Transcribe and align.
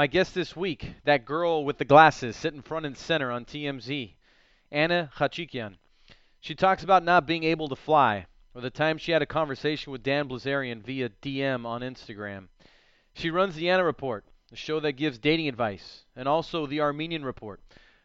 My 0.00 0.06
guest 0.06 0.34
this 0.34 0.56
week, 0.56 0.94
that 1.04 1.26
girl 1.26 1.62
with 1.62 1.76
the 1.76 1.84
glasses 1.84 2.34
sitting 2.34 2.62
front 2.62 2.86
and 2.86 2.96
center 2.96 3.30
on 3.30 3.44
TMZ, 3.44 4.14
Anna 4.72 5.10
Khachikian. 5.14 5.76
She 6.40 6.54
talks 6.54 6.82
about 6.82 7.04
not 7.04 7.26
being 7.26 7.44
able 7.44 7.68
to 7.68 7.76
fly, 7.76 8.24
or 8.54 8.62
the 8.62 8.70
time 8.70 8.96
she 8.96 9.12
had 9.12 9.20
a 9.20 9.26
conversation 9.26 9.92
with 9.92 10.02
Dan 10.02 10.26
Bilzerian 10.26 10.82
via 10.82 11.10
DM 11.20 11.66
on 11.66 11.82
Instagram. 11.82 12.48
She 13.12 13.28
runs 13.28 13.56
the 13.56 13.68
Anna 13.68 13.84
Report, 13.84 14.24
the 14.48 14.56
show 14.56 14.80
that 14.80 14.92
gives 14.92 15.18
dating 15.18 15.48
advice, 15.48 16.06
and 16.16 16.26
also 16.26 16.66
the 16.66 16.80
Armenian 16.80 17.22
Report, 17.22 17.60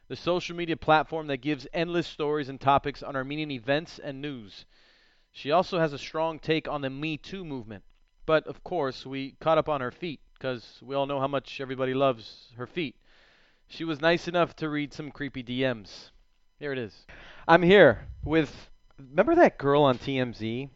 the 0.09 0.17
social 0.17 0.53
media 0.53 0.75
platform 0.75 1.27
that 1.27 1.37
gives 1.37 1.65
endless 1.71 2.07
stories 2.07 2.49
and 2.49 2.59
topics 2.59 3.03
on 3.03 3.15
Armenian 3.15 3.51
events 3.51 3.99
and 3.99 4.21
news. 4.21 4.65
She 5.31 5.49
also 5.49 5.79
has 5.79 5.93
a 5.93 5.97
strong 5.97 6.39
take 6.39 6.67
on 6.67 6.81
the 6.81 6.89
Me 6.89 7.15
Too 7.15 7.45
movement. 7.45 7.85
But 8.25 8.45
of 8.47 8.65
course, 8.65 9.05
we 9.05 9.37
caught 9.39 9.57
up 9.57 9.69
on 9.69 9.79
her 9.79 9.91
feet 9.91 10.19
because 10.37 10.79
we 10.81 10.95
all 10.95 11.05
know 11.05 11.19
how 11.19 11.27
much 11.27 11.59
everybody 11.61 11.93
loves 11.93 12.49
her 12.57 12.67
feet. 12.67 12.95
She 13.67 13.83
was 13.83 13.99
nice 14.01 14.27
enough 14.27 14.55
to 14.57 14.69
read 14.69 14.93
some 14.93 15.11
creepy 15.11 15.43
DMs. 15.43 16.11
Here 16.59 16.71
it 16.71 16.77
is. 16.77 16.93
I'm 17.47 17.63
here 17.63 18.07
with. 18.23 18.69
Remember 18.97 19.35
that 19.35 19.57
girl 19.57 19.83
on 19.83 19.97
TMZ 19.97 20.69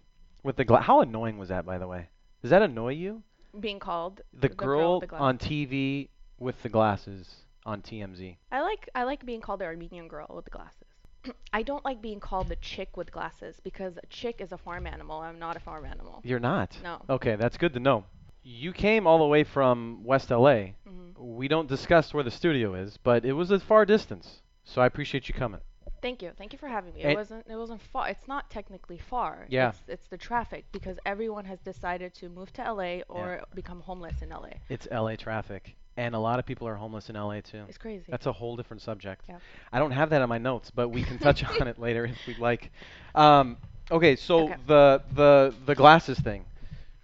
with 0.43 0.57
the 0.57 0.65
gla- 0.65 0.81
How 0.81 1.01
annoying 1.01 1.37
was 1.37 1.49
that, 1.49 1.65
by 1.65 1.77
the 1.77 1.87
way? 1.87 2.09
Does 2.41 2.51
that 2.51 2.61
annoy 2.61 2.93
you? 2.93 3.23
being 3.59 3.79
called 3.79 4.21
The, 4.39 4.47
girl, 4.49 4.99
with 4.99 5.09
the 5.09 5.15
on. 5.15 5.37
TV 5.39 6.09
with 6.37 6.61
the 6.61 6.69
glasses 6.69 7.27
on 7.65 7.81
TMZ. 7.81 8.35
I 8.51 8.61
like 8.61 8.87
I 8.93 9.03
like 9.03 9.25
being 9.25 9.41
called 9.41 9.61
the 9.61 9.65
Armenian 9.65 10.07
girl 10.07 10.27
with 10.33 10.45
the 10.45 10.51
glasses. 10.51 10.87
I 11.53 11.63
don't 11.63 11.83
like 11.83 12.01
being 12.01 12.19
called 12.19 12.47
the 12.49 12.55
chick 12.57 12.95
with 12.95 13.11
glasses 13.11 13.59
because 13.63 13.97
a 13.97 14.05
chick 14.07 14.39
is 14.39 14.51
a 14.51 14.57
farm 14.57 14.85
animal. 14.87 15.19
I'm 15.19 15.39
not 15.39 15.55
a 15.55 15.59
farm 15.59 15.85
animal. 15.85 16.21
You're 16.23 16.39
not. 16.39 16.77
No. 16.83 17.01
Okay, 17.09 17.35
that's 17.37 17.57
good 17.57 17.73
to 17.73 17.79
know. 17.79 18.03
You 18.43 18.71
came 18.73 19.05
all 19.05 19.17
the 19.19 19.25
way 19.27 19.43
from 19.43 20.03
West 20.03 20.29
LA. 20.31 20.73
hmm 20.87 21.09
We 21.17 21.47
don't 21.47 21.67
discuss 21.67 22.13
where 22.13 22.23
the 22.23 22.31
studio 22.31 22.73
is, 22.75 22.97
but 22.97 23.25
it 23.25 23.33
was 23.33 23.51
a 23.51 23.59
far 23.59 23.85
distance. 23.85 24.41
So 24.63 24.81
I 24.81 24.85
appreciate 24.85 25.27
you 25.27 25.33
coming. 25.35 25.61
Thank 26.01 26.21
you. 26.21 26.31
Thank 26.37 26.53
you 26.53 26.59
for 26.59 26.69
having 26.69 26.93
me. 26.93 27.01
And- 27.01 27.11
It 27.11 27.17
wasn't 27.17 27.45
it 27.49 27.55
wasn't 27.57 27.81
far. 27.81 28.07
It's 28.07 28.27
not 28.27 28.49
technically 28.49 28.97
far. 28.97 29.45
Yeah. 29.49 29.69
It's, 29.69 29.81
it's 29.87 30.07
the 30.07 30.17
traffic 30.17 30.65
because 30.71 30.97
everyone 31.05 31.43
has 31.45 31.59
decided 31.59 32.13
to 32.15 32.29
move 32.29 32.53
to 32.53 32.61
LA 32.73 33.01
or 33.09 33.41
become 33.53 33.81
homeless 33.81 34.21
in 34.21 34.29
LA. 34.29 34.51
It's 34.69 34.87
LA 34.89 35.15
traffic, 35.17 35.75
and 35.97 36.15
a 36.15 36.19
lot 36.19 36.39
of 36.39 36.45
people 36.45 36.67
are 36.69 36.75
homeless 36.75 37.09
in 37.09 37.15
LA 37.15 37.41
too. 37.41 37.65
It's 37.67 37.77
crazy. 37.77 38.05
That's 38.09 38.27
a 38.27 38.31
whole 38.31 38.55
different 38.55 38.81
subject. 38.81 39.25
Yeah. 39.27 39.39
I 39.73 39.79
don't 39.79 39.91
have 39.91 40.09
that 40.11 40.21
on 40.21 40.29
my 40.29 40.37
notes, 40.37 40.71
but 40.71 40.87
we 40.87 41.03
can 41.03 41.19
touch 41.19 41.43
on 41.59 41.67
it 41.67 41.77
later 41.77 42.05
if 42.05 42.17
we'd 42.25 42.39
like. 42.39 42.71
Um, 43.13 43.57
okay, 43.91 44.15
so 44.15 44.45
Okay. 44.45 44.55
the 44.67 45.01
the 45.13 45.53
the 45.65 45.75
glasses 45.75 46.17
thing. 46.19 46.45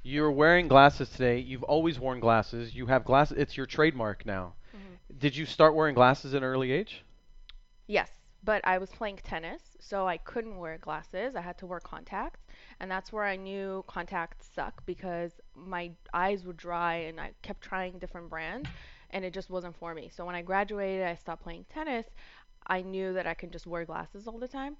You're 0.07 0.31
wearing 0.31 0.67
glasses 0.67 1.09
today. 1.09 1.39
You've 1.39 1.63
always 1.63 1.99
worn 1.99 2.19
glasses. 2.19 2.75
You 2.75 2.85
have 2.85 3.03
glasses. 3.05 3.39
It's 3.39 3.57
your 3.57 3.65
trademark 3.65 4.23
now. 4.23 4.53
Mhm. 4.71 4.99
Did 5.17 5.35
you 5.35 5.47
start 5.47 5.73
wearing 5.73 5.95
glasses 5.95 6.35
at 6.35 6.43
an 6.43 6.43
early 6.43 6.71
age? 6.71 7.03
Yes, 7.87 8.11
but 8.43 8.61
I 8.67 8.77
was 8.77 8.91
playing 8.91 9.17
tennis, 9.23 9.75
so 9.79 10.07
I 10.07 10.17
couldn't 10.17 10.59
wear 10.59 10.77
glasses. 10.77 11.35
I 11.35 11.41
had 11.41 11.57
to 11.57 11.65
wear 11.65 11.79
contacts, 11.79 12.39
and 12.79 12.91
that's 12.91 13.11
where 13.11 13.23
I 13.23 13.35
knew 13.35 13.83
contacts 13.87 14.45
suck 14.45 14.85
because 14.85 15.41
my 15.55 15.91
eyes 16.13 16.45
would 16.45 16.57
dry 16.57 16.97
and 16.97 17.19
I 17.19 17.33
kept 17.41 17.61
trying 17.61 17.97
different 17.97 18.29
brands 18.29 18.69
and 19.09 19.25
it 19.25 19.33
just 19.33 19.49
wasn't 19.49 19.75
for 19.75 19.95
me. 19.95 20.09
So 20.09 20.23
when 20.23 20.35
I 20.35 20.43
graduated, 20.43 21.07
I 21.07 21.15
stopped 21.15 21.41
playing 21.41 21.65
tennis. 21.69 22.05
I 22.67 22.83
knew 22.83 23.13
that 23.13 23.25
I 23.25 23.33
could 23.33 23.51
just 23.51 23.65
wear 23.65 23.85
glasses 23.85 24.27
all 24.27 24.37
the 24.37 24.47
time. 24.47 24.77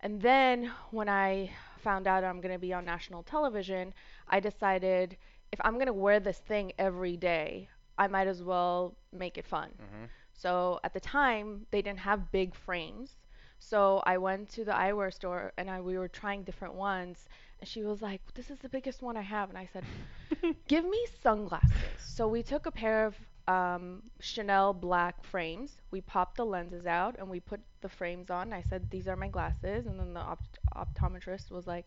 And 0.00 0.20
then 0.20 0.72
when 0.90 1.08
I 1.08 1.50
found 1.78 2.06
out 2.06 2.24
I'm 2.24 2.40
going 2.40 2.54
to 2.54 2.58
be 2.58 2.72
on 2.72 2.84
national 2.84 3.22
television, 3.22 3.94
I 4.28 4.40
decided 4.40 5.16
if 5.52 5.60
I'm 5.62 5.74
going 5.74 5.86
to 5.86 5.92
wear 5.92 6.20
this 6.20 6.38
thing 6.38 6.72
every 6.78 7.16
day, 7.16 7.68
I 7.98 8.08
might 8.08 8.26
as 8.26 8.42
well 8.42 8.94
make 9.12 9.38
it 9.38 9.46
fun. 9.46 9.70
Mm-hmm. 9.70 10.04
So 10.32 10.80
at 10.84 10.92
the 10.92 11.00
time, 11.00 11.66
they 11.70 11.80
didn't 11.80 12.00
have 12.00 12.30
big 12.30 12.54
frames. 12.54 13.16
So 13.58 14.02
I 14.04 14.18
went 14.18 14.50
to 14.50 14.64
the 14.64 14.72
eyewear 14.72 15.12
store 15.12 15.52
and 15.56 15.70
I, 15.70 15.80
we 15.80 15.96
were 15.96 16.08
trying 16.08 16.42
different 16.42 16.74
ones. 16.74 17.26
And 17.60 17.68
she 17.68 17.82
was 17.82 18.02
like, 18.02 18.20
This 18.34 18.50
is 18.50 18.58
the 18.58 18.68
biggest 18.68 19.00
one 19.02 19.16
I 19.16 19.22
have. 19.22 19.48
And 19.48 19.58
I 19.58 19.68
said, 19.72 19.84
Give 20.68 20.84
me 20.84 21.06
sunglasses. 21.22 21.70
So 21.98 22.28
we 22.28 22.42
took 22.42 22.66
a 22.66 22.70
pair 22.70 23.06
of 23.06 23.16
um, 23.48 24.02
Chanel 24.20 24.72
black 24.72 25.22
frames. 25.24 25.80
We 25.90 26.00
popped 26.00 26.36
the 26.36 26.44
lenses 26.46 26.86
out 26.86 27.16
and 27.18 27.28
we 27.28 27.40
put 27.40 27.60
the 27.80 27.88
frames 27.88 28.30
on. 28.30 28.52
I 28.52 28.62
said, 28.62 28.90
These 28.90 29.08
are 29.08 29.16
my 29.16 29.28
glasses. 29.28 29.86
And 29.86 29.98
then 29.98 30.14
the 30.14 30.20
opt- 30.20 30.58
optometrist 30.76 31.50
was 31.50 31.66
like, 31.66 31.86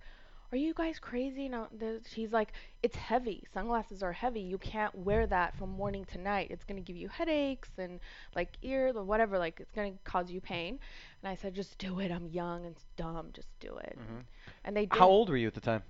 Are 0.52 0.58
you 0.58 0.74
guys 0.74 1.00
crazy? 1.00 1.50
No, 1.50 1.68
she's 2.10 2.32
like, 2.32 2.54
It's 2.82 2.96
heavy. 2.96 3.44
Sunglasses 3.54 4.02
are 4.02 4.14
heavy. 4.14 4.40
You 4.42 4.58
can't 4.58 4.96
wear 4.96 5.28
that 5.28 5.58
from 5.58 5.70
morning 5.72 6.06
to 6.14 6.18
night. 6.18 6.48
It's 6.50 6.64
going 6.64 6.82
to 6.82 6.86
give 6.86 6.96
you 6.96 7.10
headaches 7.10 7.70
and 7.78 8.00
like 8.36 8.50
ear 8.62 8.92
or 8.96 9.04
whatever. 9.04 9.38
Like, 9.38 9.60
it's 9.60 9.72
going 9.72 9.94
to 9.94 10.00
cause 10.04 10.32
you 10.32 10.40
pain. 10.42 10.80
And 11.22 11.30
I 11.30 11.36
said, 11.36 11.54
Just 11.54 11.78
do 11.78 12.00
it. 12.00 12.12
I'm 12.12 12.28
young 12.28 12.66
and 12.66 12.76
dumb. 12.96 13.30
Just 13.34 13.50
do 13.60 13.76
it. 13.78 13.98
Mhm. 14.00 14.24
And 14.64 14.78
they 14.78 14.86
did. 14.86 14.98
How 14.98 15.08
old 15.10 15.30
were 15.30 15.38
you 15.38 15.48
at 15.48 15.54
the 15.56 15.62
time? 15.62 15.84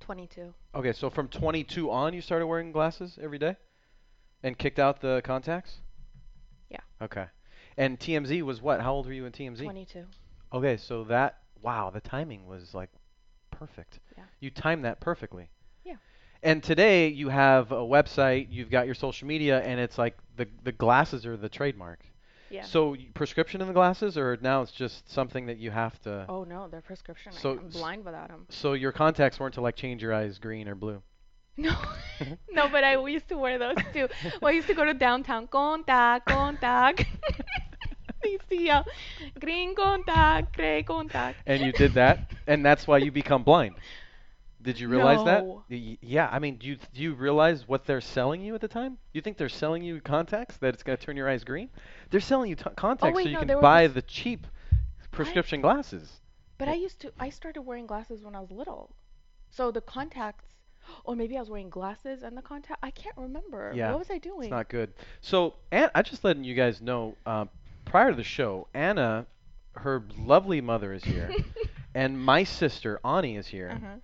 22. 0.00 0.52
Okay, 0.74 0.92
so 0.92 1.10
from 1.10 1.28
22 1.28 1.90
on, 1.90 2.14
you 2.14 2.20
started 2.20 2.46
wearing 2.46 2.72
glasses 2.72 3.18
every 3.22 3.38
day, 3.38 3.54
and 4.42 4.58
kicked 4.58 4.78
out 4.78 5.00
the 5.00 5.20
contacts. 5.24 5.78
Yeah. 6.70 6.80
Okay. 7.02 7.26
And 7.76 7.98
TMZ 7.98 8.42
was 8.42 8.60
what? 8.60 8.80
How 8.80 8.92
old 8.92 9.06
were 9.06 9.12
you 9.12 9.26
in 9.26 9.32
TMZ? 9.32 9.62
22. 9.62 10.04
Okay, 10.52 10.76
so 10.76 11.04
that 11.04 11.38
wow, 11.62 11.90
the 11.90 12.00
timing 12.00 12.46
was 12.46 12.74
like 12.74 12.90
perfect. 13.50 14.00
Yeah. 14.16 14.24
You 14.40 14.50
timed 14.50 14.84
that 14.84 15.00
perfectly. 15.00 15.50
Yeah. 15.84 15.96
And 16.42 16.62
today 16.62 17.08
you 17.08 17.28
have 17.28 17.70
a 17.72 17.76
website, 17.76 18.48
you've 18.50 18.70
got 18.70 18.86
your 18.86 18.94
social 18.94 19.28
media, 19.28 19.60
and 19.60 19.78
it's 19.78 19.98
like 19.98 20.16
the 20.36 20.48
the 20.64 20.72
glasses 20.72 21.26
are 21.26 21.36
the 21.36 21.48
trademark. 21.48 22.00
Yeah. 22.50 22.64
So 22.64 22.96
prescription 23.14 23.60
in 23.60 23.68
the 23.68 23.72
glasses, 23.72 24.18
or 24.18 24.36
now 24.42 24.62
it's 24.62 24.72
just 24.72 25.08
something 25.08 25.46
that 25.46 25.58
you 25.58 25.70
have 25.70 26.00
to. 26.02 26.26
Oh 26.28 26.42
no, 26.42 26.66
they're 26.68 26.80
prescription. 26.80 27.32
So- 27.32 27.52
I'm 27.52 27.68
blind 27.68 28.04
without 28.04 28.28
them. 28.28 28.46
So 28.48 28.72
your 28.72 28.90
contacts 28.90 29.38
weren't 29.38 29.54
to 29.54 29.60
like 29.60 29.76
change 29.76 30.02
your 30.02 30.12
eyes 30.12 30.38
green 30.38 30.66
or 30.66 30.74
blue. 30.74 31.00
No, 31.66 31.74
no, 32.52 32.68
but 32.68 32.84
I 32.84 32.96
used 33.06 33.28
to 33.28 33.36
wear 33.38 33.58
those 33.58 33.78
too. 33.92 34.08
Well, 34.40 34.50
I 34.50 34.52
used 34.52 34.68
to 34.68 34.74
go 34.74 34.84
to 34.84 34.94
downtown. 34.94 35.46
Contact, 35.48 36.26
contact. 36.26 37.06
uh, 38.24 38.82
green 39.40 39.74
contact, 39.74 40.56
gray 40.56 40.82
contact. 40.82 41.42
And 41.46 41.62
you 41.64 41.72
did 41.72 41.94
that, 41.94 42.20
and 42.46 42.64
that's 42.64 42.86
why 42.86 42.98
you 42.98 43.10
become 43.12 43.42
blind. 43.42 43.76
Did 44.62 44.78
you 44.80 44.88
realize 44.88 45.22
that? 45.24 45.44
No. 45.44 45.64
Y- 45.70 45.98
Yeah, 46.02 46.28
I 46.30 46.38
mean, 46.38 46.56
do 46.56 46.66
you 46.68 46.76
do 46.94 47.02
you 47.02 47.14
realize 47.14 47.66
what 47.68 47.84
they're 47.86 48.00
selling 48.00 48.42
you 48.42 48.54
at 48.54 48.60
the 48.60 48.68
time? 48.68 48.98
You 49.12 49.20
think 49.22 49.36
they're 49.38 49.48
selling 49.48 49.82
you 49.82 50.00
contacts 50.00 50.56
that 50.58 50.74
it's 50.74 50.82
going 50.82 50.98
to 50.98 51.04
turn 51.04 51.16
your 51.16 51.28
eyes 51.28 51.44
green? 51.44 51.70
They're 52.10 52.20
selling 52.20 52.50
you 52.50 52.56
t- 52.56 52.64
contacts 52.76 53.02
Oh, 53.02 53.16
wait, 53.16 53.24
so 53.24 53.28
you 53.30 53.36
no, 53.36 53.40
can 53.40 53.48
was 53.56 53.62
buy 53.62 53.86
the 53.88 54.02
cheap 54.02 54.46
prescription 55.10 55.60
glasses. 55.60 56.20
But 56.58 56.68
I 56.68 56.74
used 56.74 57.00
to. 57.00 57.12
I 57.18 57.30
started 57.30 57.62
wearing 57.62 57.86
glasses 57.86 58.22
when 58.22 58.34
I 58.34 58.40
was 58.40 58.50
little, 58.50 58.94
so 59.50 59.70
the 59.70 59.80
contacts. 59.80 60.59
Or 61.04 61.14
maybe 61.16 61.36
I 61.36 61.40
was 61.40 61.50
wearing 61.50 61.70
glasses 61.70 62.22
and 62.22 62.36
the 62.36 62.42
contact. 62.42 62.80
I 62.82 62.90
can't 62.90 63.16
remember. 63.16 63.72
Yeah, 63.74 63.90
What 63.90 64.00
was 64.00 64.10
I 64.10 64.18
doing? 64.18 64.44
It's 64.44 64.50
not 64.50 64.68
good. 64.68 64.92
So, 65.20 65.54
An- 65.72 65.90
I 65.94 66.02
just 66.02 66.24
letting 66.24 66.44
you 66.44 66.54
guys 66.54 66.80
know. 66.80 67.16
Uh, 67.26 67.46
prior 67.84 68.10
to 68.10 68.16
the 68.16 68.24
show, 68.24 68.66
Anna, 68.74 69.26
her 69.76 70.04
lovely 70.18 70.60
mother 70.60 70.92
is 70.92 71.04
here, 71.04 71.30
and 71.94 72.20
my 72.22 72.44
sister 72.44 73.00
Ani 73.04 73.36
is 73.36 73.46
here. 73.46 73.70
uh-huh. 73.70 73.96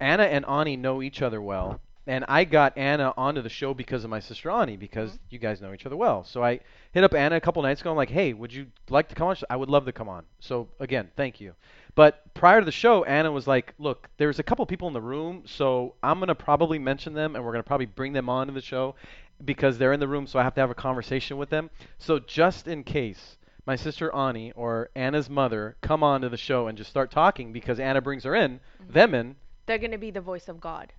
Anna 0.00 0.24
and 0.24 0.44
Ani 0.46 0.76
know 0.76 1.00
each 1.00 1.22
other 1.22 1.40
well, 1.40 1.80
and 2.08 2.24
I 2.26 2.44
got 2.44 2.76
Anna 2.76 3.14
onto 3.16 3.40
the 3.40 3.48
show 3.48 3.72
because 3.72 4.02
of 4.04 4.10
my 4.10 4.18
sister 4.20 4.50
Ani 4.50 4.76
because 4.76 5.12
Mhm. 5.12 5.18
you 5.30 5.38
guys 5.38 5.60
know 5.60 5.72
each 5.72 5.86
other 5.86 5.96
well. 5.96 6.24
So 6.24 6.42
I 6.42 6.58
hit 6.92 7.04
up 7.04 7.14
Anna 7.14 7.36
a 7.36 7.40
couple 7.40 7.62
nights 7.62 7.80
ago. 7.82 7.90
I'm 7.90 7.96
like, 7.96 8.10
"Hey, 8.10 8.32
would 8.32 8.52
you 8.52 8.66
like 8.90 9.08
to 9.10 9.14
come 9.14 9.28
on?" 9.28 9.36
I 9.48 9.56
would 9.56 9.70
love 9.70 9.84
to 9.84 9.92
come 9.92 10.08
on. 10.08 10.24
So 10.40 10.68
again, 10.80 11.10
thank 11.16 11.40
you. 11.40 11.54
But 11.94 12.32
prior 12.34 12.60
to 12.60 12.64
the 12.64 12.72
show, 12.72 13.04
Anna 13.04 13.30
was 13.30 13.46
like, 13.46 13.74
"Look, 13.78 14.08
there's 14.16 14.38
a 14.38 14.42
couple 14.42 14.64
people 14.66 14.88
in 14.88 14.94
the 14.94 15.00
room, 15.00 15.42
so 15.46 15.94
I'm 16.02 16.18
gonna 16.20 16.34
probably 16.34 16.78
mention 16.78 17.12
them, 17.14 17.36
and 17.36 17.44
we're 17.44 17.52
gonna 17.52 17.62
probably 17.62 17.86
bring 17.86 18.12
them 18.14 18.28
on 18.28 18.46
to 18.46 18.52
the 18.52 18.62
show 18.62 18.94
because 19.44 19.76
they're 19.78 19.92
in 19.92 20.00
the 20.00 20.08
room, 20.08 20.26
so 20.26 20.38
I 20.38 20.42
have 20.42 20.54
to 20.54 20.60
have 20.60 20.70
a 20.70 20.74
conversation 20.74 21.36
with 21.36 21.50
them. 21.50 21.70
So 21.98 22.18
just 22.18 22.66
in 22.68 22.84
case." 22.84 23.36
My 23.64 23.76
sister 23.76 24.12
Ani 24.12 24.50
or 24.52 24.90
Anna's 24.96 25.30
mother 25.30 25.76
come 25.82 26.02
on 26.02 26.22
to 26.22 26.28
the 26.28 26.36
show 26.36 26.66
and 26.66 26.76
just 26.76 26.90
start 26.90 27.12
talking 27.12 27.52
because 27.52 27.78
Anna 27.78 28.00
brings 28.00 28.24
her 28.24 28.34
in, 28.34 28.58
Mhm. 28.82 28.92
them 28.92 29.14
in, 29.14 29.36
They're 29.66 29.78
gonna 29.78 29.98
be 29.98 30.10
the 30.10 30.20
voice 30.20 30.48
of 30.48 30.58
God. 30.58 30.92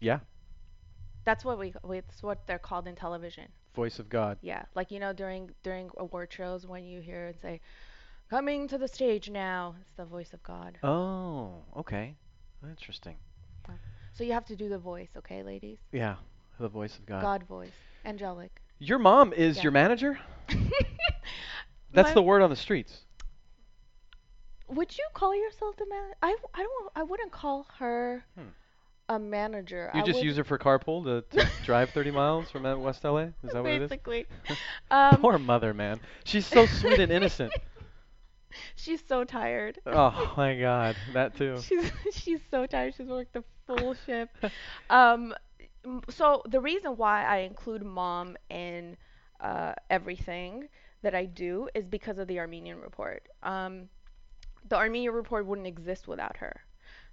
yeah, 0.00 0.18
That's 1.24 1.44
what 1.44 1.58
we. 1.60 1.72
It's 1.90 2.22
what 2.24 2.46
they're 2.48 2.58
called 2.58 2.88
in 2.88 2.96
television. 2.96 3.52
voice 3.74 3.98
of 4.00 4.08
God. 4.08 4.38
Yeah, 4.40 4.64
like 4.74 4.90
you 4.90 4.98
know 4.98 5.12
during 5.12 5.54
during 5.62 5.90
award 5.96 6.32
shows 6.32 6.66
when 6.66 6.84
you 6.84 7.00
hear 7.00 7.28
and 7.28 7.40
say, 7.40 7.60
"Coming 8.34 8.66
to 8.66 8.78
the 8.78 8.88
stage 8.88 9.30
now," 9.30 9.76
it's 9.80 9.92
the 9.92 10.04
voice 10.04 10.32
of 10.32 10.42
God. 10.42 10.76
Oh, 10.82 11.62
okay. 11.76 12.16
Interesting. 12.68 13.14
So 14.12 14.24
you 14.24 14.32
have 14.32 14.44
to 14.46 14.56
do 14.56 14.68
the 14.68 14.78
voice, 14.78 15.10
okay, 15.16 15.44
ladies? 15.44 15.78
Yeah, 15.92 16.16
the 16.58 16.66
voice 16.68 16.98
of 16.98 17.06
God. 17.06 17.22
God 17.22 17.44
voice, 17.44 17.70
angelic. 18.04 18.60
Your 18.80 18.98
mom 18.98 19.32
is 19.32 19.58
Yeah. 19.58 19.62
your 19.62 19.72
manager? 19.72 20.18
That's 21.92 22.08
My- 22.08 22.14
the 22.14 22.22
word 22.22 22.42
on 22.42 22.50
the 22.50 22.56
streets. 22.56 23.02
Would 24.66 24.98
you 24.98 25.06
call 25.14 25.36
yourself 25.36 25.76
the 25.76 25.86
manager? 25.86 26.16
I 26.20 26.36
I 26.54 26.62
don't. 26.64 26.92
I 26.96 27.02
wouldn't 27.04 27.30
call 27.30 27.68
her. 27.78 28.24
Hmm. 28.36 28.48
a 29.10 29.18
manager. 29.18 29.92
You 29.94 30.00
I 30.00 30.04
just 30.04 30.22
use 30.24 30.36
her 30.38 30.44
for 30.44 30.58
carpool 30.58 31.04
to, 31.04 31.38
to 31.38 31.48
drive 31.64 31.90
30 31.90 32.10
miles 32.10 32.50
from 32.50 32.62
West 32.80 33.04
LA? 33.04 33.18
Is 33.44 33.52
that 33.52 33.62
what 33.62 33.66
it 33.70 33.82
is? 33.82 33.90
basically. 33.90 34.26
um, 34.90 35.20
Poor 35.20 35.38
mother, 35.38 35.72
man. 35.72 36.00
She's 36.24 36.46
so 36.46 36.66
sweet 36.66 36.98
and 36.98 37.12
innocent. 37.12 37.52
She's 38.76 39.02
so 39.06 39.24
tired. 39.24 39.78
Oh 39.86 40.32
my 40.36 40.58
God, 40.58 40.96
that 41.12 41.36
too. 41.36 41.62
She's 41.66 41.90
she's 42.12 42.40
so 42.50 42.66
tired. 42.66 42.94
She's 42.96 43.06
worked 43.06 43.32
the 43.34 43.44
full 43.66 43.94
shift. 43.94 44.32
Um, 44.90 45.34
so 46.08 46.42
the 46.48 46.60
reason 46.60 46.96
why 46.96 47.24
I 47.24 47.38
include 47.38 47.82
mom 47.84 48.36
in 48.50 48.96
uh, 49.40 49.74
everything 49.90 50.68
that 51.02 51.14
I 51.14 51.26
do 51.26 51.68
is 51.74 51.86
because 51.86 52.18
of 52.18 52.26
the 52.28 52.38
Armenian 52.38 52.80
report. 52.80 53.28
Um, 53.42 53.88
the 54.68 54.76
Armenian 54.76 55.12
report 55.14 55.46
wouldn't 55.46 55.66
exist 55.66 56.06
without 56.08 56.36
her. 56.38 56.60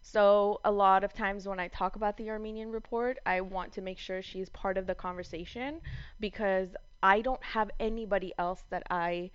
So 0.02 0.60
a 0.64 0.72
lot 0.72 1.04
of 1.04 1.14
times 1.14 1.48
when 1.48 1.60
I 1.60 1.68
talk 1.68 1.96
about 1.96 2.18
the 2.18 2.30
Armenian 2.30 2.72
report, 2.72 3.20
I 3.26 3.42
want 3.42 3.72
to 3.74 3.82
make 3.82 3.98
sure 4.00 4.22
she's 4.22 4.50
part 4.50 4.78
of 4.78 4.88
the 4.88 4.96
conversation 4.96 5.82
because 6.20 6.70
I 7.04 7.22
don't 7.22 7.44
have 7.44 7.70
anybody 7.80 8.34
else 8.38 8.64
that 8.70 8.84
I 8.90 9.32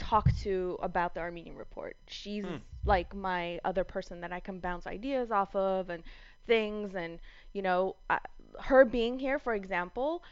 talk 0.00 0.34
to 0.38 0.78
about 0.82 1.14
the 1.14 1.20
Armenian 1.20 1.56
report. 1.56 1.96
She's 2.08 2.46
Hmm. 2.46 2.58
like 2.84 3.14
my 3.14 3.60
other 3.64 3.84
person 3.84 4.20
that 4.22 4.32
I 4.32 4.40
can 4.40 4.60
bounce 4.60 4.86
ideas 4.86 5.30
off 5.30 5.54
of 5.56 5.90
and 5.90 6.02
things 6.46 6.94
and 6.94 7.20
you 7.52 7.62
know 7.62 7.96
I, 8.10 8.18
her 8.60 8.84
being 8.84 9.18
here 9.20 9.38
for 9.38 9.54
example, 9.54 10.24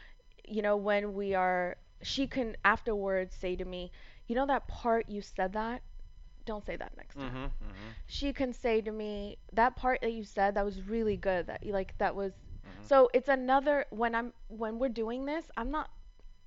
you 0.47 0.62
know 0.62 0.76
when 0.76 1.15
we 1.15 1.35
are 1.35 1.76
she 2.03 2.26
can 2.29 2.56
afterwards 2.65 3.35
say 3.37 3.56
to 3.56 3.65
me, 3.65 3.93
"You 4.26 4.37
know 4.37 4.47
that 4.47 4.69
part 4.69 5.09
you 5.09 5.23
said 5.23 5.53
that? 5.55 5.82
Don't 6.47 6.65
say 6.65 6.76
that 6.76 6.97
next 6.97 7.17
time." 7.19 7.31
Mm-hmm, 7.31 7.44
mm-hmm, 7.44 7.91
She 8.06 8.32
can 8.32 8.53
say 8.53 8.81
to 8.82 8.91
me, 8.93 9.38
"That 9.53 9.76
part 9.76 10.00
that 10.03 10.12
you 10.12 10.25
said 10.25 10.55
that 10.55 10.65
was 10.65 10.82
really 10.88 11.17
good. 11.17 11.47
That 11.47 11.65
like 11.67 11.97
that 11.99 12.15
was 12.15 12.32
mm-hmm. 12.67 12.88
so 12.88 13.11
it's 13.15 13.29
another 13.29 13.87
when 13.91 14.15
I'm 14.15 14.32
when 14.49 14.79
we're 14.79 14.88
doing 14.88 15.25
this, 15.26 15.50
I'm 15.56 15.70
not 15.70 15.91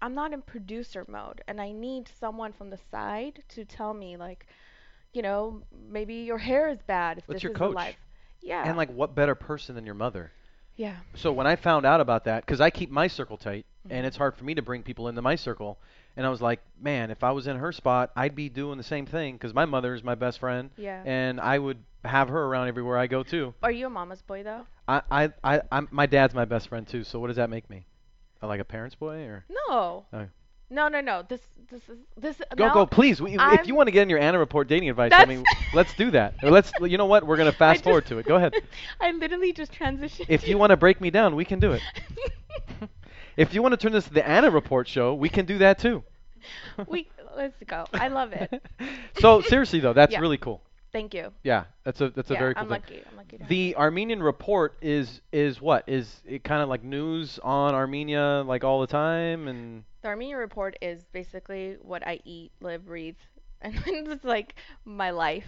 I'm 0.02 0.14
not 0.16 0.34
in 0.34 0.42
producer 0.42 1.06
mode 1.08 1.42
and 1.48 1.62
I 1.62 1.72
need 1.72 2.10
someone 2.20 2.54
from 2.54 2.70
the 2.70 2.80
side 2.92 3.44
to 3.50 3.66
tell 3.66 3.94
me 3.94 4.18
like, 4.18 4.46
you 5.14 5.22
know, 5.22 5.62
maybe 5.90 6.16
your 6.16 6.38
hair 6.40 6.70
is 6.70 6.80
bad 6.88 7.18
if 7.20 7.28
What's 7.28 7.38
this 7.38 7.44
your 7.44 7.52
is 7.52 7.58
coach? 7.58 7.76
live. 7.76 7.96
Yeah. 8.42 8.68
And 8.68 8.78
like, 8.78 8.90
what 8.92 9.14
better 9.16 9.36
person 9.36 9.76
than 9.76 9.86
your 9.86 9.96
mother? 9.96 10.32
yeah. 10.78 10.96
So 11.16 11.32
when 11.32 11.46
I 11.46 11.56
found 11.56 11.86
out 11.86 12.02
about 12.02 12.24
that, 12.26 12.46
because 12.46 12.62
I 12.62 12.70
keep 12.70 12.90
my 12.90 13.08
circle 13.08 13.38
tight, 13.38 13.66
and 13.90 14.04
Mhm. 14.04 14.08
it's 14.08 14.18
hard 14.18 14.36
for 14.36 14.44
me 14.46 14.56
to 14.56 14.62
bring 14.62 14.82
people 14.84 15.08
into 15.10 15.22
my 15.22 15.36
circle, 15.36 15.78
and 16.16 16.26
I 16.26 16.30
was 16.30 16.42
like, 16.42 16.60
man, 16.80 17.12
if 17.12 17.24
I 17.24 17.32
was 17.32 17.46
in 17.48 17.58
her 17.58 17.72
spot, 17.72 18.12
I'd 18.16 18.36
be 18.36 18.50
doing 18.50 18.78
the 18.78 18.84
same 18.84 19.06
thing, 19.06 19.36
because 19.36 19.54
my 19.54 19.66
mother 19.66 19.94
is 19.94 20.04
my 20.04 20.16
best 20.16 20.40
friend, 20.40 20.70
Yeah. 20.78 21.04
and 21.06 21.40
I 21.40 21.60
would 21.60 21.78
have 22.06 22.30
her 22.30 22.46
around 22.46 22.68
everywhere 22.68 22.98
I 22.98 23.08
go 23.08 23.22
too. 23.24 23.54
Are 23.62 23.72
you 23.72 23.88
a 23.88 23.90
mama's 23.90 24.22
boy 24.22 24.44
though? 24.44 24.66
I, 24.88 25.02
I, 25.12 25.30
I, 25.44 25.62
I'm, 25.72 25.88
my 25.92 26.06
dad's 26.08 26.34
my 26.34 26.46
best 26.46 26.70
friend 26.70 26.88
too. 26.88 27.04
So 27.04 27.20
what 27.20 27.28
does 27.28 27.36
that 27.36 27.50
make 27.50 27.70
me? 27.70 27.86
Uh, 28.42 28.48
Like 28.48 28.60
a 28.60 28.66
parent's 28.66 28.96
boy, 28.96 29.24
or 29.26 29.46
No. 29.50 30.06
Oh. 30.14 30.26
No, 30.74 30.88
no, 30.88 31.02
no. 31.02 31.24
This 31.28 31.42
this 31.70 31.82
is 31.90 31.98
this 32.16 32.42
go, 32.56 32.68
now, 32.68 32.74
go, 32.74 32.86
please. 32.86 33.22
We, 33.22 33.36
if 33.38 33.68
you 33.68 33.76
want 33.76 33.88
to 33.88 33.92
get 33.92 34.04
in 34.04 34.10
your 34.10 34.20
Anna 34.20 34.40
report 34.40 34.70
dating 34.70 34.90
advice, 34.90 35.12
I 35.14 35.26
mean, 35.26 35.44
let's 35.74 35.94
do 35.96 36.12
that. 36.12 36.36
Or 36.44 36.50
let's, 36.50 36.72
you 36.80 36.98
know 36.98 37.08
what? 37.08 37.28
We're 37.28 37.36
gonna 37.36 37.52
fast 37.66 37.80
just- 37.80 37.84
forward 37.84 38.06
to 38.06 38.20
it. 38.20 38.26
Go 38.26 38.36
ahead. 38.38 38.54
I 39.02 39.12
literally 39.12 39.52
just 39.52 39.74
transitioned. 39.74 40.28
If 40.30 40.48
you 40.48 40.58
want 40.58 40.70
to 40.70 40.78
break 40.78 41.02
me 41.02 41.10
down, 41.10 41.36
we 41.36 41.44
can 41.46 41.60
do 41.60 41.74
it. 41.74 41.82
If 43.38 43.54
you 43.54 43.62
want 43.62 43.72
to 43.72 43.78
turn 43.78 43.94
this 43.94 44.04
to 44.06 44.14
the 44.14 44.28
Anna 44.28 44.52
report 44.52 44.90
show, 44.90 45.14
we 45.14 45.30
can 45.30 45.46
do 45.46 45.60
that 45.60 45.80
too. 45.80 46.04
we 46.88 47.08
let's 47.36 47.56
go. 47.66 47.86
I 47.94 48.10
love 48.10 48.34
it. 48.34 48.62
so 49.20 49.42
seriously 49.42 49.80
though, 49.80 49.94
that's 49.94 50.12
Yeah. 50.12 50.20
really 50.20 50.38
cool. 50.38 50.62
Thank 50.92 51.14
you. 51.14 51.32
Yeah, 51.44 51.66
that's 51.84 52.02
a 52.02 52.10
that's 52.10 52.32
a 52.32 52.36
very 52.36 52.54
cool 52.54 52.64
I'm 52.64 52.70
thing. 52.70 52.82
lucky. 52.82 53.04
I'm 53.10 53.18
lucky 53.18 53.40
The 53.48 53.76
Armenian 53.78 54.22
report 54.22 54.78
is 54.82 55.22
is 55.32 55.62
what 55.62 55.88
is 55.88 56.22
it 56.26 56.44
kind 56.44 56.62
of 56.62 56.70
like 56.70 56.84
news 56.84 57.40
on 57.44 57.74
Armenia 57.74 58.44
like 58.46 58.64
all 58.64 58.82
the 58.82 58.88
time 58.88 59.48
and 59.48 59.84
The 60.02 60.10
Armenian 60.10 60.38
report 60.38 60.78
is 60.82 61.06
basically 61.14 61.78
what 61.82 62.06
I 62.06 62.20
eat, 62.26 62.52
live, 62.60 62.86
breathe, 62.86 63.16
and 63.62 63.76
it's 63.88 64.26
like 64.26 64.56
my 64.86 65.12
life 65.12 65.48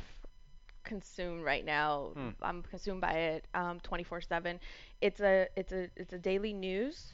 consumed 0.84 1.44
right 1.44 1.66
now. 1.66 2.12
Hmm. 2.14 2.30
I'm 2.42 2.62
consumed 2.64 3.02
by 3.02 3.14
it 3.14 3.46
um 3.54 3.80
24/7. 3.82 4.60
It's 5.02 5.20
a 5.20 5.48
it's 5.56 5.74
a 5.74 5.90
it's 5.96 6.14
a 6.14 6.20
daily 6.20 6.54
news 6.54 7.14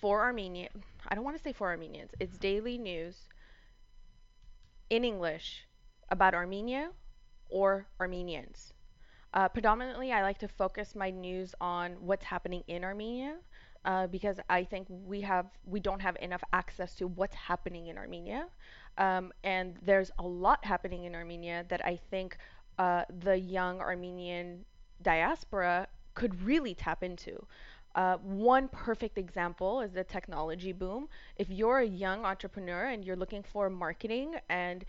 for 0.00 0.20
Armenia. 0.22 0.68
I 1.08 1.14
don't 1.14 1.24
want 1.24 1.36
to 1.36 1.42
say 1.42 1.52
for 1.52 1.68
Armenians. 1.68 2.12
It's 2.20 2.38
daily 2.38 2.78
news 2.78 3.28
in 4.90 5.04
English 5.04 5.66
about 6.10 6.34
Armenia 6.34 6.90
or 7.48 7.86
Armenians. 8.00 8.72
Uh, 9.34 9.48
predominantly, 9.48 10.12
I 10.12 10.22
like 10.22 10.38
to 10.38 10.48
focus 10.48 10.94
my 10.94 11.10
news 11.10 11.54
on 11.60 11.92
what's 12.00 12.24
happening 12.24 12.62
in 12.68 12.84
Armenia 12.84 13.36
uh, 13.84 14.06
because 14.06 14.40
I 14.48 14.64
think 14.64 14.86
we 14.88 15.20
have 15.20 15.46
we 15.64 15.80
don't 15.80 16.00
have 16.00 16.16
enough 16.20 16.42
access 16.52 16.94
to 16.96 17.06
what's 17.06 17.34
happening 17.34 17.86
in 17.86 17.96
Armenia, 17.96 18.46
um, 18.98 19.32
and 19.44 19.76
there's 19.82 20.10
a 20.18 20.26
lot 20.26 20.64
happening 20.64 21.04
in 21.04 21.14
Armenia 21.14 21.64
that 21.68 21.84
I 21.84 21.98
think 22.10 22.36
uh, 22.78 23.04
the 23.20 23.38
young 23.38 23.80
Armenian 23.80 24.64
diaspora 25.02 25.86
could 26.14 26.42
really 26.42 26.74
tap 26.74 27.02
into. 27.02 27.46
Uh, 27.94 28.18
one 28.18 28.68
perfect 28.68 29.16
example 29.16 29.80
is 29.80 29.92
the 29.92 30.04
technology 30.04 30.72
boom. 30.72 31.08
If 31.36 31.48
you're 31.48 31.78
a 31.78 31.86
young 31.86 32.26
entrepreneur 32.26 32.86
and 32.86 33.02
you're 33.04 33.16
looking 33.16 33.42
for 33.42 33.70
marketing, 33.70 34.34
and 34.50 34.84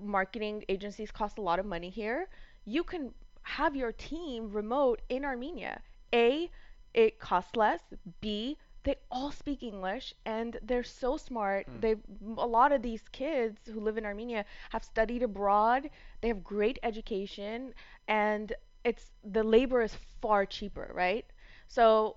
marketing 0.00 0.64
agencies 0.68 1.10
cost 1.10 1.38
a 1.38 1.42
lot 1.42 1.58
of 1.58 1.66
money 1.66 1.90
here, 1.90 2.28
you 2.64 2.84
can 2.84 3.12
have 3.42 3.74
your 3.76 3.92
team 3.92 4.52
remote 4.52 5.02
in 5.08 5.24
Armenia. 5.24 5.80
A, 6.14 6.50
it 6.94 7.18
costs 7.18 7.56
less. 7.56 7.80
B, 8.20 8.56
they 8.84 8.96
all 9.10 9.30
speak 9.30 9.62
English 9.62 10.14
and 10.24 10.58
they're 10.62 10.84
so 10.84 11.16
smart. 11.16 11.66
Mm. 11.66 11.80
They 11.80 11.96
a 12.38 12.46
lot 12.46 12.72
of 12.72 12.82
these 12.82 13.02
kids 13.12 13.58
who 13.66 13.80
live 13.80 13.98
in 13.98 14.06
Armenia 14.06 14.44
have 14.70 14.84
studied 14.84 15.22
abroad. 15.22 15.90
They 16.20 16.28
have 16.28 16.42
great 16.44 16.78
education 16.82 17.74
and 18.06 18.52
it's 18.84 19.10
the 19.24 19.42
labor 19.42 19.82
is 19.82 19.96
far 20.20 20.46
cheaper, 20.46 20.90
right? 20.94 21.26
So 21.68 22.16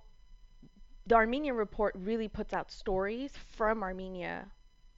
the 1.06 1.16
Armenian 1.16 1.56
report 1.56 1.96
really 1.98 2.28
puts 2.28 2.54
out 2.54 2.72
stories 2.72 3.34
from 3.56 3.84
Armenia 3.84 4.48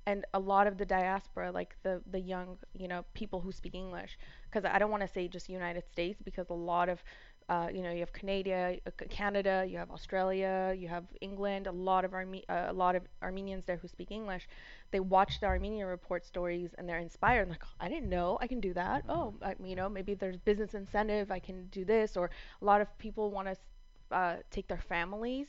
and 0.05 0.25
a 0.33 0.39
lot 0.39 0.67
of 0.67 0.77
the 0.77 0.85
diaspora 0.85 1.51
like 1.51 1.75
the 1.83 2.01
the 2.11 2.19
young 2.19 2.57
you 2.77 2.87
know 2.87 3.03
people 3.13 3.39
who 3.39 3.51
speak 3.51 3.73
english 3.75 4.17
because 4.49 4.65
i 4.71 4.77
don't 4.79 4.91
want 4.91 5.01
to 5.01 5.07
say 5.07 5.27
just 5.27 5.49
united 5.49 5.83
states 5.91 6.21
because 6.23 6.49
a 6.49 6.53
lot 6.53 6.89
of 6.89 7.03
uh, 7.49 7.67
you 7.73 7.81
know 7.83 7.91
you 7.91 7.99
have 7.99 8.13
canada 8.13 8.77
uh, 8.87 8.91
canada 9.09 9.65
you 9.69 9.77
have 9.77 9.91
australia 9.91 10.73
you 10.77 10.87
have 10.87 11.03
england 11.21 11.67
a 11.67 11.71
lot 11.71 12.05
of 12.05 12.13
Arme- 12.13 12.43
uh, 12.49 12.65
a 12.69 12.73
lot 12.73 12.95
of 12.95 13.03
armenians 13.21 13.65
there 13.65 13.75
who 13.75 13.87
speak 13.87 14.11
english. 14.11 14.47
They 14.91 15.01
watch 15.01 15.41
the 15.41 15.47
armenian 15.47 15.87
report 15.87 16.25
stories 16.25 16.73
and 16.77 16.87
they're 16.87 16.99
inspired. 16.99 17.49
Like 17.49 17.63
i 17.81 17.89
didn't 17.89 18.09
know 18.09 18.37
i 18.41 18.47
can 18.47 18.61
do 18.61 18.73
that. 18.75 19.03
Oh 19.09 19.33
I, 19.41 19.55
you 19.61 19.75
know 19.75 19.89
maybe 19.89 20.13
there's 20.13 20.37
business 20.37 20.73
incentive 20.73 21.31
i 21.31 21.39
can 21.39 21.67
do 21.67 21.83
this 21.83 22.15
or 22.15 22.29
a 22.61 22.65
lot 22.65 22.79
of 22.79 22.97
people 22.97 23.29
want 23.29 23.49
to 23.49 24.15
uh, 24.15 24.35
take 24.51 24.67
their 24.67 24.81
families 24.89 25.47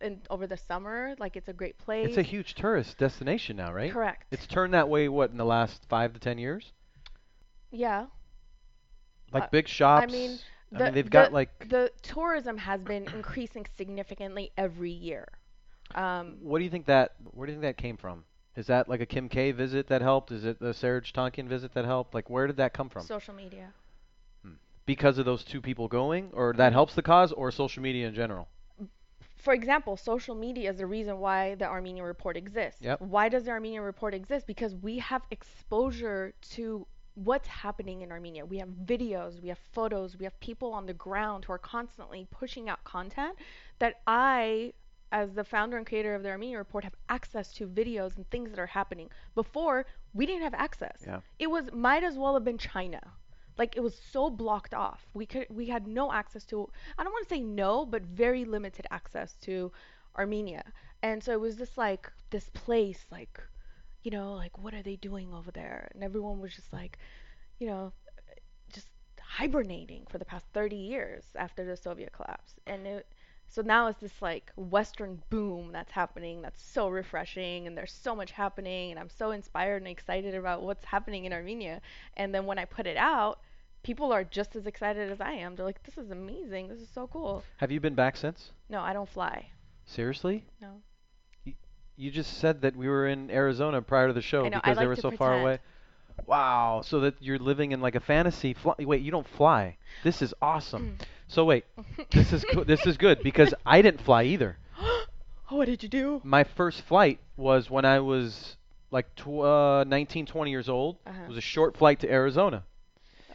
and 0.00 0.20
over 0.30 0.46
the 0.46 0.56
summer 0.56 1.14
like 1.18 1.36
it's 1.36 1.48
a 1.48 1.52
great 1.52 1.78
place 1.78 2.06
it's 2.08 2.16
a 2.18 2.22
huge 2.22 2.54
tourist 2.54 2.98
destination 2.98 3.56
now, 3.56 3.72
right? 3.72 3.92
correct 3.92 4.26
It's 4.30 4.46
turned 4.46 4.74
that 4.74 4.88
way 4.88 5.08
what 5.08 5.30
in 5.30 5.36
the 5.36 5.44
last 5.44 5.86
5 5.88 6.12
to 6.14 6.18
10 6.20 6.38
years? 6.38 6.72
yeah 7.70 8.06
Like 9.32 9.44
Uh, 9.44 9.48
big 9.50 9.68
shops. 9.68 10.12
mean, 10.12 10.38
I 10.74 10.80
mean, 10.82 10.94
they've 10.94 11.10
got 11.10 11.32
like 11.32 11.68
the 11.68 11.90
tourism 12.02 12.58
has 12.58 12.80
been 12.82 13.08
increasing 13.12 13.66
significantly 13.76 14.52
every 14.56 14.90
year. 14.90 15.28
Um, 15.94 16.36
What 16.40 16.58
do 16.58 16.64
you 16.64 16.70
think 16.70 16.86
that? 16.86 17.14
Where 17.32 17.46
do 17.46 17.52
you 17.52 17.60
think 17.60 17.76
that 17.76 17.80
came 17.82 17.96
from? 17.96 18.24
Is 18.56 18.66
that 18.66 18.88
like 18.88 19.00
a 19.00 19.06
Kim 19.06 19.28
K 19.28 19.52
visit 19.52 19.86
that 19.88 20.02
helped? 20.02 20.30
Is 20.32 20.44
it 20.44 20.58
the 20.60 20.72
Serj 20.72 21.12
Tankian 21.12 21.48
visit 21.48 21.72
that 21.74 21.84
helped? 21.84 22.14
Like, 22.14 22.28
where 22.30 22.46
did 22.46 22.56
that 22.56 22.72
come 22.74 22.88
from? 22.88 23.02
social 23.02 23.34
media. 23.34 23.72
because 24.86 25.18
of 25.18 25.24
those 25.24 25.44
two 25.44 25.60
people 25.60 25.88
going, 25.88 26.30
or 26.32 26.52
that 26.54 26.72
helps 26.72 26.94
the 26.94 27.02
cause, 27.02 27.32
or 27.32 27.50
social 27.50 27.82
media 27.82 28.08
in 28.08 28.14
general? 28.14 28.48
For 29.40 29.54
example, 29.54 29.96
social 29.96 30.34
media 30.34 30.70
is 30.70 30.78
the 30.78 30.86
reason 30.86 31.18
why 31.18 31.54
the 31.54 31.66
Armenian 31.66 32.04
Report 32.04 32.36
exists. 32.36 32.80
Yep. 32.82 33.00
Why 33.00 33.28
does 33.28 33.44
the 33.44 33.50
Armenian 33.50 33.82
Report 33.82 34.14
exist? 34.14 34.46
Because 34.46 34.74
we 34.76 34.98
have 34.98 35.22
exposure 35.30 36.34
to 36.52 36.86
what's 37.14 37.48
happening 37.48 38.02
in 38.02 38.12
Armenia. 38.12 38.44
We 38.46 38.58
have 38.58 38.68
videos, 38.68 39.42
we 39.42 39.48
have 39.48 39.58
photos, 39.72 40.16
we 40.16 40.24
have 40.24 40.38
people 40.40 40.72
on 40.72 40.86
the 40.86 40.94
ground 40.94 41.44
who 41.44 41.52
are 41.52 41.58
constantly 41.58 42.26
pushing 42.30 42.68
out 42.68 42.82
content 42.84 43.36
that 43.78 44.00
I 44.06 44.72
as 45.12 45.32
the 45.32 45.44
founder 45.44 45.76
and 45.76 45.86
creator 45.86 46.14
of 46.14 46.22
the 46.22 46.30
Armenian 46.30 46.58
Report 46.58 46.84
have 46.84 46.94
access 47.08 47.52
to 47.54 47.66
videos 47.66 48.16
and 48.16 48.28
things 48.30 48.50
that 48.50 48.60
are 48.60 48.66
happening. 48.66 49.10
Before, 49.34 49.86
we 50.14 50.24
didn't 50.24 50.42
have 50.42 50.54
access. 50.54 51.02
Yeah. 51.06 51.20
It 51.38 51.50
was 51.50 51.72
might 51.72 52.04
as 52.04 52.16
well 52.16 52.34
have 52.34 52.44
been 52.44 52.58
China. 52.58 53.00
Like 53.60 53.76
it 53.76 53.82
was 53.82 53.96
so 54.12 54.30
blocked 54.30 54.74
off. 54.74 55.06
We 55.14 55.26
could 55.26 55.46
we 55.50 55.66
had 55.66 55.86
no 55.86 56.12
access 56.12 56.44
to 56.46 56.68
I 56.98 57.04
don't 57.04 57.12
want 57.12 57.28
to 57.28 57.34
say 57.34 57.42
no, 57.42 57.84
but 57.86 58.02
very 58.02 58.44
limited 58.44 58.86
access 58.90 59.34
to 59.46 59.72
Armenia. 60.16 60.64
And 61.02 61.22
so 61.22 61.32
it 61.32 61.40
was 61.40 61.56
just 61.56 61.76
like 61.78 62.10
this 62.30 62.48
place 62.50 63.06
like 63.12 63.40
you 64.02 64.10
know, 64.10 64.34
like 64.34 64.58
what 64.58 64.74
are 64.74 64.82
they 64.82 64.96
doing 64.96 65.32
over 65.34 65.50
there? 65.50 65.90
And 65.94 66.02
everyone 66.02 66.40
was 66.40 66.54
just 66.54 66.72
like, 66.72 66.98
you 67.58 67.66
know, 67.66 67.92
just 68.72 68.88
hibernating 69.20 70.06
for 70.08 70.18
the 70.18 70.24
past 70.24 70.46
30 70.54 70.76
years 70.76 71.24
after 71.36 71.64
the 71.64 71.76
Soviet 71.76 72.12
collapse. 72.12 72.54
And 72.66 72.86
it, 72.86 73.06
so 73.48 73.62
now 73.62 73.88
it's 73.88 74.00
this 74.00 74.22
like 74.22 74.52
Western 74.56 75.22
boom 75.30 75.72
that's 75.72 75.92
happening 75.92 76.42
that's 76.42 76.62
so 76.62 76.88
refreshing 76.88 77.66
and 77.66 77.76
there's 77.76 77.92
so 77.92 78.14
much 78.16 78.30
happening 78.32 78.90
and 78.90 79.00
I'm 79.00 79.10
so 79.10 79.32
inspired 79.32 79.82
and 79.82 79.88
excited 79.88 80.34
about 80.34 80.62
what's 80.62 80.84
happening 80.84 81.24
in 81.26 81.32
Armenia. 81.32 81.80
And 82.16 82.34
then 82.34 82.46
when 82.46 82.58
I 82.58 82.64
put 82.64 82.86
it 82.86 82.96
out, 82.96 83.40
people 83.82 84.12
are 84.12 84.24
just 84.24 84.56
as 84.56 84.66
excited 84.66 85.10
as 85.10 85.20
I 85.20 85.32
am. 85.32 85.56
They're 85.56 85.64
like, 85.66 85.82
this 85.84 85.96
is 85.98 86.10
amazing. 86.10 86.68
This 86.68 86.80
is 86.80 86.88
so 86.94 87.06
cool. 87.06 87.42
Have 87.58 87.70
you 87.70 87.80
been 87.80 87.94
back 87.94 88.16
since? 88.16 88.52
No, 88.68 88.80
I 88.80 88.92
don't 88.92 89.08
fly. 89.08 89.46
Seriously? 89.86 90.44
No. 90.60 90.82
You 91.96 92.10
just 92.10 92.38
said 92.38 92.62
that 92.62 92.76
we 92.76 92.88
were 92.88 93.06
in 93.06 93.30
Arizona 93.30 93.82
prior 93.82 94.06
to 94.06 94.12
the 94.14 94.22
show 94.22 94.48
know, 94.48 94.58
because 94.62 94.78
they 94.78 94.86
were 94.86 94.96
so 94.96 95.10
far 95.10 95.38
away. 95.38 95.58
Wow, 96.26 96.82
so 96.84 97.00
that 97.00 97.14
you're 97.20 97.38
living 97.38 97.72
in 97.72 97.80
like 97.80 97.94
a 97.94 98.00
fantasy. 98.00 98.54
Fly- 98.54 98.74
wait, 98.78 99.02
you 99.02 99.10
don't 99.10 99.28
fly. 99.28 99.76
This 100.02 100.22
is 100.22 100.32
awesome. 100.40 100.96
So 101.28 101.44
wait, 101.44 101.64
this 102.10 102.32
is 102.32 102.44
co- 102.50 102.64
this 102.64 102.86
is 102.86 102.96
good 102.96 103.22
because 103.22 103.54
I 103.66 103.82
didn't 103.82 104.00
fly 104.02 104.24
either. 104.24 104.56
Oh, 105.52 105.56
what 105.56 105.66
did 105.66 105.82
you 105.82 105.88
do? 105.88 106.20
My 106.22 106.44
first 106.44 106.82
flight 106.82 107.18
was 107.36 107.68
when 107.68 107.84
I 107.84 107.98
was 107.98 108.56
like 108.92 109.12
tw- 109.16 109.40
uh, 109.40 109.84
19, 109.84 110.24
20 110.26 110.48
years 110.48 110.68
old. 110.68 110.98
Uh-huh. 111.04 111.24
It 111.24 111.28
was 111.28 111.36
a 111.36 111.40
short 111.40 111.76
flight 111.76 111.98
to 112.00 112.08
Arizona, 112.12 112.62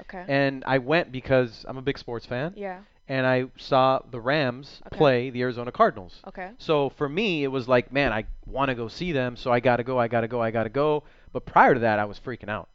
Okay. 0.01 0.25
and 0.27 0.63
I 0.65 0.77
went 0.79 1.11
because 1.11 1.65
I'm 1.67 1.77
a 1.77 1.81
big 1.81 1.97
sports 1.97 2.25
fan, 2.25 2.53
yeah. 2.55 2.81
and 3.07 3.25
I 3.25 3.45
saw 3.57 3.99
the 4.11 4.19
Rams 4.19 4.81
Okay. 4.87 4.97
play 4.97 5.29
the 5.29 5.41
Arizona 5.41 5.71
Cardinals. 5.71 6.21
Okay. 6.27 6.51
So 6.57 6.89
for 6.91 7.07
me, 7.09 7.43
it 7.43 7.47
was 7.47 7.67
like, 7.67 7.91
man, 7.91 8.11
I 8.13 8.25
want 8.45 8.69
to 8.69 8.75
go 8.75 8.87
see 8.87 9.11
them, 9.11 9.35
so 9.35 9.51
I 9.51 9.59
got 9.59 9.77
to 9.77 9.83
go, 9.83 9.99
I 9.99 10.07
got 10.07 10.21
to 10.21 10.27
go, 10.27 10.41
I 10.41 10.51
got 10.51 10.63
to 10.63 10.69
go. 10.69 11.03
But 11.33 11.45
prior 11.45 11.73
to 11.73 11.79
that, 11.81 11.99
I 11.99 12.05
was 12.05 12.19
freaking 12.19 12.49
out. 12.49 12.69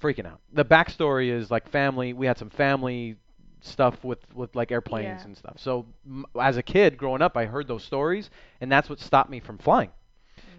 Freaking 0.00 0.26
out. 0.26 0.40
The 0.52 0.64
backstory 0.64 1.30
is 1.30 1.50
like 1.50 1.68
family. 1.70 2.12
We 2.12 2.26
had 2.26 2.36
some 2.38 2.50
family 2.50 3.16
stuff 3.62 4.04
with, 4.04 4.18
with 4.34 4.54
like 4.54 4.70
airplanes 4.70 5.20
Yeah. 5.22 5.26
and 5.26 5.36
stuff. 5.36 5.56
So 5.58 5.86
m- 6.06 6.26
as 6.40 6.56
a 6.56 6.62
kid 6.62 6.96
growing 6.98 7.22
up, 7.22 7.36
I 7.36 7.46
heard 7.46 7.66
those 7.66 7.82
stories, 7.84 8.30
and 8.60 8.70
that's 8.70 8.88
what 8.90 9.00
stopped 9.00 9.30
me 9.30 9.40
from 9.40 9.58
flying. 9.58 9.90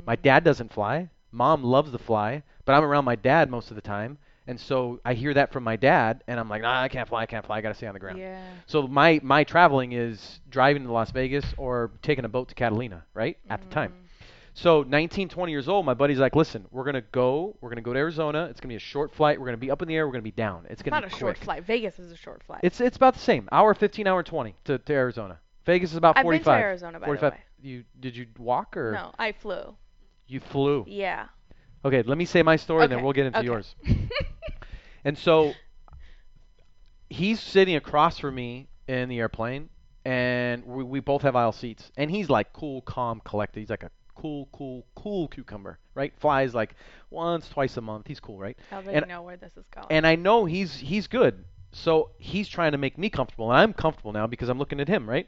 My 0.05 0.15
mm. 0.15 0.21
dad 0.21 0.43
doesn't 0.43 0.73
fly. 0.73 1.09
Mom 1.31 1.63
loves 1.63 1.91
to 1.91 1.97
fly, 1.99 2.41
but 2.65 2.73
I'm 2.73 2.83
around 2.83 3.05
my 3.05 3.15
dad 3.15 3.49
most 3.49 3.69
of 3.69 3.75
the 3.75 3.81
time. 3.81 4.17
And 4.47 4.59
so 4.59 4.99
I 5.03 5.13
hear 5.13 5.33
that 5.33 5.51
from 5.51 5.63
my 5.63 5.75
dad, 5.75 6.23
and 6.27 6.39
I'm 6.39 6.47
like, 6.49 6.61
nah, 6.61 6.81
I 6.81 6.87
can't 6.87 7.07
fly, 7.07 7.23
I 7.23 7.25
can't 7.25 7.45
fly, 7.45 7.57
I 7.57 7.61
got 7.61 7.69
to 7.69 7.73
stay 7.75 7.87
on 7.87 7.93
the 7.93 7.99
ground. 7.99 8.17
Yeah. 8.17 8.41
So 8.65 8.87
my 8.87 9.19
my 9.21 9.43
traveling 9.43 9.91
is 9.91 10.39
driving 10.49 10.83
to 10.83 10.91
Las 10.91 11.11
Vegas 11.11 11.45
or 11.57 11.91
taking 12.01 12.23
a 12.25 12.29
boat 12.29 12.47
to 12.49 12.55
Catalina, 12.55 13.03
right? 13.13 13.37
At 13.49 13.61
the 13.61 13.67
time. 13.67 13.91
Mm. 13.91 14.03
So 14.53 14.81
19, 14.81 15.29
20 15.29 15.51
years 15.51 15.67
old, 15.67 15.85
my 15.85 15.93
buddy's 15.93 16.17
like, 16.17 16.35
listen, 16.35 16.65
we're 16.71 16.85
gonna 16.85 17.03
go, 17.11 17.55
we're 17.61 17.69
gonna 17.69 17.81
go 17.81 17.93
to 17.93 17.99
Arizona. 17.99 18.45
It's 18.45 18.59
gonna 18.59 18.71
be 18.71 18.77
a 18.77 18.79
short 18.79 19.13
flight. 19.13 19.39
We're 19.39 19.45
gonna 19.45 19.57
be 19.57 19.69
up 19.69 19.81
in 19.83 19.87
the 19.87 19.95
air. 19.95 20.07
We're 20.07 20.13
gonna 20.13 20.23
be 20.23 20.31
down. 20.31 20.63
It's 20.63 20.73
It's 20.73 20.81
gonna 20.81 21.01
not 21.01 21.11
a 21.11 21.13
be 21.13 21.19
short 21.19 21.37
flight. 21.37 21.63
Vegas 21.65 21.99
is 21.99 22.11
a 22.11 22.15
short 22.15 22.41
flight. 22.41 22.61
It's 22.63 22.81
it's 22.81 22.97
about 22.97 23.13
the 23.13 23.19
same. 23.19 23.47
Hour 23.51 23.73
15, 23.75 24.07
hour 24.07 24.23
20 24.23 24.55
to, 24.65 24.77
to 24.79 24.93
Arizona. 24.93 25.39
Vegas 25.65 25.91
is 25.91 25.97
about 25.97 26.17
I've 26.17 26.23
been 26.23 26.39
to 26.39 26.43
45. 26.45 26.61
Arizona, 26.61 26.93
by 26.93 26.99
the 27.01 27.05
45. 27.05 27.31
way. 27.33 27.39
You 27.61 27.83
did 27.99 28.15
you 28.15 28.27
walk 28.39 28.77
or 28.77 28.93
No, 28.93 29.11
I 29.19 29.33
flew. 29.33 29.75
you 30.27 30.39
flew? 30.39 30.85
Yeah. 30.87 31.27
Okay, 31.85 32.01
let 32.01 32.17
me 32.17 32.25
say 32.25 32.41
my 32.41 32.55
story, 32.55 32.83
and 32.83 32.91
then 32.91 33.03
we'll 33.03 33.13
get 33.13 33.27
into 33.27 33.39
okay. 33.39 33.45
yours. 33.45 33.75
And 35.07 35.17
so 35.17 35.53
he's 37.09 37.39
sitting 37.39 37.77
across 37.77 38.19
from 38.19 38.35
me 38.35 38.67
in 38.89 39.07
the 39.07 39.19
airplane, 39.19 39.69
and 40.03 40.65
we, 40.65 40.83
we 40.83 40.99
both 40.99 41.21
have 41.21 41.33
aisle 41.33 41.53
seats. 41.53 41.93
And 41.95 42.11
he's 42.11 42.29
like 42.29 42.51
cool, 42.51 42.81
calm, 42.81 43.21
collected. 43.23 43.61
He's 43.61 43.69
like 43.69 43.83
a 43.83 43.91
cool, 44.15 44.49
cool, 44.51 44.85
cool 44.95 45.29
cucumber, 45.29 45.79
right? 45.95 46.11
Flies 46.19 46.53
like 46.53 46.75
once, 47.09 47.47
twice 47.47 47.77
a 47.77 47.81
month. 47.81 48.05
He's 48.07 48.19
cool, 48.19 48.37
right? 48.37 48.57
I 48.69 48.75
already 48.75 48.97
And- 48.97 49.07
know 49.07 49.21
where 49.21 49.37
this 49.37 49.55
is 49.55 49.65
going. 49.73 49.87
And 49.89 50.05
I 50.05 50.15
know 50.15 50.43
he's 50.43 50.75
he's 50.75 51.07
good. 51.07 51.45
So 51.71 52.11
he's 52.17 52.49
trying 52.49 52.73
to 52.73 52.77
make 52.77 52.97
me 52.97 53.09
comfortable, 53.09 53.49
and 53.49 53.57
I'm 53.61 53.71
comfortable 53.71 54.11
now 54.11 54.27
because 54.27 54.49
I'm 54.49 54.59
looking 54.59 54.81
at 54.81 54.89
him, 54.89 55.09
right? 55.09 55.25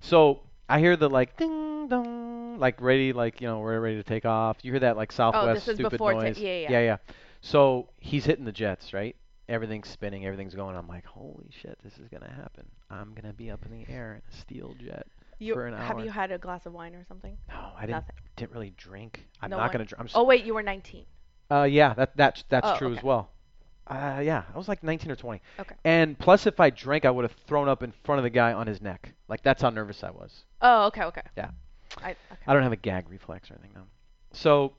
So 0.00 0.40
I 0.70 0.78
hear 0.78 0.96
the 0.96 1.10
like 1.10 1.36
ding 1.36 1.88
dong, 1.88 2.58
like 2.58 2.80
ready, 2.80 3.12
like 3.12 3.42
you 3.42 3.46
know 3.46 3.58
we're 3.58 3.78
ready 3.78 3.96
to 3.96 4.02
take 4.02 4.24
off. 4.24 4.56
You 4.62 4.72
hear 4.72 4.80
that 4.80 4.96
like 4.96 5.12
Southwest 5.12 5.44
Oh, 5.46 5.52
this 5.52 5.68
is 5.68 5.74
stupid 5.74 5.90
before 5.90 6.14
noise. 6.14 6.38
yeah, 6.38 6.60
yeah. 6.60 6.70
yeah, 6.70 6.80
yeah. 6.80 6.96
So 7.40 7.88
he's 7.98 8.24
hitting 8.24 8.44
the 8.44 8.52
jets, 8.52 8.92
right? 8.92 9.16
Everything's 9.48 9.88
spinning, 9.88 10.26
everything's 10.26 10.54
going. 10.54 10.76
I'm 10.76 10.88
like, 10.88 11.06
holy 11.06 11.48
shit, 11.50 11.78
this 11.82 11.94
is 11.98 12.08
gonna 12.08 12.30
happen. 12.30 12.66
I'm 12.90 13.14
gonna 13.14 13.32
be 13.32 13.50
up 13.50 13.64
in 13.64 13.72
the 13.72 13.90
air 13.90 14.14
in 14.14 14.22
a 14.32 14.40
steel 14.40 14.74
jet 14.78 15.06
you, 15.38 15.54
for 15.54 15.66
an 15.66 15.74
hour. 15.74 15.80
have 15.80 16.00
you 16.00 16.10
had 16.10 16.30
a 16.32 16.38
glass 16.38 16.66
of 16.66 16.72
wine 16.74 16.94
or 16.94 17.04
something? 17.08 17.36
No, 17.48 17.70
I 17.76 17.82
didn't 17.82 17.92
Nothing. 17.92 18.14
didn't 18.36 18.52
really 18.52 18.74
drink. 18.76 19.26
I'm 19.40 19.50
No 19.50 19.56
not 19.56 19.72
gonna 19.72 19.84
drink. 19.86 20.10
Oh 20.14 20.24
wait, 20.24 20.44
you 20.44 20.52
were 20.54 20.62
19. 20.62 21.04
uh, 21.50 21.62
yeah, 21.62 21.94
that 21.94 22.16
that's 22.16 22.44
that's 22.50 22.66
Oh, 22.68 22.76
true 22.76 22.88
okay. 22.88 22.98
as 22.98 23.04
well. 23.04 23.30
Uh, 23.86 24.20
yeah, 24.22 24.42
I 24.54 24.58
was 24.58 24.68
like 24.68 24.82
19 24.82 25.10
or 25.10 25.16
20. 25.16 25.40
Okay. 25.60 25.74
And 25.82 26.18
plus, 26.18 26.46
if 26.46 26.60
I 26.60 26.68
drank, 26.68 27.06
I 27.06 27.10
would 27.10 27.22
have 27.24 27.32
thrown 27.46 27.70
up 27.70 27.82
in 27.82 27.90
front 28.04 28.18
of 28.18 28.22
the 28.24 28.28
guy 28.28 28.52
on 28.52 28.66
his 28.66 28.82
neck. 28.82 29.14
Like 29.28 29.42
that's 29.42 29.62
how 29.62 29.70
nervous 29.70 30.04
I 30.04 30.10
was. 30.10 30.44
Oh, 30.60 30.88
okay, 30.88 31.04
okay. 31.04 31.22
Yeah. 31.38 31.52
I, 32.02 32.10
okay. 32.10 32.16
I 32.46 32.52
don't 32.52 32.62
have 32.64 32.72
a 32.72 32.76
gag 32.76 33.08
reflex 33.08 33.50
or 33.50 33.54
anything 33.54 33.70
now. 33.74 33.86
So 34.32 34.74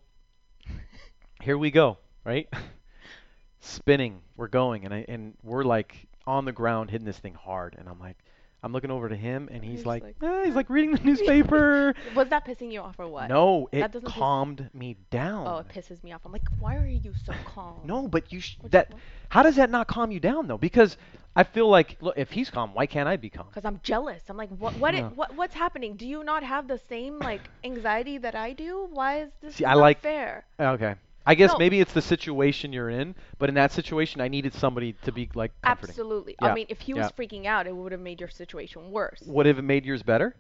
here 1.42 1.58
we 1.58 1.72
go, 1.72 1.98
right? 2.30 2.48
Spinning, 3.62 4.22
we're 4.38 4.48
going, 4.48 4.86
and 4.86 4.94
I 4.94 5.06
and 5.10 5.34
we're 5.44 5.64
like 5.64 6.08
on 6.26 6.46
the 6.46 6.52
ground 6.52 6.92
hitting 6.92 7.06
this 7.06 7.18
thing 7.20 7.34
hard, 7.34 7.76
and 7.78 7.90
I'm 7.90 8.00
like, 8.00 8.16
I'm 8.64 8.72
looking 8.72 8.92
over 8.92 9.10
to 9.10 9.16
him, 9.16 9.50
and 9.52 9.64
he's 9.64 9.80
He's 9.80 9.86
like, 9.86 10.04
like, 10.04 10.16
"Ah," 10.22 10.44
he's 10.46 10.56
like 10.56 10.70
reading 10.70 10.92
the 10.94 11.02
newspaper. 11.04 11.94
Was 12.16 12.30
that 12.30 12.46
pissing 12.46 12.72
you 12.72 12.82
off 12.82 12.96
or 13.00 13.08
what? 13.08 13.28
No, 13.30 13.68
it 13.74 13.82
That 13.82 13.92
doesn't 13.92 14.08
piss- 14.08 14.16
calmed 14.18 14.70
me 14.74 14.96
down. 15.10 15.46
Oh, 15.48 15.58
it 15.58 15.68
pisses 15.68 16.02
me 16.04 16.14
off. 16.14 16.22
I'm 16.26 16.32
like, 16.32 16.48
why 16.60 16.78
are 16.78 16.86
you 16.88 17.14
so 17.26 17.34
calm? 17.46 17.82
No, 17.84 18.08
but 18.08 18.32
you 18.32 18.40
sh- 18.40 18.58
that. 18.70 18.94
How 19.28 19.44
does 19.44 19.58
that 19.58 19.70
not 19.70 19.88
calm 19.88 20.12
you 20.12 20.20
down 20.22 20.48
though? 20.48 20.58
Because 20.58 20.96
I 21.36 21.44
feel 21.44 21.68
like, 21.68 21.98
look, 22.00 22.18
if 22.18 22.32
he's 22.32 22.50
calm, 22.50 22.74
why 22.74 22.86
can't 22.86 23.10
I 23.10 23.18
be 23.18 23.30
calm? 23.30 23.48
Because 23.50 23.66
I'm 23.66 23.80
jealous. 23.84 24.22
I'm 24.30 24.38
like, 24.38 24.50
what, 24.58 24.74
what, 24.78 24.96
it, 24.96 25.04
what, 25.18 25.36
what's 25.36 25.54
happening? 25.56 25.96
Do 25.96 26.08
you 26.08 26.24
not 26.24 26.44
have 26.44 26.68
the 26.68 26.80
same 26.90 27.20
like 27.20 27.42
anxiety 27.66 28.18
that 28.20 28.36
I 28.36 28.54
do? 28.54 28.88
Why 28.92 29.24
is 29.24 29.30
this 29.42 29.56
See, 29.56 29.64
not 29.66 29.72
I 29.72 29.80
like- 29.80 30.02
fair? 30.02 30.46
Okay. 30.60 30.96
I 31.30 31.36
guess 31.36 31.52
No. 31.52 31.60
maybe 31.60 31.80
it's 31.80 31.94
the 31.94 32.02
situation 32.02 32.74
you're 32.74 32.90
in, 32.90 33.14
but 33.38 33.50
in 33.50 33.56
that 33.56 33.72
situation, 33.72 34.20
I 34.20 34.30
needed 34.30 34.52
somebody 34.52 34.94
to 35.04 35.12
be 35.12 35.30
like 35.36 35.52
comforting. 35.62 35.92
Absolutely. 35.92 36.36
Yeah, 36.42 36.48
I 36.48 36.56
mean, 36.56 36.66
if 36.70 36.82
he 36.82 36.96
was 36.96 37.06
yeah. 37.06 37.10
freaking 37.12 37.46
out, 37.46 37.68
it 37.68 37.76
would 37.76 37.92
have 37.92 38.02
made 38.02 38.20
your 38.20 38.30
situation 38.30 38.90
worse. 38.90 39.22
Would 39.28 39.46
have 39.46 39.60
it 39.60 39.62
made 39.62 39.86
yours 39.86 40.02
better? 40.02 40.36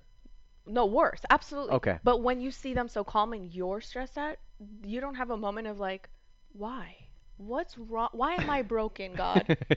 No, 0.65 0.88
worse. 0.88 1.22
Absolutely. 1.29 1.75
Okay. 1.75 2.00
But 2.03 2.24
when 2.24 2.41
you 2.41 2.50
see 2.50 2.74
them 2.74 2.88
so 2.88 3.03
calm 3.03 3.34
and 3.34 3.53
you're 3.53 3.81
stressed 3.81 4.17
out, 4.17 4.38
you 4.84 5.00
don't 5.00 5.13
have 5.13 5.29
a 5.29 5.38
moment 5.38 5.67
of 5.67 5.79
like, 5.79 6.10
why? 6.53 6.96
What's 7.38 7.77
wrong? 7.77 8.10
Why 8.13 8.34
am 8.34 8.50
I 8.50 8.63
broken, 8.63 9.13
God? 9.13 9.46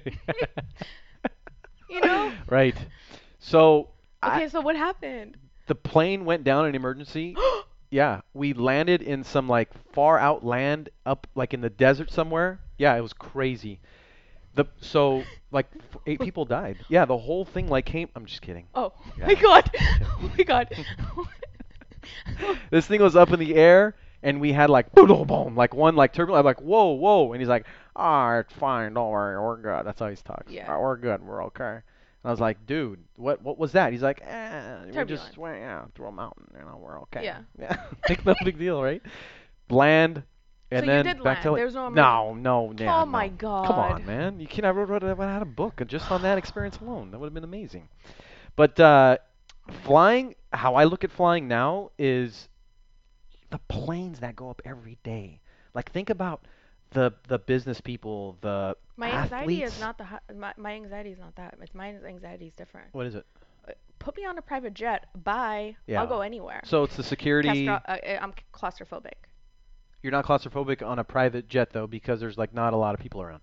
You 1.90 2.00
know? 2.00 2.32
Right. 2.48 2.74
So 3.38 3.90
Okay, 4.24 4.44
I, 4.44 4.48
so 4.48 4.62
what 4.62 4.76
happened? 4.76 5.36
the 5.66 5.74
plane 5.74 6.24
went 6.24 6.42
down 6.42 6.66
in 6.66 6.74
emergency. 6.74 7.36
yeah, 7.92 8.22
we 8.32 8.54
landed 8.54 9.02
in 9.02 9.22
some 9.22 9.48
like 9.48 9.68
far 9.92 10.18
out 10.18 10.42
land 10.44 10.88
up 11.06 11.26
like 11.34 11.52
in 11.54 11.60
the 11.60 11.70
desert 11.70 12.10
somewhere. 12.10 12.58
Yeah, 12.78 12.96
it 12.96 13.02
was 13.02 13.12
crazy. 13.12 13.78
The 14.54 14.64
so 14.80 15.22
like 15.50 15.66
f- 15.78 16.00
eight 16.06 16.20
people 16.28 16.46
died. 16.46 16.78
Yeah, 16.88 17.04
the 17.04 17.18
whole 17.18 17.44
thing 17.44 17.68
like 17.68 17.84
came. 17.84 18.08
I'm 18.16 18.24
just 18.24 18.40
kidding. 18.42 18.66
Oh 18.74 18.92
Yeah. 19.18 19.26
my 19.28 19.34
God! 19.34 19.70
Oh 20.24 20.30
my 20.38 20.44
God! 20.44 20.68
This 22.70 22.86
thing 22.86 23.00
was 23.02 23.14
up 23.14 23.30
in 23.32 23.38
the 23.38 23.54
air, 23.54 23.94
and 24.22 24.40
we 24.40 24.52
had 24.52 24.70
like 24.70 24.92
boom, 24.92 25.26
boom, 25.26 25.54
like 25.54 25.74
one 25.74 25.94
like 25.94 26.12
turbulence. 26.12 26.40
I'm 26.40 26.44
like, 26.46 26.60
whoa, 26.62 26.92
whoa, 26.92 27.32
and 27.32 27.40
he's 27.40 27.48
like, 27.48 27.66
all 27.94 28.30
right, 28.32 28.50
fine, 28.52 28.94
don't 28.94 29.10
worry, 29.10 29.38
we're 29.40 29.56
good. 29.60 29.86
That's 29.86 30.00
how 30.00 30.08
he 30.08 30.16
talks. 30.16 30.50
Yeah. 30.50 30.66
"Ah, 30.68 30.78
we're 30.80 30.96
good, 30.96 31.22
we're 31.22 31.44
okay. 31.46 31.80
And 32.22 32.30
I 32.30 32.32
was 32.32 32.40
like, 32.40 32.66
dude, 32.66 33.04
what 33.16 33.42
what 33.42 33.58
was 33.58 33.72
that? 33.72 33.92
He's 33.92 34.02
like, 34.02 34.20
eh, 34.22 34.84
we 34.92 35.04
just 35.04 35.36
went 35.38 35.58
yeah 35.58 35.84
through 35.94 36.06
a 36.08 36.12
mountain, 36.12 36.46
you 36.54 36.64
know, 36.64 36.76
we're 36.78 37.00
okay. 37.02 37.24
Yeah. 37.24 37.40
yeah, 37.58 37.76
like 38.08 38.24
no 38.24 38.34
big 38.44 38.58
deal, 38.58 38.82
right? 38.82 39.02
Land. 39.70 40.22
And 40.70 40.84
So 40.84 40.86
you 40.86 40.90
then 40.90 41.04
did 41.04 41.22
back 41.22 41.40
to 41.42 41.50
land. 41.50 41.52
like, 41.52 41.60
There's 41.60 41.74
no 41.74 41.88
no, 41.88 42.34
no, 42.34 42.72
yeah, 42.78 43.02
Oh 43.02 43.06
my 43.06 43.28
no. 43.28 43.64
Come 43.64 43.78
on, 43.78 44.04
man. 44.04 44.40
You 44.40 44.46
can 44.46 44.64
I 44.64 44.70
wrote, 44.70 44.88
wrote, 44.88 45.02
had 45.18 45.42
a 45.42 45.46
book 45.46 45.82
just 45.86 46.10
on 46.10 46.22
that 46.22 46.38
experience 46.38 46.78
alone. 46.78 47.10
That 47.10 47.18
would 47.18 47.26
have 47.26 47.34
been 47.34 47.44
amazing. 47.44 47.88
But 48.56 48.78
uh, 48.80 49.18
flying, 49.84 50.34
how 50.52 50.74
I 50.74 50.84
look 50.84 51.04
at 51.04 51.10
flying 51.10 51.48
now 51.48 51.90
is 51.98 52.48
the 53.50 53.58
planes 53.68 54.20
that 54.20 54.36
go 54.36 54.50
up 54.50 54.62
every 54.64 54.98
day. 55.02 55.40
Like 55.74 55.90
think 55.92 56.10
about 56.10 56.46
the 56.92 57.12
the 57.28 57.38
business 57.38 57.80
people, 57.80 58.36
the 58.40 58.76
My 58.96 59.10
anxiety 59.10 59.34
athletes. 59.62 59.74
is 59.74 59.80
not 59.80 59.98
the 59.98 60.04
hi- 60.04 60.20
my 60.36 60.52
my 60.56 60.72
anxiety 60.74 61.10
is 61.10 61.18
not 61.18 61.34
that. 61.36 61.54
It's 61.60 61.74
my 61.74 61.88
anxiety 62.06 62.46
is 62.46 62.54
different. 62.54 62.88
What 62.92 63.06
is 63.06 63.14
it? 63.14 63.26
Put 63.98 64.16
me 64.16 64.24
on 64.24 64.36
a 64.36 64.42
private 64.42 64.74
jet. 64.74 65.06
Bye. 65.22 65.76
Yeah. 65.86 66.00
I'll 66.00 66.08
go 66.08 66.22
anywhere. 66.22 66.60
So 66.64 66.82
it's 66.82 66.96
the 66.96 67.04
security. 67.04 67.66
Castro- 67.66 67.94
uh, 67.94 67.98
uh, 68.04 68.18
I'm 68.20 68.32
claustrophobic. 68.52 69.12
You're 70.02 70.10
not 70.10 70.26
claustrophobic 70.26 70.84
on 70.84 70.98
a 70.98 71.04
private 71.04 71.48
jet 71.48 71.70
though, 71.72 71.86
because 71.86 72.18
there's 72.18 72.36
like 72.36 72.52
not 72.52 72.72
a 72.72 72.76
lot 72.76 72.94
of 72.94 73.00
people 73.00 73.22
around. 73.22 73.42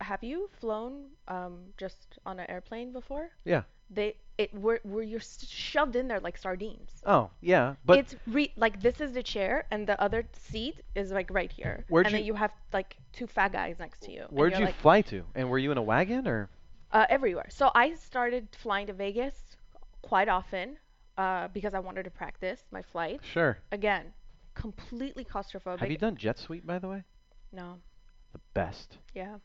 Have 0.00 0.22
you 0.22 0.48
flown 0.60 1.06
um, 1.28 1.58
just 1.76 2.18
on 2.26 2.38
an 2.40 2.50
airplane 2.50 2.92
before? 2.92 3.30
Yeah. 3.44 3.62
They 3.88 4.16
it 4.36 4.52
where 4.52 4.80
where 4.82 5.04
you're 5.04 5.20
shoved 5.20 5.94
in 5.94 6.08
there 6.08 6.18
like 6.18 6.36
sardines. 6.36 6.90
Oh 7.06 7.30
yeah, 7.40 7.76
but 7.84 8.00
it's 8.00 8.16
re- 8.26 8.52
like 8.56 8.82
this 8.82 9.00
is 9.00 9.12
the 9.12 9.22
chair 9.22 9.64
and 9.70 9.86
the 9.86 9.98
other 10.02 10.26
seat 10.32 10.80
is 10.96 11.12
like 11.12 11.30
right 11.30 11.52
here. 11.52 11.84
Where'd 11.88 12.06
and 12.06 12.14
then 12.14 12.20
you- 12.22 12.26
you 12.26 12.34
have 12.34 12.50
like 12.72 12.96
two 13.12 13.28
fat 13.28 13.52
guys 13.52 13.78
next 13.78 14.00
to 14.02 14.10
you. 14.12 14.24
where'd 14.30 14.58
you 14.58 14.64
like, 14.64 14.74
fly 14.74 15.02
to? 15.02 15.24
And 15.36 15.48
were 15.48 15.58
you 15.58 15.70
in 15.70 15.78
a 15.78 15.82
wagon 15.82 16.26
or? 16.26 16.50
Uh, 16.90 17.06
everywhere. 17.08 17.46
So 17.48 17.70
I 17.74 17.94
started 17.94 18.48
flying 18.58 18.88
to 18.88 18.92
Vegas 18.92 19.56
quite 20.02 20.28
often 20.28 20.78
uh, 21.16 21.46
because 21.48 21.72
I 21.72 21.78
wanted 21.78 22.04
to 22.04 22.10
practice 22.10 22.64
my 22.72 22.82
flight. 22.82 23.20
Sure. 23.22 23.58
Again, 23.70 24.12
completely 24.54 25.24
claustrophobic. 25.24 25.78
Have 25.78 25.90
you 25.90 25.96
done 25.98 26.16
JetSuite 26.16 26.66
by 26.66 26.78
the 26.80 26.88
way? 26.88 27.04
No. 27.52 27.78
The 28.32 28.40
best. 28.52 28.98
Yeah. 29.14 29.36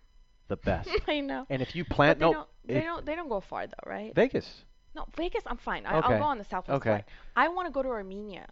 The 0.47 0.57
best. 0.57 0.89
I 1.07 1.19
know. 1.21 1.45
and 1.49 1.61
if 1.61 1.75
you 1.75 1.85
plant 1.85 2.19
they 2.19 2.25
no 2.25 2.33
don't. 2.33 2.47
They 2.65 2.75
if- 2.77 2.83
don't. 2.83 3.05
They 3.05 3.15
don't 3.15 3.29
go 3.29 3.39
far 3.41 3.67
though, 3.67 3.89
right? 3.89 4.13
Vegas. 4.15 4.63
No, 4.95 5.05
Vegas. 5.15 5.43
I'm 5.47 5.57
fine. 5.57 5.85
I, 5.85 5.99
Okay. 5.99 6.13
I'll 6.13 6.19
go 6.19 6.25
on 6.25 6.37
the 6.37 6.43
Southwest 6.43 6.77
Okay. 6.81 6.89
flight. 6.89 7.05
I 7.35 7.47
want 7.47 7.67
to 7.67 7.71
go 7.71 7.81
to 7.81 7.89
Armenia. 7.89 8.47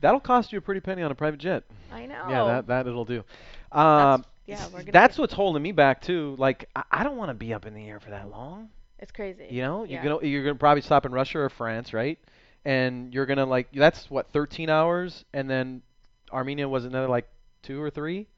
That'll 0.00 0.20
cost 0.20 0.52
you 0.52 0.58
a 0.58 0.60
pretty 0.62 0.80
penny 0.80 1.02
on 1.02 1.10
a 1.10 1.14
private 1.14 1.40
jet. 1.40 1.64
I 1.92 2.06
know. 2.06 2.26
Yeah, 2.28 2.44
that 2.44 2.66
that 2.68 2.86
it'll 2.86 3.04
do. 3.04 3.24
Um, 3.72 4.24
yeah, 4.46 4.64
we're 4.68 4.80
gonna 4.80 4.92
that's 4.92 5.18
what's 5.18 5.32
holding 5.34 5.62
me 5.62 5.72
back 5.72 6.00
too. 6.00 6.36
Like 6.38 6.68
I, 6.76 6.84
I 6.92 7.04
don't 7.04 7.16
want 7.16 7.30
to 7.30 7.34
be 7.34 7.52
up 7.52 7.66
in 7.66 7.74
the 7.74 7.88
air 7.88 7.98
for 7.98 8.10
that 8.10 8.30
long. 8.30 8.68
It's 9.00 9.10
crazy. 9.10 9.46
You 9.50 9.62
know, 9.62 9.78
you're 9.84 9.98
Yeah. 10.02 10.04
gonna 10.08 10.26
you're 10.26 10.44
gonna 10.44 10.54
probably 10.54 10.82
stop 10.82 11.04
in 11.04 11.10
Russia 11.12 11.40
or 11.40 11.48
France, 11.48 11.92
right? 11.92 12.18
And 12.64 13.12
you're 13.12 13.26
gonna 13.26 13.46
like 13.46 13.72
that's 13.72 14.08
what 14.08 14.32
13 14.32 14.70
hours, 14.70 15.24
and 15.32 15.50
then 15.50 15.82
Armenia 16.32 16.68
was 16.68 16.84
another 16.84 17.08
like 17.08 17.28
two 17.62 17.82
or 17.82 17.90
three. 17.90 18.28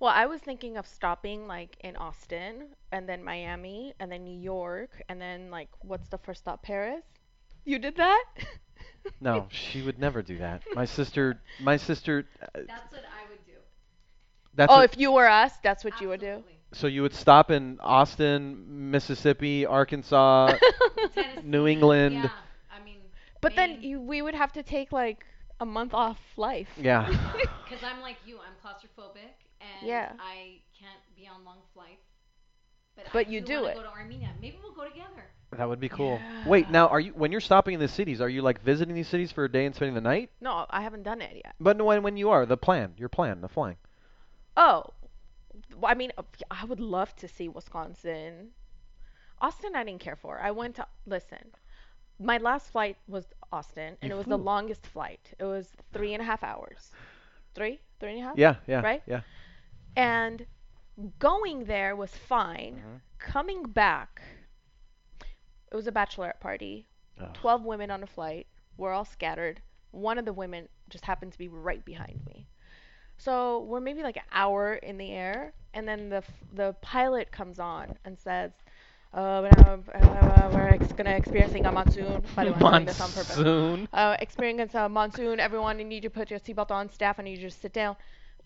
Well, 0.00 0.12
I 0.14 0.26
was 0.26 0.40
thinking 0.40 0.76
of 0.76 0.86
stopping 0.86 1.46
like 1.46 1.76
in 1.80 1.96
Austin 1.96 2.68
and 2.92 3.08
then 3.08 3.22
Miami 3.24 3.94
and 3.98 4.10
then 4.12 4.24
New 4.24 4.38
York 4.38 5.02
and 5.08 5.20
then 5.20 5.50
like 5.50 5.68
what's 5.80 6.08
the 6.08 6.18
first 6.18 6.40
stop? 6.42 6.62
Paris. 6.62 7.02
You 7.64 7.78
did 7.78 7.96
that? 7.96 8.24
No, 9.20 9.46
she 9.50 9.82
would 9.82 10.00
never 10.00 10.20
do 10.20 10.38
that. 10.38 10.64
My 10.74 10.84
sister, 10.84 11.40
my 11.60 11.76
sister. 11.76 12.26
uh, 12.42 12.46
That's 12.66 12.90
what 12.92 13.04
I 13.04 13.30
would 13.30 13.44
do. 13.46 13.52
That's 14.54 14.72
oh, 14.72 14.76
what- 14.78 14.92
if 14.92 14.98
you 14.98 15.12
were 15.12 15.28
us, 15.28 15.52
that's 15.62 15.84
what 15.84 16.00
you 16.00 16.08
would 16.08 16.20
do. 16.20 16.42
So 16.72 16.88
you 16.88 17.02
would 17.02 17.14
stop 17.14 17.52
in 17.52 17.78
Austin, 17.80 18.90
Mississippi, 18.90 19.64
Arkansas, 19.64 20.54
New 21.44 21.68
England. 21.68 22.16
Yeah, 22.16 22.30
I 22.70 22.84
mean. 22.84 22.98
But 23.40 23.54
then 23.54 23.80
you, 23.80 24.00
we 24.00 24.22
would 24.22 24.34
have 24.34 24.52
to 24.54 24.62
take 24.64 24.90
like 24.90 25.24
a 25.60 25.66
month 25.66 25.94
off 25.94 26.18
life. 26.36 26.68
Yeah. 26.76 27.06
Because 27.68 27.82
I'm 27.82 28.00
like 28.00 28.16
you, 28.24 28.38
I'm 28.38 28.54
claustrophobic 28.62 29.34
and 29.60 29.88
Yeah. 29.88 30.12
I 30.18 30.60
can't 30.78 31.00
be 31.16 31.26
on 31.26 31.44
long 31.44 31.58
flights. 31.74 32.02
But, 32.96 33.06
But 33.12 33.26
I 33.26 33.30
you 33.30 33.40
do, 33.40 33.46
do 33.46 33.64
it. 33.66 33.74
Go 33.76 33.82
to 33.82 33.88
Armenia. 33.88 34.30
Maybe 34.40 34.58
we'll 34.62 34.72
go 34.72 34.84
together. 34.88 35.24
That 35.56 35.68
would 35.68 35.80
be 35.80 35.88
cool. 35.88 36.18
Yeah. 36.22 36.48
Wait, 36.48 36.70
now 36.70 36.88
are 36.88 36.98
you 37.00 37.12
when 37.12 37.30
you're 37.30 37.40
stopping 37.40 37.74
in 37.74 37.80
the 37.80 37.88
cities? 37.88 38.20
Are 38.20 38.28
you 38.28 38.42
like 38.42 38.62
visiting 38.62 38.94
these 38.94 39.08
cities 39.08 39.30
for 39.32 39.44
a 39.44 39.50
day 39.52 39.64
and 39.66 39.74
spending 39.74 39.94
the 39.94 40.00
night? 40.00 40.30
No, 40.40 40.66
I 40.70 40.80
haven't 40.82 41.02
done 41.04 41.20
it 41.22 41.42
yet. 41.44 41.54
But 41.60 41.80
when 41.82 42.02
when 42.02 42.16
you 42.16 42.30
are 42.30 42.44
the 42.46 42.56
plan, 42.56 42.94
your 42.96 43.08
plan, 43.08 43.40
the 43.42 43.48
flying. 43.48 43.76
Oh, 44.56 44.84
well, 45.76 45.90
I 45.90 45.94
mean, 45.94 46.12
uh, 46.18 46.22
I 46.50 46.64
would 46.64 46.80
love 46.80 47.14
to 47.16 47.28
see 47.28 47.48
Wisconsin. 47.48 48.48
Austin, 49.40 49.76
I 49.76 49.84
didn't 49.84 50.00
care 50.00 50.16
for. 50.16 50.40
I 50.40 50.50
went 50.50 50.76
to 50.76 50.86
listen. 51.06 51.52
My 52.18 52.38
last 52.38 52.70
flight 52.72 52.96
was 53.06 53.26
Austin, 53.52 53.96
and 54.00 54.08
You 54.08 54.14
it 54.14 54.18
was 54.18 54.26
the 54.26 54.38
longest 54.38 54.86
flight. 54.86 55.20
It 55.38 55.44
was 55.44 55.68
three 55.92 56.14
and 56.14 56.22
a 56.22 56.24
half 56.24 56.42
hours. 56.42 56.90
Three, 57.54 57.80
three 58.00 58.12
and 58.12 58.20
a 58.20 58.22
half. 58.22 58.38
Yeah, 58.38 58.56
yeah, 58.66 58.80
Right? 58.80 59.02
yeah. 59.06 59.20
And 59.96 60.46
going 61.18 61.64
there 61.64 61.96
was 61.96 62.10
fine. 62.16 62.82
Mhm. 62.84 63.00
Coming 63.18 63.62
back, 63.64 64.22
it 65.70 65.74
was 65.74 65.86
a 65.86 65.92
bachelorette 65.92 66.40
party. 66.40 66.86
Ugh. 67.20 67.32
12 67.34 67.64
women 67.64 67.90
on 67.90 68.02
a 68.02 68.06
flight. 68.06 68.46
We're 68.76 68.92
all 68.92 69.04
scattered. 69.04 69.60
One 69.90 70.18
of 70.18 70.24
the 70.24 70.32
women 70.32 70.68
just 70.90 71.04
happened 71.04 71.32
to 71.32 71.38
be 71.38 71.48
right 71.48 71.84
behind 71.84 72.24
me. 72.26 72.46
So 73.18 73.60
we're 73.62 73.80
maybe 73.80 74.02
like 74.02 74.16
an 74.18 74.24
hour 74.30 74.74
in 74.74 74.98
the 74.98 75.10
air, 75.12 75.54
and 75.72 75.88
then 75.88 76.10
the 76.10 76.22
the 76.52 76.74
pilot 76.82 77.32
comes 77.32 77.58
on 77.58 77.96
and 78.04 78.18
says, 78.18 78.52
uh, 79.14 79.16
uh, 79.16 79.78
uh, 79.94 80.50
"We're 80.52 80.68
ex- 80.68 80.92
gonna 80.92 81.12
experiencing 81.16 81.64
a 81.64 81.72
monsoon." 81.72 82.22
By 82.34 82.44
the 82.44 82.50
way, 82.52 82.56
I'm 82.56 82.72
doing 82.72 82.84
this 82.84 83.00
on 83.00 83.10
purpose. 83.12 83.38
Uh, 83.94 84.16
experiencing 84.20 84.78
a 84.78 84.88
monsoon. 84.90 85.40
Everyone, 85.40 85.78
you 85.78 85.86
need 85.86 86.02
to 86.02 86.10
put 86.10 86.30
your 86.30 86.40
seatbelt 86.40 86.70
on. 86.70 86.90
Staff, 86.90 87.18
I 87.18 87.22
need 87.22 87.38
you 87.38 87.48
to 87.48 87.54
sit 87.54 87.72
down. 87.72 87.96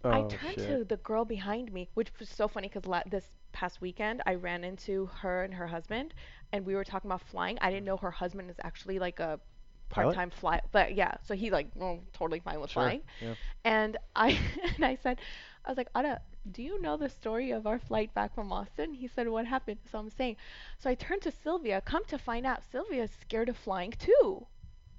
I 0.09 0.23
Oh, 0.23 0.28
turned 0.28 0.59
shit. 0.59 0.66
to 0.66 0.85
the 0.85 0.97
girl 0.99 1.25
behind 1.25 1.73
me, 1.73 1.88
which 1.95 2.11
was 2.19 2.28
so 2.28 2.49
funny 2.49 2.69
because 2.69 2.86
la- 2.86 3.02
this 3.06 3.36
past 3.52 3.80
weekend 3.80 4.23
I 4.26 4.34
ran 4.34 4.65
into 4.65 5.06
her 5.06 5.43
and 5.45 5.54
her 5.54 5.67
husband, 5.67 6.15
and 6.52 6.65
we 6.65 6.75
were 6.75 6.84
talking 6.84 7.08
about 7.10 7.23
flying. 7.23 7.58
I 7.60 7.71
didn't 7.71 7.84
know 7.86 7.97
her 7.99 8.10
husband 8.10 8.50
is 8.50 8.60
actually 8.63 8.99
like 8.99 9.19
a 9.21 9.41
part-time 9.89 10.30
fly, 10.30 10.60
but 10.73 10.95
yeah, 10.95 11.17
so 11.23 11.34
he 11.34 11.50
like 11.50 11.69
oh, 11.80 12.00
totally 12.13 12.41
fine 12.41 12.60
with 12.60 12.71
Sure. 12.71 12.73
flying. 12.73 13.02
Yeah. 13.21 13.34
And 13.65 13.97
I 14.15 14.39
and 14.76 14.84
I 14.84 14.95
said, 14.97 15.21
I 15.65 15.71
was 15.71 15.76
like, 15.78 15.91
Ada, 15.97 16.21
do 16.50 16.63
you 16.63 16.80
know 16.80 16.97
the 16.97 17.08
story 17.08 17.50
of 17.50 17.67
our 17.67 17.78
flight 17.78 18.13
back 18.15 18.34
from 18.34 18.52
Austin? 18.52 18.93
He 18.95 19.06
said, 19.08 19.28
what 19.28 19.47
happened? 19.47 19.80
So 19.91 19.99
I'm 19.99 20.10
saying, 20.10 20.36
so 20.78 20.91
I 20.91 20.95
turned 20.95 21.23
to 21.23 21.30
Sylvia. 21.32 21.80
Come 21.82 22.04
to 22.06 22.19
find 22.19 22.47
out, 22.47 22.63
Sylvia 22.65 23.02
is 23.04 23.10
scared 23.13 23.49
of 23.49 23.56
flying 23.56 23.93
too, 23.93 24.47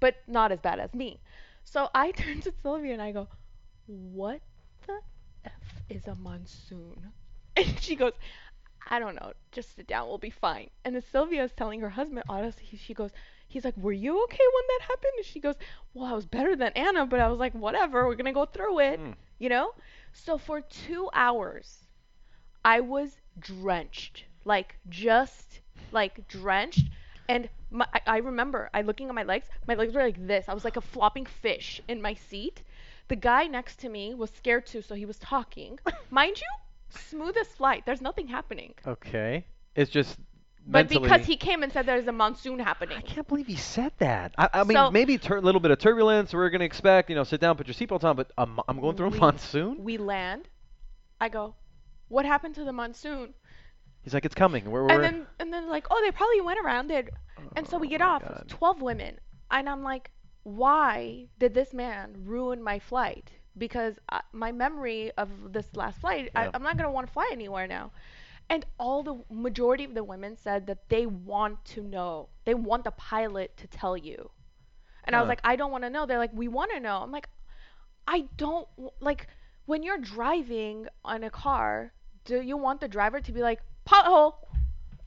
but 0.00 0.16
not 0.26 0.52
as 0.52 0.60
bad 0.60 0.78
as 0.80 0.94
me. 0.94 1.20
So 1.64 1.88
I 1.94 2.10
turned 2.12 2.42
to 2.44 2.52
Sylvia 2.62 2.92
and 2.92 3.02
I 3.02 3.12
go, 3.12 3.28
what 3.86 4.40
the 4.86 5.00
f 5.44 5.52
is 5.88 6.06
a 6.08 6.14
monsoon? 6.16 7.12
And 7.56 7.78
she 7.80 7.96
goes, 7.96 8.12
I 8.88 8.98
don't 8.98 9.14
know. 9.16 9.32
Just 9.52 9.74
sit 9.76 9.86
down. 9.86 10.08
We'll 10.08 10.18
be 10.18 10.30
fine. 10.30 10.70
And 10.84 10.94
then 10.94 11.02
Sylvia 11.02 11.44
is 11.44 11.52
telling 11.52 11.80
her 11.80 11.90
husband, 11.90 12.22
honestly, 12.28 12.66
she 12.78 12.94
goes, 12.94 13.10
he's 13.48 13.64
like, 13.64 13.76
were 13.76 13.92
you 13.92 14.22
okay 14.24 14.44
when 14.54 14.64
that 14.68 14.86
happened? 14.86 15.12
And 15.18 15.26
she 15.26 15.40
goes, 15.40 15.56
well, 15.94 16.06
I 16.06 16.12
was 16.14 16.26
better 16.26 16.56
than 16.56 16.72
Anna, 16.74 17.06
but 17.06 17.20
I 17.20 17.28
was 17.28 17.38
like, 17.38 17.54
whatever. 17.54 18.06
We're 18.06 18.14
gonna 18.16 18.32
go 18.32 18.46
through 18.46 18.78
it, 18.80 19.00
Mm. 19.00 19.14
you 19.38 19.48
know. 19.48 19.74
So 20.12 20.38
for 20.38 20.60
two 20.60 21.10
hours, 21.14 21.86
I 22.64 22.80
was 22.80 23.20
drenched, 23.38 24.24
like 24.44 24.76
just 24.88 25.60
like 25.92 26.26
drenched. 26.28 26.90
And 27.28 27.48
my, 27.70 27.86
I, 27.94 28.00
I 28.06 28.16
remember 28.18 28.68
I 28.74 28.82
looking 28.82 29.08
at 29.08 29.14
my 29.14 29.22
legs. 29.22 29.48
My 29.66 29.74
legs 29.74 29.94
were 29.94 30.02
like 30.02 30.26
this. 30.26 30.48
I 30.48 30.54
was 30.54 30.64
like 30.64 30.76
a 30.76 30.80
flopping 30.80 31.26
fish 31.26 31.80
in 31.88 32.02
my 32.02 32.14
seat. 32.14 32.62
The 33.08 33.16
guy 33.16 33.46
next 33.46 33.80
to 33.80 33.88
me 33.88 34.14
was 34.14 34.30
scared 34.30 34.66
too, 34.66 34.82
so 34.82 34.94
he 34.94 35.04
was 35.06 35.18
talking. 35.18 35.78
Mind 36.10 36.40
you, 36.40 36.98
smoothest 36.98 37.50
flight. 37.52 37.84
There's 37.86 38.00
nothing 38.00 38.28
happening. 38.28 38.74
Okay. 38.86 39.44
It's 39.74 39.90
just 39.90 40.16
But 40.66 40.90
mentally. 40.90 41.08
because 41.08 41.26
he 41.26 41.36
came 41.36 41.62
and 41.62 41.72
said 41.72 41.86
there's 41.86 42.06
a 42.06 42.12
monsoon 42.12 42.58
happening. 42.58 42.96
I 42.98 43.00
can't 43.02 43.26
believe 43.26 43.46
he 43.46 43.56
said 43.56 43.92
that. 43.98 44.32
I, 44.38 44.48
I 44.52 44.64
mean, 44.64 44.76
So- 44.76 44.90
maybe 44.90 45.18
a 45.22 45.34
little 45.40 45.60
bit 45.60 45.70
of 45.70 45.78
turbulence. 45.78 46.32
We're 46.32 46.50
gonna 46.50 46.64
expect, 46.64 47.10
you 47.10 47.16
know, 47.16 47.24
sit 47.24 47.40
down, 47.40 47.56
put 47.56 47.66
your 47.66 47.74
seatbelt 47.74 48.04
on. 48.04 48.16
But 48.16 48.30
um, 48.38 48.60
I'm 48.68 48.80
going 48.80 48.96
through 48.96 49.08
a 49.08 49.10
We- 49.10 49.18
monsoon. 49.18 49.82
We 49.84 49.98
land. 49.98 50.48
I 51.20 51.28
go, 51.28 51.54
what 52.08 52.24
happened 52.26 52.54
to 52.56 52.64
the 52.64 52.72
monsoon? 52.72 53.34
He's 54.02 54.12
like, 54.14 54.24
it's 54.24 54.34
coming. 54.34 54.70
We're, 54.70 54.82
we're 54.84 54.90
And 54.90 55.04
then 55.04 55.26
and 55.38 55.52
then 55.52 55.68
like, 55.68 55.86
oh, 55.90 56.00
they 56.04 56.10
probably 56.10 56.40
went 56.40 56.58
around 56.64 56.90
it. 56.90 57.10
And 57.56 57.68
so 57.68 57.78
we 57.78 57.86
Oh 57.88 57.90
get 57.90 58.00
my 58.00 58.06
off. 58.06 58.22
God. 58.22 58.42
It's 58.46 58.54
12 58.54 58.82
women. 58.82 59.18
And 59.50 59.68
I'm 59.68 59.82
like, 59.82 60.10
why 60.44 61.28
did 61.38 61.54
this 61.54 61.72
man 61.72 62.14
ruin 62.24 62.62
my 62.62 62.78
flight? 62.78 63.30
Because 63.56 63.98
uh, 64.08 64.20
my 64.32 64.52
memory 64.52 65.12
of 65.18 65.52
this 65.52 65.66
last 65.76 66.00
flight, 66.00 66.30
I, 66.34 66.44
Yeah. 66.44 66.50
I'm 66.54 66.62
not 66.62 66.76
going 66.76 66.86
to 66.88 66.92
want 66.92 67.06
to 67.06 67.12
fly 67.12 67.28
anywhere 67.32 67.66
now. 67.66 67.92
And 68.50 68.66
all 68.78 69.02
the 69.02 69.22
majority 69.30 69.84
of 69.84 69.94
the 69.94 70.04
women 70.04 70.36
said 70.36 70.66
that 70.66 70.88
they 70.88 71.06
want 71.06 71.64
to 71.66 71.82
know. 71.82 72.28
They 72.44 72.54
want 72.54 72.84
the 72.84 72.92
pilot 72.92 73.56
to 73.58 73.66
tell 73.68 73.96
you. 73.96 74.30
And 75.04 75.16
I 75.16 75.20
was 75.20 75.28
like, 75.28 75.40
I 75.44 75.56
don't 75.56 75.70
want 75.72 75.84
to 75.84 75.90
know. 75.90 76.06
They're 76.06 76.18
like, 76.18 76.32
we 76.34 76.48
want 76.48 76.72
to 76.72 76.80
know. 76.80 76.98
I'm 76.98 77.12
like, 77.12 77.28
I 78.06 78.28
don't 78.36 78.68
like 79.00 79.28
when 79.66 79.82
you're 79.82 79.98
driving 79.98 80.88
on 81.04 81.24
a 81.24 81.30
car. 81.30 81.92
Do 82.24 82.40
you 82.42 82.56
want 82.56 82.80
the 82.80 82.88
driver 82.88 83.20
to 83.20 83.32
be 83.32 83.40
like 83.42 83.60
pothole, 83.86 84.34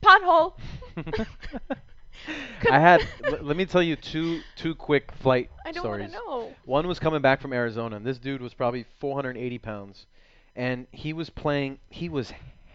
pothole? 0.02 0.58
I 2.70 2.78
had. 2.78 3.06
l- 3.24 3.38
let 3.42 3.56
me 3.56 3.66
tell 3.66 3.82
you 3.82 3.96
two 3.96 4.40
two 4.56 4.74
quick 4.74 5.12
flight 5.12 5.50
I 5.64 5.72
don't 5.72 5.84
want 5.86 6.10
stories. 6.10 6.10
to 6.12 6.16
know. 6.30 6.54
One 6.64 6.86
was 6.86 6.98
coming 6.98 7.20
back 7.22 7.40
from 7.40 7.52
Arizona, 7.52 7.96
and 7.96 8.04
this 8.04 8.18
dude 8.18 8.40
was 8.42 8.54
probably 8.54 8.84
480 8.98 9.58
pounds, 9.58 10.06
and 10.54 10.86
he 10.92 11.12
was 11.12 11.30
playing. 11.30 11.78
He 11.90 12.08
was 12.08 12.32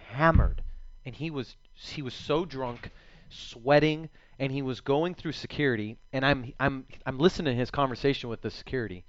hammered, 0.09 0.61
and 1.05 1.15
he 1.15 1.29
was 1.31 1.55
he 1.75 2.01
was 2.01 2.13
so 2.13 2.45
drunk, 2.45 2.91
sweating, 3.29 4.09
and 4.39 4.51
he 4.51 4.61
was 4.61 4.81
going 4.81 5.15
through 5.15 5.31
security. 5.33 5.97
And 6.13 6.25
I'm 6.25 6.53
I'm 6.59 6.85
I'm 7.05 7.17
listening 7.19 7.53
to 7.53 7.59
his 7.59 7.71
conversation 7.71 8.29
with 8.29 8.41
the 8.41 8.51
security, 8.51 9.03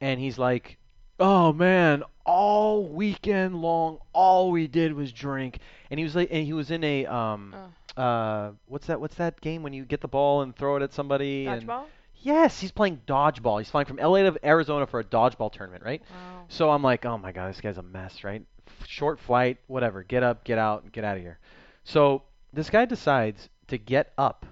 and 0.00 0.20
he's 0.20 0.38
like, 0.38 0.78
"Oh 1.18 1.52
man, 1.52 2.02
all 2.24 2.84
weekend 2.86 3.60
long, 3.60 3.98
all 4.12 4.50
we 4.50 4.66
did 4.66 4.92
was 4.92 5.12
drink." 5.12 5.58
And 5.90 5.98
he 5.98 6.04
was 6.04 6.14
like, 6.16 6.28
and 6.30 6.44
he 6.44 6.52
was 6.52 6.70
in 6.70 6.82
a 6.84 7.06
um. 7.06 7.54
Uh, 7.96 8.50
what's 8.66 8.86
that? 8.88 9.00
What's 9.00 9.14
that 9.16 9.40
game 9.40 9.62
when 9.62 9.72
you 9.72 9.84
get 9.86 10.02
the 10.02 10.08
ball 10.08 10.42
and 10.42 10.54
throw 10.54 10.76
it 10.76 10.82
at 10.82 10.92
somebody? 10.92 11.46
and- 11.46 11.66
Dodgeball? 11.66 11.84
Yes, 12.22 12.58
he's 12.58 12.72
playing 12.72 13.02
dodgeball. 13.06 13.58
He's 13.58 13.70
flying 13.70 13.86
from 13.86 13.98
LA 13.98 14.22
to 14.28 14.36
Arizona 14.44 14.86
for 14.86 14.98
a 15.00 15.04
dodgeball 15.04 15.52
tournament, 15.52 15.84
right? 15.84 16.02
Wow. 16.10 16.44
So 16.48 16.70
I'm 16.70 16.82
like, 16.82 17.04
oh 17.06 17.16
my 17.18 17.30
god, 17.30 17.50
this 17.50 17.60
guy's 17.60 17.78
a 17.78 17.82
mess, 17.82 18.24
right? 18.24 18.44
Short 18.86 19.20
flight, 19.20 19.58
whatever. 19.68 20.02
Get 20.02 20.22
up, 20.22 20.42
get 20.42 20.58
out, 20.58 20.82
and 20.82 20.92
get 20.92 21.04
out 21.04 21.16
of 21.16 21.22
here. 21.22 21.38
So 21.84 22.22
this 22.52 22.68
guy 22.68 22.84
decides 22.84 23.48
to 23.68 23.78
get 23.78 24.12
up 24.18 24.44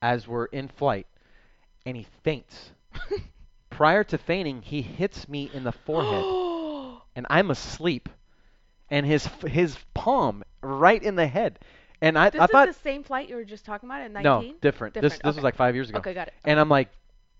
as 0.00 0.28
we're 0.28 0.44
in 0.46 0.68
flight, 0.68 1.06
and 1.84 1.96
he 1.96 2.06
faints. 2.22 2.70
Prior 3.76 4.04
to 4.04 4.18
fainting, 4.18 4.62
he 4.62 4.82
hits 4.82 5.28
me 5.28 5.50
in 5.52 5.64
the 5.64 5.72
forehead, 5.72 6.24
and 7.14 7.26
I'm 7.28 7.50
asleep, 7.50 8.08
and 8.90 9.04
his 9.06 9.26
his 9.46 9.76
palm 9.94 10.42
right 10.62 11.02
in 11.02 11.14
the 11.16 11.26
head, 11.26 11.58
And 12.00 12.18
I, 12.18 12.30
This 12.30 12.40
I 12.40 12.44
is 12.44 12.50
thought 12.50 12.68
the 12.68 12.72
same 12.74 13.02
flight 13.04 13.28
you 13.28 13.36
were 13.36 13.44
just 13.44 13.64
talking 13.64 13.88
about 13.88 14.02
in 14.02 14.12
19? 14.12 14.24
no, 14.24 14.54
different. 14.60 14.94
This 14.94 15.12
Different, 15.12 15.22
this 15.22 15.36
was 15.36 15.36
okay. 15.38 15.44
like 15.44 15.56
five 15.56 15.74
years 15.74 15.90
ago. 15.90 15.98
Okay, 15.98 16.14
got 16.14 16.28
it. 16.28 16.34
And 16.44 16.58
I'm 16.58 16.68
like, 16.68 16.88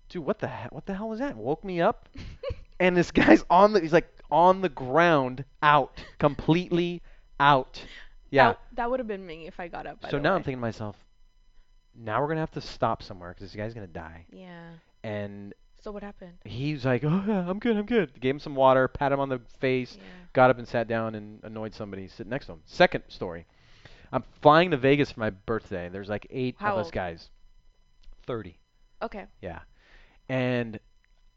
dude, 0.09 0.23
what 0.25 0.39
the 0.39 0.47
hell? 0.47 0.69
What 0.71 0.85
the 0.85 0.93
hell 0.93 1.09
was 1.09 1.19
that? 1.19 1.35
Woke 1.35 1.63
me 1.63 1.81
up, 1.81 2.09
and 2.79 2.95
this 2.95 3.11
guy's 3.11 3.43
on 3.49 3.73
the. 3.73 3.81
He's 3.81 3.93
like 3.93 4.07
on 4.31 4.61
the 4.61 4.69
ground, 4.69 5.45
out, 5.61 6.03
completely 6.19 7.01
out. 7.39 7.83
Yeah. 8.29 8.49
That, 8.49 8.59
that 8.73 8.89
would 8.91 8.99
have 8.99 9.07
been 9.07 9.25
me 9.25 9.47
if 9.47 9.59
I 9.59 9.67
got 9.67 9.87
up. 9.87 10.01
By 10.01 10.09
So 10.09 10.17
now 10.19 10.31
way. 10.31 10.35
I'm 10.37 10.43
thinking 10.43 10.57
to 10.57 10.61
myself, 10.61 10.95
now 11.95 12.21
we're 12.21 12.27
gonna 12.27 12.41
have 12.41 12.51
to 12.51 12.61
stop 12.61 13.01
somewhere 13.01 13.31
because 13.33 13.51
this 13.51 13.57
guy's 13.57 13.73
gonna 13.73 13.87
die. 13.87 14.25
Yeah. 14.31 14.69
And 15.03 15.53
So 15.87 15.91
what 15.93 16.03
happened? 16.03 16.33
he's 16.43 16.83
like, 16.83 17.05
oh 17.05 17.23
yeah, 17.25 17.49
I'm 17.49 17.59
good, 17.59 17.77
I'm 17.77 17.85
good. 17.85 18.19
Gave 18.19 18.35
him 18.35 18.39
some 18.41 18.55
water, 18.55 18.89
pat 18.89 19.13
him 19.13 19.21
on 19.21 19.29
the 19.29 19.39
face, 19.61 19.95
Yeah. 19.95 20.03
got 20.33 20.49
up 20.49 20.57
and 20.57 20.67
sat 20.67 20.85
down 20.89 21.15
and 21.15 21.39
annoyed 21.43 21.73
somebody 21.73 22.09
sitting 22.09 22.29
next 22.29 22.47
to 22.47 22.51
him. 22.51 22.59
Second 22.65 23.05
story. 23.07 23.45
I'm 24.11 24.25
flying 24.41 24.71
to 24.71 24.77
Vegas 24.77 25.11
for 25.13 25.21
my 25.21 25.29
birthday. 25.29 25.87
There's 25.87 26.09
like 26.09 26.27
eight 26.29 26.55
How 26.59 26.73
of 26.73 26.79
us 26.87 26.91
guys. 26.91 27.29
Thirty. 28.25 28.57
Okay. 29.01 29.27
Yeah. 29.41 29.59
And 30.27 30.77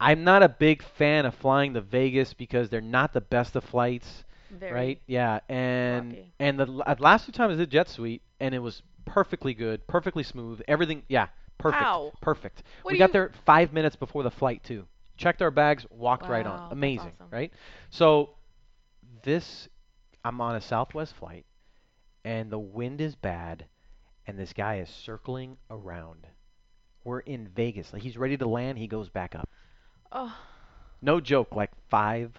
I'm 0.01 0.25
not 0.25 0.43
a 0.43 0.49
big 0.49 0.83
fan 0.83 1.25
of 1.25 1.33
flying 1.35 1.73
to 1.75 1.79
Vegas 1.81 2.33
because 2.33 2.69
they're 2.69 2.81
not 2.81 3.13
the 3.13 3.21
best 3.21 3.55
of 3.55 3.63
flights, 3.63 4.25
Very. 4.49 4.73
right? 4.73 5.01
Yeah. 5.07 5.39
And 5.47 6.09
rocky. 6.09 6.33
and 6.41 6.59
the 6.59 6.65
last 6.99 7.25
two 7.25 7.31
times 7.31 7.53
I 7.53 7.55
did 7.63 7.71
JetSuite 7.71 8.19
and 8.41 8.53
it 8.53 8.59
was 8.59 8.81
perfectly 9.05 9.53
good, 9.53 9.87
perfectly 9.87 10.23
smooth, 10.23 10.59
everything. 10.67 11.03
Yeah, 11.07 11.27
perfect, 11.61 11.83
How? 11.83 12.11
perfect. 12.21 12.63
What 12.83 12.91
we 12.93 12.97
got 12.97 13.09
you- 13.09 13.13
there 13.13 13.31
five 13.45 13.73
minutes 13.73 13.95
before 13.95 14.23
the 14.23 14.31
flight 14.31 14.63
too. 14.63 14.85
Checked 15.17 15.41
our 15.41 15.51
bags, 15.51 15.85
walked 15.91 16.27
right 16.27 16.45
on. 16.45 16.71
Amazing, 16.71 17.11
awesome. 17.19 17.27
right? 17.29 17.53
So 17.91 18.31
this, 19.23 19.67
I'm 20.25 20.41
on 20.41 20.55
a 20.55 20.61
Southwest 20.61 21.13
flight, 21.15 21.45
and 22.25 22.49
the 22.51 22.57
wind 22.59 23.01
is 23.01 23.15
bad, 23.15 23.65
and 24.25 24.37
this 24.39 24.53
guy 24.53 24.77
is 24.79 24.89
circling 24.89 25.57
around. 25.69 26.25
We're 27.03 27.19
in 27.19 27.47
Vegas. 27.49 27.93
Like 27.93 28.01
he's 28.01 28.17
ready 28.17 28.37
to 28.37 28.47
land, 28.47 28.77
he 28.77 28.87
goes 28.87 29.09
back 29.09 29.35
up. 29.35 29.49
Oh, 30.11 30.35
No 31.03 31.19
joke, 31.19 31.55
like 31.55 31.71
five 31.89 32.31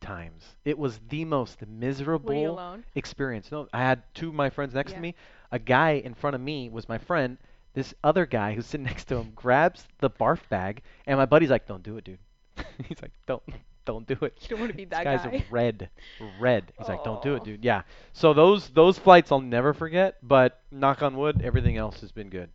times. 0.00 0.56
It 0.64 0.78
was 0.78 1.00
the 1.08 1.24
most 1.24 1.66
miserable 1.66 2.78
experience. 2.94 3.50
No, 3.50 3.68
I 3.72 3.78
had 3.80 4.02
two 4.14 4.28
of 4.28 4.34
my 4.34 4.50
friends 4.50 4.74
next 4.74 4.90
Yeah. 4.92 4.96
to 4.96 5.02
me. 5.02 5.14
A 5.50 5.58
guy 5.58 5.92
in 5.92 6.14
front 6.14 6.34
of 6.34 6.40
me 6.40 6.68
was 6.68 6.88
my 6.88 6.98
friend. 6.98 7.38
This 7.74 7.94
other 8.02 8.26
guy 8.26 8.54
who's 8.54 8.66
sitting 8.66 8.86
next 8.92 9.04
to 9.06 9.16
him 9.16 9.32
grabs 9.34 9.86
the 9.98 10.10
barf 10.10 10.48
bag, 10.48 10.82
and 11.06 11.18
my 11.18 11.26
buddy's 11.26 11.50
like, 11.50 11.66
"Don't 11.66 11.82
do 11.82 11.96
it, 11.96 12.04
dude." 12.04 12.18
He's 12.88 13.02
like, 13.02 13.12
"Don't, 13.26 13.42
don't 13.84 14.06
do 14.06 14.16
it." 14.22 14.38
You 14.42 14.48
don't 14.50 14.60
want 14.60 14.70
to 14.72 14.76
be 14.76 14.84
that 14.86 15.04
this 15.04 15.22
guy's 15.22 15.40
guy. 15.40 15.44
red, 15.50 15.90
red. 16.40 16.72
He's 16.78 16.88
like, 16.88 17.04
"Don't 17.04 17.22
do 17.22 17.34
it, 17.34 17.44
dude." 17.44 17.64
Yeah. 17.64 17.82
So 18.12 18.32
those 18.32 18.68
those 18.70 18.98
flights 18.98 19.30
I'll 19.32 19.40
never 19.40 19.74
forget. 19.74 20.16
But 20.22 20.60
knock 20.70 21.02
on 21.02 21.16
wood, 21.16 21.42
everything 21.44 21.76
else 21.76 22.00
has 22.00 22.12
been 22.12 22.28
good. 22.30 22.50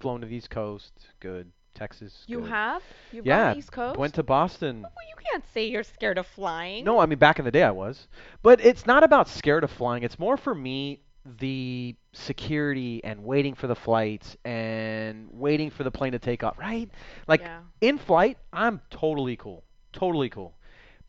Flown 0.00 0.20
to 0.22 0.26
the 0.26 0.34
East 0.34 0.50
Coast, 0.50 0.92
good. 1.20 1.52
Texas, 1.74 2.24
You 2.26 2.40
good. 2.40 2.50
have? 2.50 2.82
You've 3.12 3.24
Yeah, 3.26 3.44
gone 3.44 3.52
to 3.54 3.58
East 3.58 3.72
Coast? 3.72 3.98
Went 3.98 4.14
to 4.14 4.22
Boston. 4.22 4.82
Well, 4.82 4.90
you 5.08 5.14
can't 5.30 5.42
say 5.54 5.66
you're 5.68 5.82
scared 5.82 6.18
of 6.18 6.26
flying. 6.26 6.84
No, 6.84 6.98
I 6.98 7.06
mean 7.06 7.18
back 7.18 7.38
in 7.38 7.46
the 7.46 7.50
day 7.50 7.62
I 7.62 7.70
was. 7.70 8.08
But 8.42 8.62
it's 8.62 8.84
not 8.86 9.04
about 9.04 9.26
scared 9.28 9.64
of 9.64 9.70
flying. 9.70 10.02
It's 10.02 10.18
more 10.18 10.36
for 10.36 10.54
me 10.54 11.00
the 11.24 11.94
security 12.12 13.02
and 13.04 13.24
waiting 13.24 13.54
for 13.54 13.66
the 13.66 13.74
flights 13.74 14.36
and 14.44 15.28
waiting 15.30 15.70
for 15.70 15.84
the 15.84 15.90
plane 15.90 16.12
to 16.12 16.18
take 16.18 16.42
off, 16.42 16.58
right? 16.58 16.90
Like 17.28 17.40
yeah. 17.40 17.60
in 17.80 17.98
flight, 17.98 18.38
I'm 18.52 18.80
totally 18.90 19.36
cool. 19.36 19.64
Totally 19.92 20.28
cool. 20.28 20.54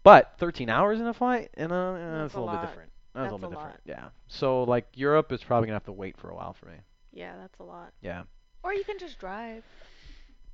But 0.04 0.34
13 0.38 0.70
hours 0.70 1.00
in 1.00 1.08
a 1.08 1.14
flight, 1.14 1.50
and 1.54 1.72
uh, 1.72 1.94
eh, 1.94 1.98
that's 1.98 2.34
That's 2.34 2.36
a 2.36 2.40
a 2.40 2.42
little 2.42 2.56
bit 2.56 2.68
different. 2.68 2.92
That's, 3.14 3.20
a 3.20 3.20
That's 3.20 3.34
little 3.34 3.48
a 3.48 3.50
bit 3.50 3.56
lot. 3.58 3.66
different. 3.66 3.82
Yeah. 3.86 4.10
So 4.28 4.64
like 4.64 4.88
Europe 4.96 5.32
is 5.32 5.44
probably 5.44 5.68
going 5.68 5.74
to 5.74 5.84
have 5.84 5.86
to 5.86 5.92
wait 5.92 6.18
for 6.18 6.30
a 6.30 6.36
while 6.36 6.54
for 6.54 6.66
me. 6.68 6.76
Yeah, 7.12 7.34
that's 7.40 7.60
a 7.60 7.64
lot. 7.64 7.94
Yeah. 8.02 8.24
Or 8.64 8.74
you 8.74 8.84
can 8.84 8.98
just 9.00 9.20
drive. 9.20 9.64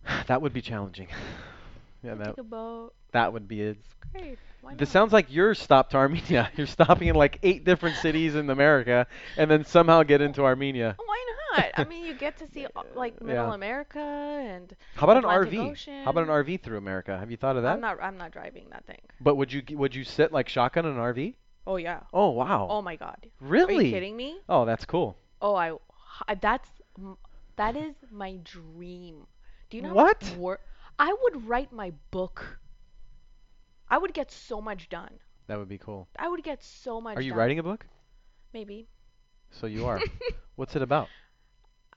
that 0.27 0.41
would 0.41 0.53
be 0.53 0.61
challenging. 0.61 1.07
yeah, 2.03 2.15
that 2.15 2.37
a 2.39 2.43
boat. 2.43 2.93
that 3.11 3.33
would 3.33 3.47
be 3.47 3.61
it. 3.61 3.77
It's 3.79 3.95
great. 4.11 4.39
Why 4.61 4.73
This 4.75 4.89
not? 4.89 4.93
sounds 4.93 5.13
like 5.13 5.31
your 5.33 5.55
stop 5.55 5.89
to 5.91 5.97
Armenia. 5.97 6.49
You're 6.57 6.67
stopping 6.67 7.07
in 7.07 7.15
like 7.15 7.39
eight 7.43 7.63
different 7.63 7.95
cities 7.97 8.35
in 8.35 8.49
America, 8.49 9.07
and 9.37 9.49
then 9.49 9.63
somehow 9.65 10.03
get 10.03 10.19
into 10.21 10.43
Armenia. 10.43 10.95
Why 10.97 11.25
not? 11.55 11.71
I 11.77 11.83
mean, 11.85 12.05
you 12.05 12.13
get 12.13 12.37
to 12.37 12.47
see 12.53 12.65
uh, 12.65 12.81
like 12.95 13.21
Middle 13.21 13.47
Yeah. 13.47 13.53
America 13.53 13.99
and. 13.99 14.75
How 14.95 15.07
about 15.09 15.17
an 15.17 15.23
RV? 15.23 15.71
Ocean. 15.71 16.03
How 16.03 16.11
about 16.11 16.23
an 16.23 16.29
RV 16.29 16.61
through 16.61 16.77
America? 16.77 17.17
Have 17.17 17.31
you 17.31 17.37
thought 17.37 17.55
of 17.57 17.63
that? 17.63 17.73
I'm 17.73 17.81
not. 17.81 17.97
I'm 18.01 18.17
not 18.17 18.31
driving 18.31 18.67
that 18.71 18.85
thing. 18.85 18.99
But 19.21 19.35
would 19.35 19.51
you 19.53 19.61
would 19.71 19.95
you 19.95 20.03
sit 20.03 20.31
like 20.33 20.49
shotgun 20.49 20.85
in 20.85 20.91
an 20.91 20.97
RV? 20.97 21.35
Oh 21.67 21.77
yeah. 21.77 22.01
Oh 22.13 22.29
wow. 22.31 22.67
Oh 22.69 22.81
my 22.81 22.95
God. 22.95 23.27
really? 23.39 23.77
Are 23.77 23.81
you 23.81 23.91
kidding 23.91 24.17
me? 24.17 24.39
Oh, 24.49 24.65
that's 24.65 24.85
cool. 24.85 25.15
Oh, 25.41 25.55
I. 25.55 25.73
That's. 26.41 26.69
That 27.55 27.75
is 27.75 27.93
my 28.11 28.37
dream. 28.43 29.25
Do 29.69 29.77
you 29.77 29.83
know 29.83 29.93
What? 29.93 30.35
Wor- 30.37 30.59
I 30.99 31.15
would 31.23 31.47
write 31.47 31.71
my 31.71 31.93
book. 32.11 32.59
I 33.87 33.97
would 33.97 34.13
get 34.13 34.31
so 34.31 34.61
much 34.61 34.89
done. 34.89 35.13
That 35.47 35.57
would 35.57 35.69
be 35.69 35.77
cool. 35.79 36.07
I 36.17 36.27
would 36.27 36.43
get 36.43 36.61
so 36.61 37.01
much. 37.01 37.17
Are 37.17 37.21
you 37.21 37.31
done. 37.31 37.39
writing 37.39 37.57
a 37.59 37.63
book? 37.63 37.85
Maybe. 38.53 38.87
So 39.51 39.65
you 39.65 39.85
are. 39.87 39.99
What's 40.55 40.75
it 40.75 40.81
about? 40.81 41.07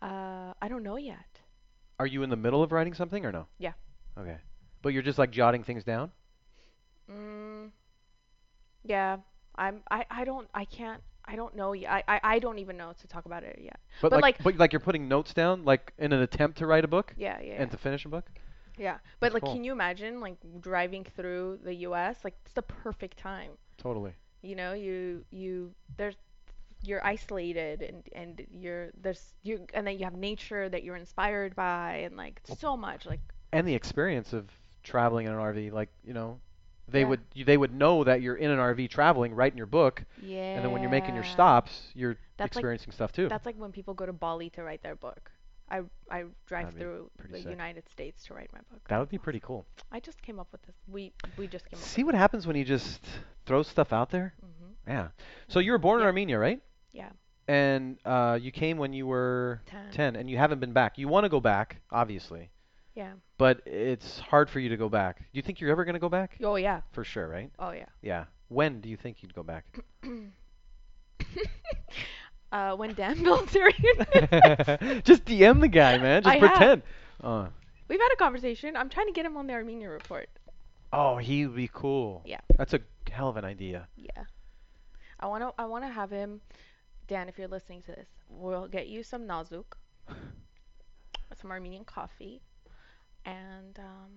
Uh, 0.01 0.55
I 0.63 0.69
don't 0.69 0.83
know 0.83 0.97
yet. 0.97 1.41
Are 1.99 2.07
you 2.07 2.23
in 2.23 2.31
the 2.31 2.37
middle 2.37 2.63
of 2.63 2.73
writing 2.73 2.95
something 2.95 3.27
or 3.27 3.33
no? 3.33 3.47
Yeah. 3.59 3.73
Okay. 4.19 4.39
But 4.81 4.91
you're 4.95 5.03
just 5.03 5.19
like 5.19 5.31
jotting 5.33 5.65
things 5.65 5.85
down? 5.85 6.11
Mm, 7.11 7.71
yeah. 8.85 9.19
I'm. 9.57 9.81
I. 9.91 10.07
I 10.11 10.25
don't. 10.25 10.49
I 10.55 10.65
can't. 10.65 11.03
I 11.25 11.37
don't 11.37 11.55
know 11.55 11.73
yet. 11.73 11.91
I, 11.93 12.03
I. 12.09 12.21
I 12.23 12.39
don't 12.39 12.59
even 12.59 12.77
know 12.77 12.93
to 13.01 13.07
talk 13.07 13.27
about 13.27 13.43
it 13.45 13.59
yet. 13.63 13.79
But, 14.01 14.11
But, 14.11 14.23
like, 14.23 14.23
like- 14.23 14.45
but 14.45 14.57
like 14.57 14.73
you're 14.73 14.81
putting 14.81 15.09
notes 15.09 15.35
down 15.35 15.65
like 15.65 15.93
in 15.99 16.13
an 16.13 16.23
attempt 16.23 16.59
to 16.59 16.67
write 16.67 16.85
a 16.85 16.89
book 16.89 17.13
Yeah. 17.19 17.41
Yeah. 17.41 17.61
and 17.61 17.71
to 17.71 17.77
finish 17.77 18.05
a 18.05 18.09
book? 18.09 18.25
Yeah. 18.79 18.99
But 19.21 19.33
like, 19.35 19.43
cool. 19.43 19.53
can 19.53 19.65
you 19.65 19.73
imagine 19.73 20.21
like 20.21 20.37
driving 20.61 21.05
through 21.05 21.59
the 21.63 21.75
U.S. 21.87 22.19
Like 22.25 22.35
it's 22.45 22.53
the 22.55 22.63
perfect 22.63 23.19
time. 23.19 23.51
Totally. 23.79 24.13
You 24.43 24.57
know, 24.57 24.73
you 24.73 25.25
you 25.31 25.73
there's 25.97 26.17
you're 26.85 27.05
isolated 27.07 27.83
and 27.83 28.03
and 28.13 28.47
you're 28.51 28.91
there's 29.01 29.35
you 29.43 29.67
and 29.75 29.87
then 29.87 29.99
you 29.99 30.05
have 30.05 30.15
nature 30.15 30.69
that 30.69 30.83
you're 30.83 30.97
inspired 30.97 31.55
by 31.55 32.03
and 32.05 32.17
like 32.17 32.41
so 32.59 32.77
much 32.77 33.07
like 33.07 33.21
and 33.53 33.69
the 33.69 33.75
experience 33.75 34.33
of 34.33 34.49
traveling 34.83 35.27
in 35.27 35.33
an 35.33 35.39
RV. 35.39 35.71
Like 35.73 35.91
you 36.05 36.13
know, 36.15 36.41
they 36.89 37.01
Yeah. 37.01 37.07
would 37.09 37.21
you, 37.35 37.45
they 37.45 37.57
would 37.57 37.73
know 37.75 38.03
that 38.05 38.21
you're 38.23 38.35
in 38.37 38.51
an 38.51 38.59
RV 38.59 38.89
traveling, 38.91 39.35
right 39.35 39.53
in 39.53 39.57
your 39.57 39.67
book, 39.67 40.03
yeah. 40.21 40.55
and 40.57 40.65
then 40.65 40.73
when 40.73 40.83
you're 40.83 40.91
making 40.91 41.15
your 41.15 41.25
stops, 41.25 41.83
you're 41.95 42.17
That's 42.37 42.57
like- 42.57 42.61
experiencing 42.63 42.93
stuff 42.93 43.13
too. 43.13 43.29
That's 43.29 43.47
like 43.47 43.57
when 43.57 43.71
people 43.71 43.95
go 43.95 44.07
to 44.07 44.13
Bali 44.13 44.51
to 44.51 44.63
write 44.65 44.83
their 44.83 44.97
book. 44.97 45.31
I 45.73 45.81
I 46.11 46.25
drive 46.47 46.67
That'd 46.67 46.75
be 46.79 46.81
through 46.85 47.11
pretty 47.19 47.33
the 47.35 47.43
sick. 47.43 47.51
United 47.51 47.89
States 47.89 48.25
to 48.27 48.35
write 48.35 48.51
my 48.53 48.61
book. 48.71 48.87
that 48.89 48.99
would 48.99 49.09
be 49.09 49.19
pretty 49.19 49.41
cool. 49.41 49.65
I 49.91 50.01
just 50.01 50.21
came 50.23 50.39
up 50.39 50.49
with 50.53 50.63
this. 50.63 50.77
We 50.87 51.13
we 51.39 51.47
just 51.49 51.65
came 51.69 51.79
up. 51.79 51.85
See 51.85 52.05
what 52.05 52.15
happens 52.15 52.47
when 52.47 52.57
you 52.57 52.65
just 52.65 53.01
throw 53.47 53.63
stuff 53.63 53.93
out 53.93 54.11
there. 54.11 54.35
with 54.43 54.51
hmm 54.59 54.73
Yeah. 54.87 55.09
So 55.49 55.59
you 55.61 55.73
were 55.73 55.79
born 55.79 55.99
in 56.01 56.03
Yeah. 56.05 56.07
Armenia, 56.09 56.39
right? 56.39 56.61
Yeah. 56.93 57.11
And 57.49 57.99
uh, 58.05 58.39
you 58.41 58.53
came 58.53 58.77
when 58.79 58.93
you 58.93 59.07
were 59.07 59.63
Ten. 59.67 59.91
10, 59.93 60.17
and 60.17 60.31
you 60.31 60.37
haven't 60.39 60.61
been 60.61 60.73
back. 60.73 60.97
You 60.99 61.09
want 61.09 61.25
to 61.25 61.29
go 61.29 61.41
back, 61.41 61.81
obviously, 61.91 62.51
Yeah. 62.95 63.15
but 63.37 63.63
it's 63.67 64.21
hard 64.21 64.49
for 64.49 64.61
you 64.61 64.69
to 64.69 64.77
go 64.77 64.89
back. 64.89 65.19
Do 65.19 65.25
you 65.33 65.43
think 65.43 65.61
you're 65.61 65.71
ever 65.73 65.85
going 65.85 65.95
to 65.95 66.01
go 66.01 66.09
back? 66.09 66.37
Oh 66.43 66.57
yeah. 66.57 66.83
For 66.93 67.03
sure, 67.05 67.27
right? 67.29 67.51
Oh 67.59 67.73
yeah. 67.73 67.87
Yeah. 68.01 68.25
When 68.49 68.81
do 68.81 68.89
you 68.89 68.97
think 68.97 69.23
you'd 69.23 69.35
go 69.35 69.43
back? 69.43 69.65
Uh, 72.53 72.77
when 72.77 72.95
Dan 72.95 73.21
builds 73.25 73.53
Bilzerian. 73.53 75.03
just 75.05 75.25
DM 75.25 75.61
the 75.61 75.69
guy, 75.69 75.99
man. 75.99 76.23
Just 76.23 76.37
I 76.37 76.39
pretend. 76.39 76.83
Uh, 77.23 77.47
We've 77.89 78.01
had 78.01 78.13
a 78.13 78.17
conversation. 78.17 78.77
I'm 78.77 78.89
trying 78.89 79.07
to 79.09 79.13
get 79.13 79.27
him 79.27 79.37
on 79.37 79.47
the 79.47 79.55
Armenia 79.55 79.89
report. 79.91 80.29
oh, 80.93 81.17
he 81.17 81.47
would 81.47 81.57
be 81.57 81.69
cool. 81.73 82.23
Yeah. 82.25 82.41
That's 82.57 82.75
a 82.75 82.81
hell 83.11 83.29
of 83.29 83.37
an 83.37 83.45
idea. 83.45 83.89
Yeah. 83.97 84.25
I 85.21 85.27
wanna 85.27 85.53
I 85.59 85.67
wanna 85.67 85.89
have 85.91 86.11
him. 86.11 86.41
Dan, 87.09 87.29
if 87.29 87.39
you're 87.39 87.49
listening 87.49 87.83
to 87.83 87.93
this, 87.93 88.09
we'll 88.29 88.67
get 88.69 88.89
you 88.89 89.03
some 89.03 89.23
Nazuk, 89.23 89.65
some 91.41 91.51
Armenian 91.51 91.85
coffee, 91.85 92.41
and 93.25 93.79
um, 93.79 94.11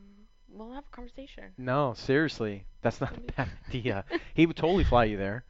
we'll 0.49 0.71
have 0.73 0.85
a 0.87 0.95
conversation. 0.95 1.45
No, 1.57 1.93
seriously, 1.97 2.65
that's 2.81 3.01
not 3.01 3.15
a 3.17 3.19
bad 3.19 3.49
idea. 3.69 4.05
he 4.33 4.45
would 4.45 4.55
totally 4.55 4.83
fly 4.83 5.05
you 5.05 5.17
there. 5.17 5.43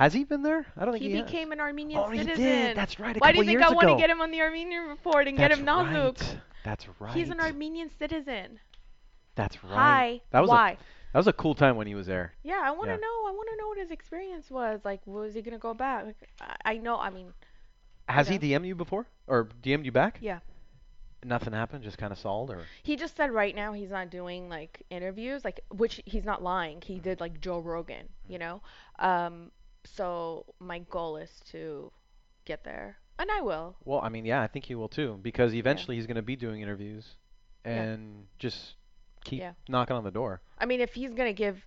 Has 0.00 0.14
he 0.14 0.24
been 0.24 0.42
there? 0.42 0.64
I 0.78 0.84
don't 0.86 0.92
think 0.92 1.02
He 1.04 1.10
he, 1.10 1.16
has. 1.18 1.26
became 1.26 1.52
an 1.52 1.60
Armenian 1.60 2.00
Oh, 2.00 2.08
he 2.10 2.18
citizen. 2.20 2.42
did. 2.42 2.76
That's 2.76 2.98
right. 2.98 3.14
A 3.14 3.18
Why 3.18 3.32
do 3.32 3.38
you 3.38 3.44
think 3.44 3.60
I 3.60 3.70
want 3.70 3.88
to 3.88 3.96
get 3.96 4.08
him 4.08 4.22
on 4.22 4.30
the 4.30 4.40
Armenian 4.40 4.88
report 4.88 5.28
and 5.28 5.36
get 5.36 5.50
That's 5.50 5.60
him 5.60 5.66
Nazuk? 5.66 6.18
Right. 6.20 6.40
That's 6.64 6.86
right. 6.98 7.14
He's 7.14 7.28
an 7.28 7.38
Armenian 7.38 7.90
citizen. 7.98 8.60
That's 9.34 9.62
right. 9.62 9.74
Hi. 9.74 10.20
That 10.30 10.40
was 10.40 10.48
a 10.50 10.52
Why? 10.54 10.78
that 11.12 11.18
was 11.18 11.26
a 11.26 11.32
cool 11.34 11.54
time 11.54 11.76
when 11.76 11.86
he 11.86 11.94
was 11.94 12.06
there. 12.06 12.32
Yeah, 12.42 12.60
I 12.64 12.70
want 12.70 12.88
to 12.88 12.94
Yeah. 12.94 12.96
know. 12.96 13.26
I 13.28 13.32
want 13.32 13.48
to 13.50 13.56
know 13.56 13.68
what 13.68 13.78
his 13.78 13.90
experience 13.90 14.50
was. 14.50 14.80
Like, 14.84 15.06
was 15.06 15.34
he 15.34 15.42
gonna 15.42 15.58
go 15.58 15.74
back? 15.74 16.06
Like, 16.06 16.28
I, 16.40 16.56
I 16.64 16.76
know. 16.78 16.98
I 16.98 17.10
mean, 17.10 17.34
Has 18.08 18.26
he 18.28 18.36
Okay. 18.36 18.48
DM'd 18.54 18.64
you 18.66 18.74
before 18.74 19.06
or 19.26 19.48
DM'd 19.62 19.84
you 19.84 19.92
back? 19.92 20.18
Yeah. 20.22 20.40
Nothing 21.22 21.52
happened. 21.52 21.84
Just 21.84 21.98
kind 21.98 22.12
of 22.12 22.18
stalled, 22.18 22.50
or 22.50 22.62
he 22.82 22.96
just 22.96 23.16
said 23.16 23.30
right 23.30 23.54
now 23.54 23.74
he's 23.74 23.90
not 23.90 24.08
doing 24.08 24.48
like 24.48 24.82
interviews, 24.88 25.44
like 25.44 25.60
which 25.70 26.00
he's 26.06 26.24
not 26.24 26.42
lying. 26.42 26.80
He 26.80 26.98
did 26.98 27.20
like 27.20 27.40
Joe 27.42 27.58
Rogan, 27.58 28.08
you 28.26 28.38
know. 28.38 28.62
Um, 28.98 29.50
so 29.84 30.46
my 30.58 30.80
goal 30.80 31.16
is 31.16 31.30
to 31.52 31.90
get 32.44 32.64
there. 32.64 32.96
And 33.18 33.30
I 33.30 33.40
will. 33.42 33.76
Well, 33.84 34.00
I 34.00 34.08
mean, 34.08 34.24
yeah, 34.24 34.40
I 34.42 34.46
think 34.46 34.64
he 34.64 34.74
will 34.74 34.88
too, 34.88 35.18
because 35.22 35.54
eventually 35.54 35.96
he's 35.96 36.06
going 36.06 36.16
to 36.16 36.22
be 36.22 36.36
doing 36.36 36.62
interviews, 36.62 37.04
Yeah. 37.66 37.82
and 37.82 38.26
just 38.38 38.76
keep 39.24 39.40
Yeah. 39.40 39.52
knocking 39.68 39.94
on 39.96 40.04
the 40.04 40.10
door. 40.10 40.40
I 40.58 40.64
mean, 40.66 40.80
if 40.80 40.94
he's 40.94 41.12
gonna 41.12 41.34
give 41.34 41.62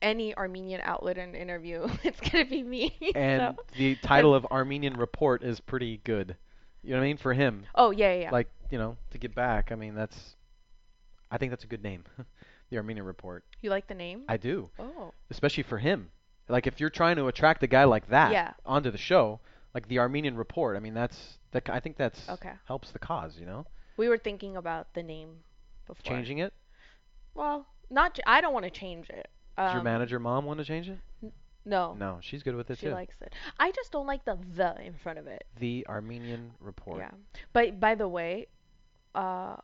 any 0.00 0.34
Armenian 0.36 0.80
outlet 0.82 1.18
an 1.18 1.36
interview, 1.36 1.86
it's 2.02 2.20
gonna 2.20 2.44
be 2.44 2.62
me. 2.64 2.96
And 3.14 3.56
so. 3.56 3.64
the 3.76 3.94
title 3.96 4.34
of 4.34 4.44
Armenian 4.46 4.94
Report 4.94 5.44
is 5.44 5.60
pretty 5.60 5.98
good. 6.02 6.36
You 6.82 6.90
know 6.90 6.96
what 6.96 7.04
I 7.04 7.06
mean? 7.06 7.16
For 7.18 7.32
him, 7.32 7.66
Oh 7.76 7.92
yeah, 7.92 8.12
yeah. 8.14 8.20
yeah. 8.22 8.30
like 8.32 8.48
you 8.70 8.78
know, 8.78 8.96
to 9.10 9.18
get 9.18 9.34
back. 9.34 9.70
I 9.70 9.76
mean, 9.76 9.94
that's. 9.94 10.36
I 11.30 11.38
think 11.38 11.50
that's 11.52 11.64
a 11.64 11.68
good 11.68 11.82
name, 11.84 12.04
the 12.70 12.76
Armenian 12.78 13.06
Report. 13.06 13.44
you 13.62 13.70
like 13.70 13.86
the 13.86 13.94
name? 13.94 14.24
I 14.28 14.36
do, 14.36 14.68
oh. 14.78 15.12
especially 15.30 15.62
for 15.62 15.78
him. 15.78 16.10
Like 16.48 16.66
if 16.66 16.80
you're 16.80 16.90
trying 16.90 17.16
to 17.16 17.26
attract 17.28 17.62
a 17.62 17.66
guy 17.66 17.84
like 17.84 18.08
that 18.08 18.32
Yeah. 18.32 18.52
onto 18.66 18.90
the 18.90 18.98
show, 18.98 19.40
like 19.74 19.88
the 19.88 19.98
Armenian 19.98 20.36
Report. 20.36 20.76
I 20.76 20.80
mean, 20.80 20.94
that's 20.94 21.38
that. 21.52 21.68
I 21.70 21.80
think 21.80 21.96
that's 21.96 22.28
Okay. 22.28 22.52
helps 22.66 22.90
the 22.90 22.98
cause. 22.98 23.38
You 23.38 23.46
know, 23.46 23.66
We 23.96 24.08
were 24.08 24.18
thinking 24.18 24.56
about 24.56 24.92
the 24.94 25.02
name 25.02 25.42
before. 25.86 26.02
changing 26.02 26.38
it. 26.38 26.52
Well, 27.34 27.66
not. 27.90 28.18
I 28.26 28.40
don't 28.40 28.52
want 28.52 28.64
to 28.64 28.70
change 28.70 29.08
it. 29.10 29.28
Does 29.56 29.72
your 29.72 29.80
Um, 29.80 29.84
manager 29.84 30.18
mom 30.18 30.44
want 30.46 30.58
to 30.58 30.64
change 30.64 30.88
it? 30.88 30.98
No. 31.64 31.94
No, 31.94 32.18
she's 32.20 32.42
good 32.42 32.56
with 32.56 32.70
it 32.70 32.78
She 32.78 32.86
too. 32.86 32.92
likes 32.92 33.14
it. 33.20 33.32
I 33.58 33.70
just 33.70 33.92
don't 33.92 34.06
like 34.06 34.24
the 34.24 34.36
the 34.56 34.80
in 34.84 34.94
front 34.94 35.18
of 35.20 35.26
it. 35.28 35.46
the 35.58 35.86
Armenian 35.88 36.54
Report. 36.58 36.98
Yeah. 36.98 37.12
But 37.52 37.78
by 37.78 37.94
the 37.94 38.08
way, 38.08 38.48
uh, 39.14 39.56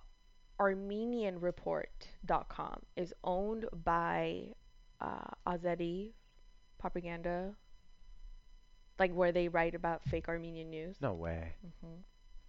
ArmenianReport.com 0.60 2.82
is 2.96 3.12
owned 3.24 3.66
by 3.84 4.52
uh, 5.00 5.30
propaganda, 6.78 7.54
like 8.98 9.12
where 9.12 9.32
they 9.32 9.48
write 9.48 9.74
about 9.74 10.02
fake 10.04 10.28
Armenian 10.28 10.70
news. 10.70 10.96
No 11.00 11.14
way. 11.14 11.54
hmm 11.82 11.94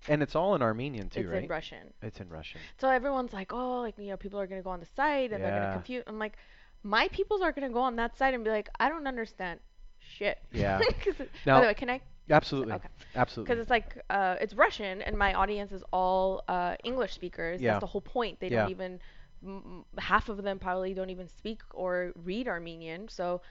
And 0.07 0.23
it's 0.23 0.35
all 0.35 0.55
in 0.55 0.61
Armenian 0.61 1.09
too, 1.09 1.21
it's 1.21 1.29
right? 1.29 1.37
It's 1.37 1.43
in 1.45 1.49
Russian. 1.49 1.93
It's 2.01 2.19
in 2.19 2.29
Russian. 2.29 2.61
So 2.79 2.89
everyone's 2.89 3.33
like, 3.33 3.53
oh, 3.53 3.81
like 3.81 3.95
you 3.97 4.07
know, 4.09 4.17
people 4.17 4.39
are 4.39 4.47
gonna 4.47 4.61
go 4.63 4.69
on 4.71 4.79
the 4.79 4.87
site 4.95 5.31
and 5.31 5.43
they're 5.43 5.51
gonna 5.59 5.73
confuse. 5.73 6.03
I'm 6.07 6.19
like, 6.19 6.37
my 6.83 7.07
peoples 7.09 7.41
are 7.41 7.51
gonna 7.51 7.69
go 7.69 7.81
on 7.81 7.95
that 7.97 8.17
site 8.17 8.33
and 8.33 8.43
be 8.43 8.49
like, 8.49 8.69
I 8.79 8.89
don't 8.89 9.07
understand 9.07 9.59
shit. 9.99 10.37
Yeah. 10.51 10.79
Now- 11.45 11.55
by 11.57 11.61
the 11.61 11.67
way, 11.67 11.73
can 11.73 11.89
I? 11.89 12.01
Absolutely. 12.31 12.73
Okay. 12.73 12.87
Absolutely. 13.15 13.49
Because 13.55 13.61
it's 13.61 13.71
like 13.71 13.97
uh, 14.11 14.35
it's 14.39 14.53
Russian, 14.53 15.01
and 15.01 15.17
my 15.17 15.33
audience 15.33 15.71
is 15.71 15.81
all 15.91 16.43
uh, 16.47 16.75
English 16.83 17.13
speakers. 17.13 17.59
Yeah. 17.59 17.71
That's 17.71 17.81
the 17.81 17.87
whole 17.87 18.01
point. 18.01 18.39
They 18.39 18.49
Yeah. 18.49 18.61
don't 18.61 18.69
even 18.71 18.99
m- 19.43 19.83
half 19.97 20.29
of 20.29 20.37
them 20.43 20.59
probably 20.59 20.93
don't 20.93 21.09
even 21.09 21.27
speak 21.27 21.61
or 21.73 22.11
read 22.23 22.47
Armenian. 22.47 23.07
So 23.09 23.41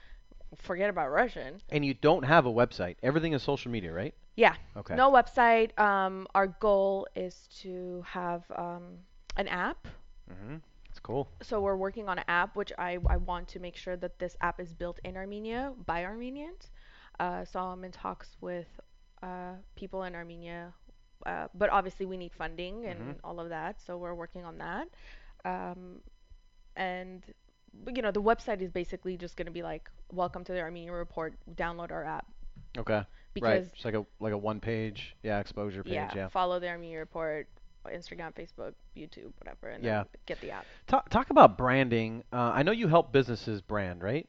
forget 0.57 0.89
about 0.89 1.09
Russian. 1.11 1.61
And 1.69 1.85
you 1.85 1.93
don't 1.93 2.23
have 2.23 2.45
a 2.45 2.51
website. 2.51 2.95
Everything 3.03 3.33
is 3.33 3.43
social 3.43 3.71
media, 3.71 3.93
right? 3.93 4.13
Yeah. 4.35 4.55
Okay. 4.77 4.95
No 4.95 5.11
website. 5.11 5.77
Um, 5.79 6.27
our 6.33 6.47
goal 6.47 7.07
is 7.15 7.47
to 7.61 8.03
have 8.07 8.43
um, 8.55 8.99
an 9.37 9.47
app. 9.47 9.87
Mhm. 10.31 10.61
It's 10.89 10.99
cool. 10.99 11.27
So 11.41 11.61
we're 11.61 11.75
working 11.75 12.09
on 12.09 12.17
an 12.17 12.25
app, 12.27 12.55
which 12.55 12.71
I, 12.77 12.97
I 13.07 13.17
want 13.17 13.47
to 13.49 13.59
make 13.59 13.75
sure 13.75 13.95
that 13.97 14.17
this 14.17 14.35
app 14.41 14.59
is 14.59 14.73
built 14.73 14.99
in 15.03 15.15
Armenia 15.17 15.73
by 15.85 16.03
Armenians. 16.05 16.71
Uh, 17.19 17.45
so 17.45 17.59
I'm 17.59 17.83
in 17.83 17.91
talks 17.91 18.37
with 18.41 18.67
uh, 19.21 19.53
people 19.75 20.03
in 20.03 20.15
Armenia, 20.15 20.73
uh, 21.25 21.47
but 21.53 21.69
obviously 21.69 22.05
we 22.05 22.17
need 22.17 22.33
funding 22.33 22.85
and 22.85 22.99
Mhm. 22.99 23.15
all 23.23 23.39
of 23.39 23.49
that. 23.49 23.79
So 23.81 23.97
we're 23.97 24.15
working 24.15 24.45
on 24.45 24.57
that. 24.59 24.87
Um, 25.45 26.01
and 26.75 27.23
you 27.95 28.01
know 28.01 28.11
the 28.11 28.21
website 28.21 28.61
is 28.61 28.71
basically 28.71 29.17
just 29.17 29.35
going 29.37 29.45
to 29.45 29.51
be 29.51 29.61
like, 29.63 29.89
"Welcome 30.11 30.43
to 30.45 30.51
the 30.53 30.59
Armenian 30.61 30.93
Report. 30.93 31.33
Download 31.55 31.91
our 31.91 32.03
app." 32.03 32.27
Okay. 32.77 33.03
Because 33.33 33.47
right. 33.47 33.71
It's 33.73 33.85
like 33.85 33.93
a 33.93 34.05
like 34.19 34.33
a 34.33 34.37
one 34.37 34.59
page, 34.59 35.15
yeah, 35.23 35.39
exposure 35.39 35.83
page, 35.83 35.93
yeah, 35.93 36.11
yeah. 36.15 36.27
follow 36.29 36.59
the 36.59 36.67
Armenian 36.67 36.99
Report, 36.99 37.47
Instagram, 37.85 38.33
Facebook, 38.33 38.73
YouTube, 38.97 39.31
whatever, 39.37 39.69
and 39.69 39.83
Yeah. 39.83 40.03
get 40.25 40.41
the 40.41 40.51
app. 40.51 40.65
Talk 40.87 41.09
talk 41.09 41.29
about 41.29 41.57
branding. 41.57 42.23
Uh, 42.33 42.51
I 42.53 42.63
know 42.63 42.71
you 42.71 42.87
help 42.87 43.11
businesses 43.11 43.61
brand, 43.61 44.01
right? 44.01 44.27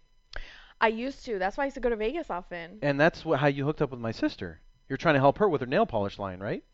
I 0.81 0.89
used 0.89 1.25
to. 1.27 1.39
That's 1.39 1.57
why 1.57 1.65
I 1.65 1.67
used 1.67 1.75
to 1.75 1.81
go 1.81 1.91
to 1.91 1.97
Vegas 1.97 2.31
often. 2.31 2.79
And 2.83 2.99
that's 2.99 3.25
what, 3.25 3.41
how 3.41 3.49
you 3.49 3.65
hooked 3.65 3.83
up 3.83 3.91
with 3.91 4.01
my 4.01 4.13
sister. 4.13 4.61
You're 4.89 4.97
trying 4.97 5.15
to 5.15 5.21
help 5.21 5.39
her 5.39 5.49
with 5.49 5.61
her 5.61 5.67
nail 5.67 5.87
polish 5.87 6.19
line, 6.19 6.41
right? 6.41 6.65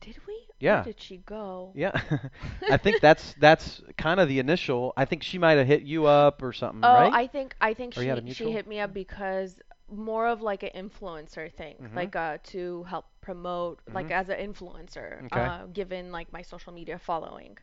Did 0.00 0.16
we? 0.26 0.47
Yeah. 0.60 0.74
Where 0.74 0.92
did 0.92 1.00
she 1.00 1.18
go? 1.18 1.72
Yeah. 1.74 1.92
I 2.68 2.76
think 2.76 3.00
that's 3.00 3.34
that's 3.34 3.80
kind 3.96 4.20
of 4.20 4.28
the 4.28 4.38
initial. 4.38 4.92
I 4.96 5.04
think 5.04 5.22
she 5.22 5.38
might 5.38 5.58
have 5.58 5.66
hit 5.66 5.82
you 5.82 6.06
up 6.06 6.42
or 6.42 6.52
something, 6.52 6.82
Oh, 6.82 6.90
right? 6.90 7.12
I 7.12 7.26
think 7.26 7.54
I 7.60 7.74
think 7.74 7.94
Or 7.96 8.02
you 8.02 8.08
had 8.10 8.18
a 8.18 8.22
she 8.28 8.34
she 8.34 8.50
hit 8.52 8.66
me 8.66 8.80
up 8.80 8.92
because 8.92 9.58
more 9.90 10.26
of 10.28 10.42
like 10.42 10.62
an 10.62 10.70
influencer 10.74 11.52
thing, 11.52 11.76
Mhm. 11.80 11.94
like 11.94 12.14
uh 12.16 12.38
to 12.44 12.84
help 12.84 13.06
promote, 13.20 13.80
like 13.92 14.08
Mhm. 14.08 14.12
as 14.12 14.28
an 14.28 14.38
influencer, 14.38 15.24
Okay. 15.26 15.40
uh, 15.46 15.66
given 15.66 16.12
like 16.12 16.32
my 16.32 16.42
social 16.42 16.72
media 16.72 16.98
following. 16.98 17.58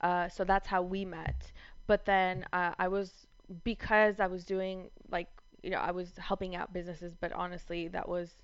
Uh, 0.00 0.28
so 0.28 0.44
that's 0.44 0.66
how 0.68 0.82
we 0.82 1.04
met. 1.04 1.52
But 1.86 2.04
then 2.04 2.46
uh, 2.52 2.74
I 2.78 2.88
was 2.88 3.26
because 3.64 4.20
I 4.20 4.26
was 4.26 4.44
doing 4.44 4.90
like 5.10 5.28
you 5.62 5.70
know 5.70 5.78
I 5.78 5.90
was 5.92 6.16
helping 6.16 6.54
out 6.56 6.72
businesses, 6.72 7.14
but 7.14 7.32
honestly 7.32 7.88
that 7.88 8.08
was 8.08 8.42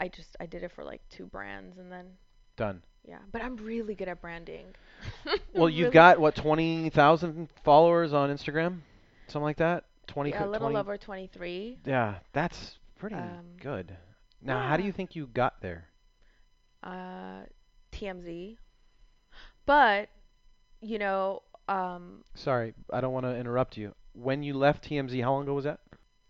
I 0.00 0.08
just 0.08 0.36
I 0.40 0.46
did 0.46 0.62
it 0.62 0.72
for 0.72 0.84
like 0.84 1.08
two 1.08 1.26
brands 1.26 1.78
and 1.78 1.90
then 1.90 2.16
Done. 2.56 2.82
Yeah. 3.06 3.18
But 3.32 3.42
I'm 3.42 3.56
really 3.56 3.94
good 3.94 4.08
at 4.08 4.20
branding. 4.20 4.66
Well, 5.54 5.68
you've 5.68 5.84
Really- 5.86 5.92
got 5.94 6.18
what 6.18 6.34
twenty 6.34 6.90
thousand 6.90 7.48
followers 7.64 8.12
on 8.12 8.30
Instagram, 8.30 8.80
something 9.28 9.42
like 9.42 9.58
that. 9.58 9.84
Twenty. 10.06 10.30
yeah, 10.30 10.44
a 10.44 10.46
little 10.46 10.68
20 10.70 10.76
over 10.76 10.96
23. 10.98 11.78
Yeah, 11.84 12.16
that's 12.32 12.78
pretty 12.98 13.16
Um, 13.16 13.44
good. 13.60 13.96
Now, 14.42 14.66
how 14.66 14.76
do 14.76 14.82
you 14.82 14.92
think 14.92 15.14
you 15.16 15.26
got 15.26 15.60
there? 15.62 15.88
uh, 16.82 17.42
TMZ. 17.92 18.56
But, 19.66 20.10
you 20.82 20.98
know, 20.98 21.42
um, 21.68 22.22
Sorry, 22.34 22.74
I 22.92 23.00
don't 23.00 23.12
want 23.14 23.24
to 23.24 23.34
interrupt 23.36 23.76
you. 23.78 23.94
When 24.12 24.42
you 24.42 24.54
left 24.54 24.84
TMZ, 24.88 25.22
how 25.22 25.32
long 25.32 25.42
ago 25.44 25.54
was 25.54 25.64
that? 25.64 25.80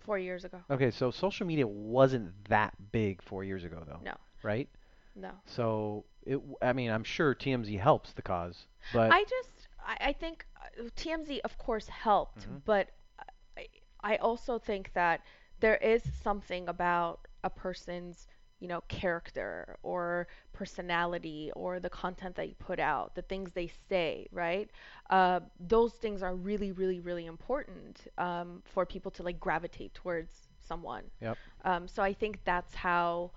four 0.04 0.18
years 0.18 0.44
ago. 0.44 0.58
Okay, 0.70 0.90
so 0.90 1.10
social 1.10 1.46
media 1.46 1.66
wasn't 1.66 2.30
that 2.50 2.74
big 2.92 3.22
four 3.22 3.42
years 3.42 3.64
ago, 3.64 3.82
though. 3.86 4.00
No. 4.04 4.14
Right? 4.42 4.68
No. 5.16 5.30
So 5.46 6.04
it. 6.26 6.40
I 6.62 6.72
mean, 6.72 6.90
I'm 6.90 7.04
sure 7.04 7.34
TMZ 7.34 7.76
helps 7.76 8.12
the 8.12 8.22
cause, 8.22 8.66
but 8.92 9.16
I 9.16 9.24
just, 9.24 9.68
I, 9.84 10.08
I 10.08 10.12
think 10.12 10.46
uh, 10.80 10.88
TMZ, 10.96 11.40
of 11.42 11.58
course, 11.58 11.88
helped, 11.88 12.46
Mhm. 12.46 12.62
but 12.64 12.90
I, 13.56 13.66
I 14.02 14.16
also 14.16 14.58
think 14.58 14.92
that 14.94 15.22
there 15.60 15.76
is 15.76 16.02
something 16.22 16.68
about 16.68 17.26
a 17.44 17.50
person's, 17.50 18.26
you 18.60 18.68
know, 18.68 18.80
character 18.88 19.76
or 19.82 20.26
personality 20.52 21.50
or 21.54 21.80
the 21.80 21.90
content 21.90 22.36
that 22.36 22.48
you 22.48 22.54
put 22.54 22.78
out, 22.80 23.14
the 23.14 23.22
things 23.22 23.52
they 23.52 23.68
say, 23.88 24.26
right? 24.32 24.70
Uh, 25.10 25.40
those 25.58 25.94
things 25.94 26.22
are 26.22 26.34
really, 26.34 26.72
really, 26.72 27.00
really 27.00 27.26
important 27.26 28.06
um, 28.18 28.62
for 28.64 28.84
people 28.86 29.10
to 29.12 29.22
like 29.22 29.40
gravitate 29.40 29.94
towards 29.94 30.48
someone. 30.60 31.04
Yep. 31.20 31.38
Um, 31.64 31.88
so 31.88 32.02
I 32.02 32.12
think 32.12 32.40
that's 32.44 32.74
how 32.74 33.32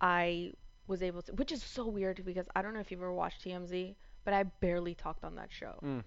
I 0.00 0.52
was 0.86 1.02
able 1.02 1.22
to, 1.22 1.32
which 1.34 1.52
is 1.52 1.62
so 1.62 1.86
weird 1.86 2.22
because 2.24 2.46
I 2.56 2.62
don't 2.62 2.74
know 2.74 2.80
if 2.80 2.90
you've 2.90 3.00
ever 3.00 3.12
watched 3.12 3.44
TMZ, 3.44 3.94
but 4.24 4.34
I 4.34 4.44
barely 4.44 4.94
talked 4.94 5.24
on 5.24 5.36
that 5.36 5.48
show. 5.50 5.78
Mm. 5.82 6.04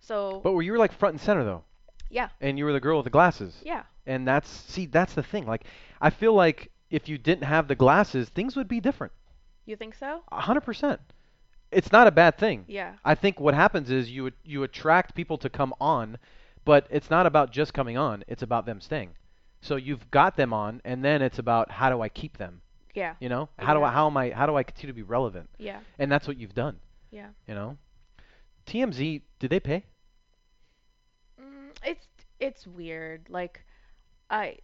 So 0.00 0.40
but 0.42 0.52
were 0.52 0.62
you 0.62 0.72
were 0.72 0.78
like 0.78 0.92
front 0.92 1.14
and 1.14 1.20
center 1.20 1.44
though, 1.44 1.64
yeah, 2.10 2.28
and 2.40 2.58
you 2.58 2.64
were 2.64 2.72
the 2.72 2.80
girl 2.80 2.98
with 2.98 3.04
the 3.04 3.10
glasses. 3.10 3.54
yeah, 3.62 3.82
And 4.06 4.26
that's 4.26 4.48
see, 4.48 4.86
that's 4.86 5.14
the 5.14 5.22
thing. 5.22 5.46
Like, 5.46 5.64
I 6.00 6.10
feel 6.10 6.34
like 6.34 6.70
if 6.90 7.08
you 7.08 7.18
didn't 7.18 7.44
have 7.44 7.68
the 7.68 7.74
glasses, 7.74 8.28
things 8.28 8.56
would 8.56 8.68
be 8.68 8.80
different. 8.80 9.12
you 9.64 9.76
think 9.76 9.94
so? 9.94 10.22
A 10.32 10.40
hundred 10.40 10.62
percent. 10.62 11.00
It's 11.70 11.90
not 11.90 12.06
a 12.06 12.10
bad 12.10 12.36
thing. 12.36 12.64
Yeah, 12.68 12.94
I 13.04 13.14
think 13.14 13.40
what 13.40 13.54
happens 13.54 13.90
is 13.90 14.10
you 14.10 14.30
you 14.44 14.62
attract 14.62 15.14
people 15.14 15.38
to 15.38 15.48
come 15.48 15.72
on, 15.80 16.18
but 16.64 16.86
it's 16.90 17.08
not 17.10 17.24
about 17.26 17.50
just 17.50 17.72
coming 17.72 17.96
on. 17.96 18.24
It's 18.28 18.42
about 18.42 18.66
them 18.66 18.80
staying. 18.80 19.10
So 19.60 19.76
you've 19.76 20.10
got 20.10 20.36
them 20.36 20.52
on, 20.52 20.82
and 20.84 21.04
then 21.04 21.22
it's 21.22 21.38
about 21.38 21.70
how 21.70 21.88
do 21.88 22.02
I 22.02 22.08
keep 22.08 22.36
them? 22.36 22.60
Yeah, 22.94 23.14
You 23.20 23.28
know, 23.28 23.48
how 23.58 23.74
do 23.74 23.82
I 23.82 23.90
how 23.92 24.06
am 24.06 24.16
I 24.16 24.30
how 24.30 24.46
do 24.46 24.56
I 24.56 24.62
continue 24.62 24.92
to 24.92 24.96
be 24.96 25.02
relevant? 25.02 25.48
yeah, 25.58 25.80
And 25.98 26.10
that's 26.10 26.26
what 26.26 26.36
you've 26.36 26.54
done. 26.54 26.78
yeah. 27.10 27.28
You 27.46 27.54
know, 27.54 27.76
TMZ 28.66 29.22
did 29.38 29.50
they 29.50 29.60
pay? 29.60 29.84
Mm, 31.40 31.70
it's 31.84 32.06
it's 32.38 32.66
weird. 32.66 33.28
Like, 33.30 33.64
I 34.30 34.58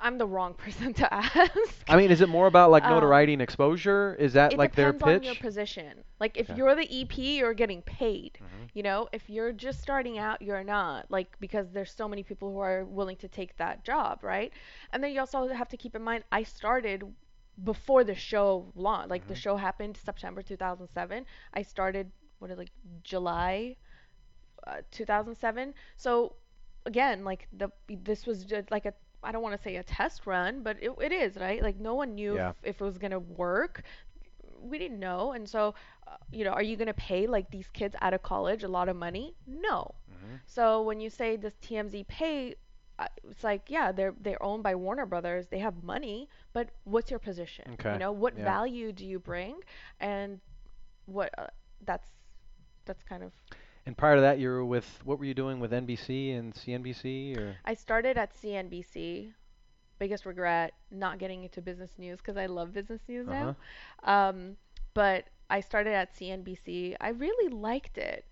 I'm 0.00 0.18
the 0.18 0.26
wrong 0.26 0.54
person 0.64 0.92
to 0.94 1.12
ask. 1.12 1.84
I 1.88 1.96
mean, 1.96 2.10
is 2.10 2.20
it 2.20 2.28
more 2.28 2.46
about 2.46 2.70
like 2.70 2.84
Um, 2.84 2.90
notoriety 2.90 3.32
and 3.32 3.42
exposure? 3.42 4.14
Is 4.18 4.32
that 4.34 4.56
like 4.56 4.74
their 4.74 4.92
pitch? 4.92 4.96
It 4.96 4.98
depends 4.98 5.04
on 5.04 5.22
your 5.22 5.34
position. 5.34 6.04
Like 6.20 6.36
if 6.36 6.50
Okay. 6.50 6.56
you're 6.56 6.74
the 6.74 6.86
EP, 6.90 7.38
you're 7.38 7.54
getting 7.54 7.82
paid. 7.82 8.38
Mhm. 8.40 8.68
You 8.74 8.82
know, 8.82 9.08
if 9.12 9.28
you're 9.28 9.52
just 9.52 9.80
starting 9.80 10.18
out, 10.18 10.40
you're 10.42 10.64
not. 10.64 11.10
Like 11.10 11.36
because 11.40 11.70
there's 11.72 11.92
so 11.92 12.08
many 12.08 12.22
people 12.22 12.52
who 12.52 12.58
are 12.60 12.84
willing 12.84 13.16
to 13.18 13.28
take 13.28 13.56
that 13.56 13.84
job, 13.84 14.22
right? 14.22 14.52
And 14.92 15.02
then 15.02 15.12
you 15.12 15.20
also 15.20 15.48
have 15.48 15.68
to 15.68 15.76
keep 15.76 15.94
in 15.94 16.02
mind 16.02 16.24
I 16.32 16.42
started 16.44 17.02
before 17.64 18.04
the 18.04 18.14
show 18.14 18.72
launched. 18.74 19.10
Like 19.10 19.26
the 19.26 19.34
Mhm. 19.34 19.36
show 19.36 19.56
happened 19.56 19.96
September 19.96 20.42
2007. 20.42 21.26
I 21.54 21.62
started 21.62 22.10
what 22.38 22.50
is 22.50 22.58
like 22.58 22.70
July 23.02 23.76
uh, 24.66 24.82
2007. 24.90 25.74
So 25.96 26.36
again, 26.86 27.24
like 27.24 27.48
the 27.52 27.70
this 27.88 28.26
was 28.26 28.44
just 28.44 28.70
like 28.70 28.86
a 28.86 28.94
I 29.22 29.32
don't 29.32 29.42
want 29.42 29.56
to 29.56 29.62
say 29.62 29.76
a 29.76 29.82
test 29.82 30.26
run, 30.26 30.62
but 30.62 30.76
it, 30.80 30.92
it 31.00 31.12
is, 31.12 31.36
right? 31.36 31.62
Like 31.62 31.78
no 31.78 31.94
one 31.94 32.14
knew 32.14 32.36
Yeah. 32.36 32.50
if, 32.50 32.56
if 32.62 32.80
it 32.80 32.84
was 32.84 32.98
going 32.98 33.10
to 33.12 33.18
work. 33.20 33.82
We 34.60 34.78
didn't 34.78 34.98
know. 35.00 35.32
And 35.32 35.48
so, 35.48 35.74
uh, 36.06 36.16
you 36.30 36.44
know, 36.44 36.50
are 36.50 36.62
you 36.62 36.76
going 36.76 36.86
to 36.88 36.94
pay 36.94 37.26
like 37.26 37.50
these 37.50 37.68
kids 37.68 37.94
out 38.00 38.12
of 38.14 38.22
college 38.22 38.62
a 38.64 38.68
lot 38.68 38.88
of 38.88 38.96
money? 38.96 39.34
No. 39.46 39.94
Mhm. 40.10 40.40
So 40.46 40.82
when 40.82 41.00
you 41.00 41.10
say 41.10 41.36
does 41.36 41.54
TMZ 41.60 42.04
pay, 42.04 42.54
it's 43.30 43.44
like 43.44 43.62
yeah, 43.68 43.92
they're 43.92 44.14
they're 44.20 44.42
owned 44.42 44.62
by 44.62 44.74
Warner 44.74 45.06
Brothers. 45.06 45.46
They 45.48 45.58
have 45.58 45.82
money, 45.82 46.28
but 46.52 46.70
what's 46.84 47.10
your 47.10 47.20
position? 47.20 47.64
Okay, 47.74 47.92
You 47.92 47.98
know, 47.98 48.12
what 48.12 48.36
yeah. 48.36 48.44
value 48.44 48.92
do 48.92 49.04
you 49.06 49.18
bring, 49.18 49.60
and 50.00 50.40
what 51.06 51.30
uh, 51.38 51.46
that's 51.84 52.08
that's 52.84 53.02
kind 53.04 53.22
of. 53.22 53.32
And 53.86 53.96
prior 53.96 54.16
to 54.16 54.20
that, 54.20 54.38
you 54.38 54.48
were 54.48 54.64
with 54.64 55.00
what 55.04 55.18
were 55.18 55.24
you 55.24 55.34
doing 55.34 55.60
with 55.60 55.72
NBC 55.72 56.36
and 56.38 56.54
CNBC 56.54 57.36
or? 57.38 57.56
I 57.64 57.74
started 57.74 58.18
at 58.18 58.34
CNBC. 58.34 59.32
Biggest 59.98 60.26
regret 60.26 60.74
not 60.90 61.18
getting 61.18 61.42
into 61.42 61.60
business 61.60 61.90
news 61.98 62.18
because 62.18 62.36
I 62.36 62.46
love 62.46 62.72
business 62.72 63.00
news 63.08 63.28
Uh-huh. 63.28 63.54
now. 64.04 64.28
Um, 64.28 64.56
but 64.94 65.26
I 65.50 65.60
started 65.60 65.92
at 65.94 66.14
CNBC. 66.14 66.96
I 67.00 67.08
really 67.10 67.48
liked 67.52 67.98
it. 67.98 68.24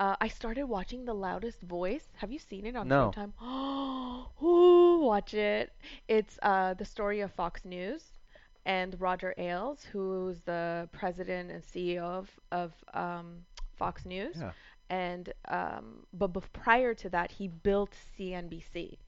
Uh, 0.00 0.16
I 0.20 0.28
started 0.28 0.64
watching 0.64 1.04
The 1.04 1.14
Loudest 1.14 1.60
Voice. 1.62 2.08
Have 2.16 2.32
you 2.32 2.38
seen 2.38 2.66
it 2.66 2.74
on 2.74 2.88
No. 2.88 3.12
Showtime? 3.14 3.32
Ooh, 4.42 4.98
watch 5.04 5.34
it. 5.34 5.72
It's 6.08 6.38
uh, 6.42 6.74
the 6.74 6.84
story 6.84 7.20
of 7.20 7.32
Fox 7.32 7.64
News 7.64 8.02
and 8.66 9.00
Roger 9.00 9.34
Ailes, 9.38 9.84
who's 9.92 10.40
the 10.40 10.88
president 10.92 11.50
and 11.50 11.62
CEO 11.62 12.00
of, 12.02 12.28
of 12.50 12.72
um, 12.92 13.44
Fox 13.76 14.04
News. 14.04 14.36
Yeah. 14.38 14.50
And 14.90 15.32
um, 15.48 16.04
but 16.12 16.32
bef- 16.32 16.52
prior 16.52 16.92
to 16.94 17.08
that, 17.10 17.30
he 17.30 17.48
built 17.48 17.94
CNBC. 18.18 18.98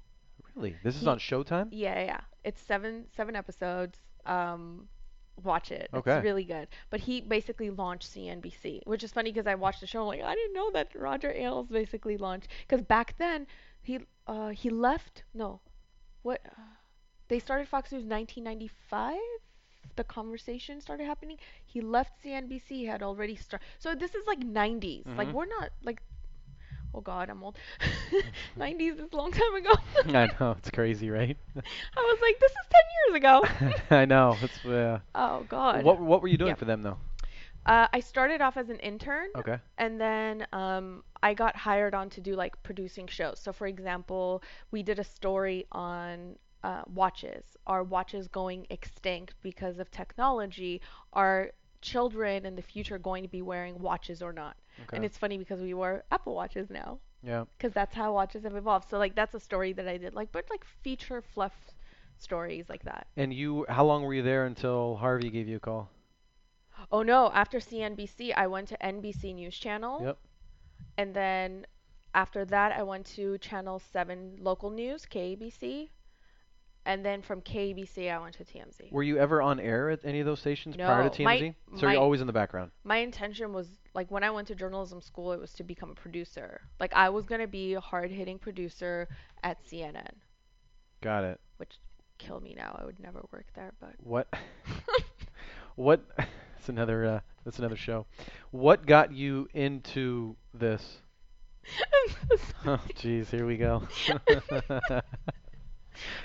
Really? 0.55 0.77
This 0.83 0.97
is 1.01 1.07
on 1.07 1.19
Showtime? 1.19 1.69
Yeah, 1.71 1.99
yeah, 1.99 2.05
yeah. 2.07 2.21
It's 2.45 2.63
seven 2.63 3.07
seven 3.15 3.37
episodes. 3.37 3.99
Um, 4.25 4.89
watch 5.43 5.71
it. 5.71 5.91
Okay. 5.95 6.13
It's 6.17 6.23
really 6.23 6.45
good. 6.45 6.69
But 6.91 7.01
he 7.01 7.21
basically 7.21 7.71
launched 7.71 8.09
CNBC, 8.09 8.81
which 8.85 9.03
is 9.05 9.13
funny 9.13 9.33
because 9.33 9.47
I 9.47 9.55
watched 9.55 9.81
the 9.81 9.87
show. 9.87 10.03
I'm 10.03 10.09
like, 10.09 10.23
I 10.23 10.35
didn't 10.35 10.55
know 10.55 10.71
that 10.73 10.95
Roger 10.95 11.33
Ailes 11.33 11.69
basically 11.69 12.17
launched. 12.17 12.49
Because 12.67 12.83
back 12.83 13.17
then, 13.19 13.47
he 13.83 14.01
uh 14.27 14.49
he 14.51 14.71
left. 14.71 15.25
No, 15.35 15.61
what? 16.23 16.41
Uh, 16.47 16.63
they 17.29 17.39
started 17.39 17.69
Fox 17.69 17.93
News 17.93 18.05
1995. 18.05 19.19
The 19.97 20.05
conversation 20.05 20.81
started 20.81 21.05
happening. 21.07 21.39
He 21.65 21.81
left 21.81 22.23
CNBC. 22.23 22.69
He 22.77 22.85
had 22.87 23.03
already 23.03 23.37
started. 23.37 23.67
So 23.79 23.95
this 23.95 24.15
is 24.15 24.27
like 24.27 24.41
90s. 24.45 25.07
Like 25.17 25.29
Mhm. 25.29 25.33
we're 25.33 25.47
not 25.47 25.71
like. 25.83 26.03
Oh 26.95 27.01
God, 27.01 27.29
I'm 27.29 27.43
old. 27.43 27.57
90s 28.57 28.99
is 28.99 29.13
a 29.13 29.17
long 29.17 29.31
time 29.33 29.55
ago. 29.55 29.73
I 30.19 30.29
know 30.41 30.55
it's 30.59 30.71
crazy, 30.71 31.11
right? 31.11 31.37
I 31.57 32.01
was 32.01 32.19
like, 32.23 32.39
this 32.41 32.53
is 32.53 32.67
10 32.71 32.81
years 32.97 33.17
ago. 33.17 33.97
I 33.97 34.05
know. 34.07 34.39
It's 34.43 34.65
uh, 34.65 35.01
oh, 35.15 35.45
God. 35.49 35.85
what 35.85 36.01
what 36.01 36.23
were 36.23 36.29
you 36.29 36.39
doing 36.39 36.51
Yeah. 36.51 36.55
for 36.55 36.65
them 36.65 36.83
though? 36.83 36.99
Uh, 37.67 37.89
I 37.93 38.01
started 38.01 38.41
off 38.41 38.57
as 38.57 38.71
an 38.71 38.79
intern, 38.79 39.27
Okay. 39.37 39.59
and 39.79 40.01
then 40.01 40.47
um, 40.53 41.03
I 41.23 41.35
got 41.35 41.57
hired 41.57 41.95
on 41.95 42.09
to 42.11 42.21
do 42.21 42.37
like 42.37 42.63
producing 42.63 43.09
shows. 43.09 43.41
So, 43.41 43.53
for 43.53 43.67
example, 43.67 44.43
we 44.71 44.83
did 44.85 45.01
a 45.01 45.05
story 45.05 45.67
on 45.73 46.37
uh, 46.63 46.83
watches. 46.87 47.57
Are 47.67 47.83
watches 47.83 48.29
going 48.29 48.67
extinct 48.71 49.35
because 49.43 49.79
of 49.81 49.91
technology? 49.91 50.81
Are 51.13 51.51
children 51.83 52.47
in 52.47 52.55
the 52.55 52.63
future 52.63 52.99
going 52.99 53.25
to 53.25 53.29
be 53.29 53.43
wearing 53.43 53.79
watches 53.81 54.23
or 54.23 54.33
not? 54.33 54.57
Okay. 54.85 54.97
And 54.97 55.05
it's 55.05 55.17
funny 55.19 55.39
because 55.39 55.61
we 55.61 55.75
wear 55.75 56.05
Apple 56.11 56.35
watches 56.35 56.69
now. 56.71 56.99
yeah. 57.23 57.45
because 57.57 57.73
that's 57.73 57.95
how 57.95 58.13
watches 58.13 58.45
have 58.45 58.55
evolved. 58.57 58.89
So 58.91 58.99
like 58.99 59.15
that's 59.15 59.35
a 59.35 59.41
story 59.41 59.73
that 59.73 59.89
I 59.89 59.97
did, 59.97 60.15
like 60.15 60.31
but 60.33 60.45
like 60.51 60.65
feature 60.83 61.23
fluff 61.35 61.55
stories 62.19 62.67
like 62.69 62.83
that. 62.85 63.07
And 63.17 63.33
you, 63.33 63.67
how 63.69 63.85
long 63.85 64.03
were 64.03 64.15
you 64.15 64.23
there 64.23 64.47
until 64.47 64.97
Harvey 64.97 65.31
gave 65.31 65.49
you 65.49 65.57
a 65.57 65.61
call? 65.61 65.91
Oh 66.93 67.03
no, 67.03 67.31
after 67.33 67.59
CNBC, 67.59 68.33
I 68.37 68.47
went 68.47 68.69
to 68.69 68.77
NBC 68.79 69.35
News 69.35 69.57
Channel. 69.57 70.01
Yep. 70.03 70.19
And 70.99 71.15
then 71.15 71.67
after 72.15 72.45
that, 72.47 72.73
I 72.73 72.83
went 72.83 73.07
to 73.17 73.39
Channel 73.39 73.81
7 73.93 74.37
local 74.41 74.71
news, 74.71 75.07
KABC. 75.11 75.89
And 76.85 77.05
then 77.05 77.21
from 77.21 77.41
KABC, 77.41 78.13
I 78.13 78.19
went 78.19 78.37
to 78.37 78.45
TMZ. 78.45 78.93
Were 78.93 79.03
you 79.03 79.19
ever 79.19 79.43
on 79.43 79.59
air 79.59 79.91
at 79.91 80.01
any 80.05 80.21
of 80.21 80.27
those 80.27 80.39
stations 80.39 80.77
prior 80.77 81.09
to 81.09 81.19
No, 81.23 81.25
my- 81.25 81.39
TMZ? 81.41 81.55
so 81.81 81.87
my- 81.87 81.93
you're 81.93 82.01
always 82.01 82.21
in 82.21 82.27
the 82.29 82.33
background. 82.33 82.71
My 82.85 82.99
intention 82.99 83.53
was 83.53 83.67
like 83.97 84.11
when 84.11 84.23
I 84.23 84.31
went 84.31 84.47
to 84.49 84.55
journalism 84.55 85.01
school, 85.01 85.33
it 85.33 85.41
was 85.41 85.53
to 85.55 85.65
become 85.65 85.91
a 85.91 85.95
producer. 85.95 86.61
Like 86.79 86.93
I 86.95 87.09
was 87.09 87.25
gonna 87.25 87.47
be 87.49 87.75
a 87.75 87.81
hard-hitting 87.81 88.39
producer 88.39 89.09
at 89.43 89.57
CNN, 89.65 90.13
Got 91.01 91.25
it. 91.25 91.41
which 91.57 91.79
kill 92.19 92.41
me 92.41 92.55
now. 92.57 92.77
I 92.81 92.85
would 92.85 93.01
never 93.01 93.25
work 93.33 93.47
there, 93.55 93.73
but 93.81 93.95
What? 94.05 94.29
what? 95.75 96.01
That's 96.17 96.69
another. 96.69 97.05
Uh, 97.07 97.21
that's 97.45 97.59
another 97.61 97.77
show. 97.77 98.07
What 98.51 98.87
got 98.87 99.13
you 99.13 99.49
into 99.55 100.37
this? 100.55 100.99
Oh, 102.65 102.81
jeez, 102.95 103.27
here 103.29 103.47
we 103.47 103.57
go. 103.57 103.83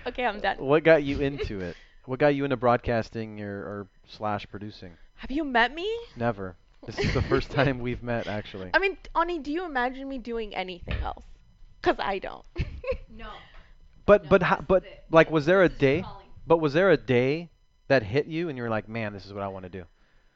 okay, 0.07 0.25
I'm 0.25 0.39
done. 0.39 0.57
what 0.57 0.84
got 0.84 1.03
you 1.03 1.19
into 1.19 1.60
it? 1.60 1.75
What 2.05 2.19
got 2.19 2.34
you 2.36 2.43
into 2.43 2.57
broadcasting 2.57 3.41
or, 3.41 3.55
or 3.60 3.88
slash 4.07 4.47
producing? 4.49 4.93
Have 5.15 5.29
you 5.31 5.43
met 5.43 5.73
me? 5.73 5.88
Never. 6.15 6.55
This 6.86 6.98
is 7.00 7.13
the 7.13 7.22
first 7.22 7.52
time 7.52 7.80
we've 7.80 8.02
met, 8.02 8.28
actually. 8.28 8.72
I 8.74 8.80
mean, 8.80 8.98
Ani, 9.15 9.39
do 9.39 9.52
you 9.52 9.65
imagine 9.65 10.10
me 10.10 10.17
doing 10.17 10.56
anything 10.56 10.96
else? 11.04 11.26
Cause 11.82 11.96
I 12.00 12.20
don't. 12.20 12.46
No. 13.13 13.30
But 14.06 14.24
no, 14.24 14.30
but 14.30 14.44
how, 14.44 14.56
this 14.56 14.62
is 14.62 14.67
but 14.67 14.84
it. 14.86 15.04
like, 15.12 15.30
was 15.30 15.46
there 15.46 15.63
a 15.63 15.70
day? 15.70 16.06
But 16.48 16.58
was 16.58 16.74
there 16.74 16.89
a 16.91 16.98
day 16.98 17.50
that 17.88 18.04
hit 18.04 18.26
you 18.26 18.48
and 18.50 18.58
you 18.58 18.63
were 18.63 18.70
like, 18.70 18.88
man, 18.88 19.13
this 19.13 19.26
is 19.26 19.34
what 19.34 19.44
I 19.44 19.48
want 19.50 19.63
to 19.63 19.70
do? 19.70 19.84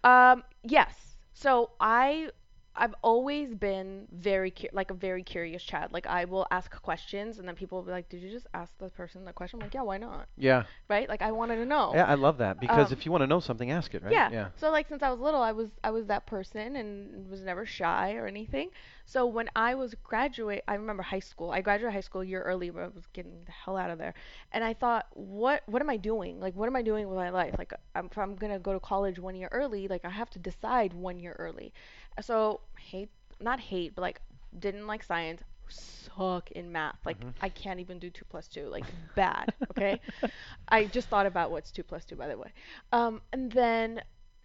Um, 0.08 0.44
yes. 0.64 1.16
So 1.34 1.72
I 1.80 2.30
I've 2.78 2.96
always 3.02 3.54
been 3.56 4.08
very 4.12 4.52
cu- 4.52 4.68
like 4.74 4.92
a 4.92 4.94
very 4.94 5.24
curious 5.24 5.64
child. 5.64 5.92
Like 5.94 6.06
I 6.08 6.26
will 6.26 6.46
ask 6.52 6.72
questions 6.82 7.40
and 7.40 7.48
then 7.48 7.56
people 7.56 7.78
will 7.78 7.86
be 7.86 7.92
like, 7.92 8.10
"Did 8.10 8.22
you 8.22 8.30
just 8.30 8.48
ask 8.54 8.78
the 8.78 8.90
person 8.90 9.26
the 9.26 9.34
question?" 9.34 9.60
I'm 9.60 9.66
like, 9.66 9.74
"Yeah, 9.74 9.82
why 9.84 9.98
not?" 9.98 10.28
Yeah. 10.38 10.64
Right? 10.90 11.08
Like 11.08 11.22
I 11.22 11.32
wanted 11.32 11.56
to 11.58 11.66
know. 11.66 11.92
Yeah, 11.96 12.06
I 12.06 12.16
love 12.16 12.38
that 12.40 12.60
because 12.60 12.92
Um, 12.92 12.98
if 12.98 13.06
you 13.06 13.12
want 13.12 13.22
to 13.24 13.28
know 13.28 13.40
something, 13.40 13.72
ask 13.72 13.94
it, 13.94 14.04
right? 14.04 14.12
Yeah. 14.12 14.30
Yeah. 14.32 14.48
So 14.56 14.72
like 14.72 14.88
since 14.88 15.02
I 15.04 15.10
was 15.10 15.20
little, 15.20 15.42
I 15.42 15.52
was 15.52 15.70
I 15.84 15.92
was 15.92 16.06
that 16.08 16.26
person 16.26 16.76
and 16.76 17.30
was 17.30 17.42
never 17.42 17.66
shy 17.66 18.16
or 18.16 18.28
anything. 18.28 18.70
So 19.06 19.26
when 19.26 19.50
I 19.56 19.76
was 19.76 19.94
graduate, 20.04 20.64
I 20.68 20.76
remember 20.76 21.04
high 21.04 21.20
school. 21.20 21.52
I 21.52 21.62
graduated 21.62 21.94
high 21.94 22.02
school 22.02 22.22
a 22.22 22.26
year 22.26 22.42
early, 22.42 22.70
but 22.70 22.84
I 22.84 22.88
was 22.88 23.06
getting 23.14 23.44
the 23.46 23.52
hell 23.52 23.78
out 23.78 23.90
of 23.90 23.98
there. 23.98 24.14
And 24.52 24.64
I 24.64 24.74
thought, 24.74 25.08
what 25.14 25.64
what 25.68 25.82
am 25.82 25.90
I 25.90 25.98
doing? 25.98 26.40
Like 26.40 26.56
what 26.56 26.68
am 26.68 26.76
I 26.76 26.82
doing 26.82 27.08
with 27.08 27.18
my 27.18 27.30
life? 27.30 27.56
Like 27.58 27.74
I'm, 27.96 28.06
if 28.08 28.18
I'm 28.18 28.36
gonna 28.36 28.60
go 28.60 28.74
to 28.74 28.80
college 28.80 29.20
one 29.20 29.36
year 29.36 29.50
early, 29.52 29.88
like 29.88 30.06
I 30.06 30.10
have 30.10 30.30
to 30.32 30.40
decide 30.40 30.94
one 30.94 31.20
year 31.20 31.36
early. 31.40 31.74
So 32.22 32.62
hate 32.80 33.10
not 33.40 33.60
hate, 33.60 33.96
but 33.96 34.02
like 34.02 34.22
didn't 34.60 34.88
like 34.88 35.04
science. 35.04 35.42
Suck 35.68 36.52
in 36.52 36.72
math. 36.72 36.98
Like 37.06 37.20
Mhm. 37.20 37.34
I 37.42 37.50
can't 37.50 37.80
even 37.80 38.00
do 38.00 38.10
two 38.10 38.26
plus 38.26 38.48
two. 38.48 38.68
Like 38.70 38.86
bad. 39.16 39.54
Okay. 39.72 40.00
I 40.70 40.86
just 40.86 41.08
thought 41.10 41.26
about 41.26 41.52
what's 41.52 41.72
two 41.72 41.84
plus 41.84 42.06
two, 42.06 42.16
by 42.16 42.28
the 42.28 42.38
way. 42.38 42.52
Um, 42.92 43.22
and 43.34 43.52
then, 43.52 44.02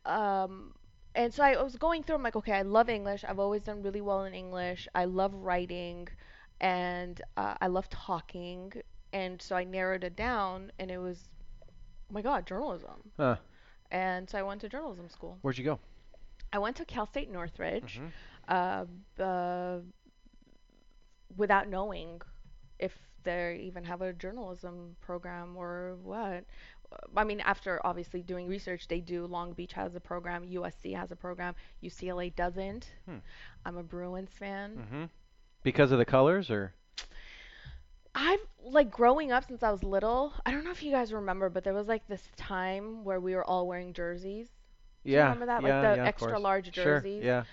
um, 0.06 0.74
and 1.14 1.32
so 1.32 1.42
I 1.42 1.62
was 1.62 1.76
going 1.76 2.02
through. 2.02 2.16
I'm 2.16 2.22
like, 2.22 2.36
okay, 2.36 2.52
I 2.52 2.62
love 2.62 2.88
English. 2.88 3.24
I've 3.28 3.38
always 3.38 3.62
done 3.62 3.82
really 3.82 4.00
well 4.00 4.24
in 4.24 4.34
English. 4.34 4.88
I 4.94 5.04
love 5.04 5.34
writing, 5.34 6.08
and 6.60 7.20
uh, 7.36 7.54
I 7.60 7.66
love 7.66 7.88
talking. 7.90 8.72
And 9.12 9.42
so 9.42 9.56
I 9.56 9.64
narrowed 9.64 10.04
it 10.04 10.16
down, 10.16 10.72
and 10.78 10.90
it 10.90 10.98
was, 10.98 11.28
oh 11.62 12.14
my 12.14 12.22
God, 12.22 12.46
journalism. 12.46 13.10
Huh. 13.16 13.36
And 13.90 14.30
so 14.30 14.38
I 14.38 14.42
went 14.42 14.60
to 14.60 14.68
journalism 14.68 15.08
school. 15.10 15.38
Where'd 15.42 15.58
you 15.58 15.64
go? 15.64 15.80
I 16.52 16.58
went 16.58 16.76
to 16.76 16.84
Cal 16.84 17.06
State 17.06 17.30
Northridge, 17.30 18.00
Mhm. 18.00 18.86
uh, 19.18 19.22
uh, 19.22 19.80
without 21.36 21.68
knowing 21.68 22.20
if 22.78 22.96
they 23.22 23.60
even 23.62 23.84
have 23.84 24.02
a 24.02 24.12
journalism 24.12 24.96
program 25.00 25.56
or 25.56 25.96
what. 26.02 26.44
I 27.16 27.22
mean, 27.22 27.40
after 27.40 27.80
obviously 27.86 28.20
doing 28.22 28.48
research, 28.48 28.88
they 28.88 29.00
do. 29.00 29.24
Long 29.26 29.52
Beach 29.52 29.74
has 29.74 29.94
a 29.94 30.00
program, 30.00 30.42
USC 30.44 30.92
has 30.96 31.12
a 31.12 31.16
program, 31.16 31.54
UCLA 31.82 32.30
doesn't. 32.34 32.90
Hmm. 33.04 33.18
I'm 33.64 33.76
a 33.76 33.82
Bruins 33.84 34.32
fan. 34.32 34.88
Mhm. 34.90 35.10
Because 35.62 35.92
of 35.92 35.98
the 35.98 36.04
colors, 36.04 36.50
or 36.50 36.74
I've 38.12 38.44
like 38.62 38.90
growing 38.90 39.30
up 39.30 39.44
since 39.44 39.62
I 39.62 39.70
was 39.70 39.84
little. 39.84 40.32
I 40.44 40.50
don't 40.50 40.64
know 40.64 40.72
if 40.72 40.82
you 40.82 40.90
guys 40.90 41.12
remember, 41.12 41.48
but 41.48 41.62
there 41.62 41.74
was 41.74 41.86
like 41.86 42.08
this 42.08 42.28
time 42.36 43.04
where 43.04 43.20
we 43.20 43.34
were 43.36 43.44
all 43.44 43.68
wearing 43.68 43.92
jerseys. 43.92 44.48
Do 45.08 45.16
you 45.16 45.22
yeah, 45.22 45.22
remember 45.22 45.46
that? 45.46 45.62
Like 45.62 45.80
yeah, 45.80 45.80
the 45.80 45.96
yeah, 45.96 46.06
of 46.06 46.12
extra 46.12 46.38
course. 46.38 46.40
large 46.40 46.70
Sure, 46.70 46.72
jerseys? 46.72 47.20
Yeah. 47.20 47.44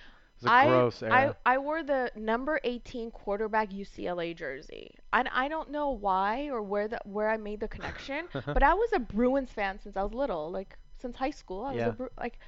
It 0.41 0.43
was 0.43 0.53
a 0.55 0.59
I. 0.59 0.89
I 1.09 1.33
I 1.45 1.57
wore 1.57 1.83
the 1.83 2.11
number 2.15 2.59
18 2.63 3.11
quarterback 3.11 3.71
UCLA 3.71 4.33
jersey. 4.33 4.95
And 5.13 5.27
I 5.29 5.47
don't 5.47 5.71
know 5.71 5.89
why 5.91 6.49
or 6.49 6.61
where 6.61 6.87
the 6.87 6.99
where 7.05 7.29
I 7.29 7.37
made 7.37 7.59
the 7.59 7.67
connection, 7.67 8.29
but 8.53 8.63
I 8.63 8.73
was 8.73 8.91
a 8.93 8.99
Bruins 8.99 9.51
fan 9.51 9.79
since 9.79 9.95
I 9.97 10.03
was 10.03 10.13
little, 10.13 10.51
like 10.51 10.77
since 10.97 11.15
high 11.17 11.31
school. 11.31 11.63
I 11.63 11.73
was 11.73 11.85
Yeah. 11.85 11.87
a 11.87 11.91
Bru- 11.93 12.09
like 12.17 12.39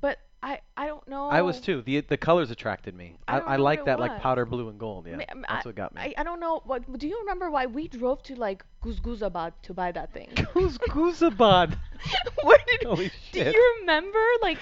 but 0.00 0.18
I 0.42 0.60
I 0.76 0.86
don't 0.86 1.06
know. 1.08 1.28
I 1.28 1.42
was 1.42 1.60
too. 1.60 1.82
The 1.82 2.00
the 2.00 2.16
colors 2.16 2.50
attracted 2.50 2.94
me. 2.94 3.16
I 3.26 3.38
I, 3.38 3.54
I 3.54 3.56
like 3.56 3.84
that 3.86 3.98
like 3.98 4.20
powder 4.20 4.44
blue 4.44 4.68
and 4.68 4.78
gold. 4.78 5.06
Yeah, 5.06 5.18
m- 5.28 5.44
that's 5.48 5.66
I- 5.66 5.68
what 5.68 5.74
got 5.74 5.94
me. 5.94 6.00
I, 6.02 6.14
I 6.18 6.22
don't 6.22 6.40
know. 6.40 6.62
What 6.64 6.98
do 6.98 7.08
you 7.08 7.18
remember 7.20 7.50
why 7.50 7.66
we 7.66 7.88
drove 7.88 8.22
to 8.24 8.36
like 8.36 8.64
Guzguzabad 8.84 9.52
to 9.62 9.74
buy 9.74 9.92
that 9.92 10.12
thing? 10.12 10.28
Guzguzabad. 10.36 10.88
Guzabad? 10.90 11.78
Where 12.42 12.58
did 12.66 12.86
Holy 12.86 13.10
do 13.32 13.40
you 13.40 13.76
remember? 13.80 14.24
Like, 14.42 14.58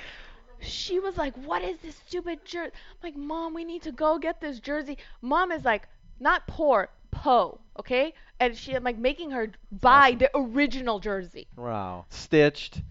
she 0.60 1.00
was 1.00 1.16
like, 1.16 1.34
"What 1.44 1.62
is 1.62 1.78
this 1.78 1.96
stupid 2.06 2.44
jersey?" 2.44 2.72
Like, 3.02 3.16
mom, 3.16 3.54
we 3.54 3.64
need 3.64 3.82
to 3.82 3.92
go 3.92 4.18
get 4.18 4.40
this 4.40 4.60
jersey. 4.60 4.96
Mom 5.20 5.52
is 5.52 5.64
like, 5.64 5.88
not 6.20 6.46
poor, 6.46 6.88
po, 7.10 7.60
okay? 7.78 8.14
And 8.40 8.56
she 8.56 8.78
like 8.78 8.98
making 8.98 9.30
her 9.32 9.52
buy 9.70 10.08
awesome. 10.08 10.18
the 10.18 10.30
original 10.34 11.00
jersey. 11.00 11.46
Wow. 11.56 12.06
Stitched. 12.08 12.82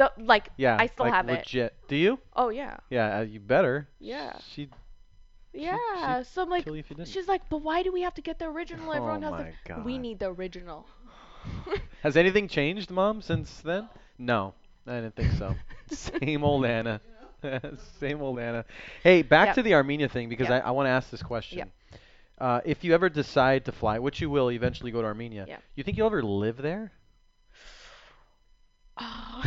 The 0.00 0.10
like, 0.16 0.48
Yeah. 0.56 0.76
I 0.80 0.86
still 0.86 1.04
like 1.04 1.12
have 1.14 1.28
it. 1.28 1.32
legit. 1.32 1.74
Do 1.86 1.94
you? 1.94 2.18
Oh 2.34 2.48
yeah, 2.48 2.78
Yeah, 2.88 3.18
uh, 3.18 3.20
you 3.22 3.38
better. 3.38 3.86
Yeah. 3.98 4.32
She 4.48 4.70
yeah. 5.52 6.22
So 6.22 6.42
I'm 6.42 6.48
like, 6.48 6.64
kill 6.64 6.74
you 6.74 6.80
if 6.80 6.88
you 6.90 6.96
didn't. 6.96 7.08
she's 7.08 7.28
like, 7.28 7.42
but 7.50 7.58
why 7.62 7.82
do 7.82 7.92
we 7.92 8.00
have 8.02 8.14
to 8.14 8.22
get 8.22 8.38
the 8.38 8.46
original? 8.46 8.92
Everyone 8.94 9.22
oh 9.24 9.32
has 9.32 9.44
my 9.44 9.50
the. 9.50 9.56
god. 9.68 9.84
We 9.84 9.98
need 9.98 10.18
the 10.18 10.30
original. 10.32 10.86
Has 12.02 12.16
anything 12.16 12.48
changed, 12.48 12.90
Mom, 12.90 13.20
since 13.20 13.60
then? 13.60 13.88
No, 14.18 14.54
I 14.86 15.00
didn't 15.00 15.16
think 15.16 15.32
so. 15.32 15.54
Same 15.90 16.44
old 16.44 16.64
Anna. 16.64 17.00
Same 18.00 18.22
old 18.22 18.38
Anna. 18.38 18.64
Hey, 19.02 19.22
back 19.22 19.48
Yep. 19.48 19.54
to 19.56 19.62
the 19.62 19.74
Armenia 19.74 20.08
thing 20.08 20.28
because 20.28 20.48
Yep. 20.48 20.64
I, 20.64 20.68
I 20.68 20.70
want 20.70 20.86
to 20.86 20.90
ask 20.90 21.10
this 21.10 21.22
question. 21.22 21.58
Yep. 21.58 21.68
Uh, 22.38 22.60
if 22.64 22.84
you 22.84 22.94
ever 22.94 23.08
decide 23.10 23.64
to 23.66 23.72
fly, 23.72 23.98
which 23.98 24.20
you 24.20 24.30
will 24.30 24.50
eventually 24.50 24.90
go 24.92 25.00
to 25.02 25.06
Armenia, 25.06 25.44
Yep. 25.48 25.62
you 25.76 25.84
think 25.84 25.96
you'll 25.98 26.06
ever 26.06 26.22
live 26.22 26.56
there? 26.58 26.92
Oh. 29.02 29.42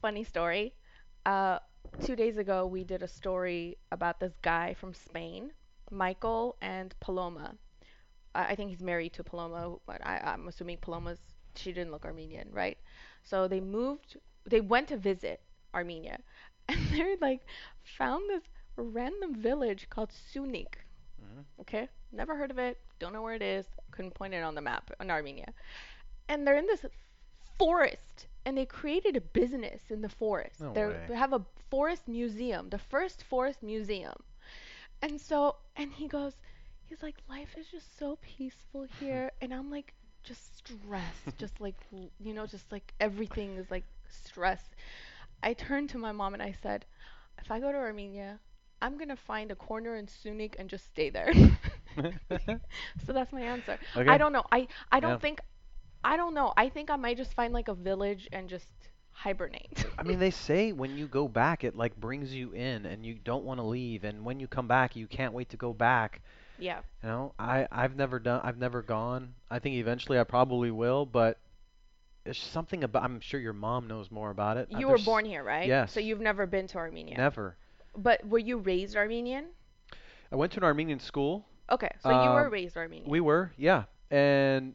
Funny 0.00 0.24
story. 0.24 0.74
Uh, 1.26 1.58
two 2.02 2.16
days 2.16 2.36
ago, 2.38 2.66
we 2.66 2.84
did 2.84 3.02
a 3.02 3.08
story 3.08 3.76
about 3.92 4.18
this 4.20 4.32
guy 4.42 4.74
from 4.74 4.94
Spain, 4.94 5.52
Michael 5.90 6.56
and 6.62 6.94
Paloma. 7.00 7.56
I, 8.34 8.46
I 8.52 8.56
think 8.56 8.70
he's 8.70 8.82
married 8.82 9.12
to 9.14 9.24
Paloma, 9.24 9.76
but 9.86 10.04
I, 10.06 10.18
I'm 10.24 10.48
assuming 10.48 10.78
Paloma's. 10.78 11.20
She 11.56 11.72
didn't 11.72 11.92
look 11.92 12.04
Armenian, 12.06 12.48
right? 12.52 12.78
So 13.24 13.48
they 13.48 13.60
moved. 13.60 14.16
They 14.46 14.60
went 14.60 14.88
to 14.88 14.96
visit 14.98 15.42
Armenia, 15.74 16.20
and 16.68 16.80
they're 16.92 17.16
like 17.20 17.42
found 17.84 18.30
this 18.30 18.44
random 18.76 19.34
village 19.36 19.88
called 19.90 20.10
Syunik. 20.12 20.74
Mhm. 21.22 21.44
Okay, 21.62 21.88
never 22.12 22.36
heard 22.36 22.50
of 22.52 22.58
it. 22.58 22.78
Don't 23.00 23.12
know 23.12 23.22
where 23.22 23.34
it 23.34 23.42
is. 23.42 23.66
Couldn't 23.92 24.14
point 24.14 24.34
it 24.34 24.42
on 24.42 24.54
the 24.54 24.62
map 24.62 24.90
in 25.00 25.10
Armenia. 25.10 25.52
And 26.28 26.46
they're 26.46 26.56
in 26.58 26.66
this 26.66 26.86
forest, 27.58 28.26
and 28.44 28.56
they 28.56 28.66
created 28.66 29.16
a 29.16 29.20
business 29.20 29.90
in 29.90 30.00
the 30.02 30.08
forest. 30.08 30.60
No 30.60 30.72
They're- 30.72 30.88
way. 30.88 31.06
They 31.06 31.14
have 31.14 31.32
a 31.32 31.44
forest 31.70 32.08
museum, 32.08 32.68
the 32.70 32.78
first 32.78 33.22
forest 33.22 33.62
museum. 33.62 34.14
And 35.02 35.20
so, 35.20 35.56
and 35.76 35.92
he 35.92 36.06
goes, 36.08 36.34
he's 36.84 37.02
like, 37.02 37.16
life 37.28 37.56
is 37.56 37.66
just 37.68 37.96
so 37.98 38.16
peaceful 38.22 38.82
here, 39.00 39.30
and 39.40 39.52
I'm 39.52 39.70
like, 39.70 39.94
just 40.22 40.56
stressed, 40.56 41.36
just 41.38 41.60
like, 41.60 41.76
you 41.90 42.34
know, 42.34 42.46
just 42.46 42.70
like 42.72 42.92
everything 43.00 43.56
is 43.56 43.70
like 43.70 43.84
stress. 44.08 44.74
I 45.42 45.52
turned 45.54 45.90
to 45.90 45.98
my 45.98 46.12
mom 46.12 46.34
and 46.34 46.42
I 46.42 46.52
said, 46.52 46.86
if 47.38 47.50
I 47.50 47.60
go 47.60 47.72
to 47.72 47.78
Armenia, 47.78 48.40
I'm 48.82 48.96
gonna 48.98 49.16
find 49.16 49.50
a 49.50 49.56
corner 49.56 49.96
in 49.96 50.06
Syunik 50.06 50.54
and 50.58 50.68
just 50.68 50.86
stay 50.86 51.10
there. 51.10 51.32
so 53.06 53.12
that's 53.12 53.32
my 53.32 53.42
answer. 53.42 53.78
Okay. 53.96 54.08
I 54.08 54.18
don't 54.18 54.32
know. 54.32 54.44
I 54.52 54.68
I 54.90 55.00
don't 55.00 55.18
Yeah. 55.18 55.18
think 55.20 55.40
I 56.04 56.16
don't 56.16 56.34
know. 56.34 56.52
I 56.56 56.68
think 56.68 56.90
I 56.90 56.96
might 56.96 57.16
just 57.16 57.34
find 57.34 57.52
like 57.52 57.68
a 57.68 57.74
village 57.74 58.28
and 58.32 58.48
just 58.48 58.66
hibernate. 59.10 59.84
I 59.98 60.02
mean, 60.02 60.18
they 60.18 60.30
say 60.30 60.72
when 60.72 60.96
you 60.96 61.06
go 61.06 61.28
back, 61.28 61.64
it 61.64 61.76
like 61.76 61.96
brings 61.96 62.32
you 62.34 62.52
in, 62.52 62.86
and 62.86 63.04
you 63.04 63.14
don't 63.22 63.44
want 63.44 63.58
to 63.60 63.64
leave. 63.64 64.04
And 64.04 64.24
when 64.24 64.40
you 64.40 64.46
come 64.48 64.66
back, 64.68 64.96
you 64.96 65.06
can't 65.06 65.32
wait 65.32 65.50
to 65.50 65.56
go 65.56 65.72
back. 65.72 66.22
yeah. 66.58 66.80
You 67.02 67.08
know, 67.08 67.32
I 67.38 67.66
I've 67.70 67.96
never 67.96 68.18
done, 68.18 68.40
I've 68.44 68.58
never 68.58 68.82
gone. 68.82 69.34
I 69.50 69.58
think 69.58 69.76
eventually 69.76 70.18
I 70.18 70.24
probably 70.24 70.70
will, 70.70 71.04
but 71.06 71.38
there's 72.24 72.38
something 72.38 72.84
about. 72.84 73.02
I'm 73.02 73.20
sure 73.20 73.40
your 73.40 73.52
mom 73.54 73.86
knows 73.88 74.10
more 74.10 74.30
about 74.30 74.56
it. 74.56 74.68
Uh, 74.74 74.78
You 74.78 74.88
were 74.88 74.98
born 74.98 75.24
here, 75.24 75.42
right? 75.44 75.66
yes. 75.68 75.92
So 75.92 76.00
you've 76.00 76.20
never 76.20 76.46
been 76.46 76.66
to 76.68 76.78
Armenia. 76.78 77.16
Never. 77.16 77.56
But 77.96 78.26
were 78.26 78.38
you 78.38 78.58
raised 78.58 78.96
Armenian? 78.96 79.46
I 80.32 80.36
went 80.36 80.52
to 80.52 80.60
an 80.60 80.64
Armenian 80.64 81.00
school. 81.00 81.44
Okay, 81.70 81.90
so 82.02 82.10
you 82.10 82.30
were 82.30 82.46
Um, 82.46 82.52
raised 82.52 82.76
Armenian. 82.76 83.10
We 83.10 83.20
were, 83.20 83.52
yeah. 83.56 83.84
And 84.10 84.72
uh, 84.72 84.74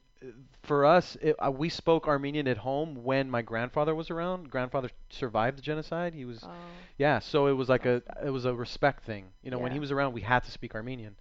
for 0.64 0.86
us, 0.86 1.16
it, 1.22 1.36
uh, 1.46 1.52
we 1.52 1.70
spoke 1.70 2.08
Armenian 2.08 2.48
at 2.48 2.58
home 2.58 3.04
when 3.04 3.30
my 3.30 3.42
grandfather 3.42 3.94
was 3.96 4.10
around. 4.10 4.50
Grandfather 4.50 4.90
survived 5.10 5.58
the 5.58 5.62
genocide. 5.62 6.14
He 6.14 6.26
was, 6.26 6.44
Oh. 6.44 6.52
yeah. 6.98 7.20
So 7.20 7.48
it 7.48 7.54
was 7.54 7.70
like 7.70 7.86
a, 7.86 8.02
it 8.26 8.30
was 8.30 8.46
a 8.46 8.54
respect 8.54 9.04
thing. 9.06 9.26
You 9.44 9.52
know, 9.52 9.58
when 9.60 9.72
he 9.72 9.80
was 9.80 9.92
around, 9.92 10.14
we 10.14 10.22
had 10.22 10.44
to 10.44 10.52
speak 10.52 10.76
Armenian. 10.76 11.16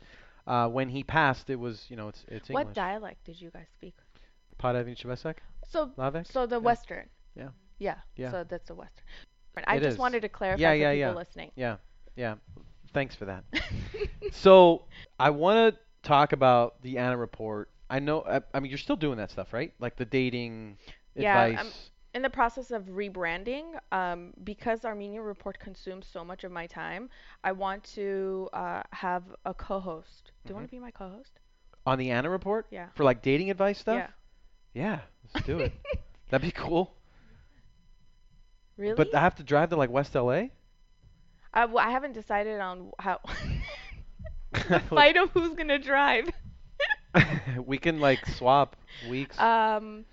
Uh, 0.47 0.69
when 0.69 0.89
he 0.89 1.03
passed, 1.03 1.49
it 1.51 1.57
was, 1.59 1.87
you 1.89 1.97
know, 1.97 2.09
it's 2.09 2.25
it's 2.29 2.51
English. 2.51 2.67
What 2.67 2.75
dialect 2.75 3.25
did 3.25 3.41
you 3.41 3.51
guys 3.51 3.67
speak? 3.73 3.95
Padavin? 4.59 4.97
So 5.67 5.91
Lavek? 5.99 6.27
so 6.31 6.47
the 6.47 6.57
Yeah. 6.57 6.59
Western. 6.59 7.09
Yeah. 7.35 7.49
Yeah. 7.79 7.97
Yeah. 8.17 8.31
So 8.31 8.45
that's 8.45 8.69
the 8.69 8.75
Western. 8.75 9.05
I 9.67 9.77
It 9.77 9.81
just 9.81 9.95
is. 9.95 9.99
wanted 9.99 10.23
to 10.23 10.29
clarify 10.29 10.61
Yeah, 10.61 10.71
for 10.73 10.77
yeah, 10.77 10.91
people 10.93 10.99
yeah. 10.99 11.11
listening. 11.13 11.51
Yeah, 11.57 11.77
yeah. 12.17 12.35
Thanks 12.93 13.15
for 13.15 13.25
that. 13.27 13.45
So 14.33 14.85
I 15.19 15.31
want 15.31 15.75
to 15.75 15.81
talk 16.03 16.33
about 16.33 16.81
the 16.83 16.99
Anna 16.99 17.17
report. 17.17 17.71
I 17.91 17.99
know. 17.99 18.23
I, 18.23 18.41
I 18.53 18.61
mean, 18.61 18.71
you're 18.71 18.79
still 18.79 18.97
doing 18.97 19.19
that 19.19 19.31
stuff, 19.31 19.53
right? 19.53 19.73
Like 19.79 19.97
the 19.97 20.05
dating 20.05 20.79
Yeah, 21.15 21.43
advice. 21.45 21.65
I'm- 21.65 21.73
in 22.15 22.23
the 22.23 22.31
process 22.31 22.71
of 22.71 22.85
rebranding, 22.85 23.73
um, 23.91 24.33
because 24.45 24.85
Armenia 24.85 25.21
Report 25.21 25.59
consumes 25.59 26.07
so 26.07 26.25
much 26.25 26.45
of 26.45 26.53
my 26.53 26.65
time, 26.69 27.11
I 27.43 27.51
want 27.51 27.83
to 27.97 28.49
uh, 28.53 28.83
have 28.93 29.25
a 29.45 29.53
co-host. 29.53 30.31
Do 30.45 30.51
you 30.51 30.55
want 30.55 30.69
to 30.69 30.71
be 30.71 30.79
my 30.79 30.93
co-host? 30.93 31.41
on 31.87 31.99
the 31.99 32.11
Anna 32.13 32.31
report 32.31 32.67
Yeah. 32.71 32.87
for 32.95 33.03
like 33.05 33.21
dating 33.21 33.51
advice 33.51 33.79
stuff. 33.81 33.97
Yeah. 33.97 34.09
Yeah, 34.75 35.01
let's 35.35 35.45
do 35.47 35.59
it. 35.59 35.73
That'd 36.31 36.47
be 36.47 36.53
cool. 36.53 36.95
Really? 38.77 38.95
But 38.95 39.15
I 39.15 39.21
have 39.21 39.35
to 39.37 39.43
drive 39.43 39.71
to 39.71 39.77
like 39.77 39.91
West 39.91 40.15
LA. 40.15 40.45
I, 41.53 41.67
well, 41.67 41.79
I 41.87 41.91
haven't 41.91 42.13
decided 42.13 42.61
on 42.61 42.91
how 42.99 43.21
the 44.53 44.81
fight 44.89 45.17
of 45.17 45.31
who's 45.31 45.55
gonna 45.55 45.79
drive. 45.79 46.29
we 47.65 47.79
can 47.79 48.01
like 48.01 48.27
swap 48.27 48.77
weeks. 49.01 49.39
Um, 49.39 50.05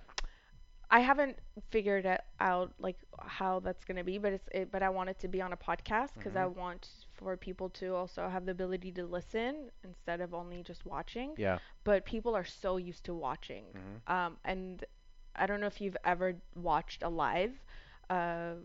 I 0.89 0.99
haven't 0.99 1.38
figured 1.70 2.06
it 2.06 2.22
out 2.39 2.74
like 2.80 2.97
how 3.20 3.60
that's 3.60 3.84
gonna 3.86 4.04
be, 4.04 4.18
but 4.18 4.34
it's 4.34 4.47
it, 4.52 4.72
but 4.72 4.82
I 4.84 4.89
want 4.89 5.10
it 5.10 5.20
to 5.20 5.28
be 5.28 5.41
on 5.41 5.54
a 5.54 5.58
podcast 5.58 6.14
because 6.14 6.36
I 6.36 6.45
Mhm. 6.45 6.47
want 6.47 6.88
for 7.14 7.36
people 7.38 7.70
to 7.72 7.95
also 7.95 8.28
have 8.28 8.45
the 8.45 8.52
ability 8.52 8.91
to 8.93 9.06
listen 9.06 9.70
instead 9.84 10.22
of 10.22 10.34
only 10.34 10.64
just 10.64 10.86
watching. 10.86 11.38
yeah. 11.38 11.60
But 11.84 12.06
people 12.06 12.36
are 12.36 12.45
so 12.45 12.78
used 12.78 13.04
to 13.06 13.14
watching, 13.14 13.66
Mhm. 13.74 14.02
um, 14.08 14.38
and 14.43 14.84
I 15.36 15.45
don't 15.47 15.60
know 15.62 15.68
if 15.68 15.82
you've 15.82 15.97
ever 16.04 16.36
watched 16.56 17.04
a 17.04 17.10
live. 17.10 17.52
Uh, 18.10 18.56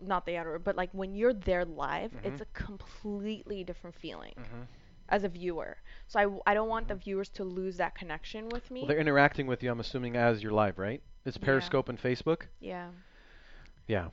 not 0.00 0.26
the 0.26 0.36
outer, 0.36 0.58
but 0.58 0.76
like 0.76 0.90
when 0.92 1.14
you're 1.14 1.32
there 1.34 1.64
live, 1.64 2.16
it's 2.22 2.40
Mhm. 2.40 2.42
a 2.42 2.46
completely 2.52 3.62
different 3.64 3.94
feeling 3.96 4.34
Mhm. 4.36 4.68
As 5.14 5.22
a 5.22 5.28
viewer. 5.28 5.76
So 6.08 6.18
I, 6.18 6.50
I 6.50 6.54
don't 6.54 6.68
want 6.68 6.88
the 6.88 6.94
mm-hmm. 6.94 7.04
viewers 7.04 7.28
to 7.30 7.44
lose 7.44 7.76
that 7.76 7.94
connection 7.94 8.48
with 8.48 8.68
me. 8.70 8.80
Well, 8.80 8.88
they're 8.88 8.98
interacting 8.98 9.46
with 9.46 9.62
you. 9.62 9.70
I'm 9.70 9.80
assuming 9.80 10.16
as 10.16 10.42
you're 10.42 10.52
live, 10.52 10.76
right? 10.78 11.00
It's 11.24 11.38
Yeah. 11.38 11.44
Periscope 11.46 11.88
and 11.88 11.98
Facebook. 12.00 12.40
yeah, 12.60 12.88
Yeah. 13.86 14.08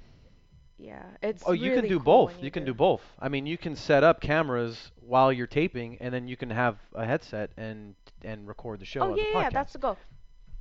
yeah. 0.78 1.04
It's 1.24 1.44
Oh, 1.46 1.54
you 1.54 1.72
can 1.74 1.88
do 1.88 1.98
cool 1.98 2.06
both. 2.14 2.36
when 2.36 2.46
You 2.46 2.52
can 2.52 2.66
do 2.66 2.76
both. 2.76 3.02
I 3.20 3.30
mean, 3.30 3.46
you 3.48 3.58
can 3.58 3.76
set 3.76 4.04
up 4.04 4.22
cameras 4.22 4.92
while 5.12 5.34
you're 5.34 5.54
taping, 5.62 5.98
and 6.02 6.14
then 6.14 6.28
you 6.28 6.38
can 6.38 6.52
have 6.52 6.78
a 6.94 7.06
headset 7.06 7.50
and 7.58 7.96
and 8.24 8.48
record 8.48 8.80
the 8.80 8.86
show 8.86 9.02
Oh 9.02 9.14
as 9.14 9.18
yeah, 9.18 9.24
a 9.24 9.28
yeah, 9.28 9.34
podcast. 9.34 9.42
yeah, 9.42 9.50
that's 9.60 9.74
the 9.74 9.80
goal. 9.80 9.98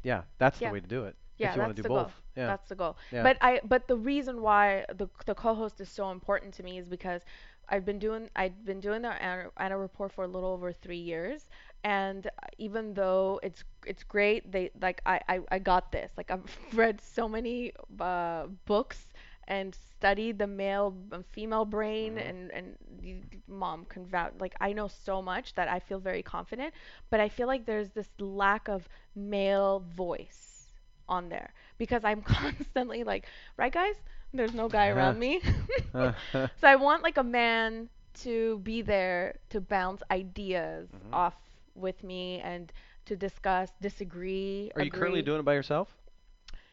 yeah, 0.02 0.22
that's 0.38 0.60
yeah. 0.60 0.68
the 0.68 0.72
way 0.72 0.80
to 0.80 0.86
do 0.86 1.04
it. 1.04 1.14
Yeah, 1.36 1.54
you 1.54 1.60
that's 1.60 1.76
the 1.76 1.82
do 1.82 1.88
goal. 1.88 2.10
Yeah. 2.36 2.46
That's 2.46 2.68
the 2.68 2.74
goal. 2.74 2.96
Yeah. 3.12 3.22
But 3.22 3.36
I 3.40 3.60
but 3.64 3.88
the 3.88 3.96
reason 3.96 4.40
why 4.40 4.84
the 4.94 5.08
the 5.26 5.34
co-host 5.34 5.80
is 5.80 5.88
so 5.88 6.10
important 6.10 6.54
to 6.54 6.62
me 6.62 6.78
is 6.78 6.86
because 6.88 7.22
I've 7.68 7.84
been 7.84 7.98
doing 7.98 8.28
I've 8.36 8.64
been 8.64 8.80
doing 8.80 9.02
the 9.02 9.10
Anna, 9.22 9.78
report 9.78 10.12
for 10.12 10.24
a 10.24 10.28
little 10.28 10.50
over 10.50 10.72
three 10.72 10.98
years, 10.98 11.48
and 11.84 12.28
even 12.58 12.94
though 12.94 13.40
it's 13.42 13.64
it's 13.86 14.02
great, 14.02 14.50
they 14.50 14.70
like 14.80 15.00
I 15.06 15.20
I, 15.28 15.40
I 15.50 15.58
got 15.58 15.92
this. 15.92 16.10
Like 16.16 16.30
I've 16.30 16.44
read 16.74 17.00
so 17.00 17.28
many 17.28 17.72
uh, 18.00 18.46
books 18.66 19.12
and 19.48 19.74
studied 19.74 20.38
the 20.38 20.46
male 20.46 20.94
and 21.12 21.24
female 21.26 21.64
brain 21.64 22.16
Mhm. 22.16 22.28
and 22.28 22.50
and 22.52 23.40
mom 23.48 23.84
can 23.86 24.06
vouch 24.06 24.32
like 24.40 24.54
I 24.60 24.72
know 24.72 24.88
so 24.88 25.20
much 25.22 25.54
that 25.54 25.68
I 25.68 25.78
feel 25.80 25.98
very 25.98 26.22
confident, 26.22 26.72
but 27.10 27.20
I 27.20 27.28
feel 27.28 27.46
like 27.46 27.66
there's 27.66 27.90
this 27.90 28.08
lack 28.18 28.68
of 28.68 28.88
male 29.14 29.80
voice 29.94 30.72
on 31.08 31.28
there 31.28 31.52
because 31.78 32.04
I'm 32.04 32.22
constantly 32.36 33.04
like, 33.04 33.26
right 33.56 33.72
guys? 33.72 33.94
There's 34.32 34.54
no 34.54 34.68
guy 34.68 34.88
around 34.88 35.18
me. 35.18 35.40
so 35.92 36.46
I 36.62 36.76
want 36.76 37.02
like 37.02 37.16
a 37.16 37.24
man 37.24 37.88
to 38.22 38.58
be 38.60 38.82
there 38.82 39.36
to 39.50 39.60
bounce 39.60 40.02
ideas 40.10 40.88
Mhm. 40.90 41.14
off 41.14 41.34
with 41.74 42.02
me 42.04 42.40
and 42.40 42.72
to 43.06 43.16
discuss, 43.16 43.70
disagree. 43.80 44.70
Are 44.76 44.82
you 44.82 44.90
currently 44.90 45.22
doing 45.22 45.40
it 45.40 45.44
by 45.44 45.54
yourself? 45.54 45.88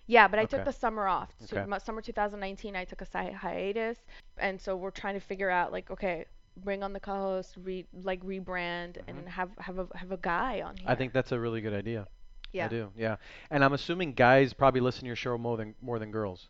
Yeah, 0.08 0.28
but 0.28 0.40
I 0.40 0.44
Okay. 0.44 0.58
took 0.58 0.66
the 0.66 0.72
summer 0.72 1.08
off. 1.08 1.30
So 1.40 1.58
Okay. 1.58 1.66
mu- 1.70 1.80
summer 1.80 2.02
2019, 2.02 2.76
I 2.76 2.86
took 2.86 3.02
a 3.02 3.06
si- 3.06 3.32
hiatus, 3.32 3.98
and 4.38 4.60
so 4.62 4.76
we're 4.76 4.92
trying 4.92 5.16
to 5.16 5.20
figure 5.20 5.50
out 5.50 5.72
like, 5.72 5.90
okay, 5.92 6.26
bring 6.58 6.82
on 6.84 6.94
the 6.94 7.00
co-host, 7.00 7.56
re 7.58 7.86
like 8.04 8.24
rebrand, 8.24 8.98
and 9.08 9.28
have 9.30 9.50
have 9.60 9.80
a 9.80 9.88
have 9.96 10.12
a 10.12 10.18
guy 10.18 10.62
on 10.62 10.76
here. 10.78 10.84
Mm-hmm. 10.84 10.92
I 10.92 10.96
think 10.96 11.14
that's 11.14 11.32
a 11.32 11.40
really 11.40 11.62
good 11.62 11.74
idea. 11.74 12.08
yeah, 12.54 12.66
I 12.66 12.70
do. 12.70 12.92
Yeah. 12.96 13.18
And 13.52 13.64
I'm 13.64 13.74
assuming 13.74 14.14
guys 14.14 14.54
probably 14.54 14.80
listen 14.82 15.02
to 15.02 15.08
your 15.08 15.16
show 15.18 15.38
more 15.38 15.58
than 15.58 15.76
more 15.82 16.00
than 16.00 16.12
girls, 16.12 16.50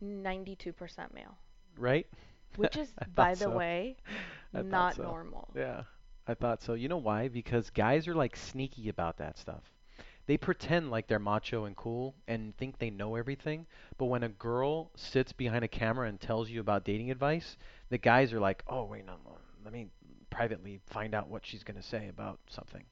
92% 0.00 1.14
male, 1.14 1.38
right? 1.76 2.06
which 2.56 2.76
is, 2.76 2.94
by 3.14 3.34
the 3.34 3.44
so. 3.44 3.50
way, 3.50 3.96
I 4.54 4.62
not 4.62 4.96
so. 4.96 5.02
normal. 5.02 5.56
Yeah, 5.56 5.84
I 6.26 6.34
thought 6.34 6.62
so. 6.62 6.74
You 6.74 6.88
know 6.88 6.96
why? 6.98 7.28
Because 7.28 7.70
guys 7.70 8.06
are 8.08 8.14
like 8.14 8.36
sneaky 8.36 8.88
about 8.88 9.16
that 9.18 9.38
stuff. 9.38 9.62
They 10.26 10.36
pretend 10.36 10.90
like 10.90 11.06
they're 11.06 11.18
macho 11.18 11.64
and 11.64 11.76
cool 11.76 12.14
and 12.26 12.56
think 12.56 12.78
they 12.78 12.90
know 12.90 13.16
everything. 13.16 13.66
But 13.98 14.06
when 14.06 14.22
a 14.22 14.28
girl 14.28 14.90
sits 14.96 15.32
behind 15.32 15.64
a 15.64 15.68
camera 15.68 16.08
and 16.08 16.20
tells 16.20 16.50
you 16.50 16.60
about 16.60 16.84
dating 16.84 17.10
advice, 17.10 17.56
the 17.90 17.98
guys 17.98 18.32
are 18.32 18.40
like, 18.40 18.62
"Oh, 18.66 18.84
wait, 18.84 19.04
no, 19.06 19.16
no, 19.24 19.38
let 19.64 19.72
me 19.72 19.88
privately 20.30 20.80
find 20.86 21.14
out 21.14 21.28
what 21.28 21.44
she's 21.46 21.64
going 21.64 21.76
to 21.76 21.82
say 21.82 22.08
about 22.08 22.40
something." 22.48 22.84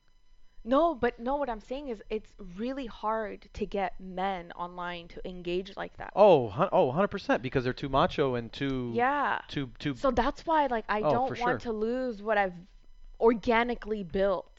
No, 0.69 0.95
but 0.95 1.19
no, 1.19 1.37
what 1.37 1.49
I'm 1.49 1.61
saying 1.61 1.89
is 1.89 2.03
it's 2.11 2.33
really 2.57 2.87
hard 2.87 3.49
to 3.55 3.65
get 3.67 3.99
men 4.01 4.53
online 4.53 5.09
to 5.09 5.29
engage 5.29 5.77
like 5.77 5.97
that. 5.97 6.13
Oh, 6.15 6.49
hun- 6.49 6.69
oh, 6.73 6.87
100% 6.91 7.43
because 7.43 7.65
they're 7.65 7.73
too 7.73 7.89
macho 7.89 8.35
and 8.35 8.53
too 8.53 8.91
Yeah. 8.95 9.41
too 9.49 9.71
too 9.79 9.95
So 9.95 10.11
that's 10.11 10.47
why 10.47 10.67
like 10.67 10.85
I 10.89 11.03
Oh, 11.03 11.11
don't 11.11 11.29
for 11.29 11.35
want 11.35 11.61
sure. 11.61 11.71
to 11.71 11.73
lose 11.73 12.23
what 12.23 12.37
I've 12.39 12.55
organically 13.21 14.03
built, 14.03 14.51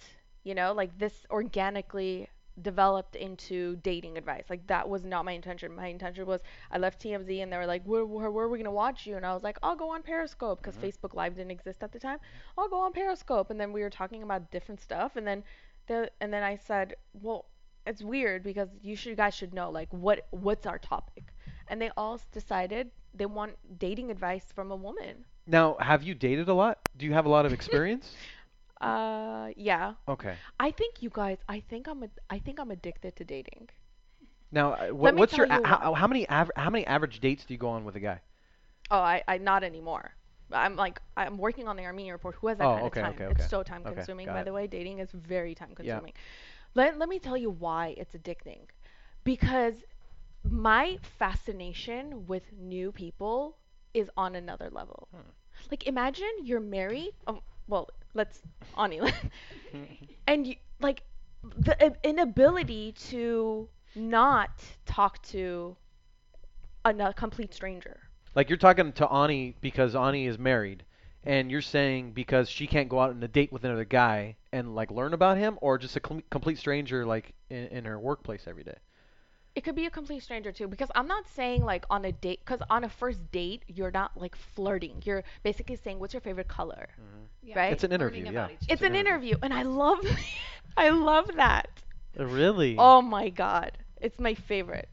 you 0.44 0.56
know, 0.56 0.74
like 0.74 0.98
this 0.98 1.26
organically 1.32 2.28
developed 2.62 3.16
into 3.16 3.78
dating 3.78 4.18
advice. 4.18 4.46
Like 4.50 4.68
that 4.68 4.90
was 4.90 5.06
not 5.06 5.24
my 5.26 5.32
intention. 5.32 5.74
My 5.76 5.88
intention 5.88 6.26
was 6.26 6.42
I 6.72 6.78
left 6.78 7.00
TMZ 7.00 7.42
and 7.42 7.52
they 7.54 7.58
were 7.58 7.66
like, 7.68 7.84
"Where 7.86 8.06
where, 8.06 8.32
where 8.32 8.46
are 8.46 8.50
we 8.50 8.58
going 8.58 8.66
to 8.66 8.72
watch 8.72 9.06
you?" 9.08 9.16
And 9.16 9.26
I 9.26 9.34
was 9.34 9.44
like, 9.44 9.58
"I'll 9.64 9.76
go 9.78 9.92
on 9.92 10.02
Periscope 10.04 10.62
because 10.62 10.76
Mm-hmm. 10.76 10.86
Facebook 10.88 11.14
Live 11.14 11.36
didn't 11.36 11.52
exist 11.52 11.84
at 11.84 11.92
the 11.94 12.00
time. 12.00 12.20
I'll 12.58 12.68
go 12.70 12.80
on 12.82 12.92
Periscope." 12.94 13.50
And 13.50 13.60
then 13.60 13.72
we 13.72 13.82
were 13.82 13.90
talking 13.90 14.24
about 14.24 14.52
different 14.52 14.82
stuff 14.82 15.16
and 15.16 15.26
then 15.28 15.44
the 15.90 16.10
and 16.22 16.32
then 16.34 16.44
I 16.44 16.56
said, 16.56 16.96
"Well, 17.14 17.46
it's 17.86 18.02
weird 18.02 18.44
because 18.44 18.70
you 18.82 18.96
should 18.96 19.18
guys 19.18 19.36
should 19.36 19.54
know 19.54 19.70
like 19.70 19.90
what 19.92 20.28
what's 20.32 20.66
our 20.66 20.80
topic." 20.80 21.26
And 21.68 21.82
they 21.82 21.92
all 21.98 22.20
decided 22.32 22.92
they 23.14 23.26
want 23.26 23.58
dating 23.80 24.12
advice 24.12 24.48
from 24.54 24.72
a 24.72 24.76
woman. 24.76 25.26
Now, 25.48 25.78
have 25.80 26.04
you 26.04 26.16
dated 26.16 26.48
a 26.50 26.54
lot? 26.54 26.80
Do 26.98 27.06
you 27.06 27.14
have 27.14 27.26
a 27.26 27.30
lot 27.30 27.46
of 27.46 27.54
experience? 27.54 28.16
Uh, 28.82 29.50
yeah. 29.58 29.96
okay. 30.08 30.36
I 30.60 30.72
think 30.72 31.04
you 31.04 31.10
guys. 31.12 31.38
I 31.50 31.60
think 31.60 31.88
I'm. 31.88 32.04
A, 32.04 32.10
I 32.30 32.40
think 32.40 32.60
I'm 32.62 32.72
addicted 32.72 33.16
to 33.18 33.26
dating. 33.26 33.70
Now, 34.52 34.74
uh, 34.74 34.92
Let 34.94 35.16
what's 35.16 35.36
your 35.38 35.48
tell 35.48 35.64
a- 35.64 35.68
how, 35.68 35.94
how 35.94 36.08
many 36.08 36.26
aver- 36.30 36.54
how 36.56 36.70
many 36.70 36.86
average 36.88 37.20
dates 37.20 37.44
do 37.46 37.54
you 37.54 37.58
go 37.60 37.70
on 37.70 37.84
with 37.84 37.96
a 37.96 38.00
guy? 38.00 38.22
Oh, 38.90 39.00
I, 39.00 39.22
I 39.28 39.38
not 39.38 39.64
anymore. 39.64 40.14
I'm 40.52 40.76
like 40.76 41.00
I'm 41.18 41.38
working 41.38 41.68
on 41.68 41.76
the 41.78 41.84
Armenian 41.86 42.14
report. 42.14 42.36
Who 42.36 42.48
has 42.48 42.58
that 42.60 42.70
Oh, 42.70 42.72
kind 42.72 42.88
okay, 42.88 42.88
of 42.88 42.96
time? 42.98 43.14
okay, 43.16 43.26
okay. 43.26 43.44
It's 43.44 43.50
so 43.50 43.64
time 43.64 43.84
consuming. 43.86 44.32
By 44.32 44.42
it. 44.42 44.46
the 44.46 44.54
way, 44.54 44.68
dating 44.68 45.00
is 45.00 45.12
very 45.12 45.56
time 45.56 45.76
Yeah. 45.82 46.00
consuming. 46.00 46.14
Let 46.76 46.98
Let 46.98 47.10
me 47.10 47.20
tell 47.20 47.38
you 47.38 47.50
why 47.52 47.96
it's 47.98 48.14
addicting. 48.16 48.62
Because 49.24 49.84
my 50.44 50.98
fascination 51.02 52.26
with 52.28 52.44
new 52.54 52.92
people 52.92 53.58
is 53.94 54.10
on 54.18 54.36
another 54.36 54.70
level. 54.72 55.08
Hmm. 55.12 55.30
Like 55.72 55.88
imagine 55.88 56.32
you're 56.44 56.60
married. 56.60 57.12
Oh, 57.28 57.42
well, 57.68 57.90
let's 58.14 58.42
Ani. 58.78 59.02
and 60.28 60.48
you 60.48 60.56
like 60.80 61.04
the 61.44 61.84
i- 61.84 61.96
inability 62.04 62.94
to 62.94 63.70
not 63.96 64.64
talk 64.86 65.22
to 65.24 65.78
a 66.86 67.14
complete 67.14 67.54
stranger. 67.54 68.09
Like 68.36 68.50
you're 68.50 68.58
talking 68.58 68.92
to 68.94 69.08
Ani 69.08 69.56
because 69.62 69.96
Ani 69.96 70.26
is 70.28 70.38
married, 70.38 70.84
and 71.24 71.50
you're 71.52 71.62
saying 71.62 72.12
because 72.12 72.50
she 72.50 72.68
can't 72.68 72.90
go 72.90 73.00
out 73.00 73.10
on 73.10 73.22
a 73.24 73.28
date 73.28 73.52
with 73.52 73.64
another 73.64 73.86
guy 73.86 74.38
and 74.52 74.76
like 74.76 74.92
learn 74.92 75.14
about 75.14 75.38
him, 75.38 75.58
or 75.62 75.78
just 75.78 75.96
a 75.96 76.00
com- 76.00 76.24
complete 76.30 76.58
stranger 76.58 77.06
like 77.06 77.34
in, 77.50 77.68
in 77.68 77.86
her 77.86 78.00
workplace 78.00 78.44
every 78.48 78.64
day. 78.64 78.78
It 79.56 79.64
could 79.64 79.76
be 79.76 79.88
a 79.88 79.90
complete 79.90 80.22
stranger 80.24 80.52
too, 80.52 80.68
because 80.68 80.90
I'm 80.96 81.08
not 81.08 81.28
saying 81.28 81.64
like 81.64 81.86
on 81.90 82.06
a 82.06 82.12
date, 82.12 82.40
because 82.46 82.62
on 82.70 82.84
a 82.84 82.90
first 82.90 83.20
date 83.32 83.64
you're 83.68 83.92
not 83.92 84.16
like 84.16 84.36
flirting. 84.36 85.02
You're 85.04 85.24
basically 85.44 85.76
saying 85.76 86.00
what's 86.00 86.14
your 86.14 86.22
favorite 86.22 86.48
color. 86.48 86.88
Mm-hmm. 86.94 87.24
Yeah, 87.42 87.60
Right? 87.60 87.74
It's 87.74 87.84
an 87.84 87.92
interview, 87.92 88.30
yeah. 88.32 88.50
each 88.52 88.60
It's 88.70 88.82
other. 88.82 88.92
an 88.92 88.96
interview, 88.96 89.36
and 89.42 89.54
I 89.54 89.64
love, 89.64 90.00
I 90.78 90.90
love 90.90 91.32
that. 91.36 91.70
Really? 92.16 92.76
Oh 92.78 93.02
my 93.02 93.30
god, 93.30 93.78
it's 94.00 94.20
my 94.20 94.34
favorite. 94.36 94.88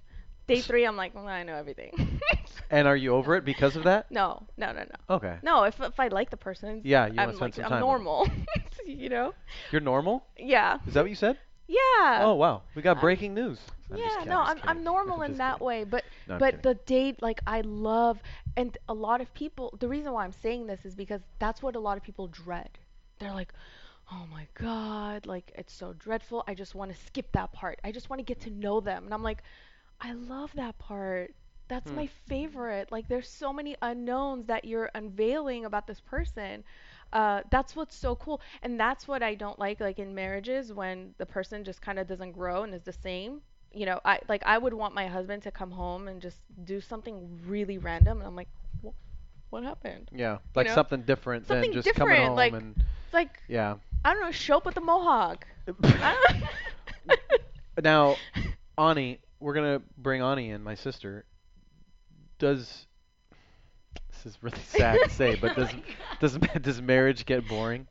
Day 0.47 0.61
three, 0.61 0.85
I'm 0.87 0.97
like, 0.97 1.15
well, 1.15 1.27
I 1.27 1.43
know 1.43 1.57
everything. 1.57 2.21
And 2.69 2.89
are 2.89 2.97
you 2.97 3.15
over 3.15 3.37
it 3.37 3.45
because 3.45 3.77
of 3.77 3.85
that? 3.85 4.11
no, 4.11 4.43
no, 4.57 4.73
no, 4.73 4.81
no. 4.81 5.15
Okay. 5.17 5.37
No, 5.45 5.63
if 5.65 5.81
if 5.81 6.01
I 6.01 6.09
like 6.09 6.31
the 6.31 6.37
person, 6.37 6.81
Yeah, 6.85 7.07
you 7.07 7.15
wanna 7.15 7.29
I'm 7.31 7.37
spend 7.37 7.41
like 7.41 7.55
some 7.55 7.65
I'm 7.65 7.71
time 7.71 7.81
with 7.81 7.81
them. 7.81 8.05
normal. 8.05 8.29
you 8.87 9.09
know? 9.09 9.35
You're 9.71 9.81
normal? 9.83 10.25
Yeah. 10.37 10.79
Is 10.87 10.95
that 10.95 11.03
what 11.03 11.11
you 11.11 11.15
said? 11.17 11.39
Yeah. 11.69 12.23
oh 12.27 12.35
wow, 12.35 12.63
we 12.75 12.83
got 12.83 12.97
I'm- 12.97 13.01
breaking 13.03 13.35
news. 13.35 13.61
I'm 13.89 13.99
just 13.99 14.03
yeah, 14.03 14.15
kidding, 14.19 14.31
no, 14.31 14.39
just 14.39 14.51
I'm 14.51 14.57
kidding. 14.57 14.71
I'm 14.79 14.83
normal 14.85 15.23
in 15.23 15.31
Just 15.33 15.39
that 15.39 15.53
kidding. 15.55 15.67
way, 15.67 15.85
but 15.85 16.05
No, 16.27 16.35
I'm 16.35 16.41
but 16.41 16.47
kidding. 16.47 16.63
the 16.63 16.75
date 16.87 17.23
like 17.23 17.41
I 17.47 17.61
love 17.61 18.19
and 18.57 18.77
a 18.89 18.95
lot 18.95 19.21
of 19.21 19.33
people 19.33 19.73
the 19.79 19.87
reason 19.87 20.13
why 20.13 20.25
I'm 20.25 20.33
saying 20.33 20.67
this 20.67 20.85
is 20.85 20.97
because 20.97 21.21
that's 21.39 21.63
what 21.63 21.77
a 21.77 21.81
lot 21.81 21.97
of 21.97 22.03
people 22.03 22.27
dread. 22.27 22.71
They're 23.21 23.33
like, 23.33 23.53
"Oh 24.11 24.27
my 24.29 24.47
god, 24.55 25.27
like 25.27 25.53
it's 25.57 25.73
so 25.73 25.93
dreadful. 25.93 26.43
I 26.49 26.55
just 26.55 26.75
want 26.75 26.91
to 26.93 26.97
skip 27.07 27.31
that 27.33 27.53
part. 27.53 27.79
I 27.85 27.93
just 27.93 28.11
want 28.11 28.19
to 28.19 28.25
get 28.25 28.41
to 28.41 28.51
know 28.51 28.81
them." 28.81 29.05
And 29.05 29.15
I'm 29.15 29.23
like, 29.23 29.43
"I 30.01 30.13
love 30.13 30.53
that 30.55 30.79
part. 30.79 31.35
That's 31.69 31.91
Hmm. 31.91 31.97
my 31.97 32.07
favorite. 32.07 32.91
Like 32.93 33.09
there's 33.09 33.29
so 33.29 33.53
many 33.53 33.77
unknowns 33.83 34.47
that 34.47 34.65
you're 34.65 34.91
unveiling 34.95 35.65
about 35.65 35.87
this 35.87 36.01
person." 36.01 36.65
Uh, 37.13 37.43
that's 37.51 37.75
what's 37.77 37.95
so 37.97 38.15
cool, 38.17 38.41
and 38.63 38.79
that's 38.81 39.07
what 39.09 39.23
I 39.23 39.35
don't 39.35 39.59
like, 39.59 39.81
like 39.81 39.99
in 39.99 40.15
marriages 40.15 40.73
when 40.73 41.15
the 41.19 41.27
person 41.27 41.65
just 41.65 41.81
kind 41.83 41.99
of 41.99 42.07
doesn't 42.07 42.33
grow 42.33 42.63
and 42.65 42.75
is 42.75 42.83
the 42.83 42.93
same 42.93 43.43
you 43.73 43.85
know, 43.87 44.01
I 44.05 44.21
like 44.29 44.43
I 44.47 44.59
would 44.59 44.73
want 44.75 44.95
my 44.95 45.07
husband 45.07 45.43
to 45.45 45.51
come 45.51 45.71
home 45.71 46.09
and 46.09 46.21
just 46.23 46.41
do 46.65 46.81
something 46.81 47.41
really 47.47 47.79
random, 47.79 48.19
and 48.19 48.27
I'm 48.27 48.35
like, 48.37 48.49
"Wha- 48.83 48.93
what 49.51 49.63
happened? 49.65 50.11
Yeah, 50.13 50.39
like 50.55 50.69
know? 50.69 50.75
something 50.75 51.03
different 51.03 51.47
Something 51.47 51.71
than 51.71 51.73
just 51.73 51.95
coming 51.95 52.17
home 52.17 52.37
like- 52.37 52.55
and 52.55 52.75
It's 53.05 53.15
like 53.15 53.43
yeah. 53.49 53.77
I 54.05 54.13
don't 54.15 54.23
know, 54.23 54.31
show 54.33 54.57
up 54.59 54.65
with 54.67 54.75
the 54.75 54.81
mohawk. 54.81 55.47
Now, 57.83 58.21
Ani, 58.79 59.21
we're 59.41 59.55
gonna 59.55 59.83
bring 59.99 60.23
Ani 60.23 60.51
in, 60.51 60.63
my 60.63 60.75
sister. 60.75 61.25
Does 62.39 62.87
this 64.11 64.27
is 64.35 64.43
really 64.43 64.59
sad 64.69 64.99
to 65.05 65.11
say, 65.11 65.37
but 65.37 65.57
does 65.57 65.69
Oh 65.75 66.17
does 66.21 66.39
does 66.61 66.83
marriage 66.83 67.25
get 67.27 67.47
boring? 67.49 67.87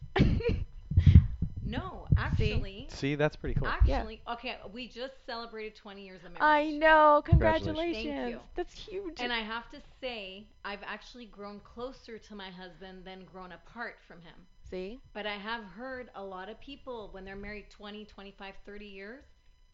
No, 1.68 2.06
actually, 2.16 2.88
See, 2.92 3.16
that's 3.16 3.36
pretty 3.36 3.56
cool. 3.56 3.68
Yeah. 3.86 3.98
actually, 3.98 4.22
okay, 4.32 4.58
we 4.72 4.88
just 4.88 5.14
celebrated 5.26 5.76
20 5.76 6.06
years 6.06 6.20
of 6.24 6.32
marriage. 6.32 6.40
I 6.42 6.70
know, 6.78 7.24
Congratulations. 7.26 7.76
congratulations. 7.78 8.16
Thank 8.16 8.32
you. 8.34 8.40
That's 8.56 8.74
huge. 8.76 9.20
And 9.20 9.34
I 9.34 9.40
have 9.40 9.70
to 9.72 9.78
say, 10.00 10.46
I've 10.64 10.84
actually 10.86 11.26
grown 11.26 11.60
closer 11.62 12.20
to 12.20 12.36
my 12.36 12.52
husband 12.52 13.04
than 13.04 13.26
grown 13.32 13.52
apart 13.52 13.96
from 14.08 14.22
him. 14.22 14.36
See, 14.70 15.00
But 15.14 15.26
I 15.26 15.34
have 15.34 15.64
heard 15.64 16.10
a 16.16 16.24
lot 16.24 16.50
of 16.50 16.60
people, 16.60 17.10
when 17.12 17.26
they're 17.26 17.36
married 17.36 17.70
20, 17.72 18.06
25, 18.06 18.54
30 18.64 18.86
years, 18.86 19.24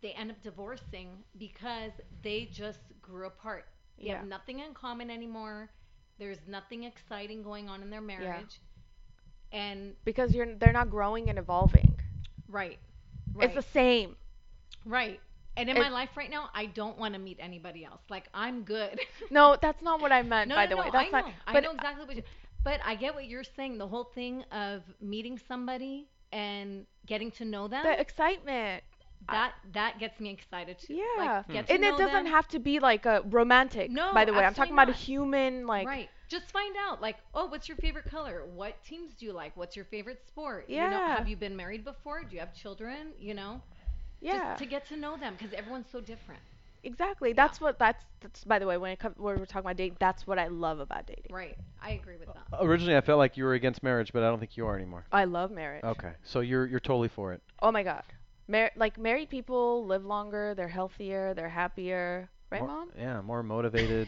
they 0.02 0.12
end 0.14 0.32
up 0.32 0.42
divorcing 0.42 1.24
because 1.38 1.92
they 2.24 2.46
just 2.46 2.80
grew 3.02 3.28
apart. 3.28 3.66
They 3.98 4.08
Yeah. 4.08 4.18
have 4.18 4.26
nothing 4.26 4.60
in 4.60 4.74
common 4.74 5.10
anymore. 5.10 5.72
There's 6.18 6.48
nothing 6.48 6.84
exciting 6.84 7.44
going 7.44 7.70
on 7.70 7.82
in 7.82 7.90
their 7.90 8.02
marriage. 8.02 8.62
Yeah. 9.54 9.60
And 9.60 9.96
because 10.04 10.34
you're 10.34 10.56
they're 10.56 10.74
not 10.74 10.90
growing 10.90 11.30
and 11.30 11.38
evolving. 11.38 12.00
right, 12.48 12.80
right, 13.34 13.46
It's 13.46 13.56
the 13.56 13.62
same. 13.62 14.16
right. 14.86 15.20
And 15.58 15.70
in 15.70 15.78
my 15.78 15.90
life 15.90 16.16
right 16.16 16.30
now, 16.30 16.50
I 16.54 16.66
don't 16.68 16.98
want 16.98 17.14
to 17.14 17.20
meet 17.20 17.38
anybody 17.40 17.84
else. 17.84 18.02
Like 18.10 18.30
I'm 18.34 18.64
good. 18.64 19.00
No, 19.30 19.58
that's 19.62 19.82
not 19.82 20.02
what 20.02 20.12
I 20.12 20.22
meant. 20.24 20.50
no, 20.50 20.56
by 20.56 20.66
no, 20.66 20.70
the 20.70 20.76
no, 20.76 20.82
way, 20.82 20.90
that's 20.92 21.14
I 21.14 21.22
not. 21.22 21.26
know. 21.28 21.34
I 21.48 21.60
know 21.60 21.72
exactly 21.72 22.06
what 22.06 22.16
you. 22.16 22.24
But 22.64 22.80
I 22.86 22.96
get 22.96 23.14
what 23.16 23.26
you're 23.26 23.44
saying. 23.44 23.78
The 23.78 23.88
whole 23.88 24.06
thing 24.06 24.44
of 24.52 24.84
meeting 25.02 25.38
somebody 25.38 26.08
and 26.32 26.86
getting 27.06 27.32
to 27.32 27.46
know 27.46 27.68
them. 27.68 27.84
the 27.84 28.00
excitement. 28.00 28.84
That 29.30 29.54
that 29.74 30.00
gets 30.00 30.20
me 30.20 30.32
excited 30.32 30.78
too. 30.80 30.96
Yeah. 30.96 31.04
Like, 31.18 31.48
get 31.48 31.66
hmm. 31.66 31.68
to 31.68 31.74
And 31.74 31.84
it 31.84 31.92
doesn't 31.98 32.24
them. 32.24 32.26
have 32.26 32.48
to 32.50 32.60
be 32.60 32.80
like 32.80 33.06
a 33.06 33.22
romantic. 33.26 33.92
No, 33.92 34.14
by 34.14 34.26
the 34.26 34.34
way, 34.34 34.40
I'm 34.40 34.54
talking 34.54 34.74
absolutely 34.78 34.84
about 34.84 34.90
a 34.90 35.06
human 35.06 35.68
like. 35.68 35.88
right. 35.88 36.10
Just 36.28 36.50
find 36.52 36.76
out, 36.80 37.02
like, 37.02 37.18
oh, 37.36 37.48
what's 37.48 37.68
your 37.68 37.76
favorite 37.76 38.06
color? 38.06 38.46
What 38.56 38.82
teams 38.86 39.14
do 39.16 39.26
you 39.26 39.34
like? 39.34 39.52
What's 39.58 39.76
your 39.76 39.84
favorite 39.84 40.22
sport? 40.26 40.70
You 40.70 40.78
know, 40.78 40.90
Yeah. 40.90 41.18
have 41.18 41.28
you 41.28 41.36
been 41.36 41.58
married 41.58 41.84
before? 41.84 42.24
Do 42.24 42.34
you 42.36 42.40
have 42.40 42.54
children? 42.54 43.12
You 43.20 43.34
know, 43.34 43.62
Yeah. 44.22 44.52
just 44.52 44.60
to 44.60 44.66
get 44.66 44.86
to 44.88 44.96
know 44.96 45.18
them 45.18 45.36
because 45.38 45.54
everyone's 45.54 45.90
so 45.92 46.00
different. 46.00 46.42
Exactly. 46.84 47.34
That's 47.34 47.62
what 47.62 47.78
that's, 47.78 48.04
that's 48.22 48.44
by 48.44 48.60
the 48.60 48.66
way 48.66 48.78
when 48.78 48.92
it 48.92 49.00
comes 49.00 49.16
when 49.18 49.38
we're 49.38 49.46
talking 49.46 49.66
about 49.66 49.78
dating, 49.78 49.98
that's 50.00 50.26
what 50.26 50.40
I 50.40 50.48
love 50.48 50.80
about 50.80 51.06
dating. 51.06 51.32
Right. 51.32 51.58
I 51.82 51.92
agree 51.92 52.18
with 52.18 52.30
that. 52.34 52.60
Originally, 52.60 52.96
I 52.96 53.02
felt 53.02 53.20
like 53.20 53.38
you 53.38 53.44
were 53.44 53.54
against 53.54 53.84
marriage, 53.84 54.12
but 54.14 54.24
I 54.24 54.28
don't 54.30 54.40
think 54.40 54.58
you 54.58 54.66
are 54.66 54.76
anymore. 54.76 55.06
I 55.12 55.26
love 55.26 55.52
marriage. 55.52 55.84
Okay, 55.84 56.14
so 56.24 56.40
you're 56.40 56.66
you're 56.66 56.80
totally 56.80 57.10
for 57.10 57.34
it. 57.34 57.42
Oh 57.62 57.72
my 57.72 57.84
god. 57.84 58.04
Mar- 58.52 58.72
like 58.76 58.98
married 58.98 59.30
people 59.30 59.86
live 59.86 60.06
longer, 60.06 60.54
they're 60.56 60.68
healthier, 60.68 61.34
they're 61.34 61.50
happier. 61.64 62.30
Right, 62.52 62.62
More- 62.62 62.68
mom? 62.68 62.92
Yeah, 62.98 63.22
more 63.22 63.44
motivated. 63.44 64.08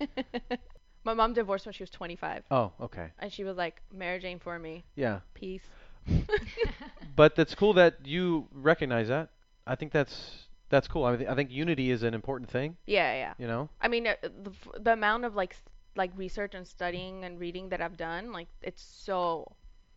My 1.04 1.14
mom 1.14 1.32
divorced 1.34 1.66
when 1.66 1.72
she 1.72 1.82
was 1.82 1.90
25, 1.90 2.44
oh, 2.50 2.72
okay. 2.80 3.08
and 3.18 3.32
she 3.32 3.42
was 3.44 3.56
like, 3.56 3.82
marriage 3.92 4.22
Jane 4.22 4.38
for 4.38 4.58
me, 4.58 4.84
Yeah. 4.96 5.20
peace." 5.34 5.66
But 7.16 7.34
that's 7.36 7.54
cool 7.54 7.74
that 7.74 8.06
you 8.06 8.48
recognize 8.52 9.08
that. 9.08 9.28
I 9.66 9.74
think 9.74 9.92
that's 9.92 10.46
that's 10.70 10.88
cool. 10.88 11.04
I, 11.04 11.16
th- 11.16 11.28
I 11.28 11.34
think 11.34 11.50
unity 11.50 11.90
is 11.90 12.02
an 12.02 12.14
important 12.14 12.48
thing. 12.50 12.76
Yeah, 12.86 13.12
yeah. 13.14 13.34
You 13.38 13.46
know. 13.46 13.68
I 13.80 13.88
mean, 13.88 14.06
uh, 14.06 14.14
the, 14.22 14.52
the 14.80 14.92
amount 14.94 15.24
of 15.26 15.34
like 15.34 15.54
like 15.94 16.10
research 16.16 16.54
and 16.54 16.66
studying 16.66 17.24
and 17.24 17.38
reading 17.38 17.68
that 17.68 17.80
I've 17.82 17.98
done, 17.98 18.32
like 18.32 18.48
it's 18.62 18.82
so 18.82 19.52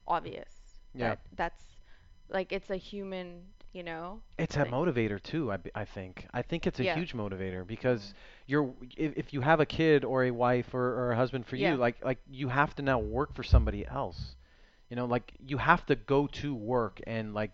obvious 0.07 0.51
Yeah. 0.93 1.09
that 1.09 1.19
that's 1.35 1.63
like 2.29 2.51
it's 2.51 2.69
a 2.69 2.75
human, 2.75 3.43
you 3.75 3.83
know. 3.83 4.21
It's 4.39 4.55
a 4.55 4.65
motivator 4.65 5.21
too. 5.21 5.51
I, 5.51 5.57
I 5.75 5.85
think. 5.85 6.25
I 6.33 6.41
think 6.41 6.65
it's 6.65 6.79
a 6.79 6.85
Yeah. 6.85 6.95
huge 6.95 7.13
motivator 7.13 7.67
because 7.67 8.01
mm-hmm. 8.01 8.17
you're 8.47 8.73
if, 8.95 9.17
if 9.17 9.33
you 9.33 9.41
have 9.41 9.59
a 9.59 9.65
kid 9.65 10.05
or 10.05 10.23
a 10.23 10.31
wife 10.31 10.73
or, 10.73 10.81
or 10.81 11.11
a 11.11 11.15
husband 11.15 11.45
for 11.45 11.57
Yeah. 11.57 11.73
you, 11.73 11.77
like 11.77 12.03
like 12.03 12.19
you 12.31 12.47
have 12.47 12.73
to 12.77 12.81
now 12.81 12.99
work 12.99 13.35
for 13.35 13.43
somebody 13.43 13.85
else. 13.85 14.35
You 14.89 14.95
know, 14.95 15.05
like 15.05 15.33
you 15.45 15.57
have 15.57 15.85
to 15.87 15.95
go 15.95 16.27
to 16.27 16.55
work 16.55 17.01
and 17.05 17.33
like 17.33 17.51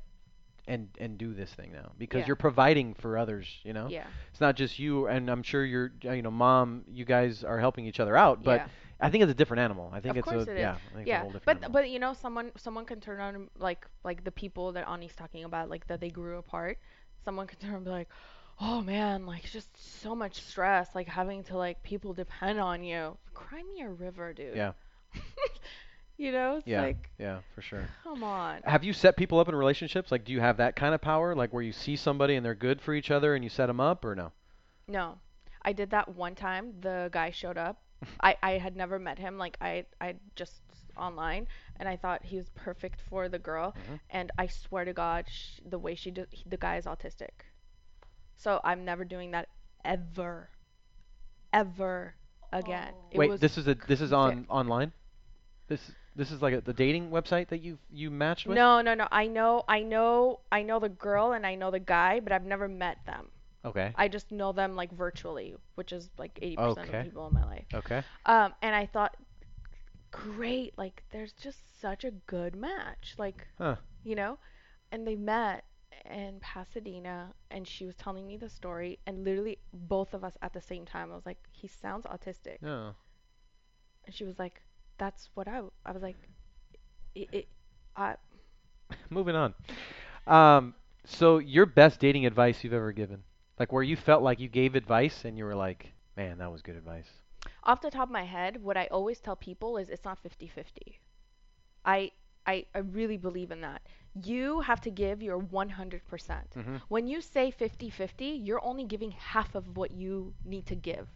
and 0.68 0.90
and 1.00 1.18
do 1.18 1.34
this 1.34 1.52
thing 1.54 1.72
now 1.74 1.92
because 1.98 2.20
Yeah. 2.20 2.28
you're 2.28 2.36
providing 2.36 2.94
for 2.94 3.18
others. 3.18 3.48
You 3.64 3.74
know. 3.74 3.88
Yeah. 3.90 4.06
It's 4.30 4.42
not 4.42 4.56
just 4.56 4.78
you, 4.78 5.08
and 5.08 5.28
I'm 5.28 5.42
sure 5.42 5.66
you're, 5.66 5.92
you 6.04 6.22
know, 6.22 6.32
mom. 6.32 6.84
You 6.88 7.04
guys 7.04 7.44
are 7.44 7.60
helping 7.60 7.88
each 7.88 8.00
other 8.00 8.16
out, 8.16 8.44
but 8.44 8.62
yeah. 8.62 8.68
I 9.02 9.10
think 9.10 9.24
it's 9.24 9.32
a 9.32 9.36
different 9.36 9.62
animal. 9.62 9.92
I 9.94 10.00
think 10.00 10.16
Of 10.16 10.18
it's 10.18 10.32
a 10.32 10.48
it 10.48 10.52
yeah, 10.56 10.78
I 10.92 10.94
think 10.94 11.04
it's 11.06 11.14
a 11.14 11.18
Yeah, 11.18 11.18
whole 11.18 11.32
different 11.32 11.56
but 11.58 11.58
animal. 11.58 11.72
but 11.72 11.90
you 11.90 12.00
know, 12.00 12.14
someone 12.14 12.52
someone 12.58 12.86
can 12.86 13.00
turn 13.00 13.20
on 13.22 13.50
like 13.58 13.88
like 14.04 14.24
the 14.24 14.32
people 14.32 14.72
that 14.74 14.88
Ani's 14.88 15.16
talking 15.16 15.44
about, 15.46 15.70
like 15.70 15.88
that 15.88 16.00
they 16.02 16.10
grew 16.12 16.38
apart. 16.38 16.78
Someone 17.24 17.48
can 17.48 17.60
turn 17.60 17.76
and 17.76 17.86
be 17.86 17.92
like, 17.92 18.10
"Oh 18.60 18.82
man, 18.82 19.26
like 19.26 19.44
just 19.50 19.70
so 20.02 20.16
much 20.16 20.36
stress, 20.42 20.94
like 20.96 21.08
having 21.08 21.44
to 21.46 21.58
like 21.58 21.82
people 21.84 22.14
depend 22.14 22.60
on 22.60 22.84
you." 22.84 23.18
Cry 23.34 23.64
me 23.64 23.82
a 23.82 23.90
river, 23.90 24.34
dude. 24.34 24.64
yeah, 24.64 24.74
You 26.18 26.32
know, 26.32 26.58
it's 26.58 26.76
yeah, 26.76 26.78
like, 26.78 27.10
yeah, 27.18 27.42
for 27.56 27.62
sure. 27.62 27.92
come 28.04 28.24
on. 28.24 28.62
Have 28.64 28.84
you 28.84 28.94
set 28.94 29.18
people 29.18 29.40
up 29.40 29.50
in 29.50 29.56
relationships? 29.56 30.12
Like, 30.12 30.26
do 30.26 30.32
you 30.34 30.42
have 30.42 30.58
that 30.58 30.76
kind 30.76 30.94
of 30.96 31.02
power, 31.02 31.36
like 31.36 31.54
where 31.54 31.64
you 31.64 31.72
see 31.74 31.96
somebody 31.96 32.36
and 32.36 32.46
they're 32.46 32.56
good 32.56 32.82
for 32.82 32.94
each 32.94 33.12
other 33.12 33.36
and 33.36 33.44
you 33.44 33.50
set 33.50 33.68
them 33.68 33.80
up, 33.80 34.06
or 34.06 34.16
no? 34.16 34.34
No, 34.88 35.20
I 35.64 35.74
did 35.74 35.90
that 35.92 36.10
one 36.10 36.36
time. 36.36 36.82
The 36.82 37.10
guy 37.12 37.32
showed 37.32 37.58
up. 37.58 37.82
I 38.22 38.36
I 38.42 38.52
had 38.58 38.76
never 38.76 39.00
met 39.00 39.20
him. 39.20 39.38
Like 39.38 39.58
I 39.62 39.86
I 40.00 40.16
just 40.36 40.62
online, 40.98 41.48
and 41.78 41.88
I 41.88 41.96
thought 41.98 42.24
he 42.26 42.38
was 42.38 42.50
perfect 42.50 43.02
for 43.02 43.30
the 43.30 43.40
girl. 43.40 43.74
Mhm. 43.90 44.00
And 44.10 44.32
I 44.38 44.48
swear 44.48 44.86
to 44.86 44.94
God, 44.94 45.26
sh- 45.30 45.60
the 45.66 45.80
way 45.80 45.96
she 45.96 46.12
did, 46.12 46.28
the 46.46 46.58
guy 46.58 46.78
is 46.78 46.86
autistic. 46.86 47.46
So 48.36 48.60
I'm 48.64 48.84
never 48.86 49.06
doing 49.06 49.32
that 49.32 49.48
ever, 49.86 50.50
ever 51.54 52.16
again. 52.52 52.94
Oh. 52.96 53.08
It 53.12 53.18
Wait, 53.18 53.30
was 53.30 53.40
this 53.40 53.58
is 53.58 53.68
a 53.68 53.76
this 53.88 54.02
is 54.02 54.12
on 54.14 54.42
sick. 54.42 54.46
online. 54.50 54.92
This 55.68 55.92
this 56.16 56.32
is 56.32 56.42
like 56.42 56.54
a, 56.54 56.62
the 56.62 56.74
dating 56.74 57.10
website 57.12 57.48
that 57.50 57.62
you 57.62 57.78
you 57.90 58.10
matched 58.12 58.48
with. 58.48 58.56
No, 58.56 58.82
no, 58.82 58.94
no. 58.94 59.08
I 59.12 59.28
know, 59.28 59.64
I 59.68 59.82
know, 59.82 60.40
I 60.52 60.64
know 60.64 60.80
the 60.80 60.90
girl 60.90 61.32
and 61.34 61.46
I 61.46 61.56
know 61.56 61.72
the 61.72 61.80
guy, 61.80 62.20
but 62.20 62.32
I've 62.32 62.46
never 62.46 62.68
met 62.68 63.06
them. 63.06 63.32
Okay. 63.66 63.96
I 63.96 64.08
just 64.08 64.32
know 64.32 64.52
them 64.52 64.76
like 64.76 64.92
virtually, 64.92 65.56
which 65.76 65.92
is 65.94 66.10
like 66.18 66.38
80% 66.42 66.90
of 66.90 66.98
Okay. 66.98 66.98
the 66.98 67.10
people 67.10 67.28
in 67.28 67.34
my 67.34 67.46
life. 67.46 67.66
Okay. 67.74 68.04
Um, 68.26 68.54
and 68.62 68.76
I 68.76 68.86
thought, 68.86 69.16
great, 70.12 70.78
like 70.78 71.04
there's 71.12 71.34
just 71.34 71.80
such 71.82 72.04
a 72.04 72.12
good 72.12 72.56
match, 72.56 73.16
like 73.18 73.48
Huh. 73.58 73.76
you 74.04 74.16
know, 74.16 74.38
and 74.92 75.08
they 75.08 75.16
met 75.16 75.66
in 76.10 76.40
Pasadena, 76.42 77.34
and 77.52 77.68
she 77.68 77.86
was 77.86 77.96
telling 77.96 78.28
me 78.28 78.38
the 78.38 78.50
story, 78.50 79.00
and 79.06 79.24
literally 79.24 79.60
both 79.74 80.14
of 80.14 80.24
us 80.24 80.38
at 80.42 80.54
the 80.54 80.62
same 80.62 80.86
time, 80.86 81.12
I 81.12 81.16
was 81.16 81.26
like, 81.26 81.40
he 81.52 81.68
sounds 81.68 82.06
autistic, 82.06 82.60
No. 82.62 82.96
and 84.06 84.14
she 84.16 84.24
was 84.26 84.40
like, 84.40 84.62
that's 84.98 85.30
what 85.34 85.48
I, 85.48 85.62
I 85.86 85.92
was 85.92 86.02
like, 86.02 86.18
it, 87.16 87.30
it 87.32 87.48
I, 87.96 88.16
Moving 89.10 89.36
on. 89.36 89.54
Um, 90.28 90.76
so 91.06 91.38
your 91.40 91.66
best 91.66 92.00
dating 92.00 92.26
advice 92.26 92.64
you've 92.64 92.74
ever 92.74 92.92
given, 92.92 93.24
like 93.60 93.72
where 93.72 93.84
you 93.84 93.96
felt 93.96 94.24
like 94.24 94.40
you 94.40 94.48
gave 94.50 94.76
advice 94.76 95.26
and 95.26 95.38
you 95.38 95.46
were 95.46 95.56
like, 95.56 95.92
man, 96.18 96.38
that 96.40 96.52
was 96.52 96.62
good 96.62 96.76
advice. 96.76 97.08
off 97.64 97.82
the 97.82 97.92
top 97.92 98.08
of 98.08 98.12
my 98.12 98.26
head, 98.26 98.62
what 98.64 98.78
I 98.78 98.88
always 98.92 99.20
tell 99.20 99.36
people 99.36 99.78
is 99.78 99.90
it's 99.90 100.06
not 100.06 100.18
50-50. 100.24 100.98
I, 101.86 102.12
I, 102.46 102.66
I 102.76 102.80
really 102.80 103.18
believe 103.18 103.52
in 103.52 103.62
that. 103.62 103.82
You 104.24 104.62
have 104.62 104.82
to 104.82 104.92
give 104.92 105.22
your 105.22 105.40
100%. 105.40 106.02
percent 106.08 106.50
Mm-hmm. 106.56 106.76
When 106.90 107.08
you 107.08 107.22
say 107.22 107.54
50-50, 107.60 108.46
you're 108.46 108.64
only 108.64 108.84
giving 108.84 109.12
half 109.12 109.56
of 109.56 109.78
what 109.78 109.92
you 109.92 110.34
need 110.46 110.66
to 110.68 110.76
give. 110.76 111.08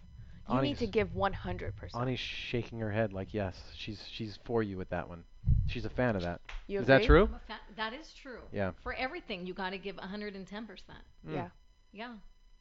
You 0.51 0.61
need 0.61 0.77
to 0.77 0.87
give 0.87 1.09
100%. 1.09 1.95
Ani's 1.95 2.19
shaking 2.19 2.79
her 2.79 2.91
head 2.91 3.11
like 3.13 3.33
yes, 3.33 3.55
she's 3.75 3.99
she's 4.11 4.37
for 4.45 4.61
you 4.61 4.77
with 4.77 4.89
that 4.89 5.09
one. 5.09 5.23
She's 5.65 5.85
a 5.85 5.89
fan 5.89 6.15
of 6.15 6.21
that. 6.21 6.39
You 6.67 6.81
Is 6.81 6.87
that 6.87 7.03
true? 7.03 7.23
I'm 7.23 7.33
a 7.33 7.39
fa- 7.47 7.59
that 7.75 7.93
is 7.93 8.13
true. 8.13 8.41
Yeah. 8.53 8.71
For 8.83 8.93
everything, 8.93 9.47
you 9.47 9.55
got 9.55 9.71
to 9.71 9.79
give 9.79 9.95
110%. 9.95 10.45
Mm. 10.47 11.33
Yeah. 11.33 11.47
Yeah, 11.95 12.15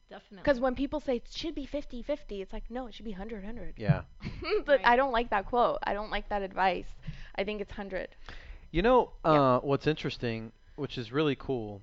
definitely. 0.09 0.37
Because 0.43 0.59
when 0.59 0.75
people 0.75 0.99
say 0.99 1.17
it 1.17 1.27
should 1.31 1.55
be 1.55 1.65
50-50, 1.65 2.41
it's 2.41 2.53
like, 2.53 2.69
no, 2.69 2.87
it 2.87 2.93
should 2.95 3.05
be 3.05 3.11
100-100. 3.11 3.75
Yeah. 3.77 4.03
but 4.65 4.79
Right. 4.79 4.85
I 4.85 4.95
don't 4.95 5.11
like 5.11 5.29
that 5.31 5.45
quote. 5.45 5.79
I 5.83 5.93
don't 5.93 6.11
like 6.11 6.29
that 6.29 6.41
advice. 6.41 6.87
I 7.35 7.43
think 7.43 7.61
it's 7.61 7.71
100. 7.71 8.15
You 8.71 8.81
know, 8.81 9.11
Yeah. 9.25 9.41
uh, 9.41 9.59
what's 9.61 9.87
interesting, 9.87 10.51
which 10.75 10.97
is 10.97 11.11
really 11.11 11.35
cool, 11.35 11.81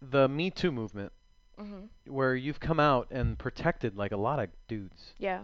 the 0.00 0.28
Me 0.28 0.50
Too 0.50 0.72
movement, 0.72 1.12
hmm 1.58 1.86
where 2.06 2.34
you've 2.34 2.60
come 2.60 2.80
out 2.80 3.08
and 3.10 3.38
protected 3.38 3.96
like 3.96 4.12
a 4.12 4.16
lot 4.16 4.38
of 4.40 4.48
dudes. 4.68 5.14
Yeah. 5.18 5.42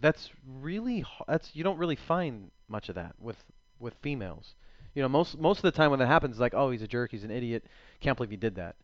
That's 0.00 0.30
really 0.46 0.98
h- 1.00 1.22
that's 1.26 1.54
you 1.56 1.64
don't 1.64 1.78
really 1.78 1.96
find 1.96 2.50
much 2.68 2.88
of 2.88 2.94
that 2.96 3.14
with 3.20 3.42
with 3.78 3.94
females. 4.02 4.54
You 4.94 5.02
know, 5.02 5.08
most 5.08 5.38
most 5.38 5.58
of 5.58 5.62
the 5.62 5.72
time 5.72 5.90
when 5.90 6.00
that 6.00 6.06
happens, 6.06 6.32
it's 6.36 6.40
like, 6.40 6.54
oh, 6.54 6.70
he's 6.70 6.82
a 6.82 6.88
jerk, 6.88 7.10
he's 7.10 7.24
an 7.24 7.30
idiot, 7.30 7.64
can't 8.00 8.16
believe 8.16 8.30
he 8.30 8.36
did 8.36 8.54
that. 8.56 8.76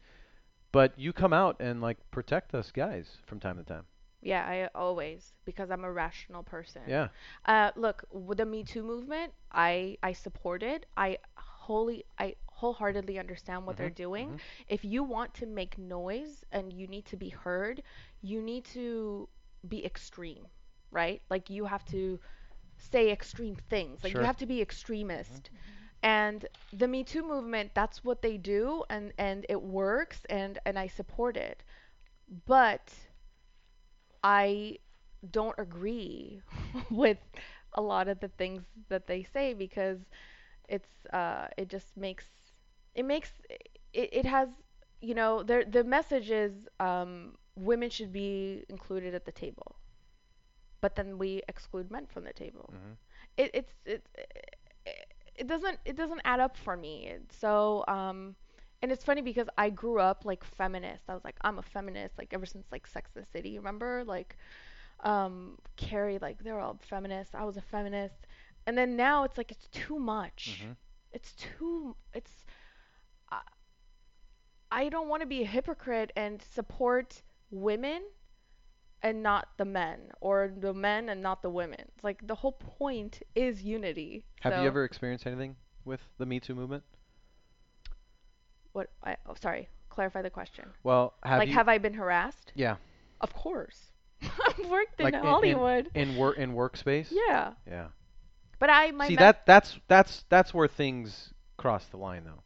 But 0.73 0.99
you 0.99 1.13
come 1.13 1.33
out 1.33 1.57
and 1.61 1.81
like 1.81 1.99
protect 2.11 2.55
us 2.55 2.73
guys 2.73 3.19
from 3.25 3.39
time 3.41 3.59
to 3.59 3.65
time. 3.65 3.87
Yeah, 4.23 4.45
I 4.47 4.69
always 4.79 5.33
because 5.45 5.71
I'm 5.71 5.85
a 5.85 5.93
rational 5.93 6.43
person. 6.43 6.83
Yeah. 6.87 7.09
Uh, 7.45 7.71
look, 7.77 8.05
with 8.11 8.39
the 8.39 8.47
Me 8.47 8.63
Too 8.65 8.83
movement, 8.83 9.33
I 9.53 9.99
I 10.03 10.13
support 10.13 10.63
it. 10.63 10.87
I 10.97 11.19
wholly 11.37 12.05
I 12.19 12.37
wholeheartedly 12.47 13.19
understand 13.19 13.67
what 13.67 13.77
they're 13.77 13.91
Mhm, 13.91 13.95
doing. 14.07 14.35
mhm. 14.35 14.41
If 14.69 14.85
you 14.85 15.03
want 15.03 15.35
to 15.35 15.47
make 15.47 15.79
noise 15.79 16.45
and 16.53 16.73
you 16.73 16.87
need 16.87 17.05
to 17.07 17.17
be 17.17 17.31
heard, 17.31 17.83
you 18.23 18.41
need 18.43 18.65
to 18.67 19.29
be 19.69 19.85
extreme, 19.85 20.47
right? 20.91 21.23
Like 21.31 21.51
you 21.51 21.65
have 21.67 21.85
to 21.87 22.21
say 22.79 23.11
extreme 23.11 23.57
things. 23.57 24.03
Like 24.05 24.13
Sure. 24.13 24.21
you 24.21 24.27
have 24.27 24.37
to 24.39 24.47
be 24.47 24.61
extremist. 24.63 25.51
And 26.03 26.47
the 26.73 26.87
Me 26.89 27.03
Too 27.05 27.23
movement, 27.23 27.73
that's 27.75 28.05
what 28.05 28.23
they 28.23 28.37
do 28.39 28.85
and 28.91 29.13
and 29.19 29.47
it 29.49 29.63
works 29.63 30.25
and 30.31 30.59
and 30.67 30.79
I 30.79 30.87
support 30.89 31.37
it. 31.37 31.63
But 32.47 32.93
I 34.23 34.79
don't 35.31 35.59
agree 35.59 36.43
with 36.91 37.19
a 37.75 37.83
lot 37.83 38.09
of 38.09 38.21
the 38.21 38.29
things 38.29 38.63
that 38.89 39.07
they 39.07 39.23
say 39.23 39.55
because 39.55 39.99
it's 40.69 41.07
uh 41.13 41.49
it 41.57 41.69
just 41.69 41.97
makes 41.97 42.27
it 42.95 43.05
makes 43.05 43.33
it, 43.93 44.11
it 44.13 44.27
has 44.27 44.49
you 45.01 45.15
know 45.15 45.43
the 45.43 45.65
the 45.69 45.85
message 45.85 46.31
is 46.31 46.53
um 46.81 47.37
women 47.57 47.91
should 47.91 48.13
be 48.13 48.65
included 48.69 49.15
at 49.15 49.25
the 49.27 49.33
table 49.33 49.77
but 50.81 50.97
then 50.97 51.19
we 51.19 51.43
exclude 51.49 51.91
men 51.91 52.07
from 52.07 52.25
the 52.25 52.33
table 52.33 52.73
Mhm. 52.73 52.97
it 53.37 53.51
it's 53.55 53.75
it, 53.85 54.07
it 55.43 55.49
doesn't 55.49 55.79
it 55.85 55.97
doesn't 55.97 56.21
add 56.25 56.41
up 56.41 56.57
for 56.57 56.77
me 56.77 57.17
so 57.31 57.85
um 57.89 58.37
and 58.83 58.93
it's 58.93 59.05
funny 59.05 59.23
because 59.23 59.49
I 59.57 59.71
grew 59.71 60.01
up 60.01 60.25
like 60.25 60.43
feminist. 60.45 61.05
I 61.09 61.15
was 61.15 61.25
like, 61.25 61.37
I'm 61.43 61.59
a 61.59 61.63
feminist, 61.63 62.19
like 62.19 62.35
ever 62.35 62.47
since 62.47 62.67
like 62.73 62.87
Sex 62.87 63.11
and 63.15 63.25
the 63.25 63.31
City, 63.31 63.57
remember? 63.59 64.03
Like, 64.05 64.37
um, 65.05 65.59
Carrie, 65.77 66.19
like 66.21 66.43
they're 66.45 66.61
all 66.61 66.79
feminists. 66.89 67.35
I 67.35 67.45
was 67.45 67.57
a 67.57 67.63
feminist, 67.63 68.27
and 68.67 68.79
then 68.79 68.97
now 68.97 69.25
it's 69.25 69.39
like 69.39 69.53
it's 69.53 69.69
too 69.73 69.99
much. 69.99 70.65
Mhm. 70.65 70.77
It's 71.13 71.35
too. 71.35 71.97
It's. 72.15 72.45
I, 73.33 73.41
I 74.73 74.89
don't 74.89 75.09
want 75.09 75.21
to 75.21 75.27
be 75.27 75.43
a 75.43 75.47
hypocrite 75.47 76.11
and 76.17 76.43
support 76.43 77.23
women, 77.51 78.03
and 79.03 79.23
not 79.23 79.49
the 79.57 79.65
men, 79.65 80.11
or 80.21 80.53
the 80.57 80.73
men 80.73 81.09
and 81.09 81.21
not 81.23 81.43
the 81.43 81.51
women. 81.51 81.87
Like 82.03 82.27
the 82.27 82.35
whole 82.37 82.53
point 82.53 83.23
is 83.35 83.63
unity. 83.63 84.25
Have 84.41 84.53
So- 84.55 84.61
you 84.63 84.67
ever 84.67 84.85
experienced 84.85 85.27
anything 85.27 85.57
with 85.85 86.01
the 86.19 86.27
Me 86.27 86.39
Too 86.41 86.55
movement? 86.55 86.85
What? 88.73 88.91
I, 89.03 89.17
oh, 89.27 89.35
sorry. 89.41 89.69
Clarify 89.91 90.23
the 90.23 90.31
question. 90.31 90.65
Well, 90.83 91.15
have 91.23 91.41
like, 91.41 91.49
you 91.49 91.55
have 91.55 91.69
I 91.69 91.79
been 91.79 91.95
harassed? 91.95 92.53
Yeah. 92.55 92.77
Of 93.21 93.35
course. 93.35 93.91
I've 94.23 94.71
worked 94.71 94.99
in 95.01 95.05
like 95.05 95.15
in- 95.15 95.21
in- 95.21 95.27
Hollywood. 95.27 95.91
in 95.95 96.17
work 96.17 96.39
in 96.39 96.55
workspace? 96.55 97.09
yeah, 97.11 97.53
Yeah. 97.67 97.89
but 98.59 98.71
I 98.71 98.91
my 98.93 99.07
See 99.09 99.13
me- 99.15 99.17
that 99.17 99.45
that's 99.47 99.79
that's 99.89 100.25
that's 100.29 100.55
where 100.55 100.69
things 100.69 101.35
cross 101.59 101.85
the 101.87 101.97
line 101.99 102.25
though. 102.25 102.43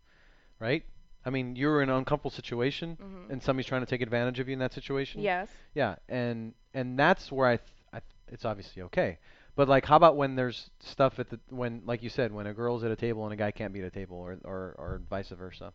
Right? 0.59 0.85
I 1.27 1.31
mean, 1.31 1.57
you're 1.57 1.83
in 1.83 1.91
an 1.91 1.97
uncomfortable 1.97 2.31
situation, 2.31 2.97
Mhm. 2.97 3.31
and 3.31 3.43
somebody's 3.43 3.67
trying 3.67 3.83
to 3.83 3.87
take 3.87 4.01
advantage 4.01 4.39
of 4.41 4.49
you 4.49 4.53
in 4.55 4.61
that 4.61 4.73
situation. 4.73 5.21
Yes. 5.21 5.49
Yeah, 5.75 5.97
and 6.09 6.55
and 6.73 6.99
that's 6.99 7.31
where 7.33 7.49
I, 7.49 7.57
th- 7.57 7.69
I 7.93 7.99
th- 7.99 8.13
it's 8.29 8.45
obviously 8.45 8.83
okay. 8.83 9.19
But 9.57 9.69
like, 9.69 9.85
how 9.87 9.97
about 9.97 10.17
when 10.17 10.37
there's 10.37 10.71
stuff 10.81 11.19
at 11.19 11.29
the 11.31 11.41
when, 11.51 11.83
like 11.85 12.03
you 12.03 12.11
said, 12.11 12.33
when 12.33 12.47
a 12.47 12.55
girl's 12.55 12.85
at 12.85 12.91
a 12.91 12.97
table 12.97 13.25
and 13.25 13.33
a 13.33 13.37
guy 13.37 13.51
can't 13.51 13.73
be 13.73 13.81
at 13.81 13.87
a 13.87 13.91
table, 13.91 14.17
or 14.19 14.39
or 14.45 14.75
or 14.79 15.01
vice 15.11 15.31
versa. 15.31 15.73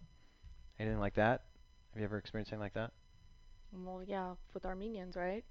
Anything 0.79 0.99
like 0.99 1.15
that? 1.15 1.43
Have 1.93 1.99
you 1.99 2.05
ever 2.05 2.17
experienced 2.17 2.51
anything 2.53 2.63
like 2.63 2.73
that? 2.73 2.91
Well, 3.73 4.03
yeah, 4.03 4.35
with 4.53 4.65
Armenians, 4.65 5.15
right? 5.15 5.43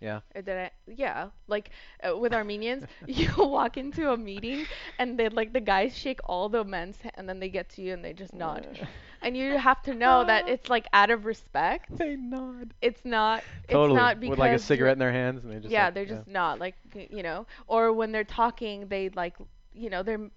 Yeah. 0.00 0.20
Did 0.34 0.48
I, 0.50 0.70
yeah, 0.86 1.30
like 1.46 1.70
uh, 2.02 2.16
with 2.16 2.32
Armenians, 2.32 2.84
you 3.06 3.30
walk 3.36 3.76
into 3.76 4.10
a 4.12 4.16
meeting 4.16 4.66
and 4.98 5.18
they 5.18 5.28
like 5.28 5.52
the 5.52 5.60
guys 5.60 5.96
shake 5.96 6.20
all 6.24 6.48
the 6.48 6.64
men's 6.64 7.00
ha- 7.02 7.10
and 7.14 7.28
then 7.28 7.38
they 7.40 7.48
get 7.48 7.68
to 7.70 7.82
you 7.82 7.92
and 7.92 8.04
they 8.04 8.12
just 8.12 8.34
nod. 8.34 8.66
And 9.22 9.36
you 9.36 9.56
have 9.58 9.82
to 9.82 9.94
know 9.94 10.24
that 10.24 10.48
it's 10.48 10.68
like 10.68 10.86
out 10.92 11.10
of 11.10 11.24
respect. 11.24 11.96
They 11.96 12.16
nod. 12.16 12.74
It's 12.80 13.04
not. 13.04 13.44
Totally. 13.68 13.92
It's 13.92 13.92
not 13.92 14.20
because 14.20 14.30
With 14.30 14.38
like 14.38 14.52
a 14.52 14.58
cigarette 14.58 14.92
in 14.94 14.98
their 14.98 15.12
hands, 15.12 15.44
and 15.44 15.52
they 15.52 15.58
just 15.60 15.72
yeah, 15.72 15.84
like- 15.84 15.94
they're 15.94 16.06
just 16.06 16.26
not 16.26 16.58
like 16.58 16.76
you 16.94 17.22
know, 17.22 17.46
or 17.66 17.92
when 17.92 18.12
they're 18.12 18.24
talking, 18.24 18.88
they 18.88 19.08
like 19.10 19.36
you 19.72 19.90
know 19.90 20.02
they're 20.02 20.30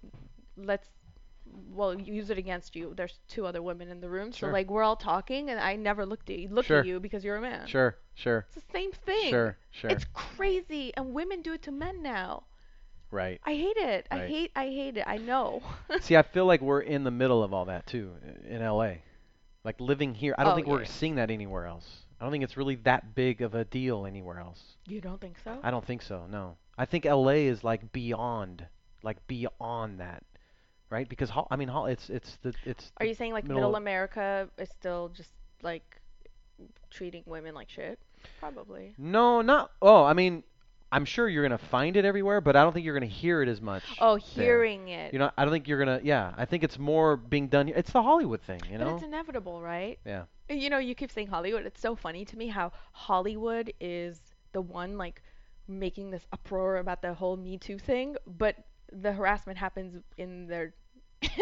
let's 0.56 0.88
well 1.70 1.98
use 1.98 2.30
it 2.30 2.38
against 2.38 2.74
you. 2.76 2.92
There's 2.96 3.18
two 3.28 3.46
other 3.46 3.62
women 3.62 3.88
in 3.90 4.00
the 4.00 4.08
room, 4.08 4.32
Sure. 4.32 4.48
so 4.48 4.52
like 4.52 4.70
we're 4.70 4.82
all 4.82 4.96
talking, 4.96 5.50
and 5.50 5.60
I 5.60 5.76
never 5.76 6.04
looked 6.04 6.30
at 6.30 6.38
you, 6.38 6.48
look 6.48 6.66
Sure. 6.66 6.80
at 6.80 6.86
you 6.86 7.00
because 7.00 7.24
you're 7.24 7.36
a 7.36 7.40
man. 7.40 7.66
Sure, 7.66 7.96
sure, 8.14 8.46
It's 8.54 8.64
the 8.64 8.72
same 8.72 8.92
thing. 8.92 9.30
sure, 9.30 9.56
sure. 9.70 9.90
It's 9.90 10.04
crazy, 10.14 10.92
and 10.96 11.14
women 11.14 11.42
do 11.42 11.52
it 11.52 11.62
to 11.62 11.72
men 11.72 12.02
now. 12.02 12.44
right. 13.10 13.40
I 13.44 13.54
hate 13.54 13.76
it. 13.76 14.06
I 14.10 14.26
hate. 14.26 14.50
I 14.56 14.64
hate 14.66 14.96
it. 14.96 15.04
I 15.06 15.18
know. 15.18 15.62
See, 16.00 16.16
I 16.16 16.22
feel 16.22 16.46
like 16.46 16.60
we're 16.60 16.80
in 16.80 17.04
the 17.04 17.10
middle 17.12 17.42
of 17.44 17.54
all 17.54 17.66
that 17.66 17.86
too 17.86 18.10
in 18.48 18.60
LA. 18.60 18.94
Like 19.62 19.80
living 19.80 20.14
here, 20.14 20.34
I 20.36 20.42
don't 20.44 20.52
Oh, 20.52 20.56
think 20.56 20.66
yeah, 20.66 20.72
we're 20.72 20.84
seeing 20.84 21.14
that 21.14 21.30
anywhere 21.30 21.66
else. 21.66 22.04
I 22.20 22.24
don't 22.24 22.32
think 22.32 22.42
it's 22.44 22.56
really 22.56 22.74
that 22.76 23.14
big 23.14 23.40
of 23.40 23.54
a 23.54 23.64
deal 23.64 24.04
anywhere 24.06 24.38
else. 24.40 24.76
you 24.86 25.00
don't 25.00 25.20
think 25.20 25.36
so? 25.44 25.58
I 25.62 25.70
don't 25.70 25.84
think 25.84 26.02
so. 26.02 26.26
No. 26.30 26.56
I 26.76 26.84
think 26.86 27.04
LA 27.04 27.46
is 27.48 27.62
like 27.62 27.92
beyond, 27.92 28.66
like 29.04 29.24
beyond 29.28 30.00
that, 30.00 30.22
right? 30.94 31.08
Because 31.08 31.30
I 31.50 31.56
mean, 31.56 31.68
Hol- 31.68 31.86
it's 31.86 32.08
it's 32.08 32.38
the 32.42 32.54
it's. 32.64 32.92
Are 32.98 33.06
you 33.06 33.14
saying 33.14 33.32
like 33.32 33.44
middle 33.44 33.56
middle 33.56 33.76
America 33.76 34.48
is 34.58 34.70
still 34.70 35.10
just 35.14 35.30
like 35.62 36.00
treating 36.90 37.24
women 37.26 37.54
like 37.54 37.68
shit? 37.68 37.98
Probably. 38.38 38.94
No, 38.96 39.42
not. 39.42 39.72
Oh, 39.82 40.04
I 40.04 40.12
mean, 40.14 40.44
I'm 40.92 41.04
sure 41.04 41.28
you're 41.28 41.42
gonna 41.42 41.58
find 41.58 41.96
it 41.96 42.04
everywhere, 42.04 42.40
but 42.40 42.54
I 42.54 42.62
don't 42.62 42.72
think 42.72 42.84
you're 42.86 42.94
gonna 42.94 43.06
hear 43.06 43.42
it 43.42 43.48
as 43.48 43.60
much. 43.60 43.82
Oh, 44.00 44.18
there. 44.36 44.44
hearing 44.44 44.88
it. 44.88 45.12
You 45.12 45.18
know, 45.18 45.30
I 45.36 45.44
don't 45.44 45.52
think 45.52 45.66
you're 45.66 45.80
gonna. 45.80 46.00
Yeah, 46.02 46.32
I 46.36 46.44
think 46.44 46.62
it's 46.62 46.78
more 46.78 47.16
being 47.16 47.48
done. 47.48 47.68
It's 47.68 47.92
the 47.92 48.02
Hollywood 48.02 48.40
thing, 48.42 48.60
you 48.70 48.78
But 48.78 48.84
know. 48.84 48.94
it's 48.94 49.04
inevitable, 49.04 49.60
right? 49.60 49.98
Yeah. 50.06 50.24
You 50.48 50.70
know, 50.70 50.78
you 50.78 50.94
keep 50.94 51.10
saying 51.10 51.26
Hollywood. 51.26 51.66
It's 51.66 51.80
so 51.80 51.96
funny 51.96 52.24
to 52.26 52.36
me 52.38 52.46
how 52.48 52.70
Hollywood 52.92 53.72
is 53.80 54.20
the 54.52 54.60
one 54.60 54.96
like 54.96 55.22
making 55.66 56.10
this 56.10 56.24
uproar 56.32 56.76
about 56.76 57.02
the 57.02 57.14
whole 57.14 57.36
Me 57.36 57.58
Too 57.58 57.78
thing, 57.78 58.16
but 58.26 58.54
the 58.92 59.12
harassment 59.12 59.58
happens 59.58 60.00
in 60.18 60.46
their 60.46 60.74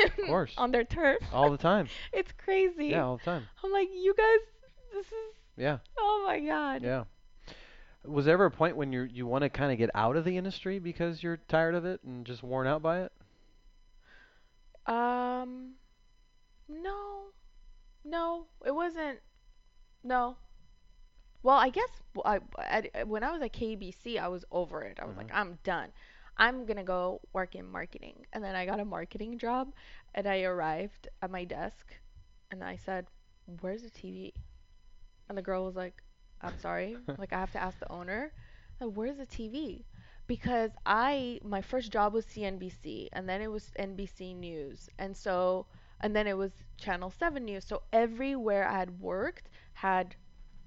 course. 0.26 0.52
on 0.56 0.70
their 0.70 0.84
turf. 0.84 1.18
All 1.32 1.50
the 1.50 1.58
time. 1.58 1.88
It's 2.12 2.32
crazy. 2.32 2.88
Yeah, 2.88 3.04
all 3.04 3.16
the 3.16 3.24
time. 3.24 3.46
I'm 3.62 3.72
like, 3.72 3.88
you 3.92 4.14
guys, 4.16 4.40
this 4.92 5.06
is. 5.06 5.36
Yeah. 5.56 5.78
Oh 5.98 6.24
my 6.26 6.40
god. 6.40 6.82
Yeah. 6.82 7.04
Was 8.04 8.24
there 8.24 8.34
ever 8.34 8.46
a 8.46 8.50
point 8.50 8.76
when 8.76 8.92
you 8.92 9.02
you 9.02 9.26
want 9.26 9.42
to 9.42 9.48
kind 9.48 9.70
of 9.70 9.78
get 9.78 9.90
out 9.94 10.16
of 10.16 10.24
the 10.24 10.36
industry 10.36 10.78
because 10.78 11.22
you're 11.22 11.36
tired 11.48 11.74
of 11.74 11.84
it 11.84 12.00
and 12.04 12.26
just 12.26 12.42
worn 12.42 12.66
out 12.66 12.82
by 12.82 13.02
it? 13.02 13.12
Um, 14.86 15.74
no, 16.68 17.26
no, 18.04 18.46
it 18.66 18.74
wasn't. 18.74 19.20
No. 20.02 20.36
Well, 21.42 21.56
I 21.56 21.70
guess 21.70 21.88
I, 22.24 22.40
at, 22.58 23.08
when 23.08 23.24
I 23.24 23.32
was 23.32 23.42
at 23.42 23.52
KABC, 23.52 24.18
I 24.18 24.28
was 24.28 24.44
over 24.50 24.82
it. 24.82 24.98
I 25.00 25.06
was 25.06 25.16
like, 25.16 25.30
I'm 25.32 25.58
done. 25.64 25.90
I'm 26.42 26.66
gonna 26.66 26.84
go 26.84 27.20
work 27.32 27.54
in 27.54 27.70
marketing. 27.70 28.26
And 28.32 28.42
then 28.44 28.56
I 28.56 28.66
got 28.66 28.80
a 28.80 28.84
marketing 28.84 29.38
job, 29.38 29.72
and 30.14 30.26
I 30.26 30.42
arrived 30.42 31.08
at 31.22 31.30
my 31.30 31.44
desk, 31.44 31.94
and 32.50 32.64
I 32.64 32.76
said, 32.76 33.06
"Where's 33.60 33.82
the 33.82 33.90
TV?" 33.90 34.34
And 35.28 35.38
the 35.38 35.42
girl 35.42 35.64
was 35.64 35.76
like, 35.76 36.02
"I'm 36.40 36.58
sorry, 36.58 36.96
like 37.18 37.32
I 37.32 37.38
have 37.40 37.52
to 37.52 37.62
ask 37.62 37.78
the 37.78 37.90
owner." 37.92 38.32
Said, 38.78 38.96
Where's 38.96 39.18
the 39.18 39.26
TV? 39.26 39.84
Because 40.26 40.72
I 40.84 41.40
my 41.44 41.62
first 41.62 41.92
job 41.92 42.12
was 42.12 42.26
CNBC, 42.26 43.08
and 43.12 43.28
then 43.28 43.40
it 43.40 43.50
was 43.50 43.70
NBC 43.78 44.34
News, 44.34 44.90
and 44.98 45.16
so 45.16 45.66
and 46.00 46.14
then 46.16 46.26
it 46.26 46.36
was 46.36 46.52
Channel 46.76 47.10
7 47.10 47.44
News. 47.44 47.64
So 47.64 47.82
everywhere 47.92 48.66
I 48.68 48.78
had 48.80 49.00
worked 49.00 49.48
had 49.74 50.16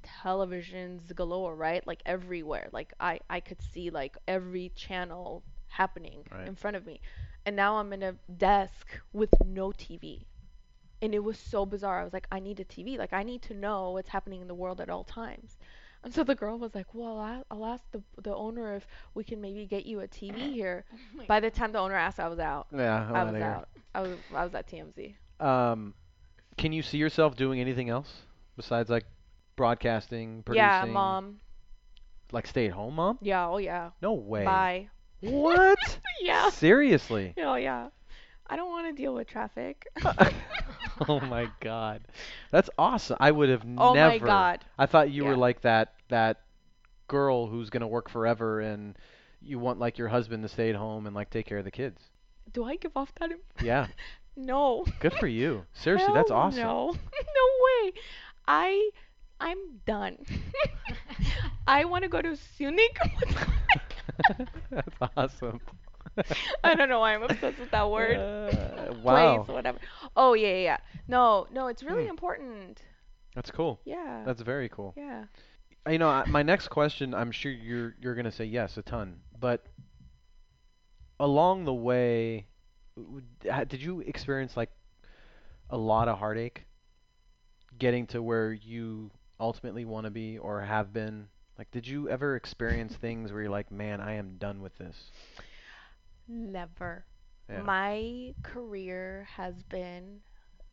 televisions 0.04 1.14
galore, 1.16 1.56
right? 1.56 1.86
Like 1.86 2.02
everywhere. 2.06 2.70
Like 2.72 2.94
I 3.00 3.20
I 3.30 3.40
could 3.42 3.62
see 3.62 3.90
like 3.90 4.18
every 4.28 4.70
channel 4.76 5.44
happening 5.76 6.20
Right. 6.32 6.48
in 6.48 6.56
front 6.56 6.76
of 6.78 6.86
me. 6.86 7.00
And 7.46 7.56
now 7.56 7.78
I'm 7.78 7.94
in 7.94 8.04
a 8.04 8.14
desk 8.38 8.88
with 9.14 9.30
no 9.46 9.70
TV. 9.70 10.26
And 11.02 11.14
it 11.14 11.24
was 11.24 11.38
so 11.38 11.66
bizarre. 11.66 12.02
I 12.02 12.04
was 12.04 12.14
like, 12.14 12.28
I 12.32 12.40
need 12.40 12.60
a 12.60 12.66
TV. 12.66 12.98
Like 12.98 13.14
I 13.14 13.24
need 13.24 13.42
to 13.44 13.54
know 13.54 13.92
what's 13.92 14.10
happening 14.10 14.42
in 14.42 14.48
the 14.48 14.56
world 14.56 14.80
at 14.82 14.90
all 14.90 15.04
times. 15.04 15.58
And 16.04 16.14
so 16.14 16.24
the 16.24 16.36
girl 16.36 16.60
was 16.60 16.76
like, 16.76 16.94
"Well, 16.94 17.18
I, 17.20 17.42
I'll 17.50 17.66
ask 17.66 17.84
the 17.92 18.02
the 18.22 18.34
owner 18.36 18.76
if 18.76 18.86
we 19.16 19.24
can 19.24 19.42
maybe 19.42 19.66
get 19.66 19.88
you 19.88 20.02
a 20.02 20.08
TV 20.08 20.38
here." 20.60 20.86
By 21.28 21.40
the 21.40 21.50
time 21.50 21.72
the 21.72 21.80
owner 21.80 21.96
asked, 21.96 22.20
I 22.20 22.28
was 22.28 22.38
out. 22.38 22.68
Yeah, 22.72 23.08
I'm 23.10 23.16
I 23.16 23.24
was 23.32 23.42
out. 23.42 23.68
I 23.96 24.02
was 24.02 24.12
I 24.34 24.44
was 24.44 24.54
at 24.54 24.68
TMZ. 24.70 25.16
Um, 25.40 25.96
can 26.58 26.72
you 26.74 26.84
see 26.84 27.00
yourself 27.00 27.36
doing 27.36 27.60
anything 27.60 27.90
else 27.90 28.22
besides 28.56 28.90
like 28.90 29.06
broadcasting, 29.56 30.44
producing? 30.44 30.64
Yeah, 30.68 30.86
mom. 30.86 31.40
Like 32.32 32.46
stay 32.48 32.68
at 32.68 32.74
home 32.74 32.96
mom? 32.96 33.18
Yeah, 33.22 33.50
oh 33.50 33.58
yeah. 33.58 33.90
No 34.02 34.14
way. 34.14 34.46
Bye. 34.46 34.90
What? 35.22 36.00
Yeah. 36.22 36.50
Seriously? 36.50 37.34
Oh 37.38 37.56
yeah. 37.56 37.90
I 38.48 38.56
don't 38.56 38.70
want 38.70 38.88
to 38.88 39.00
deal 39.00 39.14
with 39.14 39.28
traffic. 39.28 39.86
oh 41.08 41.20
my 41.20 41.50
god. 41.60 42.02
That's 42.52 42.70
awesome. 42.78 43.18
I 43.20 43.32
would 43.32 43.50
have 43.50 43.64
Oh 43.78 43.94
never 43.94 44.14
my 44.14 44.18
God. 44.18 44.66
I 44.78 44.86
thought 44.86 45.12
you 45.12 45.26
were 45.26 45.36
like 45.36 45.62
that 45.62 45.94
that 46.08 46.42
girl 47.08 47.48
who's 47.48 47.70
going 47.70 47.82
to 47.82 47.88
work 47.88 48.10
forever 48.10 48.62
and 48.62 48.98
you 49.42 49.60
want 49.60 49.78
like 49.78 49.98
your 49.98 50.08
husband 50.08 50.42
to 50.44 50.50
stay 50.50 50.70
at 50.70 50.76
home 50.76 51.06
and 51.06 51.16
like 51.16 51.30
take 51.30 51.46
care 51.46 51.58
of 51.60 51.66
the 51.66 51.72
kids. 51.72 52.02
Do 52.54 52.64
I 52.64 52.78
give 52.78 52.96
off 52.96 53.14
that? 53.20 53.32
Yeah. 53.62 53.88
no. 54.36 54.86
Good 55.00 55.14
for 55.14 55.28
you. 55.28 55.66
Seriously, 55.74 56.14
that's 56.14 56.32
awesome. 56.32 56.62
No. 56.64 56.92
no 56.94 57.84
way. 57.84 57.92
I 58.48 58.90
I'm 59.40 59.58
done. 59.86 60.18
I 61.68 61.86
want 61.86 62.04
to 62.04 62.10
go 62.10 62.22
to 62.22 62.38
Munich. 62.60 62.98
That's 64.72 64.98
awesome. 65.16 65.60
I 66.64 66.76
don't 66.76 66.90
know 66.90 67.00
why 67.00 67.16
I'm 67.16 67.24
obsessed 67.24 67.60
with 67.60 67.72
that 67.72 67.90
word. 67.90 68.18
Uh, 68.18 68.94
wow. 69.04 69.44
Place, 69.44 69.48
whatever. 69.56 69.80
Oh 70.16 70.34
yeah, 70.34 70.48
yeah, 70.50 70.56
yeah. 70.64 70.78
No, 71.08 71.48
no, 71.52 71.68
it's 71.68 71.84
really 71.84 72.04
Hmm. 72.04 72.10
important. 72.10 72.82
That's 73.36 73.52
cool. 73.52 73.80
Yeah. 73.86 74.24
That's 74.26 74.42
very 74.42 74.70
cool. 74.70 74.94
yeah. 74.96 75.26
You 75.90 75.98
know, 76.00 76.10
I- 76.10 76.26
my 76.26 76.42
next 76.44 76.70
question, 76.70 77.14
I'm 77.14 77.32
sure 77.32 77.52
you're 77.52 77.96
you're 78.00 78.16
gonna 78.16 78.32
say 78.32 78.46
yes 78.46 78.78
a 78.78 78.82
ton, 78.82 79.20
but 79.40 79.66
along 81.20 81.66
the 81.66 81.74
way, 81.74 82.48
did 83.68 83.82
you 83.82 84.02
experience 84.02 84.56
like 84.58 84.72
a 85.70 85.78
lot 85.78 86.08
of 86.08 86.18
heartache 86.20 86.66
getting 87.78 88.08
to 88.08 88.22
where 88.22 88.52
you 88.54 89.12
ultimately 89.40 89.86
want 89.86 90.06
to 90.06 90.12
be 90.12 90.38
or 90.38 90.62
have 90.62 90.94
been? 90.94 91.28
Like, 91.58 91.72
did 91.72 91.88
you 91.88 92.10
ever 92.10 92.36
experience 92.36 92.96
things 92.96 93.32
where 93.32 93.42
you're 93.44 93.50
like, 93.52 93.72
man, 93.72 94.00
I 94.02 94.14
am 94.14 94.38
done 94.38 94.62
with 94.62 94.78
this? 94.78 95.12
Never. 96.28 97.06
Yeah. 97.50 97.70
My 97.70 98.36
career 98.44 99.28
has 99.36 99.64
been 99.64 100.22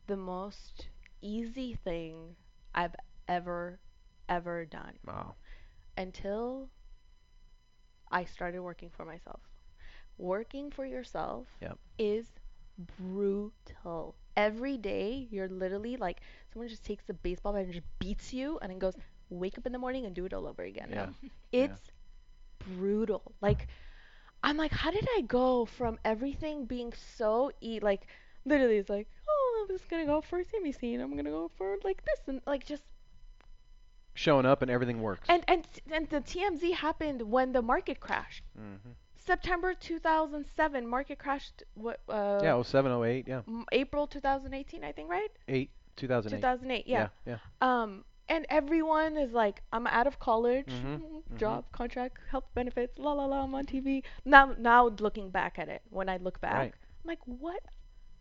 the 0.07 0.17
most 0.17 0.89
easy 1.21 1.75
thing 1.75 2.35
I've 2.73 2.95
ever 3.27 3.79
ever 4.29 4.65
done 4.65 4.97
Wow. 5.05 5.35
until 5.97 6.69
I 8.11 8.23
started 8.25 8.61
working 8.61 8.89
for 8.89 9.05
myself. 9.05 9.41
Working 10.17 10.69
for 10.71 10.85
yourself 10.85 11.47
Yep. 11.61 11.79
is 11.97 12.27
brutal. 12.77 14.15
Every 14.35 14.77
day 14.77 15.27
you're 15.31 15.47
literally 15.49 15.97
like 15.97 16.21
someone 16.51 16.67
just 16.69 16.83
takes 16.85 17.09
a 17.09 17.13
baseball 17.13 17.53
bat 17.53 17.63
and 17.65 17.73
just 17.73 17.85
beats 17.99 18.33
you 18.33 18.59
and 18.61 18.71
then 18.71 18.79
goes 18.79 18.95
wake 19.29 19.57
up 19.57 19.65
in 19.65 19.71
the 19.71 19.79
morning 19.79 20.05
and 20.05 20.13
do 20.15 20.25
it 20.25 20.33
all 20.33 20.47
over 20.47 20.63
again. 20.63 20.89
Yeah. 20.91 21.07
It's 21.51 21.81
brutal. 22.77 23.33
Like 23.41 23.67
I'm 24.43 24.57
like 24.57 24.71
how 24.71 24.91
did 24.91 25.07
I 25.17 25.21
go 25.21 25.65
from 25.65 25.99
everything 26.03 26.65
being 26.65 26.93
so 27.17 27.51
e 27.61 27.79
like 27.81 28.07
literally 28.45 28.77
it's 28.77 28.89
like 28.89 29.07
oh 29.29 29.65
I'm 29.69 29.75
just 29.75 29.89
gonna 29.89 30.05
go 30.05 30.21
for 30.21 30.39
CBC 30.43 30.79
scene. 30.79 30.99
I'm 31.01 31.15
gonna 31.15 31.29
go 31.29 31.51
for 31.57 31.77
like 31.83 32.03
this 32.05 32.19
and 32.27 32.41
like 32.45 32.65
just 32.65 32.83
Showing 34.15 34.45
up 34.45 34.61
and 34.61 34.69
everything 34.69 35.01
works. 35.01 35.27
and 35.27 35.43
and 35.47 35.65
and 35.91 36.07
the 36.09 36.21
TMZ 36.21 36.73
happened 36.75 37.23
when 37.23 37.51
the 37.51 37.61
market 37.61 37.99
crashed. 37.99 38.43
hmm 38.55 38.91
September 39.15 39.73
2007 39.73 40.85
market 40.85 41.17
crashed 41.17 41.63
what 41.75 42.01
uh 42.09 42.39
Yeah, 42.43 42.61
07, 42.61 42.91
08, 42.91 43.25
yeah. 43.27 43.41
April 43.71 44.05
2018 44.05 44.83
I 44.83 44.91
think 44.91 45.09
right? 45.09 45.29
Eight. 45.47 45.69
2008. 45.95 46.37
2008. 46.41 46.87
Yeah. 46.87 47.07
yeah. 47.25 47.37
Um, 47.61 48.03
and 48.29 48.45
everyone 48.49 49.17
is 49.17 49.31
like, 49.33 49.61
I'm 49.71 49.87
out 49.87 50.07
of 50.07 50.19
college, 50.19 50.67
Mhm, 50.67 51.01
mm, 51.01 51.23
job, 51.35 51.65
contract, 51.71 52.17
health 52.29 52.45
benefits, 52.53 52.97
la 52.97 53.13
la 53.13 53.25
la. 53.25 53.43
I'm 53.43 53.53
on 53.55 53.65
TV. 53.65 54.03
Now, 54.25 54.53
now 54.57 54.87
looking 54.89 55.29
back 55.29 55.59
at 55.59 55.69
it, 55.69 55.81
when 55.89 56.09
I 56.09 56.17
look 56.17 56.39
back, 56.41 56.53
Right. 56.53 56.73
I'm 57.03 57.07
like, 57.07 57.19
what? 57.25 57.61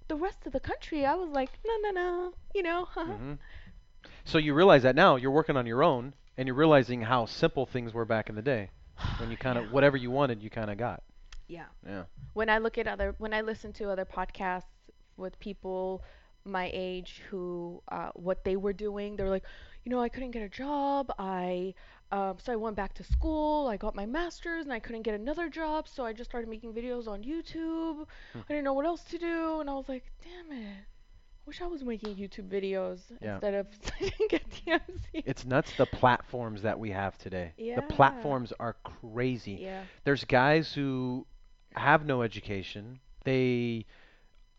The 0.08 0.16
rest 0.16 0.46
of 0.46 0.52
the 0.52 0.60
country, 0.60 1.04
I 1.06 1.14
was 1.14 1.30
like, 1.30 1.58
no, 1.64 1.74
no, 1.82 1.90
no. 1.90 2.34
You 2.54 2.62
know, 2.62 2.84
hmm 2.94 3.34
So 4.24 4.38
you 4.38 4.54
realize 4.54 4.82
that 4.82 4.94
now 4.96 5.16
you're 5.16 5.30
working 5.30 5.56
on 5.56 5.66
your 5.66 5.82
own, 5.82 6.14
and 6.36 6.46
you're 6.46 6.56
realizing 6.56 7.02
how 7.02 7.26
simple 7.26 7.66
things 7.66 7.92
were 7.92 8.04
back 8.04 8.28
in 8.28 8.34
the 8.34 8.42
day, 8.42 8.70
when 9.18 9.30
you 9.30 9.36
kind 9.36 9.58
of 9.58 9.64
Yeah. 9.64 9.70
whatever 9.72 9.96
you 9.96 10.10
wanted, 10.10 10.42
you 10.42 10.50
kind 10.50 10.70
of 10.70 10.76
got. 10.78 11.02
Yeah. 11.48 11.66
Yeah. 11.86 12.04
When 12.34 12.48
I 12.50 12.58
look 12.58 12.78
at 12.78 12.86
other, 12.86 13.14
when 13.18 13.32
I 13.34 13.40
listen 13.42 13.72
to 13.74 13.90
other 13.90 14.04
podcasts 14.04 14.64
with 15.16 15.38
people 15.38 16.02
my 16.44 16.70
age 16.72 17.22
who, 17.30 17.82
uh, 17.90 18.10
what 18.14 18.44
they 18.44 18.56
were 18.56 18.72
doing, 18.72 19.16
they're 19.16 19.30
like, 19.30 19.44
you 19.84 19.90
know, 19.90 20.00
I 20.00 20.08
couldn't 20.08 20.30
get 20.32 20.42
a 20.42 20.48
job. 20.48 21.12
I, 21.18 21.74
um, 22.10 22.36
so 22.42 22.52
I 22.52 22.56
went 22.56 22.76
back 22.76 22.94
to 22.94 23.04
school. 23.04 23.66
I 23.68 23.76
got 23.76 23.94
my 23.94 24.06
master's, 24.06 24.64
and 24.64 24.72
I 24.72 24.78
couldn't 24.80 25.02
get 25.02 25.14
another 25.18 25.48
job, 25.48 25.88
so 25.88 26.04
I 26.04 26.12
just 26.12 26.30
started 26.30 26.48
making 26.48 26.72
videos 26.72 27.08
on 27.08 27.22
YouTube. 27.22 28.06
Hmm. 28.32 28.38
I 28.38 28.48
didn't 28.48 28.64
know 28.64 28.72
what 28.74 28.86
else 28.86 29.02
to 29.04 29.18
do, 29.18 29.60
and 29.60 29.68
I 29.70 29.74
was 29.74 29.88
like, 29.88 30.04
damn 30.22 30.56
it. 30.58 30.66
I 30.74 31.44
wish 31.48 31.60
I 31.60 31.66
was 31.66 31.82
making 31.82 32.14
YouTube 32.14 32.48
videos 32.48 33.00
Yeah. 33.20 33.32
instead 33.34 33.54
of 33.54 33.66
get 34.28 34.48
TMZ. 34.50 35.00
It's 35.12 35.44
nuts 35.44 35.72
the 35.76 35.86
platforms 35.86 36.62
that 36.62 36.78
we 36.78 36.90
have 36.90 37.18
today. 37.18 37.52
Yeah. 37.56 37.76
The 37.76 37.82
platforms 37.82 38.52
are 38.60 38.76
crazy. 38.84 39.58
yeah. 39.60 39.82
There's 40.04 40.22
guys 40.24 40.72
who 40.72 41.26
have 41.74 42.06
no 42.06 42.22
education. 42.22 43.00
They 43.24 43.86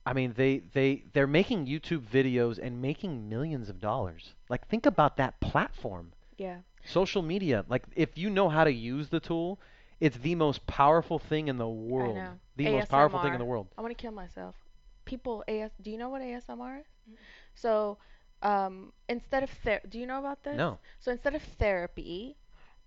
I 0.05 0.13
mean 0.13 0.33
they 0.35 0.59
they 0.59 1.03
they're 1.13 1.27
making 1.27 1.65
YouTube 1.67 2.07
videos 2.07 2.57
and 2.61 2.81
making 2.81 3.29
millions 3.29 3.69
of 3.69 3.79
dollars. 3.79 4.33
Like 4.49 4.67
think 4.67 4.85
about 4.85 5.17
that 5.17 5.39
platform. 5.39 6.13
Yeah. 6.37 6.57
Social 6.83 7.21
media, 7.21 7.65
like 7.67 7.83
if 7.95 8.17
you 8.17 8.29
know 8.29 8.49
how 8.49 8.63
to 8.63 8.71
use 8.71 9.09
the 9.09 9.19
tool, 9.19 9.59
it's 9.99 10.17
the 10.17 10.35
most 10.35 10.65
powerful 10.67 11.19
thing 11.19 11.47
in 11.47 11.57
the 11.57 11.67
world. 11.67 12.15
I 12.17 12.19
know. 12.19 12.39
The 12.55 12.69
most 12.69 12.89
powerful 12.89 13.19
thing 13.19 13.33
in 13.33 13.39
the 13.39 13.45
world. 13.45 13.67
I 13.77 13.81
want 13.81 13.95
to 13.97 14.01
kill 14.01 14.11
myself. 14.11 14.55
People, 15.05 15.43
AS, 15.47 15.71
do 15.81 15.89
you 15.91 15.97
know 15.97 16.09
what 16.09 16.21
ASMR 16.21 16.79
is? 16.79 16.85
So, 17.55 17.97
um, 18.41 18.91
instead 19.09 19.43
of 19.43 19.49
ther- 19.49 19.81
do 19.89 19.97
you 19.99 20.05
know 20.05 20.19
about 20.19 20.43
this? 20.43 20.57
No. 20.57 20.79
So 20.99 21.11
instead 21.11 21.35
of 21.35 21.41
therapy, 21.43 22.37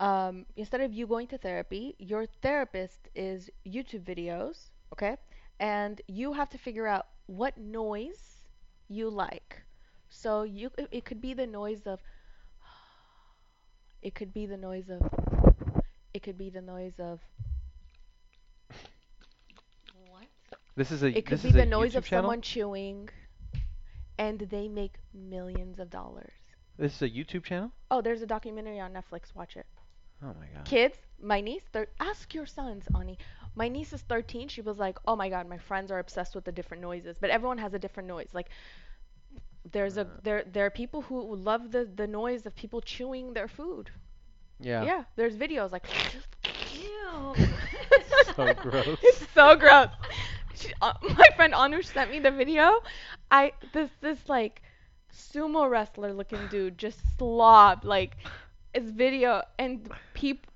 um, 0.00 0.46
instead 0.56 0.80
of 0.80 0.92
you 0.92 1.06
going 1.06 1.26
to 1.28 1.38
therapy, 1.38 1.94
your 1.98 2.26
therapist 2.26 3.08
is 3.14 3.50
YouTube 3.66 4.04
videos, 4.04 4.70
okay? 4.92 5.16
And 5.60 6.00
you 6.06 6.32
have 6.34 6.50
to 6.50 6.58
figure 6.58 6.86
out 6.86 7.06
what 7.26 7.56
noise 7.58 8.44
you 8.88 9.08
like. 9.10 9.62
So 10.08 10.42
you, 10.44 10.70
it, 10.78 10.88
it 10.90 11.04
could 11.04 11.20
be 11.20 11.34
the 11.34 11.46
noise 11.46 11.86
of, 11.86 12.00
it 14.02 14.14
could 14.14 14.32
be 14.32 14.46
the 14.46 14.56
noise 14.56 14.88
of, 14.90 15.02
it 16.14 16.22
could 16.22 16.38
be 16.38 16.50
the 16.50 16.60
noise 16.62 16.98
of, 16.98 17.20
What? 20.08 20.26
This 20.76 20.90
is 20.90 21.02
a 21.02 21.16
it 21.16 21.26
could 21.26 21.38
this 21.38 21.42
be 21.42 21.48
is 21.48 21.54
the 21.54 21.64
noise 21.66 21.94
YouTube 21.94 21.96
of 21.96 22.04
channel? 22.06 22.22
someone 22.24 22.40
chewing, 22.42 23.08
and 24.18 24.40
they 24.40 24.68
make 24.68 24.94
millions 25.14 25.78
of 25.78 25.90
dollars. 25.90 26.32
This 26.78 26.94
is 26.96 27.02
a 27.02 27.08
YouTube 27.10 27.44
channel? 27.44 27.72
Oh, 27.90 28.00
there's 28.02 28.22
a 28.22 28.26
documentary 28.26 28.80
on 28.80 28.92
Netflix. 28.92 29.34
Watch 29.34 29.56
it. 29.56 29.66
Oh 30.22 30.34
my 30.38 30.46
god. 30.54 30.64
Kids, 30.64 30.96
my 31.20 31.40
niece, 31.40 31.62
ask 32.00 32.34
your 32.34 32.46
sons, 32.46 32.84
Ani. 32.94 33.18
My 33.56 33.68
niece 33.68 33.92
is 33.92 34.02
13. 34.02 34.48
She 34.48 34.62
was 34.62 34.78
like, 34.78 34.98
"Oh 35.06 35.16
my 35.16 35.28
god, 35.30 35.48
my 35.48 35.58
friends 35.58 35.90
are 35.90 35.98
obsessed 35.98 36.34
with 36.36 36.44
the 36.44 36.52
different 36.52 36.82
noises, 36.82 37.18
but 37.20 37.30
everyone 37.30 37.58
has 37.58 37.74
a 37.74 37.78
different 37.78 38.08
noise. 38.08 38.30
Like, 38.34 38.50
there's 39.72 39.96
a 39.98 40.02
Uh. 40.02 40.20
there 40.22 40.44
there 40.44 40.66
are 40.66 40.70
people 40.70 41.02
who 41.02 41.34
love 41.36 41.72
the 41.72 41.84
the 41.84 42.06
noise 42.06 42.46
of 42.46 42.54
people 42.54 42.80
chewing 42.80 43.34
their 43.34 43.48
food. 43.48 43.90
Yeah. 44.60 44.84
Yeah, 44.84 45.04
there's 45.16 45.36
videos 45.36 45.72
like 45.72 45.86
Ew. 46.72 47.34
So 48.34 48.54
gross. 48.54 48.98
it's 49.02 49.26
so 49.34 49.56
gross. 49.56 49.90
She, 50.54 50.72
uh, 50.82 50.94
my 51.02 51.28
friend 51.36 51.52
Anush 51.54 51.86
sent 51.92 52.10
me 52.10 52.18
the 52.20 52.30
video. 52.30 52.80
I 53.30 53.52
this 53.72 53.90
this 54.00 54.28
like 54.28 54.62
sumo 55.12 55.68
wrestler 55.70 56.12
looking 56.12 56.46
dude 56.48 56.78
just 56.78 57.00
slob 57.18 57.84
like 57.84 58.16
his 58.74 58.90
video 58.90 59.42
and 59.58 59.90
peop 60.14 60.46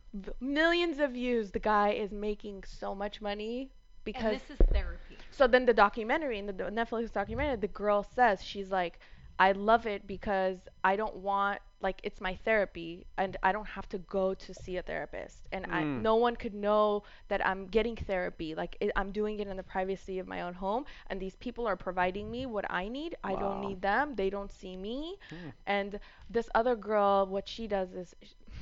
millions 0.40 0.98
of 0.98 1.12
views. 1.12 1.50
The 1.50 1.58
guy 1.60 1.90
is 1.90 2.12
making 2.12 2.64
so 2.64 2.94
much 2.94 3.20
money 3.20 3.70
because 4.04 4.22
and 4.24 4.34
this 4.40 4.50
is 4.50 4.58
therapy. 4.72 5.18
so 5.30 5.46
then 5.46 5.66
the 5.66 5.74
documentary 5.74 6.38
in 6.38 6.46
the 6.46 6.52
the 6.52 6.64
Netflix 6.64 7.12
documentary, 7.12 7.56
the 7.56 7.68
girl 7.68 8.02
says 8.02 8.42
she's 8.42 8.70
like, 8.70 8.98
I 9.38 9.52
love 9.52 9.86
it 9.86 10.06
because 10.06 10.58
I 10.84 10.96
don't 10.96 11.16
want 11.16 11.60
like 11.80 12.00
it's 12.04 12.20
my 12.20 12.34
therapy 12.44 13.06
and 13.16 13.36
I 13.42 13.52
don't 13.52 13.66
have 13.68 13.88
to 13.90 13.98
go 13.98 14.34
to 14.34 14.54
see 14.54 14.76
a 14.76 14.82
therapist 14.82 15.48
and 15.50 15.66
I 15.70 15.84
Mm. 15.84 16.02
no 16.02 16.16
one 16.16 16.36
could 16.36 16.54
know 16.54 17.04
that 17.28 17.44
I'm 17.46 17.66
getting 17.66 17.96
therapy 17.96 18.54
like 18.54 18.76
it, 18.80 18.90
I'm 18.96 19.12
doing 19.12 19.40
it 19.40 19.48
in 19.48 19.56
the 19.56 19.62
privacy 19.62 20.18
of 20.18 20.26
my 20.26 20.42
own 20.42 20.54
home 20.54 20.84
and 21.08 21.18
these 21.20 21.36
people 21.36 21.66
are 21.66 21.76
providing 21.76 22.30
me 22.30 22.44
what 22.46 22.66
I 22.70 22.88
need 22.88 23.16
I 23.24 23.34
don't 23.36 23.60
need 23.60 23.80
them 23.80 24.14
they 24.14 24.28
don't 24.30 24.52
see 24.52 24.76
me 24.76 25.16
Hmm. 25.30 25.50
and 25.66 26.00
this 26.28 26.48
other 26.54 26.76
girl 26.76 27.26
what 27.26 27.48
she 27.48 27.66
does 27.66 27.92
is 27.94 28.14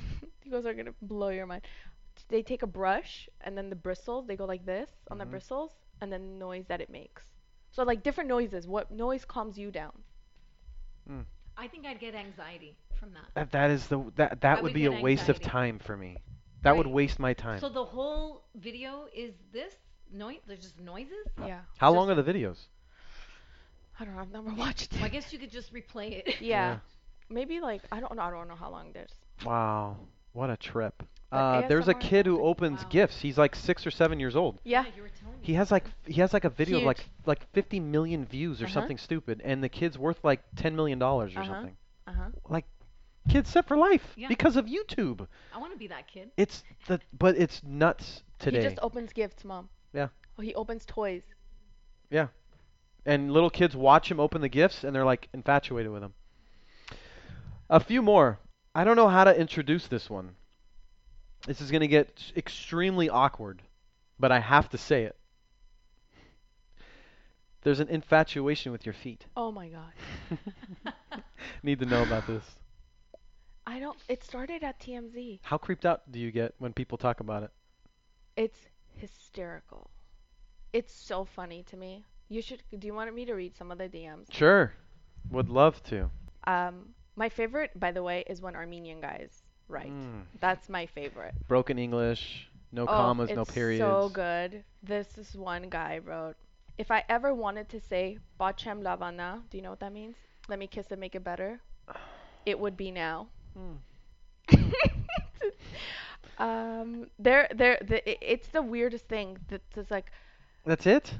you 0.43 0.51
guys 0.51 0.65
are 0.65 0.73
gonna 0.73 0.93
blow 1.01 1.29
your 1.29 1.45
mind 1.45 1.61
they 2.27 2.41
take 2.41 2.61
a 2.63 2.67
brush 2.67 3.29
and 3.41 3.57
then 3.57 3.69
the 3.69 3.75
bristles 3.75 4.27
they 4.27 4.35
go 4.35 4.45
like 4.45 4.65
this 4.65 4.89
on 5.09 5.17
the 5.17 5.25
Mhm. 5.25 5.31
bristles 5.31 5.71
and 6.01 6.11
then 6.11 6.21
the 6.21 6.35
noise 6.45 6.65
that 6.67 6.81
it 6.81 6.89
makes 6.89 7.23
so 7.71 7.83
like 7.83 8.03
different 8.03 8.27
noises 8.29 8.67
what 8.67 8.91
noise 8.91 9.25
calms 9.25 9.57
you 9.57 9.71
down 9.71 10.03
I 11.57 11.67
think 11.67 11.85
I'd 11.85 11.99
get 11.99 12.15
anxiety 12.15 12.77
from 12.97 13.11
that. 13.13 13.25
That, 13.33 13.51
that 13.51 13.69
is 13.71 13.87
the 13.87 13.99
that 14.15 14.39
that 14.41 14.51
I 14.59 14.61
would 14.61 14.63
would 14.69 14.73
be 14.73 14.85
a 14.85 14.91
get 14.91 15.01
waste 15.01 15.23
of 15.27 15.35
anxiety. 15.37 15.49
time 15.51 15.79
for 15.79 15.97
me. 15.97 16.15
That 16.61 16.77
would 16.77 16.85
Right. 16.85 16.95
waste 16.95 17.19
my 17.19 17.33
time. 17.33 17.59
So 17.59 17.67
the 17.67 17.83
whole 17.83 18.45
video 18.55 19.07
is 19.13 19.33
this 19.51 19.73
noise? 20.11 20.39
There's 20.47 20.61
just 20.61 20.79
noises. 20.79 21.27
yeah 21.39 21.61
How 21.77 21.87
just- 21.89 21.95
long 21.97 22.09
are 22.11 22.15
the 22.15 22.23
videos? 22.23 22.67
i 23.99 24.05
don't 24.05 24.15
know 24.15 24.21
i've 24.21 24.31
never 24.31 24.53
watched 24.53 24.93
Well, 24.93 25.03
I 25.03 25.09
guess 25.09 25.33
you 25.33 25.39
could 25.39 25.51
just 25.51 25.73
replay 25.73 26.23
it. 26.23 26.39
yeah. 26.41 26.79
maybe 27.29 27.59
like 27.59 27.81
i 27.91 27.99
don't 27.99 28.15
know 28.15 28.21
i 28.21 28.29
don't 28.31 28.47
know 28.47 28.55
how 28.55 28.69
long 28.71 28.93
there's 28.93 29.13
Wow, 29.45 29.97
what 30.33 30.49
a 30.49 30.57
trip. 30.57 31.03
Uh, 31.31 31.67
there's 31.67 31.87
a 31.87 31.93
ASMR 31.93 31.99
kid 32.01 32.25
who 32.25 32.35
sounds 32.37 32.47
opens 32.47 32.83
wow. 32.83 32.89
gifts. 32.89 33.21
He's 33.21 33.37
like 33.37 33.55
six 33.55 33.85
or 33.85 33.91
seven 33.91 34.19
years 34.19 34.35
old. 34.35 34.59
yeah 34.63 34.85
you 34.95 35.03
were 35.03 35.09
telling 35.09 35.35
me. 35.39 35.45
He 35.45 35.53
has 35.53 35.71
like 35.71 35.85
he 36.05 36.19
has 36.21 36.33
like 36.33 36.43
a 36.43 36.49
video 36.49 36.79
of 36.79 36.83
like 36.83 36.99
Huge. 36.99 37.09
like 37.27 37.51
50 37.53 37.79
million 37.79 38.25
views 38.25 38.61
or 38.61 38.65
Uh-huh. 38.65 38.73
something 38.73 38.97
stupid, 38.97 39.41
and 39.43 39.63
the 39.63 39.69
kid's 39.69 39.97
worth 39.97 40.23
like 40.23 40.41
10 40.55 40.75
million 40.75 40.97
dollars 40.99 41.35
or 41.35 41.41
Uh-huh. 41.41 41.53
something. 41.53 41.77
uh-huh 42.07 42.29
Like, 42.49 42.65
kids 43.29 43.49
set 43.49 43.67
for 43.67 43.77
life 43.77 44.13
Yeah. 44.17 44.27
because 44.27 44.55
of 44.55 44.65
YouTube. 44.65 45.27
I 45.53 45.59
want 45.59 45.71
to 45.71 45.77
be 45.77 45.87
that 45.87 46.07
kid. 46.07 46.31
It's 46.35 46.63
the 46.87 46.99
but 47.17 47.37
it's 47.37 47.61
nuts 47.63 48.23
today. 48.39 48.57
he 48.61 48.63
just 48.63 48.79
opens 48.81 49.13
gifts 49.13 49.45
mom 49.45 49.69
Yeah. 49.93 50.07
oh, 50.37 50.41
he 50.41 50.55
opens 50.55 50.83
toys 50.85 51.21
Yeah. 52.09 52.27
and 53.05 53.31
little 53.31 53.51
kids 53.51 53.75
watch 53.75 54.09
him 54.09 54.19
open 54.19 54.41
the 54.41 54.49
gifts 54.49 54.83
and 54.83 54.95
they're 54.95 55.05
like 55.05 55.29
infatuated 55.33 55.91
with 55.91 56.01
him. 56.01 56.13
A 57.69 57.79
few 57.79 58.01
more. 58.01 58.39
I 58.75 58.83
don't 58.83 58.95
know 58.95 59.07
how 59.09 59.23
to 59.23 59.37
introduce 59.37 59.87
this 59.87 60.09
one. 60.09 60.35
This 61.45 61.61
is 61.61 61.71
going 61.71 61.81
to 61.81 61.87
get 61.87 62.31
extremely 62.35 63.09
awkward, 63.09 63.61
but 64.19 64.31
I 64.31 64.39
have 64.39 64.69
to 64.69 64.77
say 64.77 65.03
it. 65.03 65.15
There's 67.61 67.79
an 67.79 67.89
infatuation 67.89 68.71
with 68.71 68.85
your 68.85 68.93
feet. 68.93 69.25
oh 69.35 69.51
my 69.51 69.67
god 69.69 70.39
Need 71.63 71.79
to 71.79 71.85
know 71.85 72.03
about 72.03 72.25
this. 72.25 72.43
i 73.67 73.79
don't 73.79 73.97
it 74.07 74.23
started 74.23 74.63
at 74.63 74.79
tmz 74.79 75.39
How 75.41 75.57
creeped 75.57 75.85
out 75.85 76.09
do 76.09 76.19
you 76.19 76.31
get 76.31 76.53
when 76.59 76.71
people 76.73 76.97
talk 76.97 77.19
about 77.19 77.43
it? 77.43 77.51
It's 78.37 78.59
hysterical. 78.95 79.89
It's 80.71 80.93
so 80.93 81.25
funny 81.25 81.63
to 81.63 81.75
me. 81.75 82.05
You 82.29 82.41
should. 82.41 82.61
Do 82.77 82.87
you 82.87 82.93
want 82.93 83.13
me 83.13 83.25
to 83.25 83.33
read 83.33 83.55
some 83.57 83.71
of 83.71 83.77
the 83.77 83.89
DMs? 83.89 84.31
Sure. 84.31 84.71
Would 85.31 85.49
love 85.49 85.81
to. 85.85 86.09
Um, 86.45 86.89
my 87.19 87.27
favorite, 87.29 87.77
by 87.77 87.91
the 87.91 88.01
way, 88.01 88.23
is 88.27 88.41
when 88.41 88.55
Armenian 88.55 89.01
guys 89.01 89.43
write. 89.67 89.91
Mm. 89.91 90.23
That's 90.39 90.69
my 90.69 90.85
favorite. 90.85 91.33
Broken 91.49 91.77
English, 91.77 92.49
no 92.71 92.83
oh, 92.83 92.87
commas, 92.87 93.29
no 93.35 93.41
it's 93.41 93.51
periods. 93.51 93.81
so 93.81 94.09
good. 94.09 94.63
This 94.81 95.17
is 95.17 95.35
one 95.35 95.69
guy 95.69 95.99
wrote. 96.03 96.37
If 96.77 96.91
I 96.91 97.03
ever 97.09 97.35
wanted 97.35 97.67
to 97.69 97.79
say 97.81 98.19
Bachem 98.39 98.81
Lavana, 98.81 99.41
do 99.49 99.57
you 99.57 99.63
know 99.63 99.69
what 99.69 99.81
that 99.81 99.91
means? 99.91 100.15
Let 100.47 100.59
me 100.59 100.67
kiss 100.67 100.87
and 100.91 101.01
make 101.01 101.13
it 101.13 101.23
better. 101.25 101.59
It 102.45 102.57
would 102.57 102.77
be 102.77 102.89
now. 102.89 103.27
Mm. 103.59 103.77
um, 106.37 107.07
there, 107.19 107.49
there, 107.53 107.79
the, 107.85 108.09
it- 108.09 108.19
it's 108.21 108.47
the 108.47 108.61
weirdest 108.61 109.09
thing. 109.09 109.37
That 109.49 109.61
it's 109.75 109.91
like, 109.91 110.05
That's 110.65 110.87
it? 110.87 111.13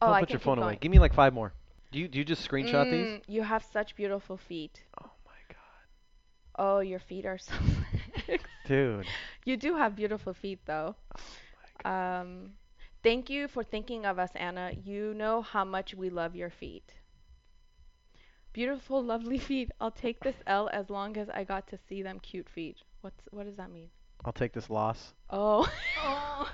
oh, 0.00 0.06
Don't 0.06 0.14
I 0.14 0.20
put 0.20 0.30
your 0.30 0.40
phone 0.40 0.58
away. 0.58 0.78
Give 0.80 0.90
me 0.90 0.98
like 0.98 1.12
five 1.12 1.34
more. 1.34 1.52
Do 1.92 1.98
you 1.98 2.08
do 2.08 2.18
you 2.18 2.24
just 2.24 2.48
screenshot 2.48 2.90
these? 2.90 3.06
Mm, 3.06 3.22
You 3.26 3.42
have 3.42 3.64
such 3.72 3.96
beautiful 3.96 4.36
feet. 4.36 4.82
Oh 5.02 5.10
my 5.26 5.40
god. 5.48 5.84
Oh, 6.56 6.80
your 6.80 7.00
feet 7.00 7.26
are 7.26 7.38
so. 7.38 7.52
Dude. 8.66 9.06
you 9.44 9.56
do 9.56 9.76
have 9.76 9.96
beautiful 9.96 10.32
feet, 10.34 10.60
though. 10.66 10.94
Um, 11.84 12.52
thank 13.02 13.28
you 13.28 13.48
for 13.48 13.64
thinking 13.64 14.06
of 14.06 14.18
us, 14.18 14.30
Anna. 14.36 14.72
You 14.84 15.14
know 15.14 15.42
how 15.42 15.64
much 15.64 15.94
we 15.94 16.10
love 16.10 16.36
your 16.36 16.50
feet. 16.50 16.94
Beautiful, 18.52 19.02
lovely 19.02 19.38
feet. 19.48 19.70
I'll 19.80 19.90
take 19.90 20.20
this 20.20 20.36
L 20.46 20.68
as 20.72 20.88
long 20.90 21.16
as 21.16 21.28
I 21.30 21.42
got 21.44 21.66
to 21.68 21.78
see 21.88 22.02
them 22.02 22.20
cute 22.20 22.48
feet. 22.48 22.76
What's 23.00 23.22
what 23.30 23.46
does 23.46 23.56
that 23.56 23.70
mean? 23.72 23.88
I'll 24.24 24.32
take 24.32 24.52
this 24.52 24.70
loss. 24.70 25.14
Oh. 25.30 25.68
Oh. 26.02 26.48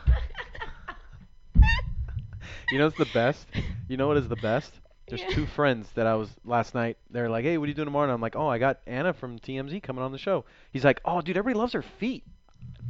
You 2.70 2.78
know 2.78 2.86
what's 2.86 2.98
the 2.98 3.06
best? 3.14 3.46
You 3.88 3.96
know 3.96 4.08
what 4.08 4.16
is 4.16 4.28
the 4.28 4.36
best? 4.36 4.72
There's 5.08 5.22
Yeah. 5.22 5.30
two 5.30 5.46
friends 5.46 5.92
that 5.92 6.06
I 6.06 6.14
was 6.14 6.36
last 6.44 6.74
night. 6.74 6.98
They're 7.10 7.28
like, 7.28 7.44
"Hey, 7.44 7.58
what 7.58 7.64
are 7.64 7.68
you 7.68 7.74
doing 7.74 7.86
tomorrow?" 7.86 8.04
And 8.04 8.12
I'm 8.12 8.20
like, 8.20 8.36
"Oh, 8.36 8.48
I 8.48 8.58
got 8.58 8.80
Anna 8.86 9.12
from 9.12 9.38
TMZ 9.38 9.80
coming 9.80 10.02
on 10.02 10.12
the 10.12 10.18
show." 10.18 10.44
He's 10.70 10.84
like, 10.84 11.00
"Oh, 11.04 11.20
dude, 11.20 11.36
everybody 11.36 11.58
loves 11.58 11.72
her 11.72 11.82
feet." 11.82 12.24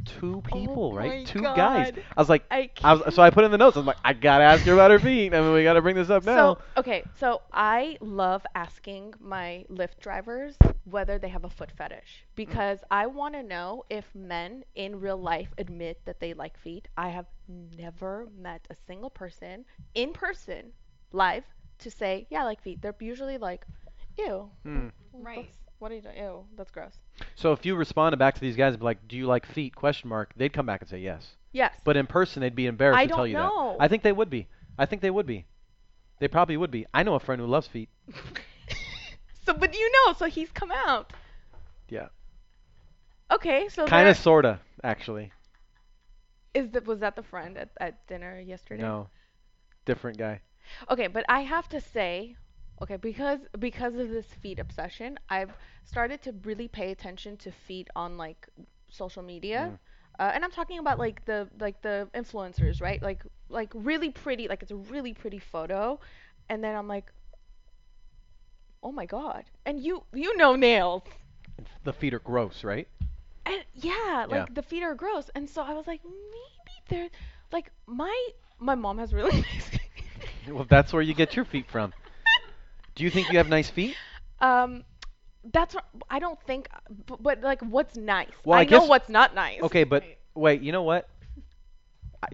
Two 0.05 0.41
oh 0.51 0.57
people, 0.57 0.93
Oh 0.93 0.95
right? 0.95 1.13
Two 1.23 1.49
guys. 1.49 1.91
I 2.15 2.21
was 2.21 2.29
like, 2.29 2.45
I 2.51 2.69
I 2.83 2.93
was, 2.93 3.13
so 3.13 3.21
I 3.21 3.29
put 3.29 3.43
in 3.43 3.51
the 3.51 3.57
notes. 3.57 3.75
I 3.75 3.79
was 3.81 3.87
like, 3.87 3.97
I 4.03 4.13
gotta 4.13 4.43
ask 4.43 4.65
her 4.65 4.73
about 4.73 4.91
her 4.91 4.99
feet. 4.99 5.33
I 5.33 5.41
mean, 5.41 5.53
we 5.53 5.63
gotta 5.63 5.81
bring 5.81 5.95
this 5.95 6.09
up 6.09 6.23
now. 6.23 6.55
So 6.55 6.59
okay, 6.77 7.05
so 7.13 7.41
I 7.53 7.97
love 8.01 8.45
asking 8.55 9.13
my 9.19 9.65
Lyft 9.69 9.99
drivers 9.99 10.57
whether 10.83 11.17
they 11.17 11.29
have 11.29 11.43
a 11.45 11.49
foot 11.49 11.71
fetish 11.71 12.25
because 12.35 12.79
I 12.91 13.07
want 13.07 13.33
to 13.35 13.43
know 13.43 13.83
if 13.89 14.13
men 14.15 14.63
in 14.75 14.99
real 14.99 15.17
life 15.17 15.53
admit 15.57 16.05
that 16.05 16.19
they 16.19 16.33
like 16.33 16.57
feet. 16.57 16.87
I 16.97 17.09
have 17.09 17.27
never 17.47 18.27
met 18.35 18.67
a 18.69 18.75
single 18.75 19.09
person 19.09 19.65
in 19.93 20.13
person, 20.13 20.73
live, 21.11 21.45
to 21.79 21.91
say, 21.91 22.27
"Yeah, 22.29 22.41
I 22.41 22.43
like 22.45 22.61
feet." 22.61 22.81
They're 22.81 22.95
usually 22.99 23.37
like, 23.37 23.65
"Ew." 24.17 24.49
Hmm. 24.63 24.87
Right. 25.13 25.37
that's- 25.37 25.55
What 25.79 25.91
are 25.91 25.95
you 25.95 26.01
doing? 26.01 26.17
Ew, 26.17 26.45
that's 26.55 26.71
gross. 26.71 26.97
So 27.35 27.51
if 27.53 27.63
you 27.65 27.75
responded 27.75 28.17
back 28.17 28.33
to 28.35 28.41
these 28.41 28.55
guys 28.55 28.73
and 28.73 28.79
be 28.79 28.85
like, 28.85 29.07
"Do 29.07 29.15
you 29.15 29.27
like 29.27 29.45
feet?" 29.45 29.75
question 29.75 30.09
mark, 30.09 30.33
they'd 30.35 30.51
come 30.53 30.65
back 30.65 30.81
and 30.81 30.89
say 30.89 30.99
yes. 30.99 31.35
Yes. 31.51 31.73
But 31.83 31.97
in 31.97 32.07
person, 32.07 32.41
they'd 32.41 32.55
be 32.55 32.65
embarrassed 32.65 32.97
I 32.99 33.03
to 33.03 33.09
tell 33.09 33.17
don't 33.19 33.29
you 33.29 33.33
know. 33.35 33.75
that. 33.77 33.83
I 33.83 33.87
think 33.87 34.03
they 34.03 34.11
would 34.11 34.29
be. 34.29 34.47
I 34.77 34.85
think 34.87 35.01
they 35.01 35.11
would 35.11 35.25
be. 35.27 35.45
They 36.19 36.27
probably 36.27 36.57
would 36.57 36.71
be. 36.71 36.85
I 36.93 37.03
know 37.03 37.13
a 37.15 37.19
friend 37.19 37.39
who 37.39 37.47
loves 37.47 37.67
feet. 37.67 37.89
so, 39.45 39.53
but 39.53 39.73
you 39.77 39.91
know, 40.05 40.13
so 40.13 40.25
he's 40.25 40.49
come 40.51 40.71
out. 40.71 41.13
Yeah. 41.89 42.07
Okay, 43.31 43.69
so 43.69 43.85
Kind 43.85 44.07
of, 44.07 44.17
sorta, 44.17 44.59
actually. 44.83 45.31
is 46.53 46.69
that 46.71 46.85
was 46.87 46.99
that 47.01 47.15
the 47.15 47.23
friend 47.23 47.57
at, 47.57 47.69
at 47.79 48.05
dinner 48.07 48.39
yesterday? 48.39 48.81
No. 48.81 49.09
Different 49.85 50.17
guy. 50.17 50.41
Okay, 50.89 51.07
but 51.07 51.25
I 51.29 51.41
have 51.41 51.67
to 51.69 51.79
say, 51.81 52.35
okay, 52.81 52.97
because 52.97 53.39
because 53.59 53.95
of 53.95 54.09
this 54.09 54.27
feet 54.27 54.59
obsession, 54.59 55.17
I've 55.29 55.55
started 55.85 56.21
to 56.23 56.33
really 56.43 56.67
pay 56.67 56.91
attention 56.91 57.37
to 57.37 57.51
feet 57.51 57.89
on 57.95 58.17
like 58.17 58.47
social 58.89 59.23
media. 59.23 59.71
Mm. 59.71 59.77
Uh, 60.19 60.31
and 60.33 60.43
I'm 60.43 60.51
talking 60.51 60.79
about 60.79 60.99
like 60.99 61.25
the 61.25 61.49
like 61.59 61.81
the 61.81 62.09
influencers, 62.13 62.81
right? 62.81 63.01
Like 63.01 63.23
like 63.49 63.71
really 63.73 64.09
pretty, 64.11 64.47
like 64.47 64.61
it's 64.63 64.71
a 64.71 64.75
really 64.75 65.13
pretty 65.13 65.39
photo, 65.39 65.99
and 66.49 66.63
then 66.63 66.75
I'm 66.75 66.87
like, 66.87 67.11
oh 68.83 68.91
my 68.91 69.05
god! 69.05 69.45
And 69.65 69.79
you 69.79 70.05
you 70.13 70.35
know 70.37 70.55
nails, 70.55 71.03
The 71.83 71.93
feet 71.93 72.13
are 72.13 72.19
gross, 72.19 72.63
right? 72.63 72.87
and 73.45 73.63
yeah, 73.73 74.25
like 74.29 74.43
Yeah. 74.43 74.45
the 74.53 74.61
feet 74.61 74.83
are 74.83 74.95
gross, 74.95 75.29
and 75.35 75.49
so 75.49 75.61
I 75.61 75.73
was 75.73 75.87
like, 75.87 76.01
maybe 76.03 76.75
they're 76.89 77.09
like 77.51 77.71
my 77.87 78.13
my 78.59 78.75
mom 78.75 78.97
has 78.97 79.13
really 79.13 79.41
nice. 79.53 79.76
Well, 80.53 80.65
that's 80.69 80.93
where 80.93 81.01
you 81.01 81.13
get 81.13 81.35
your 81.35 81.45
feet 81.45 81.65
from. 81.69 81.93
Do 82.95 83.03
you 83.03 83.09
think 83.09 83.31
you 83.31 83.37
have 83.37 83.47
nice 83.49 83.69
feet? 83.69 83.95
Um, 84.41 84.83
that's 85.53 85.75
what 85.75 85.85
I 86.09 86.19
don't 86.19 86.39
think. 86.43 86.69
But, 87.05 87.21
but 87.21 87.41
like, 87.41 87.61
what's 87.61 87.95
nice? 87.95 88.29
Well, 88.45 88.59
I 88.59 88.63
know 88.63 88.79
guess- 88.81 88.89
what's 88.89 89.09
not 89.09 89.35
nice. 89.35 89.61
Okay, 89.61 89.83
but 89.83 90.03
wait, 90.35 90.61
you 90.61 90.71
know 90.71 90.83
what? 90.83 91.07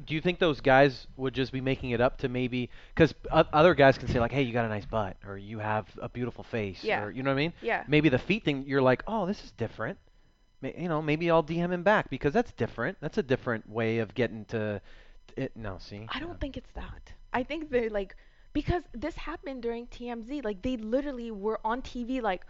Do 0.05 0.15
you 0.15 0.21
think 0.21 0.39
those 0.39 0.61
guys 0.61 1.07
would 1.17 1.33
just 1.33 1.51
be 1.51 1.59
making 1.59 1.89
it 1.89 1.99
up 1.99 2.17
to 2.19 2.29
maybe 2.29 2.69
because 2.95 3.13
other 3.29 3.75
guys 3.75 3.97
can 3.97 4.07
say 4.07 4.19
like, 4.19 4.31
"Hey, 4.31 4.41
you 4.43 4.53
got 4.53 4.63
a 4.65 4.69
nice 4.69 4.85
butt," 4.85 5.17
or 5.27 5.37
"You 5.37 5.59
have 5.59 5.85
a 6.01 6.07
beautiful 6.07 6.45
face," 6.45 6.81
Yeah. 6.83 7.03
or 7.03 7.11
you 7.11 7.21
know 7.21 7.31
what 7.31 7.35
I 7.35 7.43
mean? 7.43 7.53
Yeah. 7.61 7.83
Maybe 7.87 8.07
the 8.07 8.17
feet 8.17 8.45
thing, 8.45 8.63
you're 8.65 8.81
like, 8.81 9.03
"Oh, 9.07 9.25
this 9.25 9.43
is 9.43 9.51
different." 9.51 9.97
You 10.61 10.87
know, 10.87 11.01
maybe 11.01 11.29
I'll 11.29 11.43
DM 11.43 11.71
him 11.71 11.83
back 11.83 12.09
because 12.09 12.31
that's 12.31 12.53
different. 12.53 12.97
That's 13.01 13.17
a 13.17 13.23
different 13.23 13.69
way 13.69 13.97
of 13.99 14.13
getting 14.15 14.45
to 14.45 14.81
it. 15.35 15.51
No, 15.57 15.77
see. 15.79 16.07
I 16.07 16.19
don't 16.21 16.39
think 16.39 16.55
it's 16.55 16.71
that. 16.75 17.11
I 17.33 17.43
think 17.43 17.69
they're 17.71 17.89
like 17.89 18.15
because 18.53 18.83
this 18.93 19.15
happened 19.15 19.61
during 19.63 19.87
TMZ. 19.87 20.43
Like 20.43 20.61
they 20.61 20.77
literally 20.77 21.31
were 21.31 21.59
on 21.65 21.81
TV 21.81 22.21
like, 22.21 22.45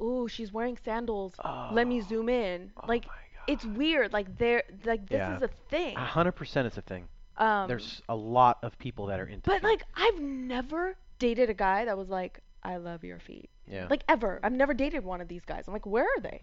"Oh, 0.00 0.26
she's 0.26 0.52
wearing 0.52 0.78
sandals. 0.84 1.34
Let 1.72 1.86
me 1.86 2.00
Oh. 2.00 2.06
zoom 2.08 2.28
in." 2.28 2.72
Oh 2.76 2.86
like 2.88 3.04
it's 3.46 3.64
weird. 3.64 4.12
Like 4.12 4.38
they're 4.38 4.62
like 4.84 5.06
this 5.08 5.18
Yeah. 5.18 5.36
is 5.36 5.42
a 5.42 5.48
thing. 5.68 5.96
A 5.96 6.04
hundred 6.04 6.32
percent, 6.32 6.66
it's 6.66 6.78
a 6.78 6.82
thing. 6.82 7.08
Um, 7.36 7.66
There's 7.68 8.00
a 8.08 8.14
lot 8.14 8.58
of 8.62 8.78
people 8.78 9.06
that 9.06 9.18
are 9.20 9.26
into. 9.26 9.50
but 9.50 9.60
feet. 9.60 9.64
like 9.68 9.82
I've 9.96 10.20
never 10.20 10.96
dated 11.18 11.50
a 11.50 11.54
guy 11.54 11.84
that 11.84 11.98
was 11.98 12.08
like, 12.08 12.40
"I 12.62 12.76
love 12.76 13.02
your 13.04 13.18
feet." 13.18 13.50
yeah, 13.66 13.86
Like 13.90 14.04
ever. 14.08 14.40
I've 14.42 14.52
never 14.52 14.72
dated 14.72 15.04
one 15.04 15.20
of 15.20 15.28
these 15.28 15.44
guys. 15.44 15.64
I'm 15.66 15.72
like, 15.74 15.86
where 15.86 16.04
are 16.04 16.20
they? 16.20 16.42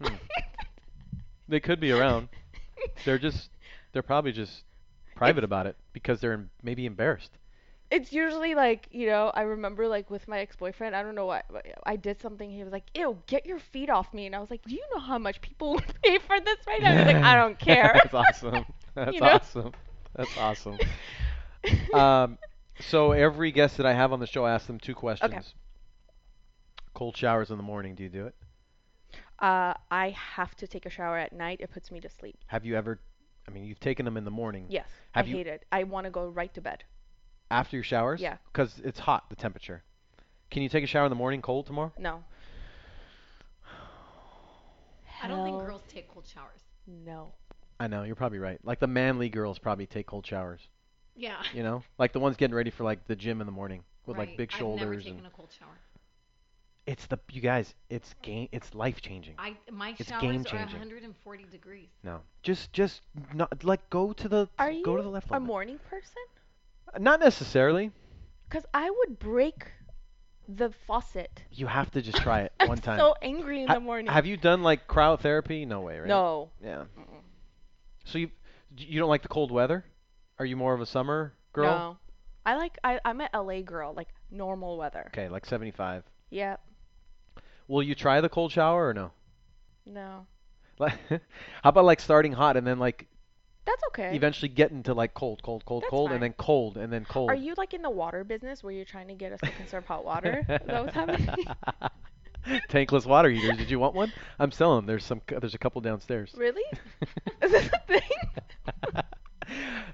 Hmm. 0.00 0.14
they 1.48 1.60
could 1.60 1.80
be 1.80 1.92
around. 1.92 2.28
They're 3.04 3.18
just, 3.18 3.50
they're 3.92 4.02
probably 4.02 4.32
just 4.32 4.64
private 5.24 5.44
about 5.44 5.66
it 5.66 5.76
because 5.92 6.20
they're 6.20 6.48
maybe 6.62 6.84
embarrassed. 6.86 7.38
it's 7.90 8.12
usually 8.12 8.54
like 8.54 8.88
you 8.90 9.06
know 9.06 9.30
i 9.34 9.42
remember 9.42 9.86
like 9.86 10.10
with 10.10 10.26
my 10.26 10.38
ex-boyfriend 10.40 10.96
i 10.96 11.02
don't 11.02 11.14
know 11.14 11.26
what 11.26 11.44
i 11.84 11.96
did 11.96 12.20
something 12.20 12.50
he 12.50 12.62
was 12.64 12.72
like 12.72 12.86
ew 12.94 13.16
get 13.26 13.44
your 13.46 13.58
feet 13.58 13.90
off 13.90 14.12
me 14.14 14.26
and 14.26 14.34
i 14.34 14.40
was 14.40 14.50
like 14.50 14.62
do 14.70 14.74
you 14.74 14.84
know 14.94 15.00
how 15.00 15.18
much 15.18 15.40
people 15.40 15.72
would 15.76 15.92
pay 16.02 16.18
for 16.18 16.40
this 16.40 16.58
right 16.66 16.82
now 16.82 16.92
he's 16.96 17.06
like 17.06 17.22
i 17.22 17.34
don't 17.36 17.58
care 17.70 17.92
That's 17.94 18.14
awesome. 18.14 18.64
That's 18.94 19.12
You 19.14 19.20
know? 19.20 19.28
awesome. 19.36 19.72
That's 20.16 20.36
awesome. 20.36 20.78
Um, 21.92 22.38
so 22.78 23.12
every 23.12 23.52
guest 23.52 23.76
that 23.78 23.86
I 23.86 23.92
have 23.94 24.12
on 24.12 24.20
the 24.20 24.26
show, 24.26 24.44
I 24.44 24.52
ask 24.52 24.66
them 24.66 24.78
two 24.78 24.94
questions. 24.94 25.32
Okay. 25.32 25.42
Cold 26.94 27.16
showers 27.16 27.50
in 27.50 27.56
the 27.56 27.62
morning. 27.62 27.94
Do 27.94 28.02
you 28.02 28.08
do 28.10 28.26
it? 28.26 28.34
uh 29.40 29.74
i 29.90 30.10
have 30.36 30.54
to 30.54 30.66
take 30.66 30.86
a 30.86 30.90
shower 30.90 31.18
at 31.18 31.32
night 31.32 31.58
it 31.60 31.70
puts 31.70 31.90
me 31.90 32.00
to 32.00 32.08
sleep 32.08 32.36
Have 32.46 32.64
you 32.64 32.76
ever? 32.76 33.00
I 33.46 33.50
mean, 33.50 33.64
you've 33.64 33.80
taken 33.80 34.04
them 34.04 34.16
in 34.16 34.24
the 34.24 34.30
morning. 34.30 34.66
yes 34.68 34.88
Have 35.12 35.26
i 35.26 35.28
you- 35.28 35.36
hate 35.36 35.46
it 35.46 35.64
i 35.72 35.82
want 35.84 36.04
to 36.04 36.10
go 36.10 36.28
right 36.28 36.52
to 36.54 36.60
bed 36.60 36.84
After 37.50 37.76
your 37.76 37.84
showers? 37.84 38.20
Yeah. 38.20 38.36
Because 38.52 38.80
it's 38.84 39.00
hot, 39.00 39.28
the 39.30 39.36
temperature. 39.36 39.82
Can 40.50 40.62
you 40.62 40.68
take 40.68 40.84
a 40.84 40.86
shower 40.86 41.06
in 41.06 41.10
the 41.10 41.16
morning 41.16 41.42
cold 41.42 41.66
tomorrow? 41.66 41.92
no 41.98 42.22
I 45.22 45.28
don't 45.28 45.44
think 45.44 45.56
Hell 45.56 45.66
girls 45.66 45.82
take 45.88 46.08
cold 46.12 46.26
showers. 46.26 46.60
no 46.86 47.32
I 47.80 47.88
know, 47.88 48.04
you're 48.04 48.14
probably 48.16 48.38
right. 48.38 48.60
Like 48.64 48.78
the 48.78 48.86
manly 48.86 49.28
girls 49.28 49.58
probably 49.58 49.86
take 49.86 50.06
cold 50.06 50.24
showers. 50.24 50.60
Yeah. 51.16 51.42
You 51.52 51.64
know? 51.64 51.82
Like 51.98 52.12
the 52.12 52.20
ones 52.20 52.36
getting 52.36 52.54
ready 52.54 52.70
for 52.70 52.84
like 52.84 53.06
the 53.08 53.16
gym 53.16 53.40
in 53.40 53.46
the 53.46 53.52
morning 53.52 53.82
with 54.06 54.16
like 54.16 54.28
Right. 54.28 54.36
big 54.36 54.50
I've 54.54 54.60
never 54.60 54.78
shoulders 54.78 55.02
taken 55.04 55.18
and 55.18 55.26
a 55.26 55.30
cold 55.30 55.50
shower. 55.58 55.78
It's 56.86 57.06
the 57.06 57.18
you 57.30 57.40
guys, 57.40 57.74
it's 57.90 58.14
game 58.22 58.48
it's 58.52 58.74
life 58.74 59.00
changing. 59.00 59.34
I 59.38 59.56
my 59.70 59.94
It's 59.98 60.08
showers 60.08 60.22
game 60.22 60.40
are 60.40 60.44
changing. 60.44 60.78
140 60.78 61.44
degrees. 61.50 61.88
No. 62.02 62.20
Just 62.42 62.72
just 62.72 63.02
not 63.34 63.62
like 63.64 63.88
go 63.90 64.12
to 64.12 64.28
the 64.28 64.48
are 64.58 64.70
you 64.70 64.84
go 64.84 64.96
to 64.96 65.02
the 65.02 65.08
left 65.08 65.30
a 65.30 65.34
limit. 65.34 65.46
morning 65.46 65.78
person 65.88 66.22
uh, 66.94 66.98
Not 66.98 67.20
necessarily. 67.20 67.92
because 68.48 68.66
i 68.74 68.90
would 68.90 69.18
break 69.18 69.70
the 70.48 70.70
faucet 70.86 71.44
You 71.52 71.66
have 71.68 71.90
to 71.92 72.02
just 72.02 72.18
try 72.18 72.40
it 72.42 72.52
I'm 72.60 72.68
one 72.68 72.78
time. 72.78 72.98
so 72.98 73.14
angry 73.22 73.62
in 73.62 73.68
Ha- 73.68 73.74
the 73.74 73.80
morning 73.80 74.06
Have 74.12 74.26
you 74.26 74.36
done 74.36 74.62
like 74.62 74.88
cryotherapy? 74.88 75.66
No 75.66 75.80
way, 75.82 75.98
right? 76.00 76.08
no 76.08 76.50
Yeah. 76.62 76.84
Mm-mm. 76.98 77.22
So 78.04 78.18
you 78.18 78.30
you 78.76 78.98
don't 78.98 79.08
like 79.08 79.22
the 79.22 79.28
cold 79.28 79.50
weather? 79.52 79.84
Are 80.38 80.44
you 80.46 80.56
more 80.56 80.74
of 80.74 80.80
a 80.80 80.86
summer 80.86 81.34
girl? 81.52 81.66
No. 81.70 81.96
I 82.44 82.56
like 82.56 82.76
I 82.82 82.98
I'm 83.04 83.20
an 83.20 83.28
LA 83.32 83.60
girl, 83.60 83.94
like 83.94 84.08
normal 84.30 84.76
weather. 84.76 85.04
Okay, 85.14 85.28
like 85.28 85.46
75. 85.46 86.02
Yep. 86.30 86.60
Will 87.68 87.82
you 87.82 87.94
try 87.94 88.20
the 88.20 88.28
cold 88.28 88.52
shower 88.52 88.88
or 88.88 88.94
no? 88.94 89.10
No. 89.86 90.26
Like, 90.78 90.94
how 91.10 91.20
about 91.70 91.84
like 91.84 92.00
starting 92.00 92.32
hot 92.32 92.56
and 92.56 92.66
then 92.66 92.78
like 92.78 93.06
That's 93.64 93.82
okay. 93.88 94.14
eventually 94.16 94.48
getting 94.48 94.82
to 94.84 94.94
like 94.94 95.14
cold, 95.14 95.42
cold, 95.42 95.64
cold, 95.64 95.82
That's 95.84 95.90
cold, 95.90 96.08
fine. 96.08 96.14
and 96.14 96.22
then 96.22 96.32
cold, 96.38 96.76
and 96.76 96.92
then 96.92 97.04
cold. 97.04 97.30
Are 97.30 97.34
you 97.34 97.54
like 97.56 97.74
in 97.74 97.82
the 97.82 97.90
water 97.90 98.24
business 98.24 98.62
where 98.62 98.72
you're 98.72 98.84
trying 98.84 99.08
to 99.08 99.14
get 99.14 99.32
us 99.32 99.40
to 99.40 99.50
conserve 99.52 99.84
hot 99.86 100.04
water? 100.04 100.40
Is 100.40 100.46
that 100.66 100.84
what's 100.84 100.94
happening? 100.94 101.28
Tankless 102.68 103.06
water 103.06 103.30
heaters. 103.30 103.56
Did 103.56 103.70
you 103.70 103.78
want 103.78 103.94
one? 103.94 104.12
I'm 104.40 104.50
selling. 104.50 104.78
'em. 104.78 104.86
There's 104.86 105.04
some. 105.04 105.20
There's 105.28 105.54
a 105.54 105.58
couple 105.58 105.80
downstairs. 105.80 106.34
really? 106.36 106.64
Is 107.42 107.52
this 107.52 107.70
a 107.72 107.78
thing? 107.86 109.02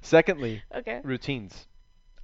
Secondly, 0.01 0.62
okay. 0.75 1.01
routines. 1.05 1.66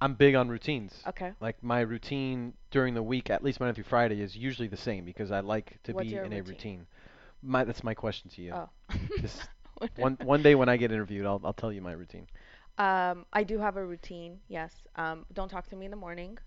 I'm 0.05 0.13
big 0.13 0.35
on 0.35 0.49
routines. 0.49 0.93
Okay. 1.07 1.31
Like 1.41 1.61
my 1.63 1.79
routine 1.81 2.53
during 2.69 2.93
the 2.93 3.01
week, 3.01 3.31
at 3.31 3.43
least 3.43 3.59
Monday 3.59 3.73
through 3.73 3.85
Friday, 3.85 4.21
is 4.21 4.37
usually 4.37 4.67
the 4.67 4.77
same 4.77 5.03
because 5.03 5.31
I 5.31 5.39
like 5.39 5.79
to 5.83 5.93
What's 5.93 6.05
be 6.07 6.13
your 6.13 6.23
in 6.25 6.31
a 6.31 6.37
routine? 6.37 6.53
routine. 6.53 6.87
My 7.41 7.63
that's 7.63 7.83
my 7.83 7.95
question 7.95 8.29
to 8.35 8.41
you. 8.41 8.53
Oh. 8.53 8.69
This- 9.21 9.41
One 9.97 10.17
one 10.23 10.41
day 10.41 10.55
when 10.55 10.69
I 10.69 10.77
get 10.77 10.91
interviewed, 10.93 11.25
I'll 11.25 11.41
I'll 11.43 11.53
tell 11.53 11.73
you 11.73 11.81
my 11.81 11.91
routine. 11.91 12.27
Um, 12.77 13.25
I 13.33 13.43
do 13.43 13.57
have 13.59 13.75
a 13.75 13.85
routine. 13.85 14.39
Yes. 14.47 14.71
Um, 14.95 15.25
don't 15.33 15.49
talk 15.49 15.67
to 15.69 15.75
me 15.75 15.83
in 15.85 15.91
the 15.91 15.97
morning. 15.97 16.37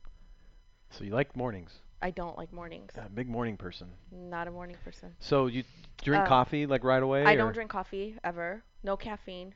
So 0.90 1.04
you 1.04 1.10
like 1.10 1.36
mornings? 1.36 1.72
I 2.00 2.10
don't 2.10 2.38
like 2.38 2.52
mornings. 2.54 2.92
A 2.96 3.08
big 3.10 3.28
morning 3.28 3.56
person. 3.58 3.88
Not 4.12 4.48
a 4.48 4.50
morning 4.50 4.76
person. 4.82 5.14
So 5.20 5.46
you 5.46 5.64
drink 6.02 6.24
Uh, 6.24 6.26
coffee 6.26 6.64
like 6.64 6.84
right 6.84 7.02
away? 7.02 7.24
I 7.26 7.34
or- 7.34 7.38
don't 7.38 7.52
drink 7.52 7.70
coffee 7.70 8.16
ever. 8.24 8.62
No 8.82 8.96
caffeine. 8.96 9.52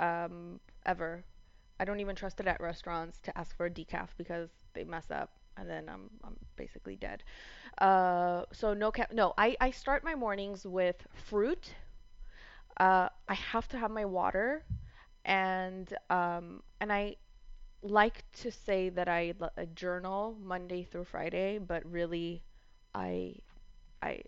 Um, 0.00 0.58
ever. 0.84 1.22
I 1.80 1.84
don't 1.84 2.00
even 2.00 2.16
trust 2.16 2.40
it 2.40 2.46
at 2.46 2.60
restaurants 2.60 3.20
to 3.22 3.36
ask 3.38 3.56
for 3.56 3.66
a 3.66 3.70
decaf 3.70 4.08
because 4.16 4.50
they 4.74 4.84
mess 4.84 5.10
up 5.10 5.30
and 5.56 5.68
then 5.68 5.88
I'm 5.88 6.10
I'm 6.24 6.36
basically 6.56 6.96
dead. 6.96 7.22
Uh, 7.78 8.44
so 8.52 8.74
no 8.74 8.90
ca- 8.92 9.08
no, 9.12 9.34
I 9.38 9.56
I 9.60 9.70
start 9.70 10.04
my 10.04 10.14
mornings 10.14 10.66
with 10.66 10.96
fruit. 11.14 11.74
Uh, 12.78 13.08
I 13.28 13.34
have 13.34 13.68
to 13.68 13.78
have 13.78 13.90
my 13.90 14.04
water, 14.04 14.64
and 15.24 15.92
um, 16.10 16.62
and 16.80 16.92
I 16.92 17.16
like 17.82 18.24
to 18.42 18.50
say 18.52 18.90
that 18.90 19.08
I 19.08 19.34
l- 19.40 19.52
uh, 19.58 19.66
journal 19.74 20.36
Monday 20.42 20.84
through 20.84 21.04
Friday, 21.04 21.58
but 21.58 21.84
really, 21.90 22.42
I 22.94 23.36
I 24.02 24.22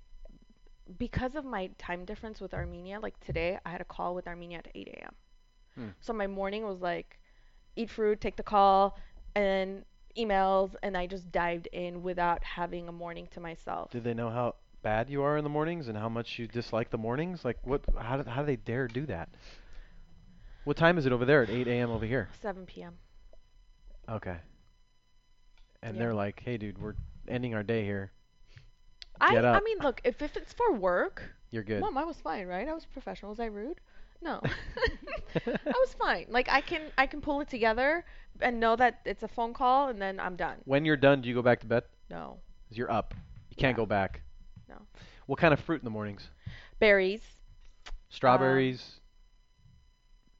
because 0.99 1.35
of 1.35 1.45
my 1.45 1.71
time 1.79 2.05
difference 2.05 2.41
with 2.41 2.55
Armenia, 2.55 3.01
like 3.01 3.19
today, 3.21 3.59
I 3.65 3.71
had 3.71 3.81
a 3.81 3.85
call 3.85 4.15
with 4.15 4.27
Armenia 4.27 4.59
at 4.59 4.69
8 4.75 5.05
a.m. 5.05 5.15
Hmm. 5.75 5.89
So 6.01 6.13
my 6.13 6.27
morning 6.27 6.65
was 6.65 6.81
like 6.81 7.19
eat 7.77 7.91
fruit, 7.91 8.20
take 8.20 8.37
the 8.37 8.43
call, 8.43 8.99
and 9.35 9.85
emails, 10.16 10.75
and 10.83 10.97
I 10.97 11.07
just 11.07 11.31
dived 11.33 11.66
in 11.72 12.03
without 12.03 12.43
having 12.45 12.89
a 12.89 12.93
morning 12.93 13.29
to 13.33 13.41
myself. 13.41 13.91
Do 13.91 14.01
they 14.01 14.14
know 14.14 14.31
how 14.31 14.55
bad 14.83 15.09
you 15.11 15.22
are 15.22 15.37
in 15.37 15.45
the 15.45 15.51
mornings 15.51 15.89
and 15.89 15.97
how 15.97 16.09
much 16.09 16.39
you 16.39 16.47
dislike 16.47 16.91
the 16.91 16.99
mornings? 16.99 17.45
Like, 17.45 17.59
what? 17.62 17.83
How 17.99 18.18
do, 18.18 18.29
how 18.31 18.41
do 18.43 18.47
they 18.47 18.57
dare 18.57 18.87
do 18.89 19.07
that? 19.07 19.29
What 20.64 20.77
time 20.77 20.99
is 20.99 21.07
it 21.07 21.12
over 21.12 21.25
there 21.25 21.43
at 21.43 21.51
8 21.51 21.66
a.m. 21.68 21.91
over 21.91 22.07
here? 22.07 22.29
7 22.41 22.64
p.m. 22.66 22.97
Okay. 24.09 24.37
And 25.83 25.95
Yeah. 25.97 26.01
they're 26.01 26.14
like, 26.14 26.41
"Hey, 26.41 26.57
dude, 26.57 26.79
we're 26.79 26.95
ending 27.29 27.55
our 27.55 27.62
day 27.62 27.85
here. 27.85 28.12
I 29.20 29.33
Get 29.33 29.45
I 29.45 29.59
up. 29.59 29.64
mean, 29.64 29.79
look, 29.81 30.01
if 30.05 30.20
if 30.22 30.37
it's 30.37 30.53
for 30.53 30.72
work, 30.72 31.22
You're 31.51 31.62
good." 31.62 31.81
Mom, 31.81 31.97
I 31.99 32.05
was 32.05 32.16
fine, 32.20 32.47
right? 32.47 32.68
I 32.68 32.72
was 32.75 32.85
professional. 32.87 33.31
Was 33.31 33.41
I 33.41 33.47
rude? 33.47 33.81
No. 34.25 34.41
I 35.47 35.51
was 35.66 35.95
fine. 35.99 36.27
Like 36.29 36.49
I 36.51 36.61
can 36.61 36.81
I 36.99 37.07
can 37.07 37.20
pull 37.20 37.41
it 37.41 37.49
together 37.49 38.05
and 38.41 38.59
know 38.59 38.75
that 38.77 39.01
it's 39.05 39.22
a 39.22 39.29
phone 39.29 39.53
call 39.55 39.89
and 39.89 40.01
then 40.01 40.18
I'm 40.18 40.35
done. 40.37 40.57
When 40.64 40.85
you're 40.85 40.97
done, 40.97 41.20
do 41.20 41.29
you 41.29 41.35
go 41.35 41.43
back 41.43 41.61
to 41.61 41.66
bed? 41.66 41.85
No. 42.11 42.39
'Cause 42.68 42.79
you're 42.79 42.91
up. 42.91 43.14
You 43.51 43.57
can't 43.57 43.75
Yeah. 43.75 43.83
go 43.83 43.87
back. 43.87 44.22
No. 44.68 44.77
What 45.27 45.39
kind 45.39 45.53
of 45.55 45.61
fruit 45.61 45.81
in 45.81 45.85
the 45.85 45.91
mornings? 45.91 46.29
Berries. 46.81 47.20
Strawberries, 48.09 49.01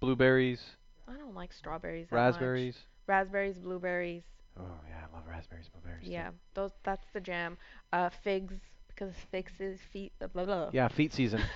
blueberries, 0.01 0.62
I 1.09 1.14
don't 1.14 1.35
like 1.35 1.53
strawberries 1.53 2.09
that 2.09 2.14
much. 2.16 2.35
raspberries. 2.35 2.78
Raspberries, 3.07 3.59
blueberries. 3.59 4.22
Oh 4.59 4.62
yeah, 4.89 5.07
I 5.11 5.14
love 5.16 5.26
raspberries, 5.28 5.68
blueberries. 5.68 6.05
too. 6.07 6.12
Yeah, 6.12 6.30
those 6.55 6.70
that's 6.85 7.05
the 7.12 7.20
jam. 7.20 7.59
Uh, 7.93 8.11
figs 8.22 8.55
because 8.89 9.12
figs 9.30 9.53
is 9.59 9.80
feet. 9.93 10.12
Blah 10.20 10.28
blah. 10.28 10.45
blah. 10.45 10.70
Yeah, 10.72 10.89
feet 10.89 11.12
season. 11.12 11.43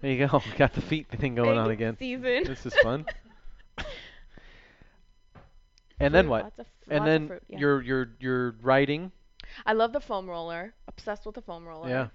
there 0.00 0.10
you 0.12 0.26
go. 0.26 0.42
We 0.46 0.52
got 0.56 0.72
the 0.74 0.80
feet 0.82 1.08
thing 1.08 1.34
going 1.34 1.58
on 1.58 1.70
again. 1.70 1.96
Season. 1.98 2.44
This 2.44 2.64
is 2.66 2.74
fun. 2.76 3.06
and 6.00 6.14
then 6.14 6.28
what? 6.28 6.52
Of, 6.58 6.66
And 6.88 7.06
then 7.06 7.28
fruit, 7.28 7.42
yeah. 7.48 7.58
you're 7.58 7.82
you're 7.82 8.08
you're 8.20 8.50
writing. 8.62 9.12
I 9.66 9.72
love 9.72 9.92
the 9.92 10.00
foam 10.00 10.28
roller. 10.28 10.74
Obsessed 10.88 11.26
with 11.26 11.34
the 11.34 11.42
foam 11.42 11.66
roller. 11.66 11.88
Yeah. 11.88 12.08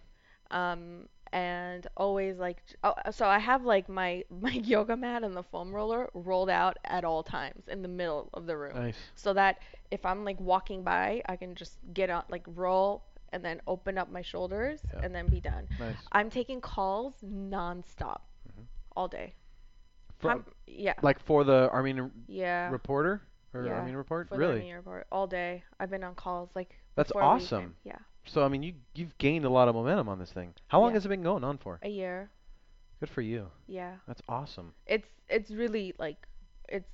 Um, 0.51 1.07
and 1.31 1.86
always 1.97 2.38
like, 2.38 2.57
oh, 2.83 2.93
so 3.11 3.25
I 3.27 3.39
have 3.39 3.63
like 3.63 3.89
my 3.89 4.23
my 4.41 4.51
yoga 4.51 4.95
mat 4.95 5.23
and 5.23 5.36
the 5.36 5.43
foam 5.43 5.73
roller 5.73 6.09
rolled 6.13 6.49
out 6.49 6.77
at 6.86 7.03
all 7.03 7.23
times 7.23 7.63
in 7.67 7.81
the 7.81 7.88
middle 7.88 8.29
of 8.33 8.45
the 8.45 8.57
room, 8.57 8.75
Nice. 8.75 8.97
so 9.15 9.33
that 9.33 9.59
if 9.91 10.05
I'm 10.05 10.23
like 10.23 10.39
walking 10.39 10.83
by, 10.83 11.21
I 11.27 11.36
can 11.36 11.55
just 11.55 11.77
get 11.93 12.09
on 12.09 12.23
like 12.29 12.43
roll 12.47 13.03
and 13.36 13.43
then 13.43 13.61
open 13.67 13.97
up 13.97 14.09
my 14.09 14.21
shoulders 14.21 14.79
Yeah. 14.93 15.01
and 15.03 15.13
then 15.13 15.27
be 15.27 15.41
done. 15.41 15.67
Nice. 15.77 15.97
I'm 16.13 16.29
taking 16.29 16.61
calls 16.61 17.13
nonstop, 17.21 18.21
Mhm. 18.49 18.63
all 18.95 19.09
day. 19.09 19.33
For, 20.19 20.43
yeah. 20.65 20.93
like 21.03 21.19
for 21.19 21.43
the 21.43 21.69
Armenian 21.73 22.09
yeah. 22.27 22.69
reporter 22.69 23.21
or 23.53 23.65
Yeah, 23.65 23.73
Armenian 23.73 23.97
report? 23.97 24.29
for 24.29 24.36
the 24.36 24.39
really? 24.39 24.53
Armenian 24.53 24.77
report 24.77 25.05
all 25.11 25.27
day. 25.27 25.63
I've 25.81 25.89
been 25.89 26.03
on 26.05 26.15
calls 26.15 26.49
like. 26.55 26.79
That's 26.95 27.11
awesome. 27.11 27.75
Yeah, 27.83 27.97
So 28.23 28.45
I 28.45 28.47
mean, 28.47 28.63
you 28.63 28.73
you've 28.95 29.17
gained 29.17 29.43
a 29.43 29.49
lot 29.49 29.67
of 29.67 29.75
momentum 29.75 30.07
on 30.07 30.17
this 30.17 30.31
thing. 30.31 30.53
How 30.69 30.79
long 30.79 30.91
Yeah. 30.91 30.93
has 30.95 31.05
it 31.05 31.09
been 31.09 31.23
going 31.23 31.43
on 31.43 31.57
for? 31.57 31.77
a 31.83 31.89
year. 31.89 32.31
Good 33.01 33.09
for 33.09 33.21
you. 33.21 33.51
Yeah. 33.67 33.97
That's 34.07 34.21
awesome. 34.29 34.73
it's 34.88 35.09
it's 35.27 35.51
really 35.51 35.93
like 35.99 36.25
it's 36.69 36.89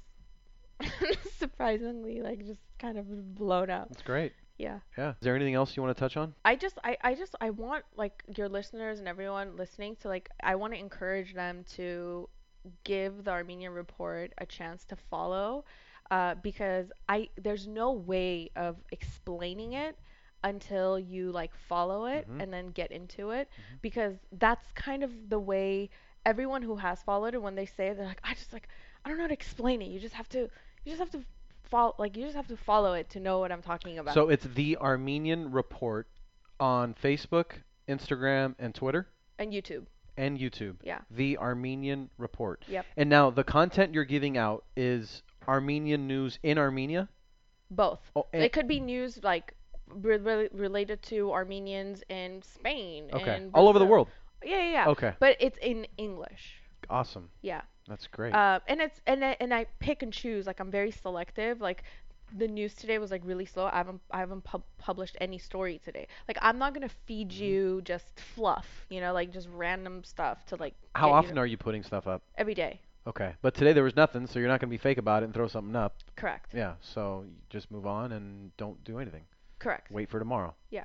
surprisingly 1.37 2.21
like 2.21 2.43
just 2.47 2.61
kind 2.79 2.97
of 2.97 3.35
blown 3.35 3.69
up. 3.69 3.89
That's 3.89 4.01
great. 4.01 4.33
Yeah. 4.61 4.79
Yeah. 4.97 5.11
Is 5.11 5.15
there 5.21 5.35
anything 5.35 5.55
else 5.55 5.75
you 5.75 5.83
want 5.83 5.95
to 5.95 5.99
touch 5.99 6.17
on? 6.17 6.33
I 6.45 6.55
just 6.55 6.77
I, 6.83 6.97
I 7.01 7.15
just 7.15 7.35
I 7.41 7.49
want 7.49 7.83
like 7.95 8.23
your 8.37 8.49
listeners 8.49 8.99
and 8.99 9.07
everyone 9.07 9.55
listening 9.57 9.95
to 9.97 10.07
like 10.07 10.29
I 10.43 10.55
want 10.55 10.73
to 10.73 10.79
encourage 10.79 11.33
them 11.33 11.63
to 11.75 12.29
give 12.83 13.23
the 13.23 13.31
Armenian 13.31 13.73
report 13.73 14.33
a 14.37 14.45
chance 14.45 14.85
to 14.85 14.95
follow 14.95 15.65
uh, 16.11 16.35
because 16.35 16.91
I 17.09 17.29
there's 17.37 17.67
no 17.67 17.91
way 17.91 18.49
of 18.55 18.77
explaining 18.91 19.73
it 19.73 19.97
until 20.43 20.99
you 20.99 21.31
like 21.31 21.53
follow 21.55 22.05
it 22.05 22.27
Mhm. 22.29 22.41
and 22.41 22.53
then 22.53 22.67
get 22.71 22.91
into 22.91 23.31
it 23.31 23.49
Mhm. 23.49 23.81
because 23.81 24.15
that's 24.31 24.71
kind 24.73 25.03
of 25.03 25.29
the 25.29 25.39
way 25.39 25.89
everyone 26.25 26.61
who 26.61 26.75
has 26.77 27.01
followed 27.03 27.33
it 27.33 27.41
when 27.41 27.55
they 27.55 27.65
say 27.65 27.87
it, 27.89 27.97
they're 27.97 28.05
like 28.07 28.21
I 28.23 28.33
just 28.33 28.53
like 28.53 28.67
I 29.03 29.09
don't 29.09 29.17
know 29.17 29.23
how 29.23 29.27
to 29.29 29.33
explain 29.33 29.81
it 29.81 29.85
you 29.89 29.99
just 29.99 30.15
have 30.15 30.29
to 30.29 30.39
you 30.83 30.91
just 30.95 30.99
have 30.99 31.11
to 31.11 31.23
follow 31.71 31.95
like 31.97 32.15
you 32.17 32.23
just 32.23 32.35
have 32.35 32.47
to 32.49 32.57
follow 32.57 32.93
it 32.93 33.09
to 33.11 33.19
know 33.19 33.39
what 33.39 33.51
I'm 33.51 33.61
talking 33.63 33.97
about 33.97 34.13
So 34.13 34.29
it's 34.29 34.45
the 34.55 34.77
Armenian 34.77 35.51
Report 35.51 36.07
on 36.59 36.93
Facebook, 37.03 37.53
Instagram, 37.89 38.53
and 38.59 38.75
Twitter, 38.75 39.07
and 39.39 39.51
YouTube 39.51 39.85
and 40.17 40.37
YouTube. 40.37 40.75
yeah 40.83 40.99
The 41.09 41.37
Armenian 41.37 42.09
Report. 42.17 42.63
Yep. 42.67 42.85
And 42.97 43.09
now 43.09 43.29
the 43.31 43.43
content 43.45 43.93
you're 43.93 44.03
giving 44.05 44.37
out 44.37 44.65
is 44.75 45.23
Armenian 45.47 46.05
news 46.07 46.37
in 46.43 46.57
Armenia. 46.57 47.07
both 47.71 47.99
Oh, 48.15 48.27
it 48.33 48.51
could 48.51 48.67
be 48.67 48.79
news 48.79 49.23
like 49.23 49.53
re- 49.87 50.17
re- 50.17 50.49
related 50.51 51.01
to 51.03 51.31
Armenians 51.31 52.03
in 52.09 52.41
Spain 52.43 53.09
okay. 53.13 53.35
and 53.35 53.51
All 53.53 53.67
over 53.69 53.79
the 53.79 53.85
world. 53.85 54.09
yeah 54.43 54.57
yeah, 54.57 54.71
yeah. 54.71 54.87
Okay. 54.89 55.13
but 55.19 55.37
it's 55.39 55.57
in 55.61 55.87
English 55.97 56.43
Awesome. 56.89 57.29
yeah 57.41 57.61
That's 57.87 58.07
great. 58.07 58.33
Uh, 58.33 58.59
and 58.67 58.79
it's 58.81 58.99
and 59.07 59.23
I, 59.25 59.37
and 59.39 59.53
I 59.53 59.65
pick 59.79 60.03
and 60.03 60.13
choose. 60.13 60.45
Like 60.47 60.59
I'm 60.59 60.71
very 60.71 60.91
selective. 60.91 61.61
Like 61.61 61.83
the 62.37 62.47
news 62.47 62.73
today 62.73 62.97
was 62.97 63.11
like 63.11 63.21
really 63.25 63.45
slow. 63.45 63.65
I 63.65 63.77
haven't 63.77 64.01
I 64.11 64.19
haven't 64.19 64.43
pub- 64.43 64.63
published 64.77 65.17
any 65.19 65.37
story 65.37 65.81
today. 65.83 66.07
Like 66.27 66.37
I'm 66.41 66.57
not 66.59 66.73
gonna 66.73 66.89
feed 67.05 67.29
Mm-hmm. 67.29 67.43
you 67.43 67.81
just 67.83 68.19
fluff. 68.35 68.67
You 68.89 69.01
know, 69.01 69.13
like 69.13 69.31
just 69.31 69.47
random 69.53 70.03
stuff 70.03 70.45
to 70.47 70.55
like. 70.55 70.73
How 70.95 71.07
get 71.07 71.09
you 71.09 71.15
often 71.15 71.37
are 71.37 71.45
you 71.45 71.57
putting 71.57 71.83
stuff 71.83 72.07
up? 72.07 72.21
every 72.37 72.53
day? 72.53 72.79
Okay. 73.07 73.33
But 73.41 73.55
today 73.55 73.73
there 73.73 73.83
was 73.83 73.95
nothing, 73.95 74.27
so 74.27 74.37
you're 74.37 74.47
not 74.47 74.59
going 74.59 74.69
to 74.69 74.73
be 74.73 74.77
fake 74.77 74.99
about 74.99 75.23
it 75.23 75.25
and 75.25 75.33
throw 75.33 75.47
something 75.47 75.75
up. 75.75 75.95
Correct. 76.15 76.51
Yeah. 76.53 76.73
So 76.81 77.25
just 77.49 77.71
move 77.71 77.87
on 77.87 78.11
and 78.11 78.55
don't 78.57 78.81
do 78.83 78.99
anything. 78.99 79.23
Correct. 79.57 79.89
Wait 79.91 80.07
for 80.09 80.19
tomorrow. 80.19 80.53
Yeah. 80.69 80.83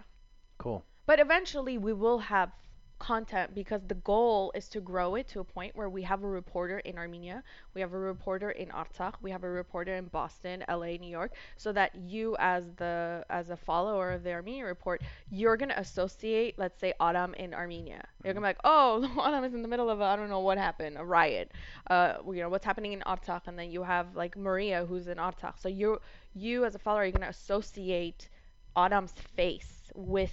Cool. 0.56 0.82
But 1.04 1.20
eventually 1.20 1.76
we 1.76 1.92
will 1.92 2.18
have 2.20 2.50
content 2.98 3.54
because 3.54 3.82
the 3.86 3.94
goal 3.94 4.52
is 4.54 4.68
to 4.68 4.80
grow 4.80 5.14
it 5.16 5.28
to 5.28 5.40
a 5.40 5.44
point 5.44 5.76
where 5.76 5.88
we 5.88 6.02
have 6.02 6.22
a 6.22 6.28
reporter 6.28 6.78
in 6.80 6.98
Armenia, 6.98 7.42
we 7.74 7.80
have 7.80 7.92
a 7.92 7.98
reporter 7.98 8.50
in 8.50 8.68
Artsakh, 8.68 9.14
we 9.22 9.30
have 9.30 9.44
a 9.44 9.48
reporter 9.48 9.94
in 9.96 10.06
Boston, 10.06 10.64
LA, 10.68 10.96
New 10.96 11.10
York, 11.10 11.32
so 11.56 11.72
that 11.72 11.94
you 11.94 12.36
as 12.38 12.72
the 12.76 13.24
as 13.30 13.50
a 13.50 13.56
follower 13.56 14.12
of 14.12 14.22
the 14.22 14.32
Armenian 14.32 14.66
report, 14.66 15.02
you're 15.30 15.56
going 15.56 15.68
to 15.68 15.78
associate, 15.78 16.58
let's 16.58 16.80
say 16.80 16.92
Adam 17.00 17.34
in 17.34 17.54
Armenia. 17.54 18.04
You're 18.24 18.34
going 18.34 18.42
to 18.42 18.46
be 18.46 18.48
like, 18.48 18.60
"Oh, 18.64 19.22
Adam 19.24 19.44
is 19.44 19.54
in 19.54 19.62
the 19.62 19.68
middle 19.68 19.90
of 19.90 20.00
a, 20.00 20.04
I 20.04 20.16
don't 20.16 20.30
know 20.30 20.40
what 20.40 20.58
happened, 20.58 20.96
a 20.98 21.04
riot." 21.04 21.52
Uh, 21.88 22.14
you 22.26 22.40
know, 22.40 22.48
what's 22.48 22.64
happening 22.64 22.92
in 22.92 23.00
Artsakh 23.00 23.42
and 23.46 23.58
then 23.58 23.70
you 23.70 23.82
have 23.82 24.16
like 24.16 24.36
Maria 24.36 24.84
who's 24.86 25.06
in 25.06 25.18
Artsakh. 25.18 25.60
So 25.60 25.68
you 25.68 26.00
you 26.34 26.64
as 26.64 26.74
a 26.74 26.78
follower 26.78 27.04
you're 27.04 27.12
going 27.12 27.22
to 27.22 27.28
associate 27.28 28.28
Adam's 28.76 29.12
face 29.36 29.90
with 29.94 30.32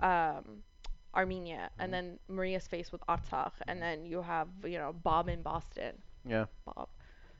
um, 0.00 0.62
Armenia, 1.14 1.70
and 1.78 1.92
then 1.92 2.18
Maria's 2.28 2.66
face 2.66 2.92
with 2.92 3.02
Artsakh, 3.08 3.52
and 3.66 3.80
then 3.82 4.06
you 4.06 4.22
have 4.22 4.48
you 4.64 4.78
know 4.78 4.92
Bob 4.92 5.28
in 5.28 5.42
Boston. 5.42 5.94
Yeah. 6.26 6.46
Bob. 6.64 6.88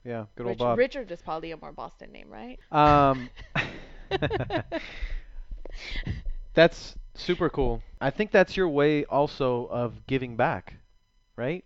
Yeah. 0.05 0.27
Good 0.36 0.47
old 0.47 0.51
Rich- 0.53 0.59
Bob. 0.59 0.78
Richard 0.78 1.11
is 1.11 1.23
probably 1.23 1.53
a 1.53 1.57
more 1.57 1.73
Boston 1.73 2.12
name, 2.12 2.28
right? 2.31 2.59
Um, 2.73 3.31
that's 6.55 6.97
super 7.15 7.49
cool. 7.51 7.82
I 8.01 8.11
think 8.11 8.31
that's 8.31 8.57
your 8.57 8.69
way 8.69 9.05
also 9.05 9.66
of 9.66 10.07
giving 10.07 10.36
back, 10.36 10.74
right? 11.36 11.65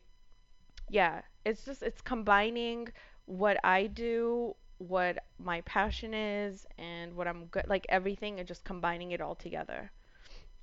yeah, 0.89 1.23
it's 1.45 1.65
just 1.65 1.83
it's 1.83 2.01
combining 2.01 2.89
what 3.27 3.59
I 3.65 3.87
do, 3.87 4.55
what 4.79 5.19
my 5.39 5.61
passion 5.63 6.15
is, 6.15 6.67
and 6.79 7.15
what 7.17 7.27
I'm 7.29 7.47
good 7.47 7.67
like 7.69 7.87
everything, 7.89 8.39
and 8.39 8.49
just 8.49 8.65
combining 8.65 9.13
it 9.13 9.21
all 9.21 9.35
together. 9.35 9.91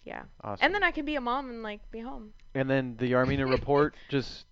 Yeah, 0.05 0.23
Awesome. 0.43 0.65
and 0.65 0.75
then 0.75 0.83
I 0.83 0.91
can 0.91 1.05
be 1.05 1.15
a 1.15 1.21
mom 1.21 1.49
and 1.49 1.63
like 1.63 1.79
be 1.91 1.99
home. 1.99 2.33
And 2.55 2.69
then 2.69 2.95
the 2.99 3.15
Armenian 3.15 3.49
report 3.49 3.95
just 4.09 4.45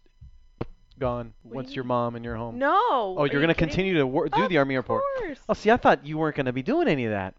gone 0.99 1.33
What 1.43 1.55
once 1.55 1.69
you 1.69 1.75
your 1.75 1.83
mean? 1.83 1.87
mom 1.89 2.15
and 2.15 2.23
you're 2.23 2.35
home. 2.35 2.57
No. 2.59 2.69
oh, 3.17 3.25
you're 3.25 3.35
you 3.35 3.41
gonna 3.41 3.53
kidding 3.53 3.67
continue 3.69 3.93
to 3.95 4.07
wor- 4.07 4.29
do 4.29 4.43
Of 4.43 4.49
the 4.49 4.57
Armenian 4.59 4.79
report. 4.79 5.03
course. 5.17 5.39
Oh, 5.49 5.53
see, 5.53 5.71
I 5.71 5.77
thought 5.77 6.05
you 6.05 6.17
weren't 6.17 6.35
gonna 6.35 6.53
be 6.53 6.61
doing 6.63 6.87
any 6.87 7.05
of 7.05 7.11
that. 7.11 7.35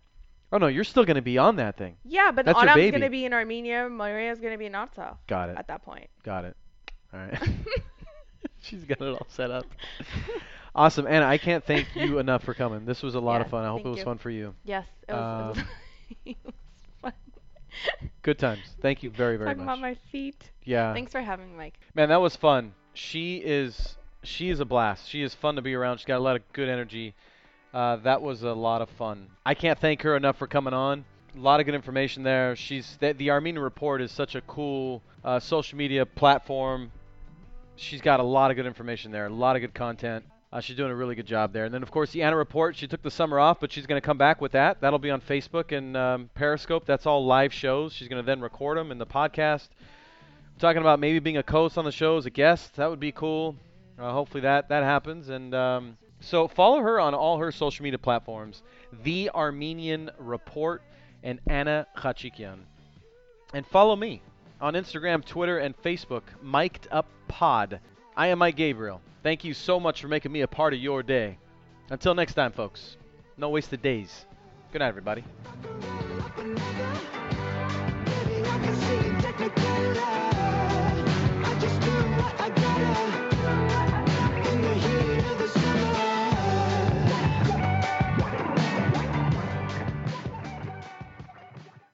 Oh 0.53 0.59
no, 0.59 0.67
you're 0.67 0.85
still 0.85 1.05
gonna 1.05 1.23
be 1.23 1.39
on 1.39 1.57
that 1.57 1.77
thing. 1.79 1.97
Yeah, 2.05 2.31
but 2.33 2.45
That's 2.45 2.59
Adam's 2.59 2.91
gonna 2.91 3.09
be 3.09 3.25
in 3.25 3.33
Armenia, 3.33 3.89
Maria's 3.89 4.41
gonna 4.41 4.59
be 4.59 4.67
in 4.67 4.73
Artsakh 4.73 5.17
Got 5.27 5.49
it. 5.51 5.57
at 5.57 5.69
that 5.69 5.83
point. 5.83 6.09
Got 6.23 6.45
it. 6.45 6.57
All 7.15 7.21
right. 7.21 7.39
She's 8.61 8.85
got 8.85 9.01
it 9.01 9.09
all 9.13 9.27
set 9.29 9.51
up. 9.51 9.65
Awesome, 10.75 11.07
Anna. 11.07 11.27
I 11.27 11.39
can't 11.39 11.65
thank 11.65 11.95
you 11.95 12.19
enough 12.19 12.45
for 12.45 12.55
coming. 12.55 12.85
This 12.85 13.03
was 13.03 13.15
a 13.15 13.21
lot 13.21 13.41
of 13.41 13.49
fun. 13.49 13.65
I 13.65 13.69
hope 13.69 13.85
it 13.85 13.89
was 13.89 13.99
you. 13.99 14.05
fun 14.05 14.19
for 14.19 14.31
you. 14.31 14.55
Yes, 14.65 14.87
it 15.09 15.13
was, 15.13 15.57
Um, 15.59 15.65
it 16.27 16.37
was 16.45 16.55
fun. 16.55 16.62
Good 18.23 18.39
times. 18.39 18.63
Thank 18.81 19.03
you 19.03 19.11
very, 19.11 19.37
very 19.37 19.49
much. 19.49 19.57
Talking 19.57 19.65
much. 19.67 19.79
about 19.79 19.83
my 19.83 19.95
feet. 20.11 20.51
yeah. 20.65 20.93
Thanks 20.93 21.13
for 21.13 21.21
having 21.21 21.51
me, 21.51 21.57
Mike. 21.57 21.79
Man, 21.95 22.09
that 22.09 22.21
was 22.21 22.37
fun. 22.37 22.75
She 22.95 23.37
is 23.37 23.97
she 24.23 24.51
is 24.51 24.61
a 24.61 24.65
blast. 24.65 25.09
She 25.09 25.23
is 25.23 25.35
fun 25.35 25.57
to 25.57 25.63
be 25.63 25.75
around. 25.75 25.99
She's 25.99 26.07
got 26.07 26.19
a 26.19 26.23
lot 26.23 26.37
of 26.37 26.43
good 26.53 26.69
energy. 26.69 27.15
Uh, 27.73 27.97
that 27.97 28.21
was 28.21 28.43
a 28.43 28.53
lot 28.53 28.83
of 28.83 28.91
fun. 28.91 29.29
I 29.45 29.55
can't 29.55 29.79
thank 29.79 30.03
her 30.03 30.17
enough 30.17 30.37
for 30.37 30.47
coming 30.47 30.75
on. 30.75 31.05
A 31.35 31.41
lot 31.41 31.61
of 31.61 31.67
good 31.67 31.75
information 31.75 32.23
there. 32.23 32.55
She's 32.55 32.99
the, 33.01 33.15
the 33.15 33.31
Armenian 33.31 33.63
Report 33.63 34.03
is 34.03 34.13
such 34.13 34.35
a 34.35 34.43
cool 34.43 35.03
uh, 35.25 35.41
social 35.41 35.79
media 35.79 36.05
platform. 36.05 36.93
She's 37.77 38.03
got 38.03 38.21
a 38.21 38.23
lot 38.23 38.51
of 38.51 38.57
good 38.57 38.67
information 38.67 39.11
there. 39.11 39.27
A 39.27 39.31
lot 39.31 39.57
of 39.57 39.63
good 39.63 39.75
content. 39.75 40.25
Uh, 40.53 40.61
she's 40.61 40.77
doing 40.77 40.91
a 40.91 40.95
really 40.95 41.15
good 41.15 41.27
job 41.27 41.53
there. 41.53 41.65
And 41.65 41.73
then, 41.73 41.83
of 41.83 41.91
course, 41.91 42.11
the 42.11 42.23
Anna 42.23 42.37
Report. 42.37 42.77
She 42.77 42.87
took 42.87 43.03
the 43.03 43.11
summer 43.11 43.39
off, 43.39 43.59
but 43.59 43.73
she's 43.73 43.87
going 43.87 44.01
to 44.01 44.05
come 44.05 44.19
back 44.19 44.41
with 44.43 44.53
that. 44.53 44.83
That'll 44.83 44.99
be 44.99 45.11
on 45.11 45.23
Facebook 45.23 45.77
and 45.77 45.97
um, 45.97 46.31
Periscope. 46.35 46.85
That's 46.85 47.07
all 47.07 47.25
live 47.25 47.55
shows. 47.55 47.95
She's 47.95 48.09
going 48.09 48.23
to 48.23 48.27
then 48.27 48.43
record 48.43 48.77
them 48.77 48.93
in 48.93 48.99
the 48.99 49.07
podcast. 49.07 49.69
Talking 50.59 50.83
about 50.83 51.01
maybe 51.01 51.21
being 51.21 51.39
a 51.39 51.43
co-host 51.43 51.79
on 51.79 51.87
the 51.87 51.93
show 51.93 52.19
as 52.19 52.27
a 52.27 52.31
guest. 52.31 52.77
That 52.77 52.91
would 52.91 53.01
be 53.01 53.13
cool. 53.13 53.57
Uh, 53.99 54.13
hopefully 54.13 54.43
that 54.43 54.69
that 54.69 54.83
happens. 54.83 55.31
And 55.31 55.55
um, 55.55 55.97
so 56.21 56.47
follow 56.49 56.81
her 56.81 57.01
on 57.01 57.15
all 57.15 57.39
her 57.39 57.51
social 57.51 57.83
media 57.83 57.99
platforms. 57.99 58.63
The 59.03 59.31
Armenian 59.35 60.11
Report 60.19 60.83
and 61.23 61.41
Anna 61.49 61.87
Khachikian. 61.97 62.59
And 63.55 63.67
follow 63.67 63.97
me 63.97 64.21
on 64.61 64.75
Instagram, 64.75 65.25
Twitter, 65.25 65.59
and 65.59 65.75
Facebook, 65.83 66.23
Miked 66.45 66.87
Up 66.91 67.07
Pod. 67.29 67.81
I 68.17 68.29
am 68.29 68.39
Mike 68.39 68.57
Gabriel. 68.57 69.01
Thank 69.23 69.45
you 69.45 69.55
so 69.55 69.79
much 69.79 70.01
for 70.01 70.09
making 70.09 70.33
me 70.33 70.41
a 70.41 70.49
part 70.49 70.75
of 70.75 70.81
your 70.81 71.03
day. 71.03 71.39
Until 71.91 72.15
next 72.15 72.35
time, 72.35 72.53
folks. 72.53 72.97
No 73.37 73.51
wasted 73.51 73.83
days. 73.83 74.27
Good 74.73 74.81
night, 74.81 74.89
everybody. 74.89 75.25